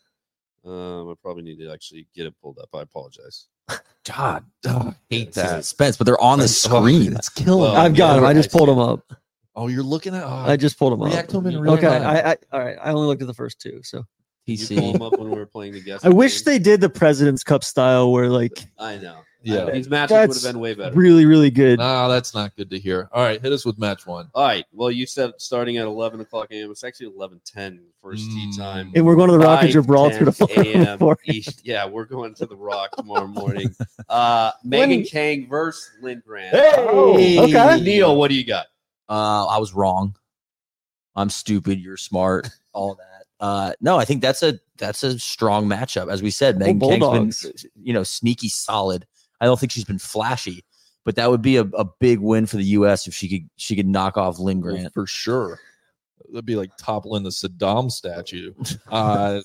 Um, 0.64 1.10
I 1.10 1.14
probably 1.22 1.44
need 1.44 1.60
to 1.60 1.72
actually 1.72 2.08
get 2.16 2.26
it 2.26 2.34
pulled 2.42 2.58
up. 2.60 2.70
I 2.74 2.82
apologize. 2.82 3.48
God, 4.06 4.46
Oh, 4.68 4.94
hate 5.10 5.30
it's- 5.30 5.36
that 5.36 5.64
suspense, 5.64 5.98
but 5.98 6.06
they're 6.06 6.22
on 6.22 6.40
the 6.40 6.48
screen. 6.48 7.14
It's 7.14 7.30
killing 7.30 7.62
Well. 7.62 7.76
I've 7.76 7.96
got 7.96 8.10
yeah, 8.10 8.16
them. 8.16 8.26
I 8.26 8.34
just 8.34 8.52
pulled 8.52 8.70
them 8.70 8.80
up. 8.80 9.14
Oh, 9.58 9.68
you're 9.68 9.84
looking 9.84 10.14
at. 10.16 10.24
Oh, 10.24 10.28
I 10.30 10.58
just 10.58 10.78
pulled 10.78 10.94
them 10.94 11.02
up. 11.02 11.12
react 11.12 11.30
to 11.32 11.38
them 11.38 11.48
in 11.48 11.60
real 11.60 11.74
Okay, 11.74 11.88
time. 11.88 12.04
I, 12.04 12.32
I 12.32 12.38
all 12.52 12.60
right. 12.60 12.78
I 12.82 12.92
only 12.92 13.08
looked 13.08 13.22
at 13.22 13.28
the 13.28 13.34
first 13.34 13.60
two, 13.60 13.82
so 13.84 14.04
Did 14.48 14.60
you 14.70 14.78
pull 14.80 14.90
TC. 14.90 14.94
them 14.94 15.02
up 15.02 15.18
when 15.18 15.30
we 15.32 15.38
were 15.38 15.46
playing 15.46 15.74
the 15.74 15.82
guest. 15.82 16.06
I 16.06 16.10
wish 16.10 16.44
game? 16.44 16.54
they 16.54 16.60
did 16.60 16.82
the 16.82 16.90
President's 16.90 17.44
Cup 17.44 17.64
style, 17.64 18.12
where 18.12 18.30
like 18.30 18.64
I 18.78 18.98
know. 18.98 19.18
Yeah. 19.44 19.70
these 19.70 19.88
matches 19.88 20.12
would 20.28 20.34
have 20.44 20.54
been 20.56 20.60
way 20.60 20.74
better. 20.74 20.96
really, 20.96 21.24
really 21.26 21.52
good. 21.52 21.78
No, 21.78 22.10
that's 22.10 22.34
not 22.34 22.56
good 22.56 22.68
to 22.72 22.80
hear. 22.80 23.10
All 23.14 23.22
right, 23.24 23.40
hit 23.40 23.52
us 23.54 23.64
with 23.64 23.78
match 23.78 24.08
one. 24.08 24.28
All 24.34 24.44
right. 24.44 24.66
Well, 24.72 24.90
you 24.90 25.06
said 25.06 25.34
starting 25.38 25.78
at 25.78 25.86
11 25.86 26.20
o'clock 26.20 26.48
a.m. 26.50 26.72
It's 26.72 26.84
actually 26.84 27.12
11:10 27.16 27.80
first 28.02 28.24
tee 28.24 28.50
Mm. 28.52 28.58
time. 28.58 28.92
And 28.96 29.06
we're 29.06 29.16
going 29.16 29.30
to 29.30 29.38
the 29.38 29.44
Rock 29.44 29.62
of 29.64 29.70
5:10 29.70 29.72
Gibraltar 29.74 30.32
tomorrow 30.32 30.62
a.m. 30.70 31.00
morning. 31.00 31.18
East. 31.28 31.62
Yeah, 31.64 31.86
we're 31.86 32.06
going 32.06 32.34
to 32.36 32.48
the 32.48 32.56
Rock 32.56 32.96
tomorrow 32.98 33.28
morning. 33.28 33.74
Uh, 34.10 34.52
Megan 34.64 34.90
When- 35.00 35.06
Khang 35.06 35.48
versus 35.50 35.90
Linn 36.02 36.22
Grant. 36.26 36.56
Oh, 36.56 37.14
okay. 37.16 37.82
Neil, 37.82 38.16
what 38.16 38.30
do 38.30 38.36
you 38.36 38.46
got? 38.46 38.68
Uh, 39.10 39.46
I 39.48 39.58
was 39.58 39.74
wrong. 39.74 40.16
I'm 41.16 41.30
stupid. 41.30 41.80
You're 41.80 41.98
smart. 41.98 42.50
All 42.74 42.96
that. 42.96 43.15
Uh, 43.40 43.74
no, 43.82 43.98
I 43.98 44.06
think 44.06 44.22
that's 44.22 44.44
a 44.44 44.60
that's 44.78 45.04
a 45.04 45.20
strong 45.20 45.68
matchup. 45.68 46.12
As 46.12 46.22
we 46.22 46.32
said, 46.32 46.58
Megan 46.58 46.80
Khang's 46.80 47.00
Bulldogs. 47.00 47.42
been 47.42 47.72
you 47.84 47.94
know 47.94 48.04
sneaky 48.04 48.50
solid. 48.50 49.06
I 49.42 49.46
don't 49.46 49.60
think 49.60 49.72
she's 49.72 49.84
been 49.84 50.00
flashy, 50.00 50.64
but 51.04 51.16
that 51.16 51.30
would 51.30 51.42
be 51.42 51.58
a, 51.58 51.64
a 51.64 51.86
big 52.00 52.20
win 52.20 52.46
for 52.46 52.58
the 52.58 52.64
U.S. 52.64 53.08
if 53.08 53.14
she 53.14 53.28
could 53.28 53.50
she 53.58 53.76
could 53.76 53.88
knock 53.88 54.18
off 54.18 54.40
Linn 54.40 54.62
Well, 54.62 54.90
for 54.94 55.08
sure. 55.08 55.60
That'd 56.30 56.46
be 56.46 56.56
like 56.56 56.72
toppling 56.78 57.24
the 57.24 57.30
Saddam 57.30 57.92
statue. 57.92 58.54
Uh, 58.90 59.42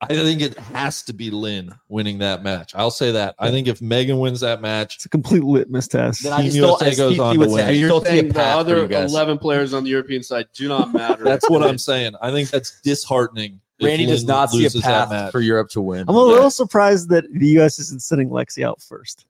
I 0.00 0.06
think 0.06 0.40
it 0.40 0.56
has 0.58 1.02
to 1.04 1.12
be 1.12 1.30
Linn 1.30 1.74
winning 1.88 2.18
that 2.18 2.44
match. 2.44 2.72
I'll 2.76 2.90
say 2.92 3.10
that. 3.12 3.34
I 3.38 3.50
think 3.50 3.66
if 3.66 3.82
Megan 3.82 4.20
wins 4.20 4.40
that 4.40 4.60
match, 4.60 4.94
It's 4.94 5.06
a 5.06 5.08
complete 5.08 5.42
litmus 5.42 5.88
test. 5.88 6.22
Then 6.22 6.32
I 6.32 6.42
Team 6.42 6.52
USA 6.52 6.94
goes 6.94 7.18
on 7.18 7.34
to 7.34 7.40
win. 7.40 7.50
say, 7.50 7.74
you're 7.74 7.88
still 7.88 8.04
saying 8.04 8.28
the 8.28 8.40
other 8.40 8.84
11 8.88 9.38
players 9.38 9.74
on 9.74 9.82
the 9.82 9.90
European 9.90 10.22
side 10.22 10.46
do 10.54 10.68
not 10.68 10.92
matter. 10.92 11.24
that's 11.24 11.50
what 11.50 11.64
I'm 11.64 11.78
saying. 11.90 12.12
I 12.22 12.30
think 12.30 12.50
that's 12.50 12.80
disheartening. 12.82 13.60
Randy 13.82 14.06
does 14.06 14.22
Linn 14.22 14.28
not 14.28 14.50
see 14.50 14.66
a 14.66 14.70
that 14.70 14.82
path 14.82 15.10
match. 15.10 15.32
for 15.32 15.40
Europe 15.40 15.70
to 15.70 15.80
win. 15.80 16.04
I'm 16.08 16.14
a 16.14 16.22
little 16.22 16.50
surprised 16.50 17.08
that 17.08 17.24
the 17.32 17.46
U.S. 17.48 17.80
isn't 17.80 18.02
sending 18.02 18.28
Lexi 18.28 18.64
out 18.64 18.80
first. 18.80 19.26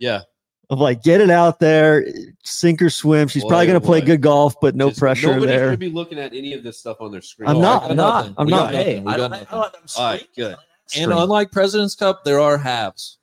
Yeah. 0.00 0.22
Of 0.70 0.78
like 0.80 1.02
get 1.02 1.20
it 1.20 1.28
out 1.30 1.60
there, 1.60 2.06
sink 2.42 2.80
or 2.80 2.88
swim. 2.88 3.28
She's 3.28 3.42
Boy, 3.42 3.48
probably 3.50 3.66
going 3.66 3.80
to 3.80 3.86
play 3.86 4.00
good 4.00 4.22
golf, 4.22 4.54
but 4.62 4.74
no 4.74 4.88
Just 4.88 4.98
pressure 4.98 5.26
Nobody 5.28 5.46
there. 5.46 5.70
should 5.72 5.78
be 5.78 5.90
looking 5.90 6.18
at 6.18 6.32
any 6.32 6.54
of 6.54 6.62
this 6.62 6.78
stuff 6.78 6.96
on 7.00 7.12
their 7.12 7.20
screen. 7.20 7.50
I'm 7.50 7.60
not. 7.60 7.82
I 7.84 7.88
got 7.88 7.90
I'm 7.90 7.96
not. 7.96 8.34
I'm 8.38 8.48
not. 8.48 8.74
Hey, 8.74 9.00
We 9.00 9.12
I 9.12 9.16
got 9.16 9.16
don't- 9.18 9.30
nothing. 9.32 9.46
I 9.48 9.50
don't- 9.50 9.64
I'm 9.74 9.80
All 9.98 10.04
right, 10.10 10.20
straight. 10.20 10.34
good. 10.36 10.52
And 10.52 10.58
Straight. 10.90 11.10
unlike 11.10 11.52
President's 11.52 11.94
Cup, 11.94 12.24
there 12.24 12.40
are 12.40 12.56
halves. 12.58 13.18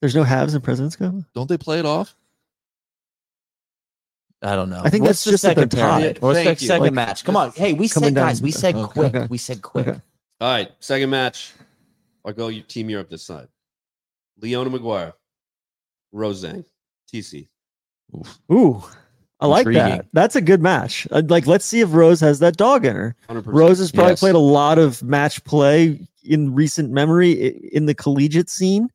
There's 0.00 0.14
no 0.14 0.24
halves 0.24 0.54
in 0.54 0.60
President's 0.60 0.96
Cup. 0.96 1.14
Don't 1.34 1.48
they 1.48 1.58
play 1.58 1.78
it 1.78 1.86
off? 1.86 2.14
I 4.42 4.56
don't 4.56 4.70
know. 4.70 4.80
I 4.82 4.88
think 4.88 5.04
What's 5.04 5.22
that's 5.22 5.32
just 5.32 5.42
that 5.42 5.48
second 5.56 5.70
they're 5.72 5.80
pair? 6.00 6.12
tied. 6.14 6.22
What's 6.22 6.38
Thank 6.38 6.58
the 6.58 6.62
you. 6.64 6.68
second 6.68 6.82
Like, 6.84 6.92
match? 6.94 7.24
Come 7.24 7.36
on. 7.36 7.52
Hey, 7.52 7.74
we 7.74 7.88
coming 7.90 8.08
said 8.08 8.14
guys. 8.14 8.38
down- 8.40 8.44
We 8.44 8.50
said 8.52 8.74
Okay. 8.74 8.92
quick. 8.92 9.14
Okay. 9.14 9.26
We 9.28 9.38
said 9.38 9.60
quick. 9.62 9.88
Okay. 9.88 10.00
All 10.40 10.50
right, 10.50 10.70
second 10.80 11.10
match. 11.10 11.52
I'll 12.24 12.32
go 12.32 12.48
you 12.48 12.62
team 12.62 12.88
Europe 12.88 13.10
this 13.10 13.22
side. 13.22 13.48
Leona 14.40 14.70
Maguire, 14.70 15.12
Rose 16.12 16.42
Zhang, 16.44 16.64
TC. 17.12 17.48
Ooh, 18.52 18.82
I 19.40 19.46
like 19.46 19.66
Intriguing. 19.66 19.82
that. 19.98 20.06
That's 20.12 20.36
a 20.36 20.40
good 20.40 20.60
match. 20.60 21.06
I'd 21.12 21.30
like, 21.30 21.46
let's 21.46 21.64
see 21.64 21.80
if 21.80 21.92
Rose 21.92 22.20
has 22.20 22.40
that 22.40 22.56
dog 22.56 22.84
in 22.84 22.94
her. 22.96 23.16
100%. 23.28 23.44
Rose 23.46 23.78
has 23.78 23.92
probably 23.92 24.12
Yes. 24.12 24.20
played 24.20 24.34
a 24.34 24.38
lot 24.38 24.78
of 24.78 25.02
match 25.02 25.42
play 25.44 26.06
in 26.24 26.54
recent 26.54 26.90
memory 26.90 27.32
in 27.72 27.86
the 27.86 27.94
collegiate 27.94 28.50
scene. 28.50 28.88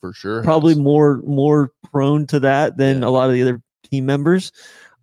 For 0.00 0.12
sure. 0.12 0.42
Probably 0.42 0.74
more 0.74 1.22
more 1.26 1.72
prone 1.90 2.26
to 2.28 2.40
that 2.40 2.76
than 2.76 3.02
Yeah. 3.02 3.08
a 3.08 3.10
lot 3.10 3.28
of 3.28 3.34
the 3.34 3.42
other 3.42 3.62
team 3.90 4.04
members. 4.06 4.52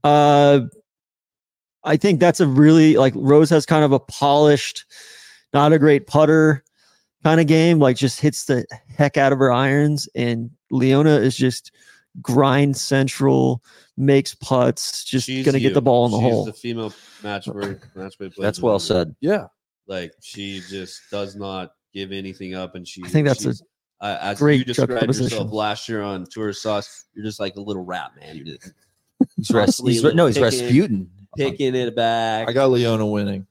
Uh, 0.03 0.61
I 1.83 1.97
think 1.97 2.19
that's 2.19 2.39
a 2.39 2.47
really 2.47 2.95
like 2.97 3.13
Rose 3.15 3.49
has 3.49 3.65
kind 3.65 3.83
of 3.83 3.91
a 3.91 3.99
polished, 3.99 4.85
not 5.53 5.73
a 5.73 5.79
great 5.79 6.07
putter 6.07 6.63
kind 7.23 7.39
of 7.41 7.47
game. 7.47 7.79
Like 7.79 7.97
just 7.97 8.19
hits 8.21 8.45
the 8.45 8.65
heck 8.87 9.17
out 9.17 9.33
of 9.33 9.39
her 9.39 9.51
irons, 9.51 10.07
and 10.15 10.49
Leona 10.71 11.15
is 11.17 11.35
just 11.35 11.71
grind 12.21 12.75
central, 12.77 13.61
makes 13.97 14.33
putts, 14.35 15.03
just 15.03 15.25
She's 15.27 15.45
gonna 15.45 15.59
get 15.59 15.73
the 15.73 15.81
ball 15.81 16.05
in 16.05 16.11
the 16.11 16.17
She's 16.19 16.23
hole. 16.31 16.45
the 16.45 16.53
female 16.53 16.93
match 17.23 17.45
play, 17.45 17.75
match 17.95 18.17
play 18.17 18.31
That's 18.37 18.61
well 18.61 18.75
year. 18.75 18.79
said. 18.79 19.15
Yeah. 19.21 19.47
Like 19.87 20.13
she 20.21 20.61
just 20.67 21.01
does 21.11 21.35
not 21.35 21.73
give 21.93 22.11
anything 22.11 22.55
up, 22.55 22.75
and 22.75 22.87
she. 22.87 23.03
I 23.05 23.07
think 23.09 23.27
that's 23.27 23.45
a 23.45 23.53
uh, 24.01 24.17
as 24.21 24.39
great 24.39 24.57
you 24.59 24.65
described 24.65 25.03
yourself 25.15 25.51
last 25.53 25.87
year 25.87 26.01
on 26.01 26.25
Tour 26.29 26.51
Sauce. 26.53 27.05
You're 27.13 27.23
just 27.25 27.39
like 27.39 27.55
a 27.55 27.61
little 27.61 27.83
rat 27.85 28.11
man. 28.19 28.35
You're 28.35 28.45
just 28.57 28.73
He's, 29.37 29.51
Ras- 29.51 29.65
Constantly 29.65 29.93
he's, 29.93 30.03
no, 30.03 30.25
he's 30.25 30.35
picking- 30.37 30.43
Rasputin. 30.59 31.09
picking 31.37 31.75
it 31.75 31.95
back. 31.95 32.49
I 32.49 32.53
got 32.53 32.71
Leona 32.71 33.05
winning. 33.05 33.45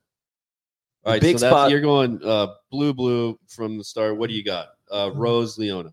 All 1.04 1.12
right, 1.12 1.20
big 1.22 1.38
so 1.38 1.48
spot- 1.48 1.70
you're 1.70 1.80
going 1.80 2.20
uh, 2.24 2.48
blue, 2.70 2.92
blue 2.94 3.38
from 3.48 3.78
the 3.78 3.84
start. 3.84 4.16
What 4.16 4.28
do 4.28 4.34
you 4.36 4.42
got? 4.44 4.68
Uh, 4.90 5.10
Rose, 5.14 5.56
Leona. 5.58 5.92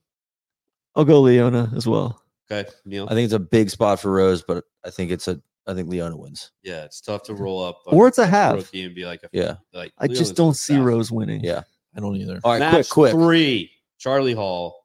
I'll 0.96 1.06
go 1.06 1.22
Leona 1.22 1.72
as 1.76 1.88
well. 1.88 2.22
Okay, 2.52 2.70
Neil. 2.86 3.08
I 3.10 3.14
think 3.14 3.26
it's 3.26 3.34
a 3.34 3.40
big 3.40 3.70
spot 3.70 4.00
for 4.00 4.12
Rose, 4.12 4.42
but 4.44 4.64
I 4.86 4.90
think 4.90 5.12
it's 5.12 5.28
a. 5.28 5.42
I 5.68 5.74
think 5.74 5.90
Leona 5.90 6.18
wins. 6.18 6.52
Yeah, 6.64 6.84
it's 6.86 7.00
tough 7.02 7.24
to 7.24 7.34
roll 7.36 7.64
up. 7.64 7.80
Or 7.86 8.08
it's 8.08 8.18
a 8.18 8.24
a 8.24 8.28
half. 8.28 8.56
rookie 8.56 8.84
and 8.84 8.96
be 8.96 9.06
like, 9.06 9.22
a, 9.24 9.30
Yeah. 9.32 9.56
like 9.74 9.94
I 10.00 10.08
just 10.08 10.36
don't 10.36 10.56
see 10.56 10.74
fast. 10.74 10.86
Rose 10.86 11.12
winning. 11.12 11.44
Yeah. 11.44 11.62
I 11.96 12.00
don't 12.00 12.16
either. 12.16 12.40
All 12.44 12.52
right, 12.54 12.60
Match 12.60 12.90
quick, 12.90 13.12
quick. 13.12 13.12
three: 13.14 13.72
Charley 14.00 14.34
Hull, 14.34 14.76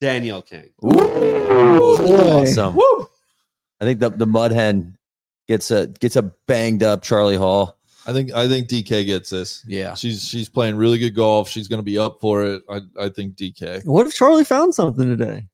Danielle 0.00 0.42
Kang. 0.42 0.70
Awesome. 0.82 2.76
I 3.80 3.84
think 3.84 4.00
the 4.00 4.10
the 4.10 4.26
mud 4.26 4.52
hen 4.52 4.96
gets 5.48 5.70
a 5.70 5.86
gets 5.86 6.16
a 6.16 6.22
banged 6.46 6.82
up 6.82 7.02
Charley 7.02 7.36
Hull. 7.36 7.76
I 8.06 8.12
think 8.12 8.32
I 8.32 8.46
think 8.48 8.68
DK 8.68 9.06
gets 9.06 9.30
this. 9.30 9.64
Yeah. 9.66 9.94
She's 9.94 10.22
she's 10.22 10.48
playing 10.48 10.76
really 10.76 10.98
good 10.98 11.14
golf. 11.14 11.48
She's 11.48 11.68
going 11.68 11.78
to 11.78 11.84
be 11.84 11.98
up 11.98 12.20
for 12.20 12.44
it. 12.44 12.62
I 12.68 12.80
I 13.00 13.08
think 13.08 13.34
DK. 13.36 13.84
What 13.86 14.06
if 14.06 14.14
Charley 14.14 14.44
found 14.44 14.74
something 14.74 15.06
today? 15.16 15.46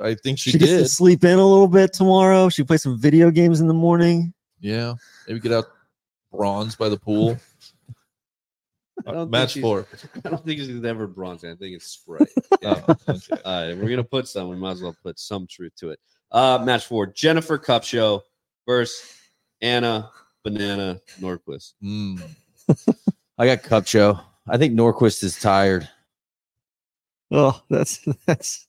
I 0.00 0.14
think 0.14 0.38
she, 0.38 0.52
She, 0.52 0.58
gets 0.58 0.70
to 0.70 0.78
did. 0.78 0.88
sleep 0.88 1.24
in 1.24 1.38
a 1.38 1.44
little 1.46 1.66
bit 1.66 1.92
tomorrow. 1.92 2.48
She 2.50 2.62
plays 2.62 2.82
some 2.82 2.96
video 2.98 3.32
games 3.32 3.60
in 3.60 3.66
the 3.66 3.74
morning. 3.74 4.32
Yeah. 4.60 4.94
Maybe 5.26 5.40
get 5.40 5.52
out 5.52 5.64
bronze 6.32 6.76
by 6.76 6.88
the 6.88 6.96
pool. 6.98 7.36
I 9.06 9.12
don't 9.12 9.30
Match 9.30 9.58
four. 9.58 9.86
I 10.24 10.28
don't 10.28 10.44
think 10.44 10.60
it's 10.60 10.84
ever 10.84 11.06
bronze. 11.06 11.44
I 11.44 11.54
think 11.54 11.76
it's 11.76 11.86
spray. 11.86 12.26
Yeah. 12.62 12.80
Oh, 12.88 12.96
okay. 13.08 13.42
All 13.44 13.66
right, 13.66 13.76
we're 13.76 13.88
gonna 13.88 14.04
put 14.04 14.26
some. 14.28 14.48
We 14.48 14.56
might 14.56 14.72
as 14.72 14.82
well 14.82 14.96
put 15.02 15.18
some 15.18 15.46
truth 15.46 15.72
to 15.76 15.90
it. 15.90 16.00
Uh, 16.32 16.62
match 16.64 16.86
four: 16.86 17.06
Jennifer 17.06 17.58
Kupcho 17.58 18.20
versus 18.66 19.00
Anna 19.62 20.10
Banana 20.44 21.00
Nordqvist. 21.20 21.74
Mm. 21.82 22.22
I 23.38 23.46
got 23.46 23.62
Kupcho. 23.62 24.20
I 24.48 24.56
think 24.56 24.74
Nordqvist 24.74 25.22
is 25.24 25.38
tired. 25.38 25.88
Oh, 27.30 27.60
that's 27.68 28.06
that's 28.26 28.66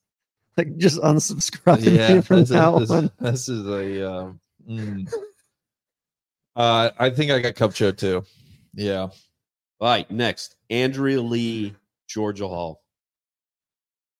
like 0.58 0.76
just 0.78 1.00
unsubscribing 1.02 1.96
Yeah. 1.98 2.22
from 2.22 2.40
This, 2.42 2.50
that 2.50 2.82
is- 2.82 2.90
one. 2.90 3.12
this 3.20 3.50
is 3.50 3.66
a. 3.68 4.12
Um, 4.14 4.40
mm. 4.70 5.14
uh, 6.56 6.90
I 7.00 7.10
think 7.10 7.32
I 7.32 7.40
got 7.40 7.56
Kupcho 7.56 7.96
too. 7.98 8.24
Yeah. 8.74 9.08
All 9.82 9.88
right, 9.88 10.10
next 10.12 10.56
Andrea 10.70 11.22
Lee, 11.22 11.74
Georgia 12.08 12.48
Hall. 12.48 12.82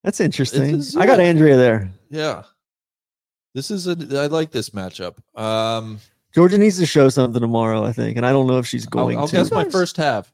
That's 0.04 0.22
interesting. 0.22 0.76
is- 0.76 0.96
I 0.96 1.06
got 1.06 1.20
Andrea 1.20 1.58
there. 1.58 1.92
Yeah. 2.10 2.44
This 3.54 3.72
is 3.72 3.88
a. 3.88 3.92
I 4.22 4.28
like 4.28 4.52
this 4.52 4.70
matchup. 4.70 5.18
Um, 5.38 6.00
Georgia 6.34 6.58
needs 6.58 6.78
to 6.80 6.86
show 6.86 7.10
something 7.10 7.42
tomorrow, 7.42 7.84
I 7.84 7.92
think, 7.92 8.18
and 8.18 8.26
I 8.26 8.32
don't 8.32 8.48
know 8.48 8.58
if 8.60 8.68
she's 8.68 8.86
I'll, 8.88 8.90
going 9.06 9.18
I'll 9.18 9.28
to. 9.28 9.36
guess 9.36 9.52
my 9.52 9.66
first 9.66 9.98
half. 9.98 10.32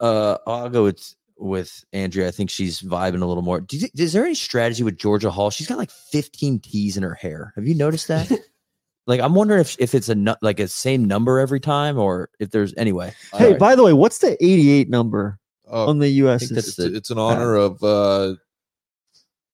Uh, 0.00 0.36
I'll 0.46 0.68
go 0.68 0.84
with 0.84 1.14
with 1.38 1.84
Andrea. 1.92 2.28
I 2.28 2.30
think 2.30 2.50
she's 2.50 2.80
vibing 2.82 3.22
a 3.22 3.26
little 3.26 3.42
more. 3.42 3.60
Do 3.60 3.76
you, 3.76 3.88
is 3.96 4.12
there 4.12 4.24
any 4.24 4.34
strategy 4.34 4.82
with 4.84 4.96
Georgia 4.98 5.30
Hall? 5.30 5.50
She's 5.50 5.66
got 5.66 5.78
like 5.78 5.90
15 5.90 6.60
tees 6.60 6.96
in 6.96 7.02
her 7.02 7.14
hair. 7.14 7.52
Have 7.56 7.66
you 7.66 7.74
noticed 7.74 8.08
that? 8.08 8.30
like, 9.06 9.20
I'm 9.20 9.34
wondering 9.34 9.60
if 9.60 9.76
if 9.78 9.94
it's 9.94 10.08
a 10.08 10.14
nu- 10.14 10.34
like 10.42 10.60
a 10.60 10.68
same 10.68 11.04
number 11.04 11.38
every 11.40 11.60
time, 11.60 11.98
or 11.98 12.30
if 12.38 12.50
there's 12.50 12.74
anyway. 12.76 13.12
Hey, 13.34 13.44
Alright. 13.46 13.58
by 13.58 13.74
the 13.74 13.82
way, 13.82 13.92
what's 13.92 14.18
the 14.18 14.36
88 14.44 14.88
number 14.90 15.38
Oh, 15.66 15.88
on 15.88 15.98
the 16.00 16.08
U.S. 16.08 16.50
it's, 16.50 16.76
the- 16.76 16.94
it's 16.94 17.10
in 17.10 17.18
honor 17.18 17.54
of 17.54 17.82
uh, 17.82 18.34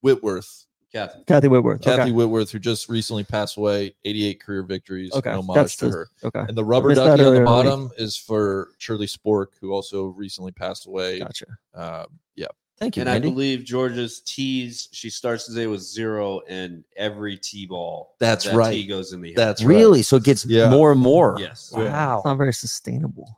Whitworth, 0.00 0.66
Kathy. 0.92 1.18
Kathy 1.26 1.48
Whitworth? 1.48 1.82
Kathy 1.82 2.02
okay. 2.02 2.12
Whitworth, 2.12 2.50
who 2.50 2.58
just 2.58 2.88
recently 2.88 3.24
passed 3.24 3.56
away. 3.58 3.94
88 4.04 4.40
career 4.40 4.62
victories. 4.62 5.12
Okay, 5.12 5.30
an 5.30 5.36
homage 5.36 5.54
that's 5.54 5.76
to 5.76 5.86
the- 5.86 5.90
her. 5.92 6.08
Okay. 6.24 6.40
And 6.48 6.56
the 6.56 6.64
rubber 6.64 6.88
Missed 6.88 7.00
that 7.02 7.04
ducky 7.04 7.12
on 7.12 7.18
the 7.18 7.24
earlier 7.24 7.40
in 7.40 7.44
bottom 7.44 7.90
is 7.98 8.16
for 8.16 8.70
Shirley 8.78 9.06
Spork, 9.06 9.48
who 9.60 9.72
also 9.72 10.06
recently 10.06 10.52
passed 10.52 10.86
away. 10.86 11.18
Gotcha. 11.18 11.46
Uh, 11.74 12.04
yeah. 12.36 12.46
Thank 12.78 12.96
you, 12.96 13.00
And 13.00 13.10
I 13.10 13.18
believe 13.18 13.64
Georgia's 13.64 14.20
tees, 14.20 14.88
she 14.92 15.10
starts 15.10 15.46
the 15.46 15.54
day 15.54 15.66
with 15.66 15.80
zero, 15.80 16.40
and 16.48 16.84
every 16.96 17.36
tee 17.36 17.66
ball. 17.66 18.14
That's 18.20 18.44
that 18.44 18.54
right. 18.54 18.70
Tee 18.72 18.86
goes 18.86 19.12
in 19.12 19.20
the. 19.20 19.34
That's 19.34 19.62
right. 19.64 19.68
really? 19.76 20.02
So 20.02 20.16
it 20.16 20.22
gets 20.22 20.46
Yeah. 20.46 20.70
more 20.70 20.92
and 20.92 21.00
more. 21.00 21.36
Yes. 21.40 21.72
Wow. 21.74 22.18
It's 22.18 22.24
not 22.24 22.38
very 22.38 22.52
sustainable. 22.54 23.36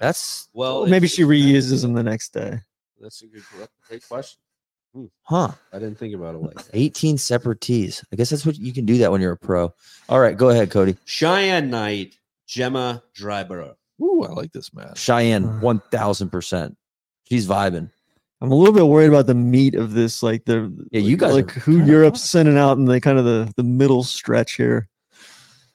That's 0.00 0.48
Well, 0.52 0.80
Well, 0.82 0.90
maybe 0.90 1.06
she 1.06 1.22
reuses 1.22 1.82
them 1.82 1.92
the 1.94 2.02
next 2.02 2.32
day. 2.32 2.60
That's 3.00 3.22
a 3.22 3.26
good, 3.26 3.42
great 3.88 4.06
question. 4.08 4.40
Huh. 5.22 5.52
I 5.72 5.78
didn't 5.78 5.98
think 5.98 6.14
about 6.14 6.34
it 6.34 6.38
like 6.38 6.56
that. 6.56 6.70
18 6.72 7.18
separate 7.18 7.60
tees. 7.60 8.04
I 8.12 8.16
guess 8.16 8.30
that's 8.30 8.44
what 8.44 8.58
you 8.58 8.72
can 8.72 8.84
do 8.86 8.98
that 8.98 9.12
when 9.12 9.20
you're 9.20 9.32
a 9.32 9.36
pro. 9.36 9.72
All 10.08 10.20
right, 10.20 10.36
go 10.36 10.50
ahead, 10.50 10.70
Cody. 10.70 10.96
Cheyenne 11.04 11.70
Knight, 11.70 12.16
Gemma 12.46 13.02
Dryburgh. 13.16 13.74
Ooh, 14.02 14.24
I 14.24 14.32
like 14.32 14.52
this 14.52 14.74
match. 14.74 14.98
Cheyenne, 14.98 15.44
1000%. 15.60 16.76
She's 17.28 17.46
vibing. 17.46 17.90
I'm 18.42 18.50
a 18.50 18.54
little 18.54 18.74
bit 18.74 18.86
worried 18.86 19.08
about 19.08 19.26
the 19.26 19.34
meat 19.34 19.74
of 19.74 19.92
this, 19.92 20.22
like 20.22 20.46
the 20.46 20.72
Yeah, 20.90 21.00
you 21.00 21.16
guys 21.16 21.34
like 21.34 21.50
who 21.52 21.76
kinda 21.76 21.92
Europe's 21.92 22.22
sending 22.22 22.56
out 22.56 22.78
in 22.78 22.86
the 22.86 22.98
kind 23.00 23.18
of 23.18 23.26
the 23.26 23.52
the 23.56 23.62
middle 23.62 24.02
stretch 24.02 24.54
here. 24.54 24.88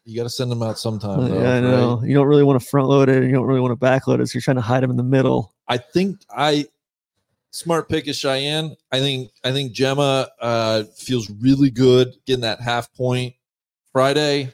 You 0.04 0.16
got 0.18 0.24
to 0.24 0.30
send 0.30 0.52
them 0.52 0.62
out 0.62 0.78
sometime. 0.78 1.20
Uh, 1.20 1.28
though, 1.28 1.42
yeah, 1.42 1.50
I 1.50 1.54
right? 1.54 1.60
know. 1.62 2.02
You 2.04 2.14
don't 2.14 2.28
really 2.28 2.44
want 2.44 2.60
to 2.62 2.68
front 2.68 2.88
load 2.88 3.10
it, 3.10 3.18
and 3.18 3.26
you 3.26 3.32
don't 3.32 3.46
really 3.46 3.60
want 3.60 3.72
to 3.72 3.76
back 3.76 4.08
load 4.08 4.20
it, 4.20 4.28
so 4.28 4.36
you're 4.36 4.42
trying 4.42 4.58
to 4.58 4.62
hide 4.62 4.84
them 4.84 4.92
in 4.92 4.98
the 4.98 5.04
middle. 5.04 5.54
I 5.68 5.78
think 5.78 6.22
I 6.30 6.68
smart 7.56 7.90
pick 7.90 8.08
is 8.08 8.18
Cheyenne. 8.18 8.76
I 8.92 9.00
think 9.00 9.32
I 9.44 9.52
think 9.52 9.72
Gemma 9.72 10.28
uh, 10.42 10.84
feels 10.98 11.30
really 11.30 11.70
good 11.72 12.14
getting 12.26 12.42
that 12.42 12.62
half 12.62 12.94
point 12.94 13.34
Friday. 13.92 14.52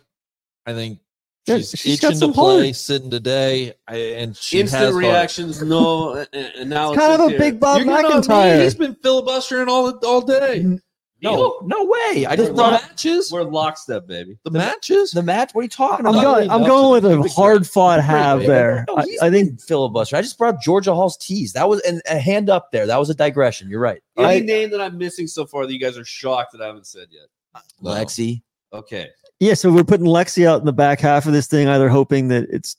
I 0.66 0.74
think 0.74 1.00
Yeah, 1.48 1.58
she's, 1.58 1.72
she's 1.72 2.00
got 2.00 2.14
itching 2.14 2.28
to 2.30 2.34
play 2.34 2.66
heart. 2.68 2.76
sitting 2.76 3.10
today, 3.10 3.74
I, 3.88 3.96
and 3.96 4.38
she 4.38 4.58
has 4.60 4.74
Instant 4.74 4.94
heart. 4.94 4.96
reactions, 5.04 5.62
no 5.62 6.10
uh, 6.12 6.26
uh, 6.34 6.48
analysis. 6.58 7.00
kind 7.04 7.14
of 7.22 7.28
a 7.28 7.30
here. 7.32 7.40
big 7.40 7.60
Bob 7.60 7.82
You're 7.82 7.88
getting 7.88 8.06
on. 8.12 8.22
McIntyre. 8.22 8.64
He's 8.64 8.76
been 8.76 8.96
filibustering 8.96 9.68
all 9.68 9.98
all 10.06 10.22
day. 10.22 10.78
No, 11.24 11.60
no 11.64 11.84
way. 11.84 12.26
I 12.26 12.36
just 12.36 12.52
We're 12.52 12.56
The 12.66 12.72
matches, 12.72 13.32
We're 13.32 13.44
lockstep, 13.44 14.08
baby. 14.08 14.40
the 14.44 14.52
matches. 14.52 15.12
the 15.12 15.22
match. 15.22 15.54
What 15.54 15.62
are 15.62 15.64
you 15.64 15.70
talking 15.70 16.06
I'm 16.08 16.14
about? 16.16 16.24
going. 16.24 16.50
I'm 16.50 16.64
going 16.64 17.04
with 17.04 17.06
a 17.06 17.30
hard 17.30 17.68
fought 17.68 18.02
half 18.02 18.40
there. 18.42 18.86
No, 18.88 18.98
I, 18.98 19.06
I 19.22 19.30
think 19.30 19.62
filibuster. 19.62 20.16
I 20.16 20.22
just 20.22 20.38
brought 20.38 20.60
Georgia 20.62 20.96
Hall's 20.96 21.18
tees. 21.18 21.54
That 21.54 21.70
was 21.70 21.80
and 21.82 22.02
a 22.10 22.18
hand 22.18 22.50
up 22.50 22.72
there. 22.72 22.88
That 22.88 22.98
was 22.98 23.10
a 23.12 23.14
digression. 23.16 23.70
You're 23.70 23.80
right. 23.80 24.02
Any 24.18 24.28
I- 24.28 24.40
name 24.40 24.72
that 24.72 24.82
I'm 24.82 24.98
missing 24.98 25.28
so 25.28 25.46
far 25.46 25.68
that 25.68 25.74
you 25.74 25.80
guys 25.80 25.98
are 25.98 26.06
shocked 26.06 26.54
that 26.54 26.62
I 26.62 26.66
haven't 26.68 26.88
said 26.88 27.08
yet? 27.12 27.28
No. 27.82 27.92
Lexi. 27.92 28.42
Okay. 28.74 29.10
yeah. 29.40 29.54
So 29.54 29.72
we're 29.72 29.84
putting 29.84 30.08
Lexi 30.08 30.48
out 30.48 30.60
in 30.60 30.66
the 30.66 30.74
back 30.74 31.00
half 31.00 31.26
of 31.28 31.34
this 31.34 31.46
thing, 31.48 31.68
either 31.68 31.90
hoping 31.90 32.30
that 32.30 32.48
it's 32.50 32.78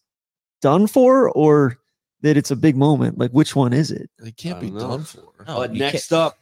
done 0.63 0.87
for 0.87 1.31
or 1.31 1.79
that 2.23 2.37
it's 2.37 2.51
a 2.51 2.57
big 2.57 2.77
moment. 2.77 3.19
Like 3.19 3.31
which 3.33 3.55
one 3.55 3.73
is 3.73 3.91
it? 3.93 4.11
It 4.19 4.37
can't 4.37 4.61
be 4.61 4.71
know. 4.71 4.81
done 4.81 5.05
for. 5.05 5.21
Oh, 5.41 5.45
no, 5.47 5.57
but 5.59 5.73
next 5.75 6.09
can't- 6.09 6.21
up 6.23 6.39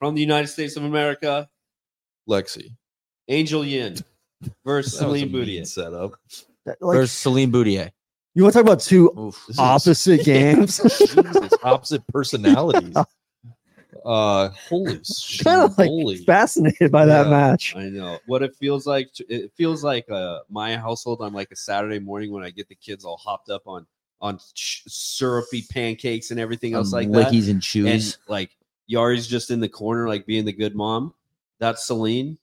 from 0.00 0.16
the 0.16 0.20
United 0.20 0.48
States 0.48 0.74
of 0.76 0.82
America, 0.84 1.48
Lexi. 2.28 2.74
Angel 3.28 3.64
Yin 3.64 3.96
versus 4.64 4.64
That 4.64 4.66
was 4.66 4.86
a 4.86 4.98
Celine 4.98 5.22
mean 5.22 5.32
Boutier. 5.32 5.64
setup. 5.64 6.12
Like, 6.66 6.76
Versus 6.80 7.12
Celine 7.12 7.50
Boutier. 7.52 7.90
you 8.34 8.42
want 8.42 8.52
to 8.54 8.58
talk 8.58 8.66
about 8.66 8.80
two 8.80 9.12
Oof. 9.16 9.36
This 9.46 9.54
is- 9.54 9.58
opposite 9.60 10.24
games? 10.24 10.78
Jesus, 10.98 11.52
opposite 11.62 12.02
personalities. 12.08 12.96
Uh, 14.04 14.48
holy 14.68 15.00
shit! 15.04 15.44
kind 15.44 15.62
of 15.62 15.76
like 15.76 15.88
holy. 15.88 16.16
fascinated 16.18 16.90
by 16.90 17.04
that 17.04 17.26
Yeah. 17.26 17.30
match. 17.30 17.76
I 17.76 17.88
know 17.90 18.18
what 18.26 18.42
it 18.42 18.54
feels 18.56 18.86
like. 18.86 19.12
to- 19.14 19.26
It 19.28 19.52
feels 19.56 19.84
like 19.84 20.08
uh, 20.10 20.38
my 20.48 20.76
household 20.76 21.20
on 21.20 21.32
like 21.34 21.50
a 21.52 21.56
Saturday 21.56 21.98
morning 21.98 22.32
when 22.32 22.42
I 22.42 22.50
get 22.50 22.68
the 22.68 22.74
kids 22.76 23.04
all 23.04 23.18
hopped 23.18 23.50
up 23.50 23.62
on 23.66 23.86
on 24.22 24.38
sh- 24.54 24.82
syrupy 24.86 25.64
pancakes 25.70 26.30
and 26.30 26.38
everything 26.40 26.74
else 26.74 26.92
Um, 26.92 26.98
like 27.00 27.12
that. 27.12 27.32
Wickies 27.32 27.44
and 27.44 27.50
And 27.54 27.64
shoes. 27.64 28.18
like 28.28 28.50
Yari's 28.90 29.28
just 29.28 29.50
in 29.50 29.60
the 29.60 29.68
corner, 29.68 30.08
like 30.08 30.26
being 30.26 30.44
the 30.44 30.52
good 30.52 30.74
mom. 30.74 31.14
That's 31.60 31.86
Celine 31.86 32.36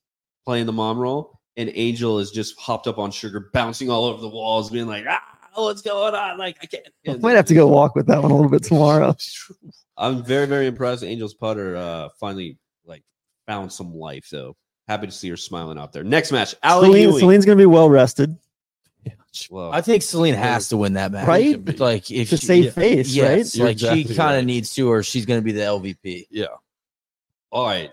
playing 0.45 0.65
the 0.65 0.71
mom 0.71 0.97
role, 0.97 1.39
and 1.57 1.69
Angel 1.75 2.19
is 2.19 2.31
just 2.31 2.57
hopped 2.57 2.87
up 2.87 2.97
on 2.97 3.11
sugar, 3.11 3.49
bouncing 3.51 3.89
all 3.89 4.05
over 4.05 4.21
the 4.21 4.29
walls, 4.29 4.69
being 4.69 4.87
like, 4.87 5.05
"Ah, 5.09 5.21
what's 5.55 5.81
going 5.81 6.15
on?" 6.15 6.37
Like 6.37 6.57
I 6.61 6.65
can't. 6.67 6.87
I 7.05 7.15
might 7.17 7.35
have 7.35 7.45
to 7.47 7.53
go 7.53 7.67
walk 7.67 7.95
with 7.95 8.07
that 8.07 8.21
one 8.21 8.31
a 8.31 8.35
little 8.35 8.49
bit 8.49 8.63
tomorrow. 8.63 9.13
I'm 9.97 10.23
very, 10.23 10.45
very 10.45 10.67
impressed. 10.67 11.03
Angel's 11.03 11.33
putter 11.33 11.75
uh 11.75 12.09
finally 12.17 12.57
like 12.85 13.03
found 13.45 13.71
some 13.71 13.93
life 13.93 14.29
though. 14.31 14.55
Happy 14.87 15.07
to 15.07 15.11
see 15.11 15.27
her 15.27 15.35
smiling 15.35 15.77
out 15.77 15.91
there. 15.91 16.05
Next 16.05 16.31
match, 16.31 16.55
Ali 16.63 17.03
Celine. 17.03 17.19
Celine's 17.19 17.45
going 17.45 17.57
to 17.57 17.61
be 17.61 17.65
well 17.65 17.89
rested 17.89 18.37
Well, 19.49 19.71
I 19.71 19.81
think 19.81 20.03
Celine 20.03 20.33
has 20.33 20.69
to 20.69 20.77
win 20.77 20.93
that 20.93 21.11
match. 21.11 21.27
Right? 21.27 21.79
Like 21.79 22.09
if 22.11 22.29
to 22.31 22.37
she- 22.37 22.45
save 22.45 22.63
yeah, 22.65 22.71
face, 22.71 23.13
yes, 23.13 23.27
right? 23.27 23.55
You're 23.55 23.67
like 23.67 23.75
exactly 23.75 24.03
she 24.03 24.15
kind 24.15 24.31
of 24.31 24.37
right. 24.39 24.45
needs 24.45 24.73
to, 24.75 24.89
or 24.89 25.03
she's 25.03 25.25
going 25.25 25.39
to 25.39 25.43
be 25.43 25.51
the 25.51 25.61
LVP. 25.61 26.27
Yeah, 26.29 26.45
all 27.51 27.65
right. 27.65 27.91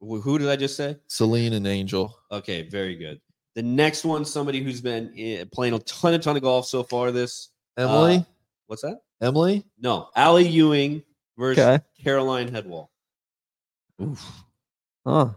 Wh- 0.00 0.20
Who 0.22 0.38
did 0.38 0.48
I 0.48 0.56
just 0.56 0.76
say? 0.76 0.96
Celine 1.08 1.52
and 1.52 1.66
Angel. 1.66 2.16
Okay, 2.30 2.62
very 2.62 2.96
good. 2.96 3.20
The 3.54 3.62
next 3.62 4.04
one, 4.04 4.24
somebody 4.24 4.62
who's 4.62 4.80
been 4.80 5.12
eh, 5.18 5.44
playing 5.52 5.74
a 5.74 5.78
ton, 5.80 6.14
a 6.14 6.18
ton 6.18 6.36
of 6.36 6.42
golf 6.42 6.66
so 6.66 6.82
far. 6.82 7.10
This 7.12 7.50
Emily. 7.76 8.16
Uh, 8.16 8.22
what's 8.66 8.82
that? 8.82 9.00
Emily. 9.20 9.64
No, 9.78 10.08
Ally 10.16 10.42
Ewing 10.42 11.02
versus 11.36 11.62
Okay. 11.64 11.84
Caroline 12.02 12.48
Hedwall. 12.48 12.88
Oh, 15.06 15.34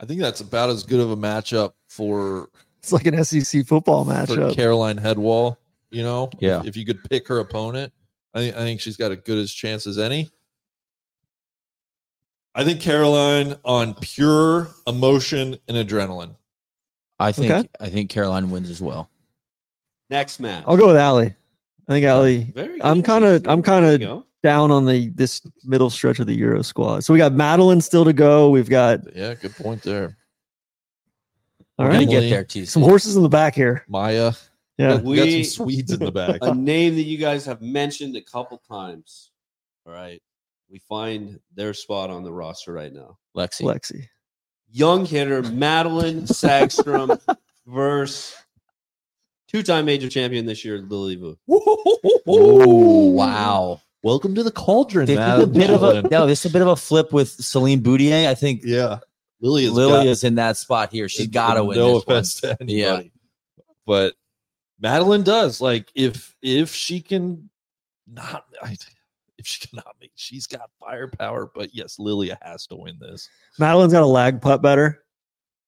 I 0.00 0.06
think 0.06 0.20
that's 0.20 0.40
about 0.40 0.70
as 0.70 0.82
good 0.84 1.00
of 1.00 1.10
a 1.10 1.16
matchup 1.16 1.72
for 1.88 2.48
it's 2.86 2.92
like 2.92 3.06
an 3.06 3.24
SEC 3.24 3.66
football 3.66 4.04
for 4.04 4.12
matchup. 4.12 4.54
Caroline 4.54 4.96
Hedwall. 4.96 5.56
You 5.90 6.02
know, 6.04 6.30
Yeah. 6.40 6.62
If 6.64 6.76
you 6.76 6.84
could 6.86 7.02
pick 7.10 7.26
her 7.28 7.38
opponent, 7.40 7.92
I 8.34 8.38
think 8.38 8.54
I 8.56 8.58
think 8.60 8.80
she's 8.80 8.96
got 8.96 9.10
as 9.12 9.18
good 9.24 9.38
as 9.38 9.50
chance 9.52 9.86
as 9.88 9.98
any. 9.98 10.30
I 12.54 12.64
think 12.64 12.80
Caroline 12.80 13.56
on 13.64 13.94
pure 13.94 14.68
emotion 14.86 15.58
and 15.68 15.76
adrenaline. 15.76 16.36
I 17.18 17.32
think 17.32 17.50
Okay. 17.52 17.68
I 17.80 17.88
think 17.88 18.08
Caroline 18.10 18.50
wins 18.50 18.70
as 18.70 18.80
well. 18.80 19.10
Next 20.10 20.38
match. 20.40 20.64
I'll 20.66 20.76
go 20.76 20.88
with 20.88 20.96
Ally. 20.96 21.30
I 21.88 21.92
think 21.92 22.04
Ally 22.06 22.44
Very 22.54 22.82
I'm 22.82 23.02
kinda- 23.02 23.42
I'm 23.46 23.62
kinda- 23.62 23.90
There 23.98 24.00
you 24.00 24.06
go. 24.06 24.26
down 24.42 24.70
on 24.70 24.86
the 24.86 25.08
this 25.10 25.42
middle 25.64 25.90
stretch 25.90 26.18
of 26.20 26.26
the 26.26 26.34
Euro 26.34 26.62
squad. 26.62 27.04
So 27.04 27.12
we 27.12 27.18
got 27.18 27.32
Madelene 27.32 27.82
still 27.82 28.04
to 28.04 28.12
go. 28.12 28.48
We've 28.50 28.68
got 28.70 29.00
Yeah, 29.14 29.34
good 29.34 29.54
point 29.56 29.82
there. 29.82 30.16
All 31.78 31.84
We're 31.86 31.92
gonna 31.92 32.06
right 32.06 32.10
get 32.10 32.30
there 32.30 32.44
too. 32.44 32.64
some 32.66 32.82
horses 32.82 33.16
in 33.16 33.22
the 33.22 33.28
back 33.28 33.54
here. 33.54 33.84
Maja. 33.88 34.32
Yeah, 34.78 34.94
Got, 34.94 35.04
we 35.04 35.16
got 35.16 35.28
some 35.30 35.44
Swedes 35.44 35.92
in 35.92 36.00
the 36.00 36.12
back. 36.12 36.38
a 36.42 36.54
name 36.54 36.94
that 36.96 37.02
you 37.02 37.18
guys 37.18 37.44
have 37.46 37.60
mentioned 37.62 38.16
a 38.16 38.22
couple 38.22 38.58
times. 38.68 39.30
All 39.86 39.92
right. 39.92 40.22
We 40.70 40.78
find 40.80 41.38
their 41.54 41.72
spot 41.74 42.10
on 42.10 42.24
the 42.24 42.32
roster 42.32 42.72
right 42.72 42.92
now. 42.92 43.18
Lexi. 43.36 43.62
Lexi. 43.62 44.08
Young 44.70 45.06
hitter 45.06 45.42
Madelene 45.42 46.22
Sagström 46.28 47.18
versus 47.66 48.34
two-time 49.48 49.84
major 49.84 50.08
champion 50.08 50.44
this 50.44 50.64
year, 50.64 50.78
Lily 50.78 51.14
Vu. 51.16 51.38
Oh 52.26 53.10
wow! 53.10 53.80
Welcome 54.02 54.34
to 54.34 54.42
the 54.42 54.50
cauldron, 54.50 55.06
This 55.06 55.14
is 55.14 55.18
man. 55.18 55.40
a 55.40 55.46
bit 55.46 55.70
of 55.70 55.82
a 55.84 56.02
no. 56.08 56.26
This 56.26 56.44
is 56.44 56.50
a 56.50 56.52
bit 56.52 56.62
of 56.62 56.68
a 56.68 56.76
flip 56.76 57.12
with 57.12 57.28
Celine 57.28 57.80
Boutier. 57.80 58.28
I 58.28 58.34
think 58.34 58.62
yeah. 58.64 58.98
Lily 59.40 59.64
is 59.66 59.72
Lily 59.72 59.92
got- 59.92 60.06
is 60.06 60.24
in 60.24 60.36
that 60.36 60.56
spot 60.56 60.90
here. 60.92 61.08
She's 61.08 61.26
got 61.28 61.54
to 61.54 61.64
win. 61.64 61.76
No 61.78 61.94
this 61.98 62.06
one. 62.06 62.16
offense 62.16 62.40
to 62.40 62.48
anybody. 62.60 63.12
Yeah. 63.58 63.64
But 63.86 64.14
Madelene 64.82 65.24
does 65.24 65.60
like 65.60 65.90
if 65.94 66.34
if 66.42 66.74
she 66.74 67.00
can 67.00 67.48
not 68.06 68.44
I, 68.62 68.76
if 69.38 69.46
she 69.46 69.66
cannot 69.66 69.94
make 70.00 70.12
she's 70.14 70.46
got 70.46 70.70
firepower. 70.80 71.50
But 71.54 71.74
yes, 71.74 71.98
Lilia 71.98 72.38
has 72.42 72.66
to 72.68 72.76
win 72.76 72.98
this. 73.00 73.28
Madelene's 73.60 73.92
got 73.92 74.02
a 74.02 74.06
lag 74.06 74.40
putt 74.40 74.62
better. 74.62 75.02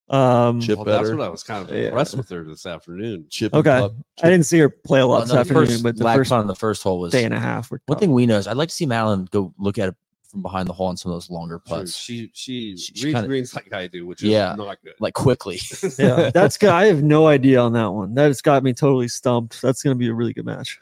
Um, 0.09 0.59
Chip 0.59 0.77
Well, 0.79 0.85
that's 0.85 1.11
what 1.11 1.21
I 1.21 1.29
was 1.29 1.43
kind 1.43 1.69
of 1.69 1.75
Yeah. 1.75 1.83
impressed 1.89 2.17
with 2.17 2.27
her 2.29 2.43
this 2.43 2.65
afternoon. 2.65 3.27
Chip 3.29 3.53
and 3.53 3.59
Okay. 3.59 3.77
club. 3.77 3.95
I 4.23 4.29
didn't 4.31 4.47
see 4.47 4.57
her 4.57 4.67
play 4.69 5.01
a 5.01 5.05
lot 5.05 5.11
Well, 5.17 5.21
this 5.21 5.29
no, 5.29 5.35
the 5.35 5.39
afternoon, 5.41 5.65
first 5.67 5.83
but 5.83 5.97
the 5.97 6.03
lag 6.03 6.17
first 6.17 6.29
putt 6.31 6.39
on 6.39 6.47
the 6.47 6.55
first 6.55 6.81
hole 6.81 6.99
was 6.99 7.11
day 7.11 7.25
and 7.25 7.33
a 7.33 7.39
half. 7.39 7.71
One 7.85 7.99
thing 7.99 8.11
we 8.13 8.25
know 8.25 8.37
is 8.39 8.47
I'd 8.47 8.57
like 8.57 8.69
to 8.69 8.75
see 8.75 8.87
Madelene 8.87 9.29
go 9.29 9.53
look 9.59 9.77
at 9.77 9.89
it 9.89 9.95
from 10.29 10.41
behind 10.43 10.69
the 10.69 10.73
hole 10.73 10.87
on 10.87 10.95
some 10.97 11.11
of 11.11 11.15
those 11.15 11.29
longer 11.29 11.59
Sure, 11.67 11.77
putts, 11.79 11.95
She 11.95 12.29
she, 12.33 12.77
She- 12.77 12.93
she 12.95 13.05
reads 13.07 13.15
kinda- 13.15 13.27
greens 13.27 13.55
like 13.55 13.73
I 13.73 13.87
do, 13.87 14.05
which 14.05 14.21
is 14.23 14.29
Yeah. 14.29 14.55
not 14.55 14.77
good. 14.83 14.93
like 14.99 15.13
quickly. 15.15 15.59
yeah, 15.99 16.29
that's 16.29 16.57
good. 16.57 16.69
I 16.69 16.85
have 16.85 17.01
no 17.03 17.27
idea 17.27 17.59
on 17.59 17.73
that 17.73 17.87
one. 17.91 18.13
That 18.13 18.27
has 18.27 18.41
got 18.41 18.63
me 18.63 18.73
totally 18.73 19.07
stumped. 19.07 19.61
That's 19.61 19.81
going 19.81 19.95
to 19.95 19.99
be 19.99 20.07
a 20.07 20.13
really 20.13 20.33
good 20.33 20.45
match. 20.45 20.79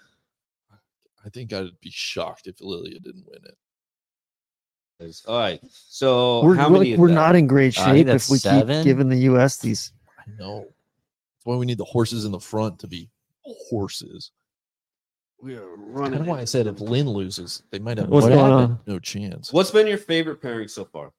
I 1.25 1.29
think 1.29 1.51
I'd 1.53 1.79
be 1.81 1.89
shocked 1.91 2.47
if 2.47 2.61
Lilia 2.61 2.99
didn't 2.99 3.25
win 3.27 3.39
it. 3.45 3.55
All 5.27 5.37
right. 5.39 5.59
So 5.71 6.41
We're 6.43 6.55
how 6.55 6.69
we're, 6.69 6.79
many? 6.79 6.97
we're 6.97 7.07
not 7.09 7.35
in 7.35 7.45
great 7.47 7.73
shape 7.73 8.07
if 8.07 8.29
we 8.29 8.37
seven. 8.37 8.77
keep 8.77 8.85
giving 8.85 9.09
the 9.09 9.17
U.S. 9.31 9.57
these. 9.57 9.91
I 10.17 10.23
know. 10.39 10.61
That's 10.61 11.45
why 11.45 11.55
we 11.55 11.65
need 11.65 11.77
the 11.77 11.85
horses 11.85 12.25
in 12.25 12.31
the 12.31 12.39
front 12.39 12.79
to 12.79 12.87
be 12.87 13.09
horses. 13.69 14.31
We 15.41 15.55
are 15.55 15.75
running. 15.75 16.21
of 16.21 16.27
why 16.27 16.39
I 16.39 16.45
said 16.45 16.65
if 16.67 16.79
Linn 16.81 17.07
loses, 17.09 17.61
they 17.69 17.79
might 17.79 17.97
have 17.99 18.09
What's 18.09 18.25
no- 18.27 18.35
going 18.35 18.53
on? 18.53 18.79
no 18.87 18.99
chance. 18.99 19.53
What's 19.53 19.71
been 19.71 19.85
your 19.87 19.97
favorite 19.99 20.41
pairing 20.41 20.67
so 20.67 20.85
far? 20.85 21.11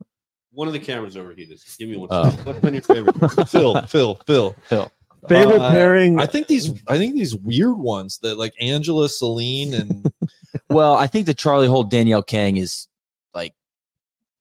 One 0.52 0.66
of 0.66 0.72
the 0.72 0.80
cameras 0.80 1.16
overheated. 1.16 1.60
Give 1.78 1.88
me 1.88 1.96
one. 1.98 2.08
Oh. 2.10 2.30
What's 2.42 2.58
been 2.60 2.74
your 2.74 2.82
favorite? 2.82 3.14
Phil, 3.48 3.80
Phil, 3.82 4.14
Phil. 4.26 4.56
Phil. 4.64 4.90
Favorite 5.28 5.60
Uh, 5.60 5.70
pairing? 5.70 6.18
I 6.20 6.26
think 6.26 6.46
these 6.46 6.72
I 6.88 6.96
think 6.98 7.14
these 7.14 7.34
weird 7.36 7.76
ones 7.76 8.18
that 8.22 8.38
like 8.38 8.54
Angela, 8.60 9.08
Celine, 9.08 9.74
and 9.74 10.12
well, 10.70 10.94
I 10.94 11.06
think 11.06 11.26
the 11.26 11.34
Charley 11.34 11.66
Hull 11.68 11.84
Danielle 11.84 12.22
Kang 12.22 12.56
is 12.56 12.86
like 12.88 12.97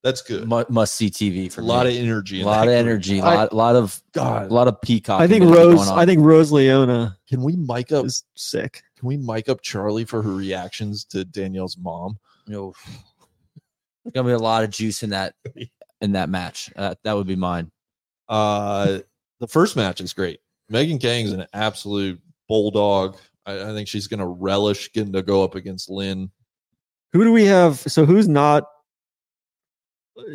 that's 0.02 0.22
good. 0.22 0.48
mu- 0.48 0.64
must 0.68 0.94
see 0.94 1.10
TV 1.10 1.50
for 1.52 1.60
a 1.60 1.64
lot 1.64 1.86
me. 1.86 1.96
of 1.98 2.04
energy. 2.04 2.40
a 2.42 2.44
lot 2.46 2.60
of 2.60 2.72
group. 2.72 2.76
energy, 2.78 3.18
a 3.18 3.24
I- 3.24 3.34
lot, 3.34 3.52
lot 3.52 3.76
of 3.76 4.02
God, 4.12 4.50
a 4.50 4.54
lot 4.54 4.68
of 4.68 4.80
peacock. 4.80 5.20
I 5.20 5.26
think 5.26 5.44
Rose. 5.44 5.88
I 5.88 6.04
think 6.06 6.20
Rose 6.22 6.52
Leona 6.52 7.16
can 7.28 7.42
we 7.42 7.56
mic 7.56 7.92
up? 7.92 8.04
is 8.06 8.24
sick. 8.36 8.82
Can 8.98 9.08
we 9.08 9.16
mic 9.16 9.48
up 9.48 9.60
Charley 9.62 10.04
for 10.04 10.22
her 10.22 10.32
reactions 10.32 11.04
to 11.06 11.24
Danielle's 11.24 11.76
mom? 11.78 12.18
you 12.46 12.52
know, 12.54 12.74
there's 14.04 14.12
gonna 14.14 14.28
be 14.28 14.32
a 14.32 14.38
lot 14.38 14.64
of 14.64 14.70
juice 14.70 15.02
in 15.02 15.10
that 15.10 15.34
in 16.00 16.12
that 16.12 16.28
match. 16.28 16.70
Uh, 16.76 16.94
that 17.04 17.12
would 17.14 17.26
be 17.26 17.36
mine. 17.36 17.70
Uh, 18.28 18.98
the 19.40 19.48
first 19.48 19.76
match 19.76 20.00
is 20.00 20.12
great. 20.12 20.40
Megan 20.68 20.98
Khang's 20.98 21.32
an 21.32 21.46
absolute 21.52 22.20
bulldog. 22.48 23.16
I, 23.46 23.70
I 23.70 23.72
think 23.72 23.88
she's 23.88 24.06
going 24.06 24.20
to 24.20 24.26
relish 24.26 24.92
getting 24.92 25.12
to 25.14 25.22
go 25.22 25.42
up 25.42 25.54
against 25.54 25.88
Linn. 25.88 26.30
Who 27.12 27.24
do 27.24 27.32
we 27.32 27.46
have? 27.46 27.78
So 27.78 28.04
who's 28.04 28.28
not? 28.28 28.64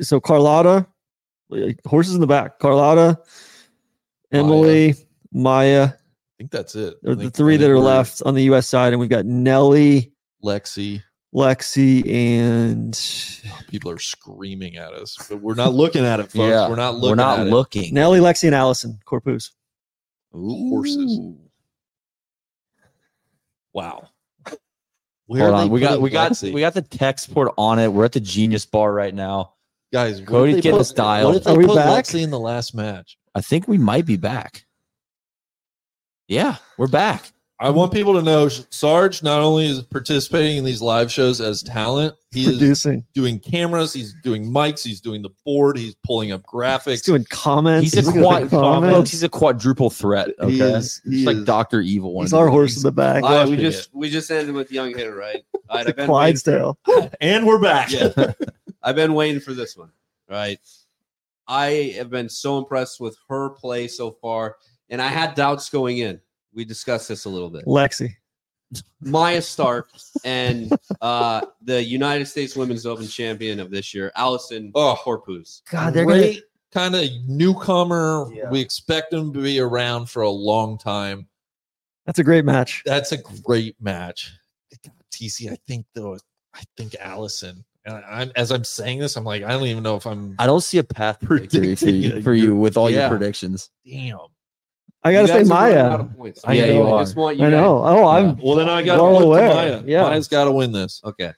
So 0.02 0.20
Carlota, 0.20 0.86
like, 1.50 1.80
horses 1.86 2.16
in 2.16 2.22
the 2.22 2.28
back. 2.28 2.60
Carlota, 2.60 3.20
Emily, 4.32 4.96
Maja. 5.32 5.94
I 5.94 5.98
think 6.38 6.52
that's 6.52 6.76
it. 6.76 6.96
I 7.06 7.12
are 7.12 7.16
the 7.16 7.30
three 7.30 7.58
that 7.58 7.70
are 7.70 7.76
we're 7.76 7.84
left 7.84 8.22
on 8.26 8.34
the 8.34 8.44
U.S. 8.44 8.68
side, 8.68 8.94
and 8.94 9.00
we've 9.00 9.10
got 9.10 9.26
Nelly, 9.26 10.14
Lexi. 10.44 11.04
Lexi, 11.34 12.08
and 12.12 13.00
oh, 13.48 13.60
People 13.68 13.90
are 13.90 14.00
screaming 14.00 14.78
at 14.78 14.94
us, 14.94 15.18
but 15.30 15.42
we're 15.42 15.56
not 15.56 15.74
looking 15.74 16.06
at 16.06 16.20
it, 16.20 16.24
folks. 16.24 16.38
Yeah, 16.38 16.70
we're 16.70 16.76
not 16.76 16.96
looking. 16.96 17.10
We're 17.10 17.16
not 17.16 17.40
at 17.40 17.48
looking. 17.48 17.94
Nelly, 17.94 18.20
Lexi, 18.20 18.46
and 18.46 18.56
Allisen 18.56 19.00
Corpuz. 19.04 19.52
Horses. 20.32 21.18
Ooh. 21.20 21.38
Wow. 23.74 24.10
Hold 25.30 25.54
on, 25.54 25.70
we 25.70 25.80
got 25.80 26.00
we 26.02 26.10
got 26.10 26.40
we 26.42 26.60
got 26.60 26.74
the 26.74 26.82
text 26.82 27.34
port 27.34 27.54
on 27.58 27.80
it. 27.80 27.88
We're 27.88 28.06
at 28.06 28.12
the 28.12 28.20
Genius 28.20 28.66
Bar 28.66 28.94
right 28.94 29.14
now. 29.14 29.54
Guys. 29.94 30.20
what 30.20 30.28
Cody, 30.28 30.52
if 30.52 30.56
they 30.58 30.62
get 30.62 30.72
put- 30.72 30.78
this 30.80 30.92
dialed. 30.92 31.34
What 31.34 31.38
if 31.38 31.44
they 31.46 31.52
Are 31.52 31.58
we 31.58 31.66
put 31.66 31.76
back? 31.76 32.04
Lexi 32.06 32.22
in 32.24 32.32
the 32.32 32.40
last 32.40 32.76
match? 32.76 33.18
I 33.36 33.42
think 33.42 33.68
we 33.68 33.78
might 33.78 34.06
be 34.06 34.18
back. 34.18 34.66
Yeah, 36.28 36.58
we're 36.78 36.88
back. 36.88 37.33
I 37.60 37.70
want 37.70 37.94
people 37.94 38.14
to 38.16 38.22
know 38.22 38.50
Sarge 38.50 39.24
not 39.24 39.40
only 39.42 39.68
is 39.68 39.82
participating 39.84 40.58
in 40.58 40.66
these 40.66 40.82
live 40.82 41.10
shows 41.12 41.40
as 41.40 41.64
talent, 41.64 42.16
he 42.32 42.42
is 42.42 42.58
Producing. 42.58 43.06
doing 43.14 43.40
cameras, 43.40 43.94
he's 43.94 44.14
doing 44.24 44.44
mics, 44.52 44.84
he's 44.84 45.00
doing 45.00 45.22
the 45.22 45.30
board, 45.46 45.78
he's 45.78 45.96
pulling 46.04 46.32
up 46.32 46.42
He's 46.42 46.52
graphics. 46.52 47.04
doing 47.06 47.26
comments. 47.30 47.94
He's 47.94 48.06
a 48.08 48.12
Look 48.12 48.22
quad, 48.22 48.50
comments. 48.50 48.96
folks, 48.98 49.12
he's 49.12 49.24
a 49.24 49.30
quadruple 49.30 49.90
threat. 49.92 50.30
Okay, 50.40 50.52
He 50.52 50.62
is- 50.62 51.02
he 51.06 51.18
He's 51.18 51.26
like 51.26 51.38
is- 51.38 51.46
Doctor 51.46 51.80
Evil. 51.80 52.14
one 52.14 52.26
He's 52.26 52.34
our 52.34 52.50
horse 52.50 52.72
days. 52.74 52.84
in 52.84 52.88
the 52.88 52.92
back. 52.92 53.24
All 53.24 53.32
right, 53.32 53.48
we 53.48 53.56
just 53.56 53.94
we 53.94 54.10
just 54.10 54.30
ended 54.32 54.56
with 54.56 54.72
young 54.72 54.90
hitter, 54.90 55.16
right? 55.16 55.46
All 55.70 55.78
right, 55.78 55.86
the 55.86 55.90
I've 55.92 55.96
been 55.96 56.08
waiting 56.10 56.38
for- 56.40 56.76
Clydesdale. 56.84 57.12
and 57.22 57.46
we're 57.48 57.62
back. 57.62 57.92
Yeah. 57.92 58.34
I've 58.82 58.96
been 58.96 59.14
waiting 59.14 59.40
for 59.40 59.54
this 59.54 59.78
one. 59.78 59.92
Right. 60.30 60.60
I 61.48 61.94
have 61.98 62.10
been 62.10 62.30
so 62.30 62.58
impressed 62.58 63.00
with 63.00 63.16
her 63.30 63.50
play 63.52 63.88
so 63.88 64.12
far, 64.12 64.56
and 64.90 65.02
I 65.02 65.08
had 65.08 65.36
doubts 65.36 65.70
going 65.70 66.00
in. 66.00 66.20
We 66.54 66.66
discussed 66.66 67.08
this 67.08 67.26
a 67.26 67.30
little 67.30 67.50
bit. 67.50 67.66
Lexi. 67.66 68.16
Maja 69.02 69.42
Stark 69.42 69.90
and 70.26 70.76
uh, 71.02 71.42
the 71.62 71.84
United 71.84 72.26
States 72.26 72.56
Women's 72.56 72.86
Open 72.88 73.08
champion 73.08 73.60
of 73.60 73.70
this 73.70 73.94
year, 73.94 74.12
Allisen 74.18 74.72
Oh. 74.74 74.98
Corpuz. 75.04 75.62
God, 75.70 75.94
they're 75.94 76.06
gonna. 76.06 76.18
Great 76.20 76.44
kind 76.72 76.96
of 76.96 77.08
newcomer. 77.28 78.28
Yeah. 78.34 78.50
We 78.50 78.60
expect 78.60 79.12
them 79.12 79.32
to 79.34 79.40
be 79.44 79.60
around 79.60 80.10
for 80.10 80.24
a 80.24 80.30
long 80.30 80.80
time. 80.80 81.28
That's 82.08 82.18
a 82.20 82.24
great 82.24 82.46
match. 82.46 82.82
That's 82.86 83.12
a 83.12 83.18
great 83.18 83.76
match. 83.80 84.32
TC, 85.14 85.52
I 85.52 85.58
think 85.68 85.86
though, 85.94 86.18
I 86.56 86.64
think 86.76 86.94
Allisen. 86.94 87.64
And 87.86 88.04
I'm 88.06 88.32
as 88.36 88.52
I'm 88.52 88.64
saying 88.64 89.00
this, 89.00 89.16
I'm 89.18 89.24
like, 89.24 89.44
I 89.44 89.50
don't 89.52 89.66
even 89.68 89.84
know 89.84 89.98
if 89.98 90.08
I'm. 90.08 90.36
I 90.40 90.48
don't 90.48 90.62
see 90.62 90.80
a 90.80 90.84
path 90.84 91.20
for 91.24 91.38
you, 91.38 92.22
for 92.24 92.34
you 92.34 92.56
with 92.56 92.76
all 92.78 92.90
Yeah. 92.90 93.02
your 93.02 93.10
predictions. 93.10 93.70
Damn. 93.86 94.18
I 95.06 95.12
gotta 95.12 95.28
say 95.28 95.34
guys 95.40 95.52
out 95.52 95.72
Maja. 95.72 95.96
of 96.04 96.18
points. 96.18 96.42
I 96.46 96.54
Yeah, 96.54 96.66
know. 96.68 96.74
you 96.74 96.82
I 96.84 96.92
are. 96.92 97.04
just 97.04 97.16
want 97.16 97.38
you 97.38 97.46
I 97.46 97.50
guys- 97.52 97.60
know. 97.62 97.84
Oh, 97.84 98.08
I'm. 98.08 98.38
Well, 98.38 98.56
then 98.56 98.70
I 98.70 98.82
got 98.84 99.02
well 99.02 99.12
to 99.12 99.14
look 99.18 99.24
aware. 99.26 99.50
Maja. 99.54 99.84
Yeah. 99.86 100.04
Maja's 100.04 100.28
got 100.30 100.46
to 100.46 100.52
win 100.52 100.72
this. 100.72 101.02
Okay, 101.04 101.34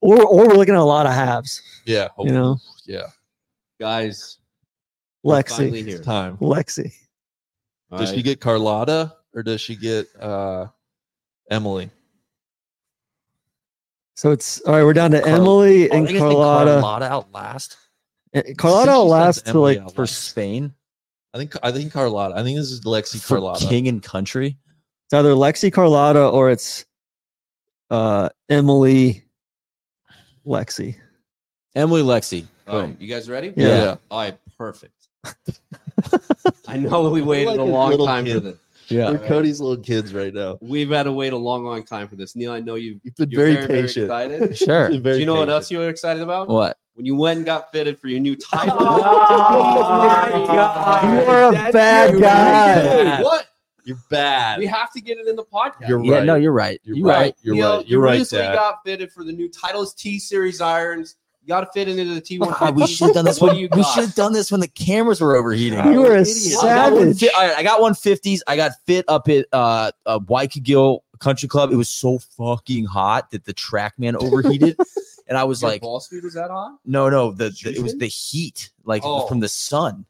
Or 0.00 0.22
or 0.24 0.48
we're 0.48 0.54
looking 0.54 0.74
at 0.74 0.80
a 0.80 0.84
lot 0.84 1.04
of 1.06 1.12
halves. 1.12 1.60
Yeah. 1.84 2.08
You 2.18 2.32
know, 2.32 2.56
Yeah. 2.86 3.06
guys. 3.78 4.38
Lexi. 5.26 5.74
here. 5.84 5.96
It's 5.96 6.06
time. 6.06 6.38
Lexi. 6.38 6.92
All 7.92 7.98
Does 7.98 8.08
right. 8.10 8.16
she 8.16 8.22
get 8.22 8.40
Carlota 8.40 9.14
or 9.34 9.42
does 9.42 9.60
she 9.60 9.76
get 9.76 10.06
uh 10.18 10.66
Emily? 11.50 11.90
So 14.16 14.30
it's 14.32 14.60
all 14.62 14.74
right. 14.74 14.84
We're 14.84 14.92
down 14.94 15.10
to 15.12 15.20
Carl- 15.20 15.34
Emily 15.34 15.90
Oh, 15.90 15.94
and 15.96 16.08
I 16.08 16.18
Carlota. 16.18 16.80
Carlota 16.80 17.04
out 17.12 17.32
last 17.32 17.76
Eh, 18.32 18.54
Carlota 18.56 18.92
She 18.92 18.96
will 18.96 19.10
sends 19.10 19.10
last 19.10 19.46
to 19.46 19.58
like 19.60 19.78
out 19.78 19.94
for. 19.94 20.06
Spain 20.06 20.72
I 21.34 21.38
think 21.38 21.54
I 21.62 21.70
think 21.72 21.92
Carlota. 21.92 22.34
I 22.36 22.42
think 22.42 22.58
this 22.58 22.70
is 22.70 22.80
Lexi 22.82 23.20
for 23.20 23.36
Carlota. 23.36 23.66
King 23.66 23.88
and 23.88 24.02
Country. 24.02 24.56
it's 25.06 25.14
either 25.14 25.32
Lexi 25.32 25.72
Carlota 25.72 26.26
or 26.28 26.50
it's 26.50 26.84
uh 27.90 28.28
Emily 28.48 29.24
Lexi. 30.46 30.96
Emily 31.74 32.02
Lexi. 32.02 32.46
All 32.66 32.80
right, 32.80 32.86
Boom. 32.86 32.96
you 33.00 33.08
guys 33.08 33.28
ready? 33.28 33.52
Yeah. 33.56 33.66
Yeah. 33.68 33.96
All 34.10 34.20
right, 34.20 34.38
perfect. 34.58 35.08
I 36.68 36.76
know 36.76 37.10
we 37.10 37.22
waited 37.22 37.48
like 37.48 37.58
a 37.58 37.62
a 37.62 37.64
long 37.64 37.90
little 37.90 38.06
time 38.06 38.26
for 38.26 38.40
this. 38.40 38.56
Yeah. 38.88 39.10
We're 39.10 39.18
Cody's 39.18 39.60
little 39.60 39.82
kids 39.82 40.12
right 40.12 40.34
now. 40.34 40.58
We've 40.60 40.90
had 40.90 41.04
to 41.04 41.12
wait 41.12 41.32
a 41.32 41.36
long, 41.36 41.64
long 41.64 41.84
time 41.84 42.08
for 42.08 42.16
this. 42.16 42.34
Neil, 42.34 42.50
I 42.52 42.58
know 42.58 42.74
you. 42.74 43.00
You've 43.04 43.14
been 43.14 43.30
You're 43.30 43.40
very, 43.40 43.54
very, 43.54 43.66
very 43.66 43.82
patient. 43.82 44.04
excited. 44.06 44.58
Sure. 44.58 44.82
You've 44.90 44.94
been 44.94 45.02
very 45.02 45.16
Do 45.16 45.20
you 45.20 45.26
know 45.26 45.36
what 45.36 45.48
else 45.48 45.70
you 45.70 45.78
were 45.78 45.88
excited 45.88 46.22
about? 46.22 46.48
What? 46.48 46.76
When 47.00 47.06
you 47.06 47.16
went 47.16 47.38
and 47.38 47.46
got 47.46 47.72
fitted 47.72 47.98
for 47.98 48.08
your 48.08 48.20
new 48.20 48.36
title. 48.36 48.76
Oh 48.78 48.98
my 50.38 50.46
God. 50.54 51.14
You 51.14 51.30
are 51.30 51.48
a 51.48 51.72
bad 51.72 52.10
Dude, 52.12 52.20
guy. 52.20 53.22
What? 53.22 53.46
You're 53.86 53.96
bad. 54.10 54.58
We 54.58 54.66
have 54.66 54.92
to 54.92 55.00
get 55.00 55.16
it 55.16 55.26
in 55.26 55.34
the 55.34 55.44
podcast. 55.44 55.88
You're 55.88 56.04
Yeah, 56.04 56.16
right. 56.16 56.26
no, 56.26 56.34
you're 56.34 56.52
right. 56.52 56.78
You're 56.84 56.98
You're, 56.98 57.06
right. 57.08 57.16
right. 57.18 57.34
You're 57.40 57.54
Neil, 57.54 57.76
right. 57.78 57.88
You're 57.88 58.00
you 58.00 58.04
right, 58.04 58.18
recently 58.18 58.44
Dad. 58.48 58.54
got 58.54 58.74
fitted 58.84 59.10
for 59.12 59.24
the 59.24 59.32
new 59.32 59.48
Titleist 59.48 59.96
T 59.96 60.18
Series 60.18 60.60
irons. 60.60 61.16
You 61.40 61.48
got 61.48 61.62
to 61.62 61.68
fit 61.72 61.88
into 61.88 62.04
the 62.04 62.20
T150. 62.20 62.58
God, 62.60 62.76
we 62.76 62.86
should 62.86 63.06
have 63.06 63.14
done 63.14 63.24
this. 63.24 63.40
When, 63.40 63.56
you 63.56 63.70
we 63.74 63.82
should 63.82 64.04
have 64.04 64.14
done 64.14 64.34
this 64.34 64.52
when 64.52 64.60
the 64.60 64.68
cameras 64.68 65.22
were 65.22 65.36
overheating. 65.36 65.78
You 65.90 66.02
were 66.02 66.16
a 66.16 66.20
I 66.20 66.24
got, 66.66 66.92
one 66.92 67.14
savage. 67.14 67.20
fi- 67.20 67.28
all 67.34 67.48
right, 67.48 67.56
I 67.56 67.62
got 67.62 67.80
one 67.80 67.94
fifties. 67.94 68.42
I 68.46 68.56
got 68.56 68.72
fit 68.86 69.06
up 69.08 69.26
at 69.30 69.46
uh, 69.54 69.90
uh 70.04 70.20
Waikiki 70.28 70.98
Country 71.18 71.48
Club. 71.48 71.72
It 71.72 71.76
was 71.76 71.88
so 71.88 72.18
fucking 72.36 72.84
hot 72.84 73.30
that 73.30 73.46
the 73.46 73.54
TrackMan 73.54 74.16
overheated, 74.16 74.76
and 75.30 75.38
I 75.38 75.44
was 75.44 75.62
Your 75.62 75.70
like, 75.70 75.80
ball 75.80 76.00
speed 76.00 76.22
was 76.24 76.34
that 76.34 76.50
hot? 76.50 76.76
"No, 76.84 77.08
no, 77.08 77.32
the, 77.32 77.48
the- 77.64 77.74
it 77.74 77.82
was 77.82 77.96
the 77.96 78.06
heat, 78.06 78.70
like 78.84 79.00
Oh. 79.04 79.26
from 79.26 79.40
the 79.40 79.48
sun. 79.48 80.04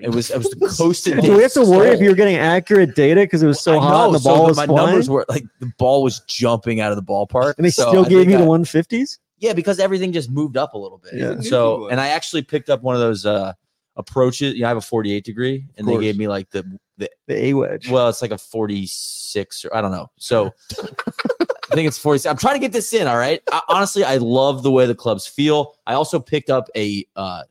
It 0.00 0.10
was 0.14 0.30
it 0.30 0.38
was 0.38 0.48
the 0.50 0.74
coasted. 0.78 1.20
Do 1.20 1.36
we 1.36 1.42
have 1.42 1.52
to 1.54 1.64
worry 1.64 1.88
if 1.90 2.00
you 2.00 2.08
were 2.10 2.14
getting 2.14 2.36
accurate 2.36 2.94
data 2.94 3.22
because 3.22 3.42
it 3.42 3.48
was 3.48 3.60
so 3.60 3.76
I 3.78 3.82
hot 3.82 4.06
and 4.06 4.14
the 4.14 4.20
ball 4.20 4.36
so 4.36 4.48
was 4.48 4.56
my 4.56 4.66
flying? 4.66 4.86
numbers 4.86 5.10
were 5.10 5.26
like 5.28 5.44
the 5.58 5.66
ball 5.78 6.02
was 6.04 6.20
jumping 6.28 6.80
out 6.80 6.92
of 6.92 6.96
the 6.96 7.02
ballpark, 7.02 7.54
and 7.58 7.66
they 7.66 7.70
So 7.70 7.88
still 7.88 8.04
gave 8.04 8.20
think 8.26 8.30
you 8.30 8.38
the 8.38 8.44
150s? 8.44 9.18
Yeah, 9.38 9.52
because 9.52 9.80
everything 9.80 10.12
just 10.12 10.30
moved 10.30 10.56
up 10.56 10.74
a 10.74 10.78
little 10.78 10.98
bit. 10.98 11.14
Yeah. 11.14 11.40
So, 11.40 11.88
and 11.88 11.98
I 12.00 12.08
actually 12.08 12.42
picked 12.42 12.70
up 12.70 12.82
one 12.82 12.94
of 12.94 13.00
those 13.00 13.26
uh 13.26 13.52
approaches. 13.96 14.54
Yeah, 14.54 14.66
I 14.66 14.68
have 14.68 14.76
a 14.76 14.80
48 14.80 15.24
degree, 15.24 15.66
and 15.76 15.88
they 15.88 15.98
gave 15.98 16.16
me 16.16 16.28
like 16.28 16.48
the 16.50 16.62
the 16.98 17.10
The 17.26 17.46
A 17.46 17.54
wedge. 17.54 17.90
well, 17.90 18.08
it's 18.08 18.22
like 18.22 18.30
a 18.30 18.38
46 18.38 19.64
or 19.64 19.74
I 19.74 19.80
don't 19.80 19.90
know. 19.90 20.08
So 20.18 20.52
I 21.70 21.74
think 21.74 21.86
it's 21.88 21.98
46. 21.98 22.30
I'm 22.30 22.36
trying 22.36 22.54
to 22.54 22.60
get 22.60 22.72
this 22.72 22.92
in. 22.92 23.06
All 23.06 23.16
right. 23.16 23.40
I, 23.52 23.60
honestly, 23.68 24.02
I 24.04 24.16
love 24.16 24.62
the 24.62 24.70
way 24.70 24.86
the 24.86 24.94
clubs 24.94 25.26
feel. 25.26 25.76
I 25.86 25.94
also 25.94 26.18
picked 26.18 26.50
up 26.50 26.68
a 26.76 27.06
uh 27.16 27.42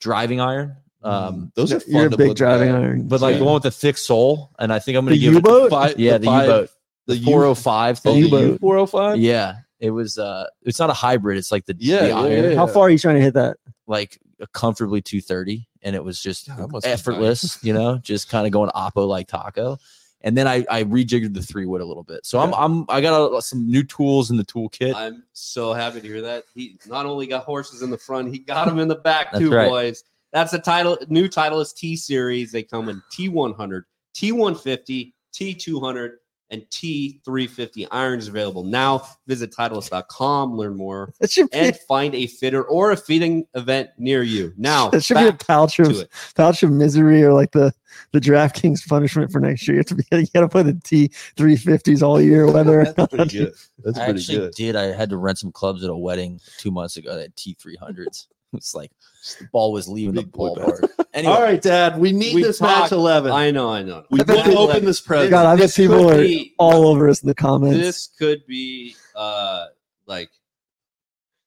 driving 0.00 0.40
iron. 0.40 0.76
Um, 1.02 1.52
those 1.54 1.72
are 1.72 1.80
fun 1.80 1.92
You're 1.94 2.06
a 2.06 2.10
to 2.10 2.16
big 2.16 2.28
put 2.30 2.36
driving 2.36 2.68
together. 2.68 2.84
iron. 2.84 3.08
but 3.08 3.20
like 3.20 3.34
Yeah. 3.34 3.38
the 3.38 3.44
one 3.44 3.54
with 3.54 3.62
the 3.62 3.70
thick 3.70 3.96
sole, 3.96 4.50
and 4.58 4.72
I 4.72 4.78
think 4.80 4.96
I'm 4.98 5.04
gonna 5.04 5.16
give 5.16 5.32
it 5.32 5.36
U-boat? 5.36 5.70
Five- 5.70 5.98
yeah, 5.98 6.18
the, 6.18 6.26
five- 6.26 6.46
U-boat, 6.46 6.70
The 7.06 7.14
the 7.14 7.24
405 7.24 7.96
Oh, 7.96 8.00
thing. 8.00 8.14
the 8.22 8.28
U-boat. 8.28 8.60
U405? 8.60 9.20
Yeah, 9.22 9.54
it 9.78 9.90
was. 9.90 10.18
uh 10.18 10.46
It's 10.62 10.78
not 10.80 10.90
a 10.90 10.94
hybrid. 10.94 11.38
It's 11.38 11.52
like 11.52 11.66
the 11.66 11.76
Yeah, 11.78 12.00
the 12.02 12.08
yeah, 12.08 12.18
iron, 12.20 12.44
yeah. 12.50 12.54
How 12.56 12.66
far 12.66 12.84
are 12.84 12.90
you 12.90 12.98
trying 12.98 13.14
to 13.16 13.22
hit 13.22 13.34
that? 13.34 13.56
like 13.86 14.18
comfortably 14.52 15.00
230, 15.00 15.66
and 15.82 15.96
it 15.96 16.02
was 16.04 16.20
just 16.20 16.48
God, 16.48 16.70
that 16.72 16.84
effortless. 16.86 17.58
You 17.62 17.72
know, 17.74 17.98
just 17.98 18.28
kind 18.28 18.46
of 18.46 18.52
going 18.52 18.70
oppo 18.70 19.06
like 19.08 19.28
taco. 19.28 19.78
And 20.22 20.36
then 20.36 20.48
I 20.48 20.64
I 20.68 20.84
rejiggered 20.84 21.34
the 21.34 21.42
three 21.42 21.64
wood 21.66 21.80
a 21.80 21.84
little 21.84 22.02
bit. 22.02 22.26
So 22.26 22.40
I'm 22.40 22.52
I'm 22.54 22.84
I 22.88 23.00
got 23.00 23.32
a, 23.32 23.42
some 23.42 23.70
new 23.70 23.84
tools 23.84 24.30
in 24.30 24.36
the 24.36 24.44
toolkit. 24.44 24.94
I'm 24.94 25.24
so 25.32 25.72
happy 25.72 26.00
to 26.00 26.06
hear 26.06 26.22
that. 26.22 26.44
He 26.54 26.78
not 26.86 27.06
only 27.06 27.26
got 27.26 27.44
horses 27.44 27.82
in 27.82 27.90
the 27.90 27.98
front, 27.98 28.32
he 28.32 28.38
got 28.38 28.66
them 28.66 28.78
in 28.78 28.88
the 28.88 28.96
back 28.96 29.32
too, 29.32 29.50
right. 29.50 29.68
boys. 29.68 30.02
That's 30.32 30.52
the 30.52 30.58
title. 30.58 30.98
New 31.08 31.28
Titleist 31.28 31.76
T 31.76 31.96
Series. 31.96 32.52
They 32.52 32.62
come 32.62 32.88
in 32.88 33.02
T100, 33.12 33.82
T150, 34.14 35.12
T200, 35.32 36.10
and 36.50 36.62
T350 36.70 37.88
irons 37.90 38.28
available 38.28 38.64
now. 38.64 39.06
Visit 39.26 39.52
Titleist.com, 39.52 40.56
learn 40.56 40.76
more, 40.76 41.12
That 41.20 41.30
should 41.30 41.50
be, 41.50 41.58
and 41.58 41.76
find 41.88 42.14
a 42.14 42.26
fitter 42.26 42.62
or 42.64 42.92
a 42.92 42.96
fitting 42.96 43.46
event 43.54 43.90
near 43.98 44.22
you. 44.22 44.52
Now, 44.56 44.88
that 44.90 45.04
should 45.04 45.16
be 45.16 45.26
a 45.26 45.32
pouch 45.32 45.78
of 45.78 46.08
pouch 46.34 46.62
of 46.62 46.70
misery 46.70 47.22
or 47.22 47.32
like 47.32 47.52
the 47.52 47.72
the 48.12 48.20
DraftKings 48.20 48.86
punishment 48.86 49.32
for 49.32 49.40
next 49.40 49.66
year. 49.66 49.76
You 49.76 49.80
have 49.80 49.86
to 49.86 49.94
be 49.94 50.04
you 50.12 50.26
got 50.34 50.40
to 50.40 50.48
play 50.48 50.62
the 50.62 50.74
T 50.84 51.08
three 51.36 51.56
fifties 51.56 52.02
all 52.02 52.20
year, 52.20 52.50
whether 52.50 52.84
That's 52.84 53.14
pretty 53.14 53.38
good. 53.38 53.54
That's 53.84 53.98
I 53.98 54.04
pretty 54.06 54.20
actually 54.20 54.38
good. 54.38 54.54
did. 54.54 54.76
I 54.76 54.84
had 54.92 55.10
to 55.10 55.16
rent 55.16 55.38
some 55.38 55.52
clubs 55.52 55.84
at 55.84 55.90
a 55.90 55.96
wedding 55.96 56.40
two 56.58 56.70
months 56.70 56.96
ago 56.96 57.14
that 57.14 57.22
had 57.22 57.36
T300s. 57.36 58.26
It's 58.54 58.74
like 58.74 58.90
the 59.34 59.48
ball 59.52 59.72
was 59.72 59.88
leaving 59.88 60.14
the 60.14 60.22
Big 60.22 60.32
boy 60.32 60.50
ballpark. 60.50 60.88
Anyway, 61.14 61.32
All 61.34 61.42
right, 61.42 61.60
Dad. 61.60 61.98
We 61.98 62.12
need 62.12 62.34
We 62.34 62.42
this 62.44 62.58
talked- 62.58 62.80
match 62.82 62.92
11. 62.92 63.32
I 63.32 63.50
know, 63.50 63.70
I 63.70 63.82
know. 63.82 64.04
we 64.10 64.20
I 64.20 64.24
bet 64.24 64.36
want 64.36 64.44
to 64.46 64.50
people- 64.52 64.70
open 64.70 64.84
this 64.84 65.00
present. 65.00 65.30
God, 65.30 65.46
I 65.46 65.56
bet 65.56 65.74
people 65.74 66.08
are 66.10 66.18
be- 66.18 66.54
all 66.58 66.86
over 66.86 67.08
us 67.08 67.22
in 67.22 67.26
the 67.28 67.34
comments. 67.34 67.78
this 67.78 68.08
could 68.18 68.46
be 68.46 68.94
uh 69.16 69.66
like 70.06 70.30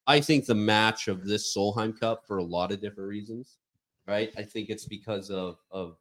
I 0.07 0.19
think 0.19 0.45
the 0.45 0.55
match 0.55 1.07
of 1.07 1.25
this 1.25 1.55
Solheim 1.55 1.97
Cup 1.97 2.23
for 2.27 2.37
a 2.37 2.43
lot 2.43 2.71
of 2.71 2.81
different 2.81 3.07
reasons, 3.07 3.57
right? 4.07 4.33
I 4.37 4.41
think 4.43 4.69
it's 4.69 4.85
because 4.85 5.29
of 5.29 5.57
of 5.69 5.95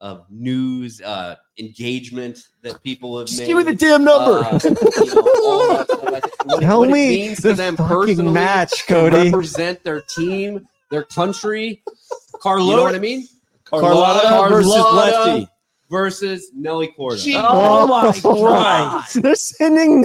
of 0.00 0.24
news 0.30 1.00
uh 1.02 1.36
engagement 1.58 2.48
that 2.62 2.82
people 2.82 3.16
have 3.18 3.28
just 3.28 3.38
made. 3.40 3.46
give 3.46 3.56
me 3.58 3.62
the 3.62 3.74
damn 3.74 4.02
number. 4.02 4.38
Uh, 4.44 4.58
you 4.64 4.70
know, 5.14 5.20
all 5.44 5.68
that 5.76 5.86
stuff. 5.86 6.04
I 6.08 6.20
think 6.20 6.44
what 6.46 6.60
Tell 6.60 6.80
what 6.80 6.88
it 6.88 6.92
me 6.92 7.08
means 7.10 7.38
the 7.38 7.50
to 7.50 7.54
them 7.54 7.76
fucking 7.76 8.32
match, 8.32 8.70
to 8.86 8.86
Cody. 8.94 9.16
represent 9.30 9.84
their 9.84 10.00
team, 10.00 10.66
their 10.92 11.02
country. 11.02 11.82
Carlota, 12.40 12.70
you 12.70 12.76
know 12.76 12.82
what 12.84 12.94
I 12.94 12.98
mean? 13.00 13.26
Carlota 13.64 14.48
versus 14.48 14.72
Carlota 14.72 15.30
Lefty. 15.30 15.48
versus 15.90 16.50
Nelly 16.54 16.94
Korda. 16.96 17.34
Oh, 17.36 17.82
oh, 17.82 17.86
my 17.86 18.20
God. 18.20 19.04
They're 19.14 19.34
sending 19.34 20.04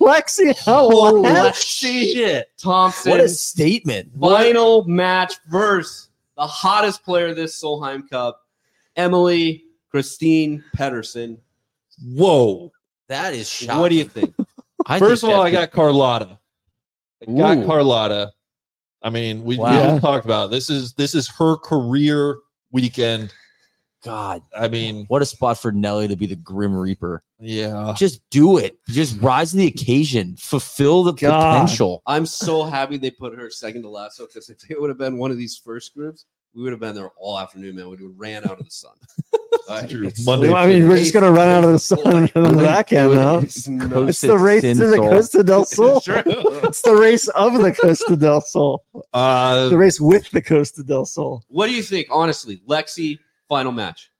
Lexi 0.00 0.54
oh, 0.66 0.90
Holy 0.90 1.22
What? 1.22 1.56
shit. 1.56 2.48
Thompson. 2.56 3.10
What 3.10 3.20
a 3.20 3.28
statement! 3.28 4.10
final 4.18 4.84
match 4.84 5.34
versus 5.48 6.08
the 6.36 6.46
hottest 6.46 7.04
player 7.04 7.34
this 7.34 7.60
Solheim 7.60 8.08
Cup, 8.08 8.40
Emily 8.96 9.64
Kristine 9.92 10.62
Pedersen. 10.74 11.38
Whoa. 12.02 12.72
That 13.08 13.34
is 13.34 13.48
shocking. 13.48 13.80
What 13.80 13.88
do 13.88 13.96
you 13.96 14.04
think? 14.04 14.34
I 14.86 14.98
First 14.98 15.24
of 15.24 15.30
all, 15.30 15.42
I 15.42 15.50
got 15.50 15.72
Carlota. 15.72 16.38
I 17.26 17.32
got 17.32 17.58
Ooh. 17.58 17.66
Carlota. 17.66 18.32
I 19.02 19.10
mean, 19.10 19.44
we, 19.44 19.56
Wow. 19.58 19.94
we 19.94 20.00
talked 20.00 20.24
about 20.24 20.46
it. 20.46 20.50
this 20.50 20.68
is 20.70 20.92
this 20.94 21.14
is 21.14 21.28
her 21.38 21.56
career 21.56 22.38
weekend. 22.72 23.32
God, 24.02 24.42
I 24.56 24.68
mean, 24.68 25.04
what 25.08 25.20
a 25.20 25.26
spot 25.26 25.58
for 25.58 25.72
Nelly 25.72 26.08
to 26.08 26.16
be 26.16 26.26
the 26.26 26.36
Grim 26.36 26.74
Reaper. 26.74 27.22
yeah. 27.38 27.92
Just 27.96 28.22
do 28.30 28.56
it. 28.56 28.78
Just 28.88 29.20
rise 29.20 29.50
to 29.50 29.58
the 29.58 29.66
occasion. 29.66 30.36
Fulfill 30.38 31.02
the 31.04 31.12
God. 31.12 31.52
potential. 31.64 32.02
I'm 32.06 32.24
so 32.24 32.64
happy 32.64 32.96
they 32.96 33.10
put 33.10 33.36
her 33.36 33.50
second 33.50 33.82
to 33.82 33.90
last 33.90 34.16
So 34.16 34.26
because 34.26 34.48
if 34.48 34.58
it 34.70 34.80
would 34.80 34.88
have 34.88 34.96
been 34.98 35.18
one 35.18 35.30
of 35.30 35.36
these 35.36 35.56
first 35.62 35.94
groups, 35.94 36.24
we 36.54 36.62
would 36.62 36.72
have 36.72 36.80
been 36.80 36.94
there 36.94 37.10
all 37.18 37.38
afternoon, 37.38 37.76
man. 37.76 37.84
We 37.86 37.90
would 37.90 38.00
have 38.00 38.12
ran 38.16 38.44
out 38.44 38.58
of 38.58 38.64
the 38.64 38.70
sun. 38.70 38.92
Uh, 39.70 39.86
True. 39.86 40.06
it's- 40.08 40.26
Monday 40.26 40.52
I 40.52 40.66
mean, 40.66 40.88
we're 40.88 40.98
just 40.98 41.12
gonna 41.14 41.30
run 41.30 41.48
out 41.48 41.62
of 41.64 41.70
the 41.70 41.78
sun 41.78 42.28
on 42.34 42.56
the 42.56 42.62
backhand 42.62 43.14
now. 43.14 43.38
It's 43.38 43.68
It's 43.68 44.20
the 44.20 44.36
race 44.36 44.62
to 44.62 44.74
the 44.74 44.96
Costa 44.96 45.44
del 45.44 45.64
Sol. 45.64 46.02
It's 46.06 46.82
the 46.82 46.96
race 46.96 47.28
of 47.28 47.52
the 47.62 47.72
Costa 47.72 48.16
del 48.16 48.40
Sol. 48.40 48.84
Uh, 49.12 49.68
The 49.68 49.78
race 49.78 50.00
with 50.00 50.28
the 50.32 50.42
Costa 50.42 50.82
del 50.82 51.04
Sol. 51.04 51.44
What 51.48 51.68
do 51.68 51.72
you 51.74 51.82
think, 51.84 52.08
honestly? 52.10 52.60
Lexi, 52.68 53.18
final 53.48 53.70
match. 53.70 54.10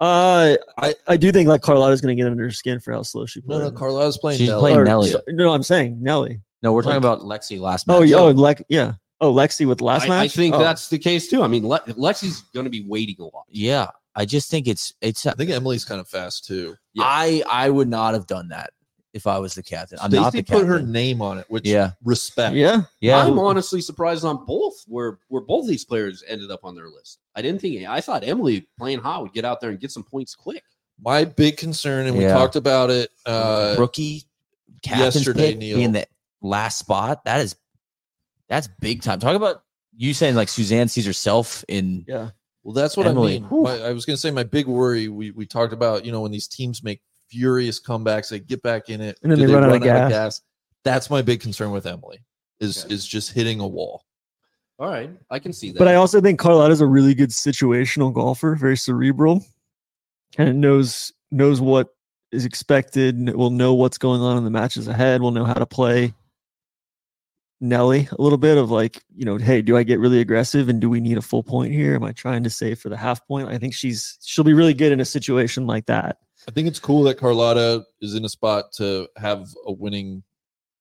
Uh, 0.00 0.56
I- 0.78 0.88
I 0.88 0.94
I 1.06 1.16
do 1.16 1.30
think 1.30 1.48
like 1.48 1.60
Carlota's 1.62 2.00
gonna 2.00 2.16
get 2.16 2.26
under 2.26 2.42
her 2.42 2.50
skin 2.50 2.80
for 2.80 2.92
how 2.92 3.02
slow 3.02 3.26
she 3.26 3.40
no, 3.46 3.58
played. 3.60 3.72
no, 3.72 3.78
Carlota's 3.78 4.18
playing. 4.18 4.38
She's 4.38 4.48
Nelly. 4.48 4.60
playing 4.60 4.78
Or- 4.78 4.84
Nelly. 4.84 5.14
no, 5.28 5.52
I'm 5.52 5.62
saying 5.62 6.02
Nelly. 6.02 6.40
No, 6.62 6.72
we're 6.72 6.82
talking 6.82 6.96
about 6.98 7.20
Lexi 7.20 7.60
last 7.60 7.86
match. 7.86 7.96
Oh, 7.98 8.02
yeah, 8.02 8.16
oh, 8.16 8.30
like 8.30 8.64
yeah. 8.68 8.94
Oh, 9.20 9.32
Lexi 9.32 9.64
with 9.66 9.80
last 9.80 10.06
I, 10.06 10.08
match. 10.08 10.24
I 10.24 10.28
think 10.28 10.54
Oh. 10.56 10.58
that's 10.58 10.88
the 10.88 10.98
case 10.98 11.28
too. 11.28 11.42
I 11.42 11.46
mean, 11.46 11.66
Le- 11.66 11.80
Lexi's 11.90 12.40
going 12.52 12.64
to 12.64 12.70
be 12.70 12.84
waiting 12.86 13.16
a 13.20 13.24
lot. 13.24 13.44
yeah. 13.48 13.88
I 14.16 14.24
just 14.24 14.50
think 14.50 14.68
it's 14.68 14.92
it's. 15.00 15.26
I 15.26 15.32
think 15.34 15.50
Emily's 15.50 15.84
kind 15.84 16.00
of 16.00 16.08
fast 16.08 16.44
too. 16.46 16.76
Yeah. 16.94 17.04
I 17.06 17.42
I 17.48 17.70
would 17.70 17.88
not 17.88 18.14
have 18.14 18.26
done 18.26 18.48
that 18.48 18.70
if 19.12 19.26
I 19.26 19.38
was 19.38 19.54
the 19.54 19.62
captain. 19.62 19.98
I'm 20.02 20.10
not 20.10 20.30
Stacey 20.30 20.42
the 20.42 20.52
put 20.52 20.52
captain. 20.62 20.68
her 20.68 20.80
name 20.82 21.22
on 21.22 21.38
it, 21.38 21.46
which 21.48 21.66
Yeah. 21.66 21.92
respect. 22.04 22.54
yeah. 22.56 22.82
yeah. 23.00 23.18
I'm 23.24 23.38
honestly 23.38 23.80
surprised 23.80 24.24
on 24.24 24.44
both 24.44 24.74
where 24.86 25.18
where 25.28 25.42
both 25.42 25.66
these 25.68 25.84
players 25.84 26.22
ended 26.28 26.50
up 26.50 26.60
on 26.64 26.74
their 26.74 26.88
list. 26.88 27.18
I 27.34 27.42
didn't 27.42 27.60
think 27.60 27.86
I 27.88 28.00
thought 28.00 28.22
Emily 28.24 28.68
playing 28.78 29.00
hot 29.00 29.22
would 29.22 29.32
get 29.32 29.44
out 29.44 29.60
there 29.60 29.70
and 29.70 29.80
get 29.80 29.90
some 29.90 30.04
points 30.04 30.34
quick. 30.34 30.62
My 31.00 31.24
big 31.24 31.56
concern, 31.56 32.06
and 32.06 32.16
we 32.16 32.24
Yeah. 32.24 32.34
talked 32.34 32.54
about 32.56 32.90
it. 32.90 33.10
Uh, 33.26 33.74
rookie 33.78 34.24
captain's 34.82 35.14
yesterday, 35.16 35.50
pick 35.52 35.58
Neil. 35.58 35.76
being 35.76 35.92
the 35.92 36.06
last 36.40 36.78
spot. 36.78 37.24
That 37.24 37.40
is 37.40 37.56
that's 38.48 38.68
big 38.80 39.02
time. 39.02 39.18
Talk 39.18 39.34
about 39.34 39.62
you 39.96 40.14
saying 40.14 40.34
like 40.36 40.48
Suzann 40.48 40.88
sees 40.90 41.06
herself 41.06 41.64
in 41.68 42.04
Yeah. 42.06 42.30
Well, 42.64 42.72
that's 42.72 42.96
what 42.96 43.06
Emily. 43.06 43.36
I 43.36 43.40
mean. 43.40 43.62
My, 43.62 43.78
I 43.82 43.92
was 43.92 44.04
going 44.06 44.14
to 44.16 44.20
say 44.20 44.30
my 44.30 44.42
big 44.42 44.66
worry. 44.66 45.08
We 45.08 45.30
we 45.30 45.46
talked 45.46 45.72
about 45.72 46.04
you 46.04 46.10
know 46.12 46.22
when 46.22 46.32
these 46.32 46.48
teams 46.48 46.82
make 46.82 47.00
furious 47.28 47.80
comebacks, 47.80 48.30
they 48.30 48.40
get 48.40 48.62
back 48.62 48.88
in 48.88 49.00
it, 49.00 49.18
And 49.22 49.30
then 49.30 49.38
do 49.38 49.46
they 49.46 49.54
run 49.54 49.64
out 49.64 49.76
of 49.76 49.82
gas. 49.82 50.40
That's 50.82 51.10
my 51.10 51.22
big 51.22 51.40
concern 51.40 51.70
with 51.70 51.86
Emily. 51.86 52.18
Is 52.60 52.84
Okay. 52.84 52.94
is 52.94 53.06
just 53.06 53.32
hitting 53.32 53.60
a 53.60 53.66
wall. 53.66 54.04
All 54.78 54.88
right, 54.88 55.10
I 55.30 55.38
can 55.38 55.52
see 55.52 55.70
that. 55.70 55.78
But 55.78 55.88
I 55.88 55.94
also 55.94 56.20
think 56.20 56.40
Carlota's 56.40 56.80
a 56.80 56.86
really 56.86 57.14
good 57.14 57.30
situational 57.30 58.12
golfer, 58.12 58.56
very 58.56 58.76
cerebral, 58.76 59.44
and 60.38 60.60
knows 60.60 61.12
knows 61.30 61.60
what 61.60 61.88
is 62.32 62.44
expected. 62.44 63.16
kn- 63.16 63.36
Will 63.36 63.50
know 63.50 63.74
what's 63.74 63.98
going 63.98 64.20
on 64.20 64.36
in 64.38 64.44
the 64.44 64.50
matches 64.50 64.88
ahead. 64.88 65.20
Will 65.20 65.30
know 65.30 65.44
how 65.44 65.54
to 65.54 65.66
play 65.66 66.12
Nelly 67.64 68.08
a 68.16 68.20
little 68.22 68.38
bit 68.38 68.58
of 68.58 68.70
like, 68.70 69.02
you 69.14 69.24
know, 69.24 69.36
hey, 69.36 69.62
do 69.62 69.76
I 69.76 69.82
get 69.82 69.98
really 69.98 70.20
aggressive 70.20 70.68
and 70.68 70.80
do 70.80 70.88
we 70.90 71.00
need 71.00 71.18
a 71.18 71.22
full 71.22 71.42
point 71.42 71.72
here? 71.72 71.94
Am 71.94 72.04
I 72.04 72.12
trying 72.12 72.44
to 72.44 72.50
save 72.50 72.78
for 72.78 72.90
the 72.90 72.96
half 72.96 73.26
point? 73.26 73.48
I 73.48 73.58
think 73.58 73.74
she's 73.74 74.18
she'll 74.22 74.44
be 74.44 74.52
really 74.52 74.74
good 74.74 74.92
in 74.92 75.00
a 75.00 75.04
situation 75.04 75.66
like 75.66 75.86
that. 75.86 76.18
I 76.46 76.50
think 76.50 76.68
it's 76.68 76.78
cool 76.78 77.02
that 77.04 77.16
Carlota 77.18 77.84
is 78.02 78.14
in 78.14 78.24
a 78.24 78.28
spot 78.28 78.70
to 78.74 79.08
have 79.16 79.48
a 79.66 79.72
winning, 79.72 80.22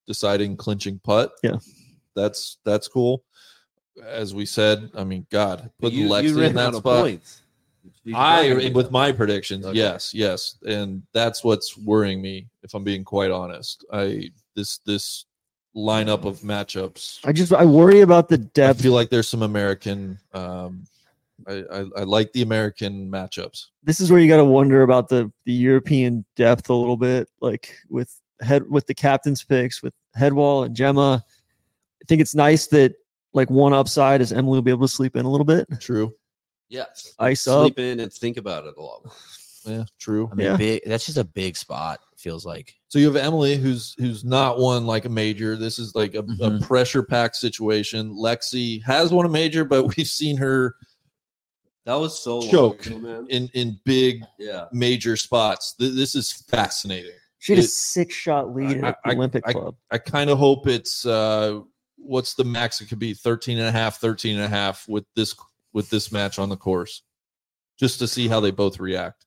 deciding, 0.08 0.58
clinching 0.58 1.00
putt. 1.04 1.32
Yeah. 1.42 1.58
that's 2.16 2.58
that's 2.66 2.88
cool. 2.88 3.24
As 4.06 4.34
we 4.36 4.46
said, 4.46 4.92
I 4.96 5.04
mean, 5.04 5.26
God, 5.32 5.70
But 5.80 5.88
put 5.88 5.94
you, 5.94 6.10
Lexi 6.10 6.24
you 6.30 6.42
in 6.42 6.56
that 6.56 6.74
spot. 6.76 7.02
points. 7.04 7.42
I 8.14 8.72
with 8.74 8.92
my 8.92 9.12
predictions, 9.12 9.66
Okay. 9.66 9.78
yes, 9.78 10.14
yes, 10.14 10.58
and 10.66 11.04
that's 11.14 11.44
what's 11.44 11.78
worrying 11.78 12.22
me. 12.22 12.48
If 12.64 12.74
I'm 12.74 12.84
being 12.84 13.04
quite 13.04 13.30
honest, 13.32 13.86
I 13.92 14.32
this 14.56 14.80
this 14.80 15.26
lineup 15.76 16.26
of 16.26 16.40
matchups. 16.42 17.20
I 17.26 17.32
just 17.32 17.54
I 17.54 17.66
worry 17.66 18.02
about 18.02 18.30
the 18.30 18.38
depth. 18.38 18.80
I 18.80 18.84
feel 18.84 18.94
like 18.94 19.10
there's 19.10 19.28
some 19.30 19.42
American. 19.44 20.20
Um, 20.34 20.86
I, 21.48 21.64
I 21.72 21.80
I 21.98 22.04
like 22.04 22.32
the 22.34 22.42
American 22.44 23.10
matchups. 23.10 23.66
this 23.84 24.00
is 24.00 24.12
where 24.12 24.20
you 24.20 24.28
got 24.28 24.38
to 24.38 24.46
wonder 24.46 24.84
about 24.84 25.10
the 25.10 25.32
the 25.46 25.54
European 25.54 26.26
depth 26.36 26.70
a 26.70 26.74
little 26.74 26.98
bit, 26.98 27.28
like 27.42 27.76
with 27.90 28.16
head 28.42 28.64
with 28.70 28.86
the 28.88 28.94
captain's 28.94 29.44
picks 29.44 29.82
with 29.84 29.94
Hedwall 30.18 30.66
and 30.66 30.76
Gemma. 30.76 31.24
I 31.26 32.06
think 32.08 32.22
it's 32.22 32.36
nice 32.36 32.68
that 32.68 32.94
like 33.34 33.50
one 33.50 33.74
upside 33.74 34.22
is 34.22 34.32
Emily 34.32 34.58
will 34.58 34.62
be 34.62 34.72
able 34.72 34.88
to 34.88 34.94
sleep 34.94 35.16
in 35.16 35.26
a 35.26 35.30
little 35.30 35.46
bit. 35.46 35.68
True. 35.80 36.14
yes, 36.70 37.14
Ice 37.20 37.48
up. 37.48 37.64
sleep 37.64 37.80
in 37.80 38.00
and 38.00 38.14
think 38.14 38.38
about 38.38 38.66
it 38.66 38.76
a 38.78 38.82
lot. 38.82 39.02
More. 39.66 39.78
Yeah, 39.80 39.84
true. 40.00 40.30
I 40.32 40.36
mean 40.36 40.48
Yeah. 40.48 40.58
big 40.58 40.82
that's 40.86 41.06
just 41.06 41.18
a 41.18 41.24
big 41.24 41.56
spot, 41.58 42.00
feels 42.18 42.46
like. 42.46 42.74
So 42.90 43.00
you 43.00 43.06
have 43.08 43.16
Emily, 43.16 43.56
who's 43.58 43.96
who's 43.98 44.24
not 44.24 44.60
won 44.60 44.86
like 44.86 45.06
a 45.06 45.10
major. 45.10 45.56
This 45.56 45.80
is 45.80 45.96
like 45.96 46.14
a, 46.16 46.20
a 46.20 46.24
Mhm. 46.24 46.62
pressure 46.62 47.04
packed 47.04 47.36
situation. 47.36 48.14
Lexi 48.16 48.82
has 48.84 49.12
won 49.12 49.26
a 49.26 49.30
major, 49.30 49.66
but 49.66 49.84
we've 49.98 50.08
seen 50.08 50.38
her 50.38 50.76
That 51.86 51.96
was 51.96 52.18
so 52.18 52.40
long 52.40 52.50
Choke. 52.50 52.86
ago, 52.86 52.98
man. 53.00 53.28
in 53.30 53.50
in 53.54 53.80
big 53.84 54.24
Yeah, 54.40 54.66
major 54.72 55.18
spots. 55.18 55.74
Th- 55.76 55.94
This 55.94 56.16
is 56.16 56.32
fascinating. 56.32 57.12
She 57.40 57.52
had 57.54 57.60
a 57.64 57.68
six 57.68 58.16
shot 58.16 58.56
lead 58.56 58.84
I- 58.84 58.90
at 58.90 58.98
the 59.04 59.12
I- 59.12 59.14
Olympic 59.16 59.44
I- 59.46 59.52
Club. 59.52 59.76
I 59.92 59.98
kind 59.98 60.30
of 60.30 60.38
hope 60.38 60.66
it's 60.68 61.06
uh 61.06 61.60
what's 61.98 62.36
the 62.36 62.44
max 62.44 62.80
it 62.82 62.88
could 62.88 63.00
be 63.00 63.14
13 63.14 63.58
and 63.60 63.68
a 63.68 63.72
half 63.72 63.98
13 64.00 64.36
and 64.36 64.44
a 64.44 64.48
half 64.48 64.88
with 64.90 65.06
this 65.16 65.34
with 65.74 65.90
this 65.90 66.12
match 66.12 66.38
on 66.38 66.50
the 66.50 66.58
course 66.58 67.02
just 67.80 67.98
to 68.00 68.08
see 68.08 68.28
how 68.28 68.40
they 68.42 68.52
both 68.52 68.78
react 68.80 69.26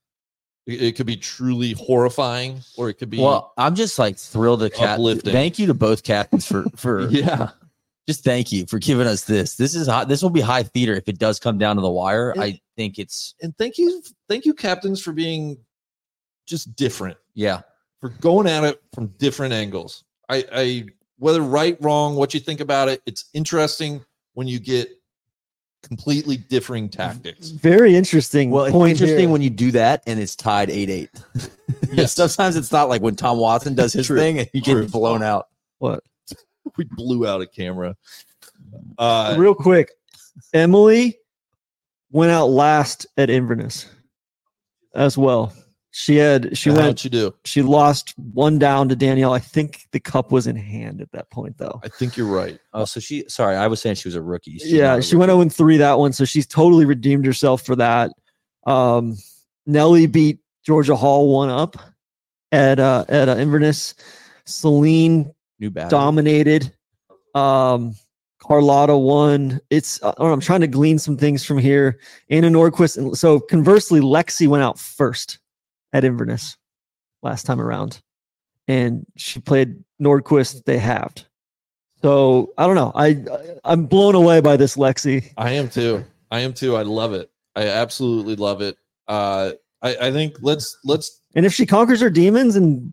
it, 0.66 0.96
could 0.96 1.06
be 1.06 1.16
truly 1.16 1.72
horrifying 1.72 2.60
or 2.76 2.88
it 2.88 2.94
could 2.94 3.10
be 3.10 3.18
Well, 3.18 3.52
I'm 3.56 3.74
just 3.74 3.98
like 3.98 4.18
thrilled 4.18 4.60
to. 4.60 4.82
Uplifting. 4.82 5.32
Thank 5.32 5.58
you 5.58 5.66
to 5.66 5.74
both 5.74 6.02
captains 6.02 6.46
for 6.46 6.64
for 6.76 7.00
yeah 7.10 7.50
just 8.08 8.22
thank 8.22 8.52
you 8.52 8.66
for 8.66 8.78
giving 8.78 9.06
us 9.06 9.24
this. 9.24 9.56
This 9.56 9.74
is 9.74 9.88
hot. 9.88 10.08
This 10.08 10.22
will 10.22 10.30
be 10.30 10.40
high 10.40 10.62
theater 10.62 10.94
if 10.94 11.08
it 11.08 11.18
does 11.18 11.40
come 11.40 11.58
down 11.58 11.74
to 11.74 11.82
the 11.82 11.90
wire. 11.90 12.30
And- 12.30 12.42
I 12.42 12.60
think 12.76 12.98
it's 12.98 13.34
and 13.40 13.56
thank 13.56 13.78
you 13.78 14.02
thank 14.28 14.44
you 14.44 14.54
captains 14.54 15.02
for 15.02 15.12
being 15.12 15.58
just 16.46 16.76
different 16.76 17.16
yeah. 17.34 17.62
for 18.00 18.10
going 18.10 18.46
at 18.46 18.64
it 18.64 18.80
from 18.94 19.08
different 19.18 19.52
angles 19.52 20.04
i 20.28 20.44
i 20.52 20.84
whether 21.18 21.40
right 21.40 21.76
wrong 21.80 22.14
what 22.14 22.34
you 22.34 22.40
think 22.40 22.60
about 22.60 22.88
it 22.88 23.02
it's 23.06 23.24
interesting 23.34 24.04
when 24.34 24.46
you 24.46 24.60
get 24.60 24.88
completely 25.82 26.36
differing 26.36 26.88
tactics 26.88 27.48
Very 27.50 27.94
interesting. 27.94 28.50
Well, 28.50 28.64
it's 28.64 28.74
interesting 28.74 29.18
here. 29.20 29.28
when 29.28 29.40
you 29.42 29.50
do 29.50 29.70
that 29.72 30.02
and 30.06 30.18
it's 30.18 30.34
tied 30.34 30.70
eight 30.70 30.90
eight. 30.90 31.10
Yes. 31.92 32.14
Sometimes 32.14 32.56
it's 32.56 32.72
not 32.72 32.88
like 32.88 33.00
when 33.02 33.14
Tom 33.16 33.38
Watson 33.38 33.74
does 33.74 33.92
his 33.92 34.06
True. 34.08 34.18
thing 34.18 34.38
and 34.40 34.50
you 34.52 34.60
True. 34.60 34.82
get 34.82 34.90
blown 34.92 35.22
out. 35.22 35.48
what 35.78 36.02
we 36.76 36.84
blew 36.84 37.26
out 37.26 37.40
a 37.40 37.46
camera 37.46 37.96
uh 38.98 39.34
real 39.38 39.54
quick. 39.54 39.90
Emily 40.52 41.16
went 42.10 42.32
out 42.32 42.46
last 42.46 43.06
at 43.16 43.30
Inverness 43.30 43.88
as 44.94 45.16
well. 45.16 45.52
She 45.98 46.16
had 46.16 46.58
she 46.58 46.68
how'd 46.68 46.78
went 46.78 47.04
you 47.04 47.08
do 47.08 47.34
she 47.46 47.62
lost 47.62 48.12
one 48.18 48.58
down 48.58 48.90
to 48.90 48.94
Danielle. 48.94 49.32
I 49.32 49.38
think 49.38 49.86
the 49.92 49.98
cup 49.98 50.30
was 50.30 50.46
in 50.46 50.54
hand 50.54 51.00
at 51.00 51.10
that 51.12 51.30
point 51.30 51.56
though. 51.56 51.80
i 51.82 51.88
think 51.88 52.18
you're 52.18 52.26
right 52.26 52.60
Oh, 52.74 52.84
so 52.84 53.00
she 53.00 53.24
sorry, 53.28 53.56
I 53.56 53.66
was 53.66 53.80
saying 53.80 53.96
she 53.96 54.06
was 54.06 54.14
a 54.14 54.20
rookie. 54.20 54.58
She's 54.58 54.70
yeah, 54.72 54.88
not 54.88 54.98
a 54.98 55.02
she 55.02 55.16
went 55.16 55.32
rookie. 55.32 55.48
0 55.48 55.66
3 55.68 55.76
that 55.78 55.98
one, 55.98 56.12
so 56.12 56.26
she's 56.26 56.46
totally 56.46 56.84
redeemed 56.84 57.24
herself 57.24 57.62
for 57.62 57.76
that. 57.76 58.10
Um, 58.66 59.16
Nelly 59.64 60.06
beat 60.06 60.40
Georgia 60.66 60.94
Hall 60.94 61.32
one 61.32 61.48
up 61.48 61.78
at 62.52 62.78
uh, 62.78 63.06
at 63.08 63.30
uh, 63.30 63.36
Inverness. 63.36 63.94
Celine 64.44 65.32
new 65.58 65.70
battle. 65.70 65.88
dominated. 65.88 66.74
Um, 67.34 67.94
Carlotta 68.42 68.98
won. 68.98 69.62
It's 69.70 70.02
uh, 70.02 70.12
I'm 70.18 70.40
trying 70.40 70.60
to 70.60 70.66
glean 70.66 70.98
some 70.98 71.16
things 71.16 71.42
from 71.42 71.56
here. 71.56 71.98
Anna 72.28 72.50
Nordqvist, 72.50 72.98
and 72.98 73.16
so 73.16 73.40
conversely, 73.40 74.00
Lexi 74.00 74.46
went 74.46 74.62
out 74.62 74.78
first 74.78 75.38
at 75.96 76.04
Inverness 76.04 76.56
last 77.22 77.46
time 77.46 77.60
around, 77.60 78.02
and 78.68 79.06
she 79.16 79.40
played 79.40 79.82
Nordqvist. 80.00 80.64
They 80.64 80.78
halved. 80.78 81.26
So 82.02 82.52
I 82.58 82.66
don't 82.66 82.74
know. 82.74 82.92
I 82.94 83.24
I'm 83.64 83.86
blown 83.86 84.14
away 84.14 84.40
by 84.40 84.56
this 84.56 84.76
Lexi. 84.76 85.32
i 85.36 85.52
am 85.52 85.68
too 85.68 86.04
i 86.30 86.40
am 86.40 86.52
too 86.52 86.76
i 86.76 86.82
love 86.82 87.12
it 87.14 87.30
i 87.54 87.66
absolutely 87.66 88.36
love 88.36 88.60
it 88.60 88.76
uh 89.08 89.52
i 89.82 89.96
i 90.02 90.12
think 90.12 90.36
let's 90.40 90.76
let's 90.84 91.22
And 91.34 91.46
if 91.46 91.54
she 91.54 91.66
conquers 91.66 92.00
her 92.00 92.10
demons 92.10 92.56
and 92.56 92.92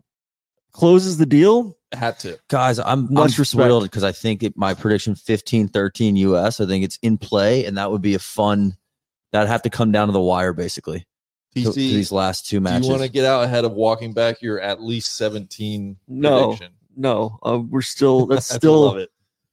closes 0.72 1.18
the 1.18 1.26
deal, 1.26 1.76
I 1.92 1.96
had 1.96 2.18
to 2.20 2.38
Guys, 2.48 2.78
I'm 2.78 3.12
Much 3.12 3.38
I'm 3.38 3.44
thrilled 3.44 3.84
because 3.84 4.04
I 4.04 4.12
think 4.12 4.42
it, 4.42 4.56
my 4.56 4.74
prediction 4.74 5.14
15 5.14 5.68
13 5.68 6.16
US. 6.16 6.60
I 6.60 6.66
think 6.66 6.84
it's 6.84 6.98
in 7.02 7.18
play, 7.18 7.64
and 7.66 7.76
that 7.76 7.90
would 7.90 8.02
be 8.02 8.14
a 8.14 8.18
fun. 8.18 8.76
That'd 9.32 9.48
have 9.48 9.62
to 9.62 9.70
come 9.70 9.92
down 9.92 10.08
to 10.08 10.12
the 10.12 10.20
wire 10.20 10.52
basically. 10.52 11.06
To, 11.54 11.62
to 11.64 11.72
these 11.72 12.10
last 12.10 12.46
two 12.46 12.60
matches. 12.60 12.82
do 12.82 12.86
you 12.86 12.92
want 12.92 13.04
to 13.04 13.08
get 13.12 13.24
out 13.24 13.44
ahead 13.44 13.64
of 13.64 13.72
walking 13.72 14.12
back 14.12 14.42
your 14.42 14.60
at 14.60 14.82
least 14.82 15.16
17 15.16 15.96
No. 16.08 16.48
prediction? 16.48 16.72
no, 16.96 17.38
uh, 17.44 17.58
we're 17.58 17.82
still 17.82 18.26
that's 18.26 18.52
still 18.52 18.80
love 18.86 18.96
it 18.98 19.10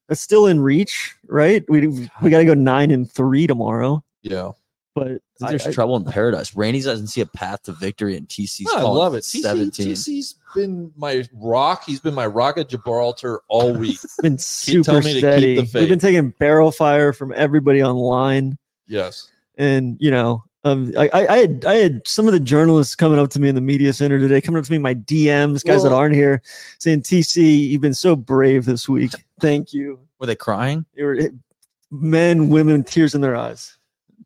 that's 0.07 0.21
still 0.21 0.47
in 0.47 0.59
reach, 0.59 1.15
right? 1.27 1.63
We 1.69 1.87
we 2.21 2.29
got 2.29 2.39
to 2.39 2.45
go 2.45 2.53
nine 2.53 2.91
and 2.91 3.09
three 3.09 3.47
tomorrow, 3.47 4.03
yeah 4.23 4.51
but 4.93 5.21
I, 5.41 5.49
There's 5.51 5.67
I- 5.67 5.71
trouble 5.71 5.95
in 5.95 6.03
paradise. 6.03 6.55
Rainey 6.55 6.81
doesn't 6.81 7.07
see 7.07 7.21
a 7.21 7.25
path 7.25 7.63
to 7.63 7.71
victory, 7.71 8.17
and 8.17 8.27
TC's 8.27 8.65
No, 8.73 8.75
I 8.75 8.81
love 8.81 9.15
it. 9.15 9.23
TC, 9.23 9.41
17. 9.41 9.87
TC's 9.87 10.35
been 10.53 10.91
my 10.97 11.23
rock. 11.33 11.83
He's 11.85 11.99
been 12.01 12.13
my 12.13 12.25
rock 12.27 12.57
at 12.57 12.69
Gibraltar 12.69 13.41
all 13.47 13.73
week. 13.77 13.99
been 14.21 14.37
super 14.37 14.83
telling 14.83 15.05
me 15.05 15.13
to 15.13 15.19
keep 15.21 15.21
steady. 15.21 15.55
We've 15.59 15.89
been 15.89 15.99
taking 15.99 16.31
barrel 16.31 16.71
fire 16.71 17.13
from 17.13 17.31
everybody 17.35 17.81
online, 17.81 18.57
yes. 18.87 19.29
and 19.57 19.95
you 19.99 20.11
know 20.11 20.43
Um, 20.63 20.93
I, 20.97 21.09
I, 21.09 21.27
I 21.27 21.37
had 21.37 21.65
I 21.65 21.75
had 21.75 22.07
some 22.07 22.27
of 22.27 22.33
the 22.33 22.39
journalists 22.39 22.95
coming 22.95 23.17
up 23.17 23.29
to 23.31 23.39
me 23.39 23.49
in 23.49 23.55
the 23.55 23.61
media 23.61 23.93
center 23.93 24.19
today, 24.19 24.41
coming 24.41 24.59
up 24.59 24.65
to 24.65 24.71
me 24.71 24.75
in 24.75 24.81
my 24.81 24.93
DMs, 24.93 25.65
guys 25.65 25.81
that 25.83 25.91
aren't 25.91 26.13
here, 26.13 26.41
saying, 26.77 27.01
"TC, 27.01 27.69
you've 27.69 27.81
been 27.81 27.95
so 27.95 28.15
brave 28.15 28.65
this 28.65 28.87
week. 28.87 29.11
Thank 29.39 29.73
you." 29.73 29.99
Were 30.19 30.27
they 30.27 30.35
crying? 30.35 30.85
They 30.95 31.03
were 31.03 31.31
men, 31.89 32.49
women, 32.49 32.83
tears 32.83 33.15
in 33.15 33.21
their 33.21 33.35
eyes. 33.35 33.75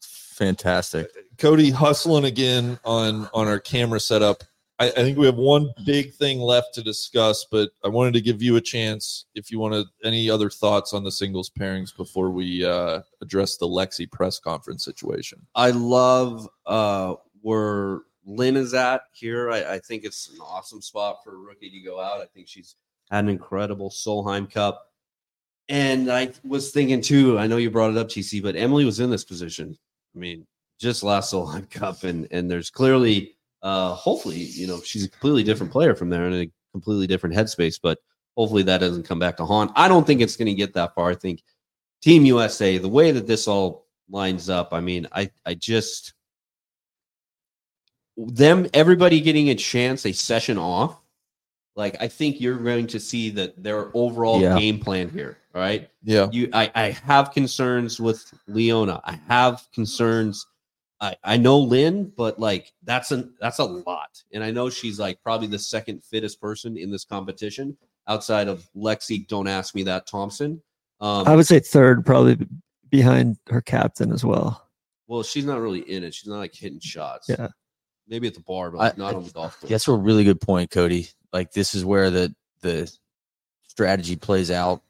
Fantastic. 0.02 1.10
Cody 1.38 1.70
hustling 1.70 2.26
again 2.26 2.80
on 2.84 3.30
on 3.34 3.48
our 3.48 3.60
camera 3.60 4.02
setup. 4.02 4.44
I, 4.80 4.88
I 4.88 4.92
think 4.92 5.18
we 5.18 5.26
have 5.26 5.38
one 5.38 5.70
big 5.86 6.14
thing 6.14 6.40
left 6.40 6.74
to 6.76 6.84
discuss, 6.84 7.46
but 7.50 7.70
I 7.84 7.88
wanted 7.88 8.14
to 8.16 8.22
give 8.22 8.42
you 8.42 8.58
a 8.58 8.62
chance 8.62 9.26
if 9.34 9.50
you 9.50 9.60
wanted 9.60 9.88
any 10.04 10.30
other 10.30 10.50
thoughts 10.50 10.94
on 10.94 11.04
the 11.04 11.12
singles 11.12 11.50
pairings 11.50 11.96
before 11.96 12.30
we 12.30 12.66
uh, 12.66 13.02
address 13.22 13.58
the 13.58 13.68
Lexi 13.68 14.10
press 14.12 14.40
conference 14.40 14.84
situation. 14.84 15.46
I 15.56 15.72
love 15.72 16.48
uh, 16.66 17.16
where 17.42 18.02
Linn 18.26 18.58
is 18.58 18.74
at 18.74 19.04
here. 19.14 19.50
I, 19.50 19.76
I 19.76 19.80
think 19.80 20.04
it's 20.04 20.30
an 20.30 20.40
awesome 20.42 20.82
spot 20.82 21.18
for 21.24 21.36
a 21.36 21.40
rookie 21.40 21.70
to 21.70 21.80
go 21.80 22.02
out. 22.02 22.20
I 22.20 22.26
think 22.26 22.48
she's 22.48 22.76
had 23.12 23.24
an 23.24 23.30
incredible 23.30 23.90
Solheim 23.90 24.52
Cup. 24.52 24.92
And 25.70 26.12
I 26.12 26.32
was 26.44 26.72
thinking 26.72 27.02
too, 27.02 27.40
I 27.40 27.48
know 27.48 27.58
you 27.58 27.72
brought 27.72 27.92
it 27.92 27.98
up, 27.98 28.08
TC, 28.08 28.44
but 28.44 28.56
Emily 28.56 28.86
was 28.86 29.00
in 29.00 29.10
this 29.10 29.24
position. 29.24 29.78
I 30.16 30.20
mean, 30.20 30.46
just 30.80 31.04
last 31.04 31.34
Solheim 31.34 31.70
Cup, 31.70 32.04
and 32.04 32.28
and 32.32 32.52
there's 32.52 32.70
clearly 32.70 33.35
uh 33.66 33.94
hopefully, 33.96 34.38
you 34.38 34.68
know, 34.68 34.80
she's 34.82 35.04
a 35.06 35.10
completely 35.10 35.44
different 35.44 35.72
player 35.74 35.96
from 35.96 36.10
there 36.10 36.26
in 36.28 36.34
a 36.34 36.52
completely 36.72 37.08
different 37.08 37.36
headspace, 37.36 37.80
but 37.82 37.98
hopefully 38.38 38.64
that 38.64 38.78
doesn't 38.80 39.04
come 39.04 39.20
back 39.20 39.36
to 39.38 39.46
haunt. 39.46 39.72
I 39.76 39.88
don't 39.88 40.06
think 40.06 40.22
it's 40.22 40.36
gonna 40.38 40.54
get 40.54 40.74
that 40.76 40.94
far. 40.96 41.10
I 41.10 41.16
think 41.16 41.42
Team 42.02 42.26
USA, 42.26 42.78
the 42.78 42.88
way 42.88 43.12
that 43.12 43.26
this 43.28 43.48
all 43.48 43.88
lines 44.10 44.50
up, 44.50 44.70
I 44.72 44.80
mean, 44.82 45.08
I 45.12 45.30
I 45.46 45.56
just 45.56 46.14
them 48.18 48.68
everybody 48.74 49.20
getting 49.20 49.50
a 49.50 49.56
chance, 49.56 50.06
a 50.06 50.12
session 50.14 50.58
off. 50.58 51.00
Like 51.76 51.98
I 52.02 52.08
think 52.08 52.40
you're 52.40 52.58
going 52.58 52.88
to 52.88 53.00
see 53.00 53.30
that 53.32 53.62
their 53.62 53.90
overall 53.94 54.40
Yeah. 54.42 54.58
game 54.58 54.80
plan 54.80 55.10
here. 55.10 55.40
All 55.54 55.62
right. 55.62 55.90
Yeah, 56.04 56.28
You 56.32 56.50
I, 56.54 56.72
I 56.76 56.90
have 56.92 57.32
concerns 57.32 58.00
with 58.00 58.24
Leona. 58.48 59.02
I 59.04 59.20
have 59.28 59.66
concerns. 59.74 60.46
I, 61.02 61.16
I 61.24 61.38
know 61.38 61.60
Linn, 61.60 62.12
but 62.16 62.40
like 62.40 62.72
that's 62.84 63.12
a 63.12 63.28
that's 63.40 63.60
a 63.60 63.66
lot. 63.66 64.24
And 64.34 64.44
I 64.44 64.52
know 64.52 64.70
she's 64.70 65.00
like 65.00 65.22
probably 65.22 65.48
the 65.48 65.60
second 65.60 66.04
fittest 66.04 66.40
person 66.40 66.78
in 66.78 66.90
this 66.92 67.04
competition 67.04 67.76
outside 68.08 68.48
of 68.48 68.68
Lexi. 68.76 69.28
Don't 69.28 69.48
ask 69.48 69.76
me 69.76 69.84
that, 69.84 70.08
Thompson. 70.08 70.62
Um, 71.02 71.28
I 71.28 71.36
would 71.36 71.46
say 71.48 71.60
third, 71.60 72.06
probably 72.06 72.38
behind 72.90 73.38
her 73.50 73.62
captain 73.62 74.12
as 74.14 74.24
well. 74.24 74.66
well, 75.08 75.22
she's 75.24 75.44
not 75.46 75.60
really 75.60 75.82
in 75.82 76.04
it. 76.04 76.14
She's 76.14 76.30
not 76.30 76.38
like 76.38 76.56
hitting 76.56 76.80
shots. 76.80 77.28
Yeah. 77.28 77.50
Maybe 78.08 78.28
at 78.28 78.34
the 78.36 78.40
bar, 78.42 78.72
but 78.72 78.78
I- 78.78 78.84
like, 78.88 78.98
not 78.98 79.14
I- 79.14 79.18
on 79.18 79.24
the 79.26 79.32
golf 79.32 79.60
course. 79.60 79.70
That's 79.70 79.88
a 79.90 79.94
really 79.94 80.24
good 80.24 80.40
point, 80.40 80.72
Cody. 80.72 81.10
Like 81.34 81.52
this 81.52 81.76
is 81.76 81.84
where 81.84 82.10
the 82.10 82.34
the 82.62 82.90
strategy 83.68 84.16
plays 84.16 84.50
out, 84.50 84.82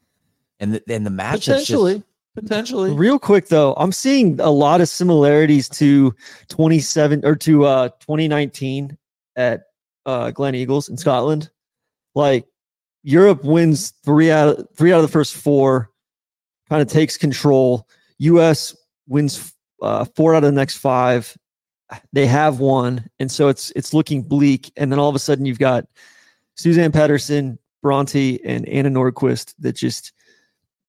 and 0.60 0.76
the, 0.76 0.84
and 0.94 1.04
the 1.06 1.10
match 1.10 1.46
potentially, 1.48 2.04
potentially. 2.36 2.94
Real 2.94 3.18
quick 3.18 3.48
though, 3.48 3.74
I'm 3.74 3.92
seeing 3.92 4.40
a 4.40 4.50
lot 4.50 4.82
of 4.82 4.90
similarities 4.90 5.70
to 5.70 6.14
27 6.50 7.26
or 7.26 7.36
to 7.38 7.66
uh 7.66 7.90
2019 8.00 8.98
at 9.36 9.64
uh 10.06 10.32
Gleneagles 10.32 10.90
in 10.90 10.98
Scotland. 10.98 11.50
Like 12.14 12.46
Europe 13.04 13.44
wins 13.44 13.94
three 14.04 14.32
out 14.32 14.60
of 14.60 14.68
three 14.76 14.92
out 14.92 14.98
of 14.98 15.04
the 15.04 15.12
first 15.12 15.36
four, 15.36 15.92
kind 16.70 16.82
of 16.82 16.88
takes 16.88 17.18
control. 17.18 17.88
US 18.20 18.76
wins 19.08 19.54
uh, 19.82 20.06
four 20.16 20.34
out 20.34 20.44
of 20.44 20.52
the 20.52 20.60
next 20.60 20.78
five. 20.78 21.38
They 22.14 22.26
have 22.26 22.60
one, 22.60 23.08
and 23.20 23.32
so 23.32 23.48
it's 23.48 23.72
it's 23.76 23.94
looking 23.94 24.24
bleak. 24.24 24.72
And 24.76 24.92
then 24.92 24.98
all 24.98 25.10
of 25.10 25.16
a 25.16 25.20
sudden, 25.20 25.46
you've 25.46 25.60
got 25.60 25.86
Suzann 26.58 26.92
Pettersen, 26.92 27.60
Bronte, 27.84 28.40
and 28.44 28.68
Anna 28.68 28.90
Nordqvist 28.90 29.54
that 29.60 29.74
just 29.76 30.12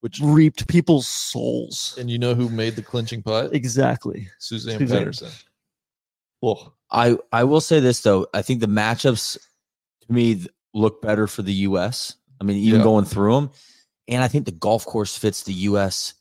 Which 0.06 0.20
reaped 0.20 0.68
people's 0.68 1.08
souls. 1.08 1.96
and 1.98 2.08
you 2.08 2.16
know 2.16 2.32
who 2.36 2.48
made 2.48 2.76
the 2.76 2.82
clinching 2.82 3.24
putt? 3.24 3.52
Exactly. 3.52 4.28
Suzann, 4.40 4.78
Suzann. 4.78 5.04
Pettersen. 5.08 5.44
Well, 6.40 6.76
I 6.92 7.18
I 7.32 7.42
will 7.42 7.60
say 7.60 7.80
this 7.80 8.02
though. 8.02 8.28
I 8.32 8.40
think 8.42 8.60
the 8.60 8.68
matchups 8.68 9.36
to 10.06 10.12
me 10.12 10.46
look 10.74 11.02
better 11.02 11.26
for 11.26 11.42
the 11.42 11.52
U.S. 11.70 12.14
I 12.40 12.44
mean, 12.44 12.56
even 12.58 12.78
Yeah. 12.78 12.84
going 12.84 13.04
through 13.04 13.34
them, 13.34 13.50
and 14.06 14.22
I 14.22 14.28
think 14.28 14.44
the 14.44 14.52
golf 14.52 14.86
course 14.86 15.16
fits 15.18 15.42
the 15.42 15.54
U.S. 15.70 16.14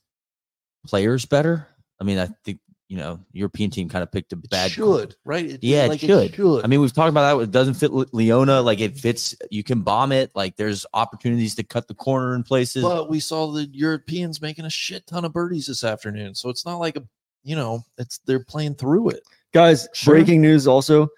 players 0.88 1.24
better. 1.24 1.68
I 2.00 2.04
mean, 2.04 2.18
I 2.18 2.26
think 2.44 2.58
you 2.88 2.96
know 2.96 3.18
European 3.32 3.70
team 3.70 3.88
kind 3.88 4.02
of 4.02 4.12
picked 4.12 4.32
a 4.32 4.36
bad. 4.36 4.70
should 4.70 5.16
right? 5.24 5.44
It- 5.44 5.64
Yeah, 5.64 5.84
it 5.86 5.88
like 5.88 6.00
should. 6.00 6.64
I 6.64 6.66
mean, 6.68 6.80
we've 6.80 6.92
talked 6.92 7.08
about 7.10 7.36
that. 7.38 7.42
It 7.42 7.50
doesn't 7.50 7.74
fit 7.74 7.90
Leona. 7.92 8.60
Like 8.62 8.80
it 8.80 8.96
fits. 8.96 9.34
You 9.50 9.62
can 9.64 9.80
bomb 9.82 10.12
it. 10.12 10.30
Like 10.34 10.56
there's 10.56 10.86
opportunities 10.94 11.54
to 11.56 11.64
cut 11.64 11.88
the 11.88 11.94
corner 11.94 12.34
in 12.34 12.42
places. 12.42 12.82
but 12.84 13.08
we 13.10 13.18
saw 13.20 13.50
the 13.50 13.68
Europeans 13.72 14.40
making 14.40 14.64
a 14.64 14.70
shit 14.70 15.06
ton 15.06 15.24
of 15.24 15.32
birdies 15.32 15.66
this 15.66 15.82
afternoon, 15.84 16.34
so 16.34 16.48
it's 16.48 16.64
not 16.64 16.76
like 16.76 16.96
a 16.96 17.02
you 17.44 17.54
know, 17.56 17.84
it's 17.98 18.18
they're 18.26 18.44
playing 18.44 18.74
through 18.74 19.10
it. 19.10 19.22
Guys, 19.52 19.88
Sure. 19.94 20.14
breaking 20.14 20.40
news 20.42 20.66
also. 20.66 21.08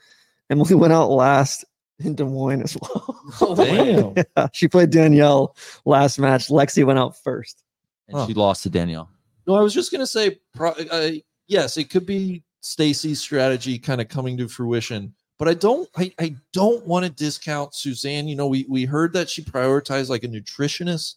Emily 0.50 0.74
went 0.74 0.92
out 0.92 1.08
last 1.10 1.64
in 1.98 2.14
Des 2.14 2.24
Moines 2.24 2.62
as 2.62 2.76
well. 2.80 3.14
Oh, 3.40 3.54
Damn. 3.54 4.14
Yeah, 4.36 4.48
she 4.52 4.68
played 4.68 4.90
Danielle 4.90 5.54
last 5.84 6.18
match. 6.18 6.48
Lexi 6.48 6.84
went 6.84 6.98
out 6.98 7.16
first. 7.22 7.62
and 8.08 8.26
she 8.26 8.32
lost 8.34 8.62
to 8.62 8.70
Danielle. 8.70 9.10
No, 9.46 9.54
I 9.54 9.60
was 9.62 9.72
just 9.74 9.90
gonna 9.92 10.06
say, 10.06 10.38
pro- 10.54 10.70
uh, 10.72 11.10
yes, 11.48 11.76
it 11.76 11.90
could 11.90 12.06
be 12.06 12.44
Stacy's 12.60 13.20
strategy 13.20 13.78
kind 13.78 14.00
of 14.00 14.08
coming 14.08 14.36
to 14.36 14.48
fruition, 14.48 15.14
but 15.38 15.48
I 15.48 15.54
don't, 15.54 15.88
I, 15.96 16.12
I 16.20 16.36
don't 16.52 16.86
want 16.86 17.04
to 17.04 17.10
discount 17.10 17.72
Suzann. 17.72 18.28
You 18.28 18.36
know, 18.36 18.46
we 18.46 18.66
we 18.68 18.84
heard 18.84 19.12
that 19.14 19.28
she 19.28 19.42
prioritized 19.42 20.08
like 20.08 20.24
a 20.24 20.28
nutritionist 20.28 21.14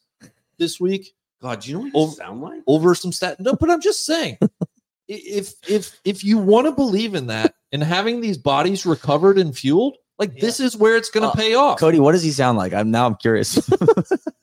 this 0.57 0.79
week 0.79 1.13
God, 1.41 1.61
do 1.61 1.71
you 1.71 1.77
know 1.77 1.89
what 1.91 2.09
you 2.09 2.15
sound 2.15 2.41
like? 2.41 2.61
over 2.67 2.93
some 2.93 3.11
stat. 3.11 3.39
No, 3.39 3.53
but 3.53 3.69
I'm 3.69 3.81
just 3.81 4.05
saying, 4.05 4.37
if 5.07 5.55
if 5.67 5.99
if 6.05 6.23
you 6.23 6.37
want 6.37 6.67
to 6.67 6.71
believe 6.71 7.15
in 7.15 7.27
that 7.27 7.55
and 7.71 7.83
having 7.83 8.21
these 8.21 8.37
bodies 8.37 8.85
recovered 8.85 9.39
and 9.39 9.57
fueled, 9.57 9.97
like 10.22 10.39
this 10.39 10.60
is 10.60 10.77
where 10.77 10.95
it's 10.95 11.10
gonna 11.10 11.27
Uh, 11.27 11.34
pay 11.35 11.56
off. 11.56 11.80
Cody, 11.80 11.99
what 11.99 12.14
does 12.14 12.23
he 12.23 12.31
sound 12.31 12.57
like? 12.57 12.73
I'm 12.73 12.89
now 12.91 13.06
I'm 13.07 13.15
curious. 13.15 13.60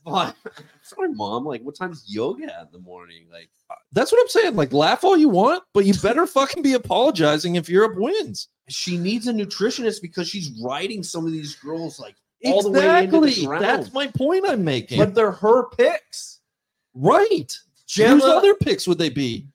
What? 0.02 0.34
Sorry, 0.82 1.12
mom. 1.12 1.44
Like, 1.44 1.60
what 1.62 1.76
time's 1.76 2.02
yoga 2.08 2.44
at 2.44 2.62
in 2.62 2.72
the 2.72 2.78
morning? 2.78 3.26
Like, 3.30 3.50
That's 3.92 4.10
what 4.10 4.22
I'm 4.22 4.28
saying. 4.28 4.56
Like, 4.56 4.72
laugh 4.72 5.04
all 5.04 5.18
you 5.18 5.28
want, 5.28 5.62
but 5.74 5.84
you 5.84 5.92
better 6.02 6.26
fucking 6.26 6.62
be 6.62 6.72
apologizing 6.72 7.56
if 7.56 7.68
Europe 7.68 7.92
wins. 7.98 8.48
she 8.70 8.96
needs 8.96 9.26
a 9.26 9.32
nutritionist 9.34 10.00
because 10.00 10.26
she's 10.26 10.50
riding 10.62 11.02
some 11.02 11.26
of 11.26 11.32
these 11.32 11.56
girls 11.56 12.00
like 12.00 12.14
all 12.46 12.62
the 12.62 12.70
way 12.70 13.04
into 13.04 13.22
Exactly. 13.24 13.58
That's 13.58 13.92
my 13.92 14.06
point 14.06 14.46
I'm 14.48 14.64
making. 14.64 14.98
but 14.98 15.14
they're 15.14 15.30
her 15.32 15.68
picks. 15.76 16.40
right. 16.94 17.54
Gemma- 17.86 18.14
Whose 18.14 18.24
other 18.24 18.54
picks 18.54 18.88
would 18.88 18.96
they 18.98 19.10
be? 19.10 19.46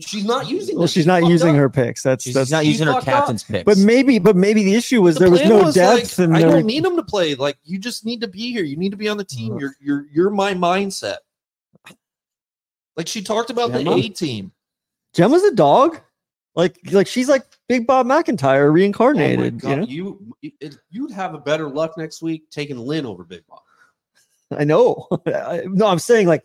She's 0.00 0.24
not 0.24 0.48
using. 0.48 0.76
Well, 0.76 0.88
she's 0.88 1.06
not 1.06 1.20
fucked 1.20 1.30
using 1.30 1.50
up. 1.50 1.56
her 1.56 1.70
picks. 1.70 2.02
That's 2.02 2.24
She's 2.24 2.34
that's 2.34 2.50
not 2.50 2.66
using 2.66 2.86
her 2.88 2.94
fucked 2.94 3.06
up. 3.08 3.14
captain's 3.14 3.44
picks. 3.44 3.64
but 3.64 3.78
maybe 3.78 4.18
but 4.18 4.34
maybe 4.34 4.64
the 4.64 4.74
issue 4.74 5.00
was 5.02 5.14
The 5.14 5.20
there 5.20 5.30
was 5.30 5.40
plan 5.42 5.50
no 5.50 5.70
depth 5.72 6.18
like, 6.18 6.24
and 6.26 6.36
I 6.36 6.40
there, 6.40 6.50
don't 6.50 6.66
need 6.66 6.84
them 6.84 6.96
to 6.96 7.02
play. 7.04 7.34
Like 7.36 7.58
you 7.64 7.78
just 7.78 8.04
need 8.04 8.20
to 8.22 8.26
be 8.28 8.50
here. 8.52 8.64
You 8.64 8.76
need 8.76 8.90
to 8.90 8.96
be 8.96 9.08
on 9.08 9.16
the 9.18 9.24
team. 9.24 9.54
Ugh. 9.54 9.60
You're 9.60 9.76
you're 9.80 10.06
you're 10.12 10.30
my 10.30 10.52
mindset. 10.54 11.18
Like 12.96 13.06
she 13.08 13.22
talked 13.22 13.50
about 13.50 13.72
the 13.72 13.88
A 13.90 14.08
team. 14.08 14.52
Gemma's 15.12 15.42
a 15.44 15.54
dog. 15.54 16.00
Like 16.56 16.78
like 16.92 17.06
she's 17.08 17.28
like 17.28 17.44
Big 17.68 17.86
Bob 17.86 18.06
McIntyre 18.06 18.66
Oh 18.68 18.72
reincarnated. 18.72 19.60
God, 19.60 19.88
you 19.88 20.04
know? 20.04 20.18
you 20.42 20.52
it, 20.60 20.76
you'd 20.90 21.10
have 21.10 21.34
a 21.34 21.38
better 21.38 21.68
luck 21.68 21.96
next 21.96 22.22
week 22.22 22.48
taking 22.50 22.78
Linn 22.78 23.06
over 23.06 23.24
Big 23.24 23.42
Bob. 23.48 23.60
I 24.56 24.64
know. 24.64 25.08
I- 25.26 25.62
no, 25.66 25.86
I'm 25.86 25.98
saying 25.98 26.28
like 26.28 26.44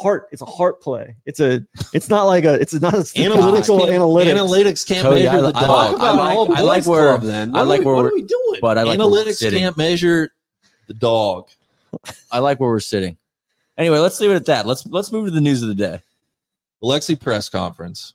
heart. 0.00 0.28
It's 0.32 0.42
a 0.42 0.46
heart 0.46 0.80
play. 0.82 1.16
It's 1.26 1.40
a. 1.40 1.64
It's 1.92 2.08
not 2.08 2.24
like 2.24 2.44
a. 2.44 2.54
It's 2.54 2.74
not 2.74 2.94
a 2.94 3.06
analytical 3.20 3.80
can't- 3.80 3.90
analytics. 3.92 4.34
Analytics 4.36 4.86
can't 4.86 5.02
Cody, 5.02 5.24
measure 5.24 5.38
I- 5.38 5.40
the 5.40 5.48
I 5.48 5.60
dog. 5.60 5.60
like- 5.60 5.68
Talk 5.68 5.94
about 5.96 6.18
I 6.18 6.34
all 6.34 6.46
like- 6.46 6.58
I 6.58 6.62
like 6.62 6.86
where- 6.86 7.08
club 7.18 7.22
then. 7.22 7.56
I 7.56 7.62
like 7.62 7.80
we, 7.80 7.86
where 7.86 7.94
what 7.96 8.04
we're- 8.04 8.12
are 8.12 8.14
we 8.14 8.22
doing? 8.22 8.60
but 8.60 8.78
I 8.78 8.82
like 8.82 8.98
where 8.98 9.08
we're 9.08 9.24
Analytics 9.24 9.36
sitting. 9.36 9.58
can't 9.60 9.76
measure 9.76 10.30
the 10.86 10.94
dog. 10.94 11.48
I 12.30 12.38
like 12.40 12.60
where 12.60 12.70
we're 12.70 12.80
sitting. 12.80 13.16
Anyway, 13.78 13.98
let's 13.98 14.20
leave 14.20 14.30
it 14.30 14.34
at 14.36 14.46
that. 14.46 14.66
Let's 14.66 14.86
let's 14.86 15.12
move 15.12 15.26
to 15.26 15.30
the 15.30 15.40
news 15.40 15.62
of 15.62 15.68
the 15.68 15.74
day. 15.74 16.00
Alexi 16.82 17.18
press 17.20 17.48
conference. 17.48 18.14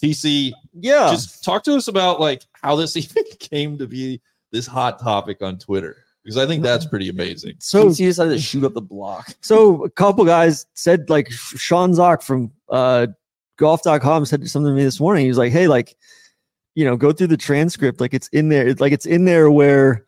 TC, 0.00 0.52
Yeah. 0.74 1.10
just 1.10 1.42
talk 1.42 1.64
to 1.64 1.74
us 1.74 1.88
about 1.88 2.20
like 2.20 2.42
how 2.62 2.76
this 2.76 2.96
even 2.96 3.24
came 3.38 3.78
to 3.78 3.86
be 3.86 4.20
this 4.52 4.66
hot 4.66 5.00
topic 5.00 5.42
on 5.42 5.58
Twitter 5.58 5.96
because 6.28 6.36
I 6.36 6.46
think 6.46 6.62
that's 6.62 6.84
pretty 6.84 7.08
amazing. 7.08 7.54
so 7.58 7.88
he 7.88 8.04
decided 8.04 8.32
to 8.32 8.38
shoot 8.38 8.62
up 8.62 8.74
the 8.74 8.82
block. 8.82 9.34
so 9.40 9.82
a 9.82 9.88
couple 9.88 10.26
guys 10.26 10.66
said 10.74 11.08
like 11.08 11.30
Sean 11.30 11.94
Zak 11.94 12.20
from 12.20 12.52
uh 12.68 13.06
golf.com 13.56 14.26
said 14.26 14.46
something 14.46 14.70
to 14.70 14.76
me 14.76 14.84
this 14.84 15.00
morning. 15.00 15.22
He 15.22 15.28
was 15.30 15.38
like, 15.38 15.52
Hey, 15.52 15.66
like, 15.66 15.96
you 16.74 16.84
know, 16.84 16.98
go 16.98 17.12
through 17.12 17.28
the 17.28 17.38
transcript. 17.38 17.98
Like 17.98 18.12
it's 18.12 18.28
in 18.28 18.50
there. 18.50 18.68
It's 18.68 18.78
like 18.78 18.92
it's 18.92 19.06
in 19.06 19.24
there 19.24 19.50
where 19.50 20.04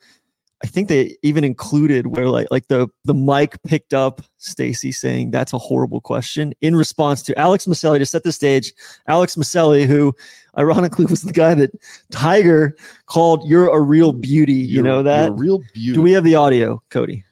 I 0.62 0.66
think 0.66 0.88
they 0.88 1.16
even 1.22 1.42
included 1.42 2.09
where 2.09 2.28
like 2.28 2.48
like 2.51 2.68
the 2.68 2.86
the 3.06 3.14
mic 3.14 3.56
picked 3.62 3.94
up 3.94 4.20
Stacy 4.36 4.92
saying 4.92 5.30
that's 5.30 5.55
a 5.55 5.59
horrible 5.59 6.02
question 6.02 6.52
in 6.60 6.76
response 6.76 7.22
to 7.22 7.38
Alex 7.38 7.64
Miceli 7.64 7.98
to 7.98 8.05
set 8.05 8.24
the 8.24 8.32
stage. 8.32 8.74
Alex 9.09 9.36
Miceli, 9.36 9.86
who 9.86 10.14
ironically 10.59 11.06
was 11.06 11.22
the 11.22 11.32
guy 11.32 11.55
that 11.55 11.70
Tiger 12.10 12.77
called 13.06 13.48
"You're 13.48 13.68
a 13.74 13.81
real 13.81 14.12
beauty." 14.12 14.52
you 14.55 14.66
You're- 14.77 14.89
know 14.89 14.94
you're 14.97 15.02
that. 15.05 15.28
a 15.31 15.32
real 15.32 15.60
beauty. 15.74 15.94
Do 15.94 16.02
we 16.02 16.12
have 16.12 16.24
the 16.24 16.35
audio, 16.35 16.82
Cody? 16.90 17.24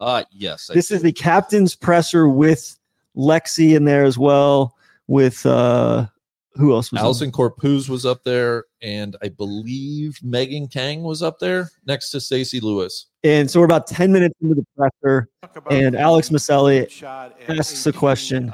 Uh 0.00 0.24
yes. 0.32 0.70
I 0.70 0.74
This 0.74 0.88
do. 0.88 0.94
is 0.94 1.02
the 1.02 1.12
captain's 1.12 1.74
presser 1.76 2.28
with 2.28 2.78
Lexi 3.16 3.76
in 3.76 3.84
there 3.84 4.04
as 4.04 4.16
well. 4.16 4.74
With 5.08 5.44
uh 5.44 6.06
who 6.54 6.72
else 6.72 6.90
was 6.92 7.00
Allisen 7.00 7.30
Corpuz 7.30 7.88
was 7.88 8.04
up 8.04 8.24
there, 8.24 8.64
and 8.82 9.16
I 9.22 9.28
believe 9.28 10.18
Megan 10.22 10.66
Khang 10.68 11.02
was 11.02 11.22
up 11.22 11.38
there 11.38 11.70
next 11.86 12.10
to 12.10 12.20
Stacey 12.20 12.58
Lewis. 12.60 13.06
And 13.22 13.48
so 13.50 13.60
we're 13.60 13.66
about 13.66 13.86
10 13.86 14.12
minutes 14.12 14.34
into 14.42 14.56
the 14.56 14.66
presser, 14.76 15.28
and 15.70 15.94
Alex 15.94 16.30
Miceli 16.30 17.02
asks 17.48 17.86
a 17.86 17.92
question. 17.92 18.52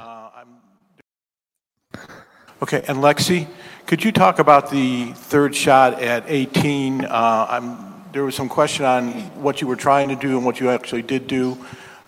Okay, 2.63 2.83
and 2.89 2.99
Lexi, 2.99 3.47
could 3.87 4.03
you 4.05 4.11
talk 4.13 4.39
about 4.39 4.71
the 4.71 5.13
third 5.13 5.55
shot 5.55 6.03
at 6.03 6.25
18? 6.27 7.05
Uh, 7.05 7.47
I'm, 7.49 7.95
there 8.13 8.25
was 8.25 8.35
some 8.35 8.49
question 8.49 8.85
on 8.85 9.13
what 9.41 9.61
you 9.61 9.67
were 9.67 9.77
trying 9.77 10.09
to 10.09 10.17
do 10.17 10.37
and 10.37 10.45
what 10.45 10.59
you 10.61 10.71
actually 10.71 11.03
did 11.03 11.27
do 11.29 11.53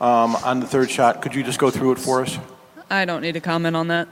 um, 0.01 0.35
on 0.37 0.61
the 0.61 0.67
third 0.67 0.91
shot. 0.91 1.23
Could 1.23 1.35
you 1.35 1.43
just 1.43 1.59
go 1.59 1.71
through 1.71 1.93
it 1.93 1.99
for 1.99 2.23
us? 2.23 2.39
I 2.91 3.05
don't 3.05 3.21
need 3.23 3.33
to 3.33 3.41
comment 3.41 3.77
on 3.77 3.89
that. 3.89 4.09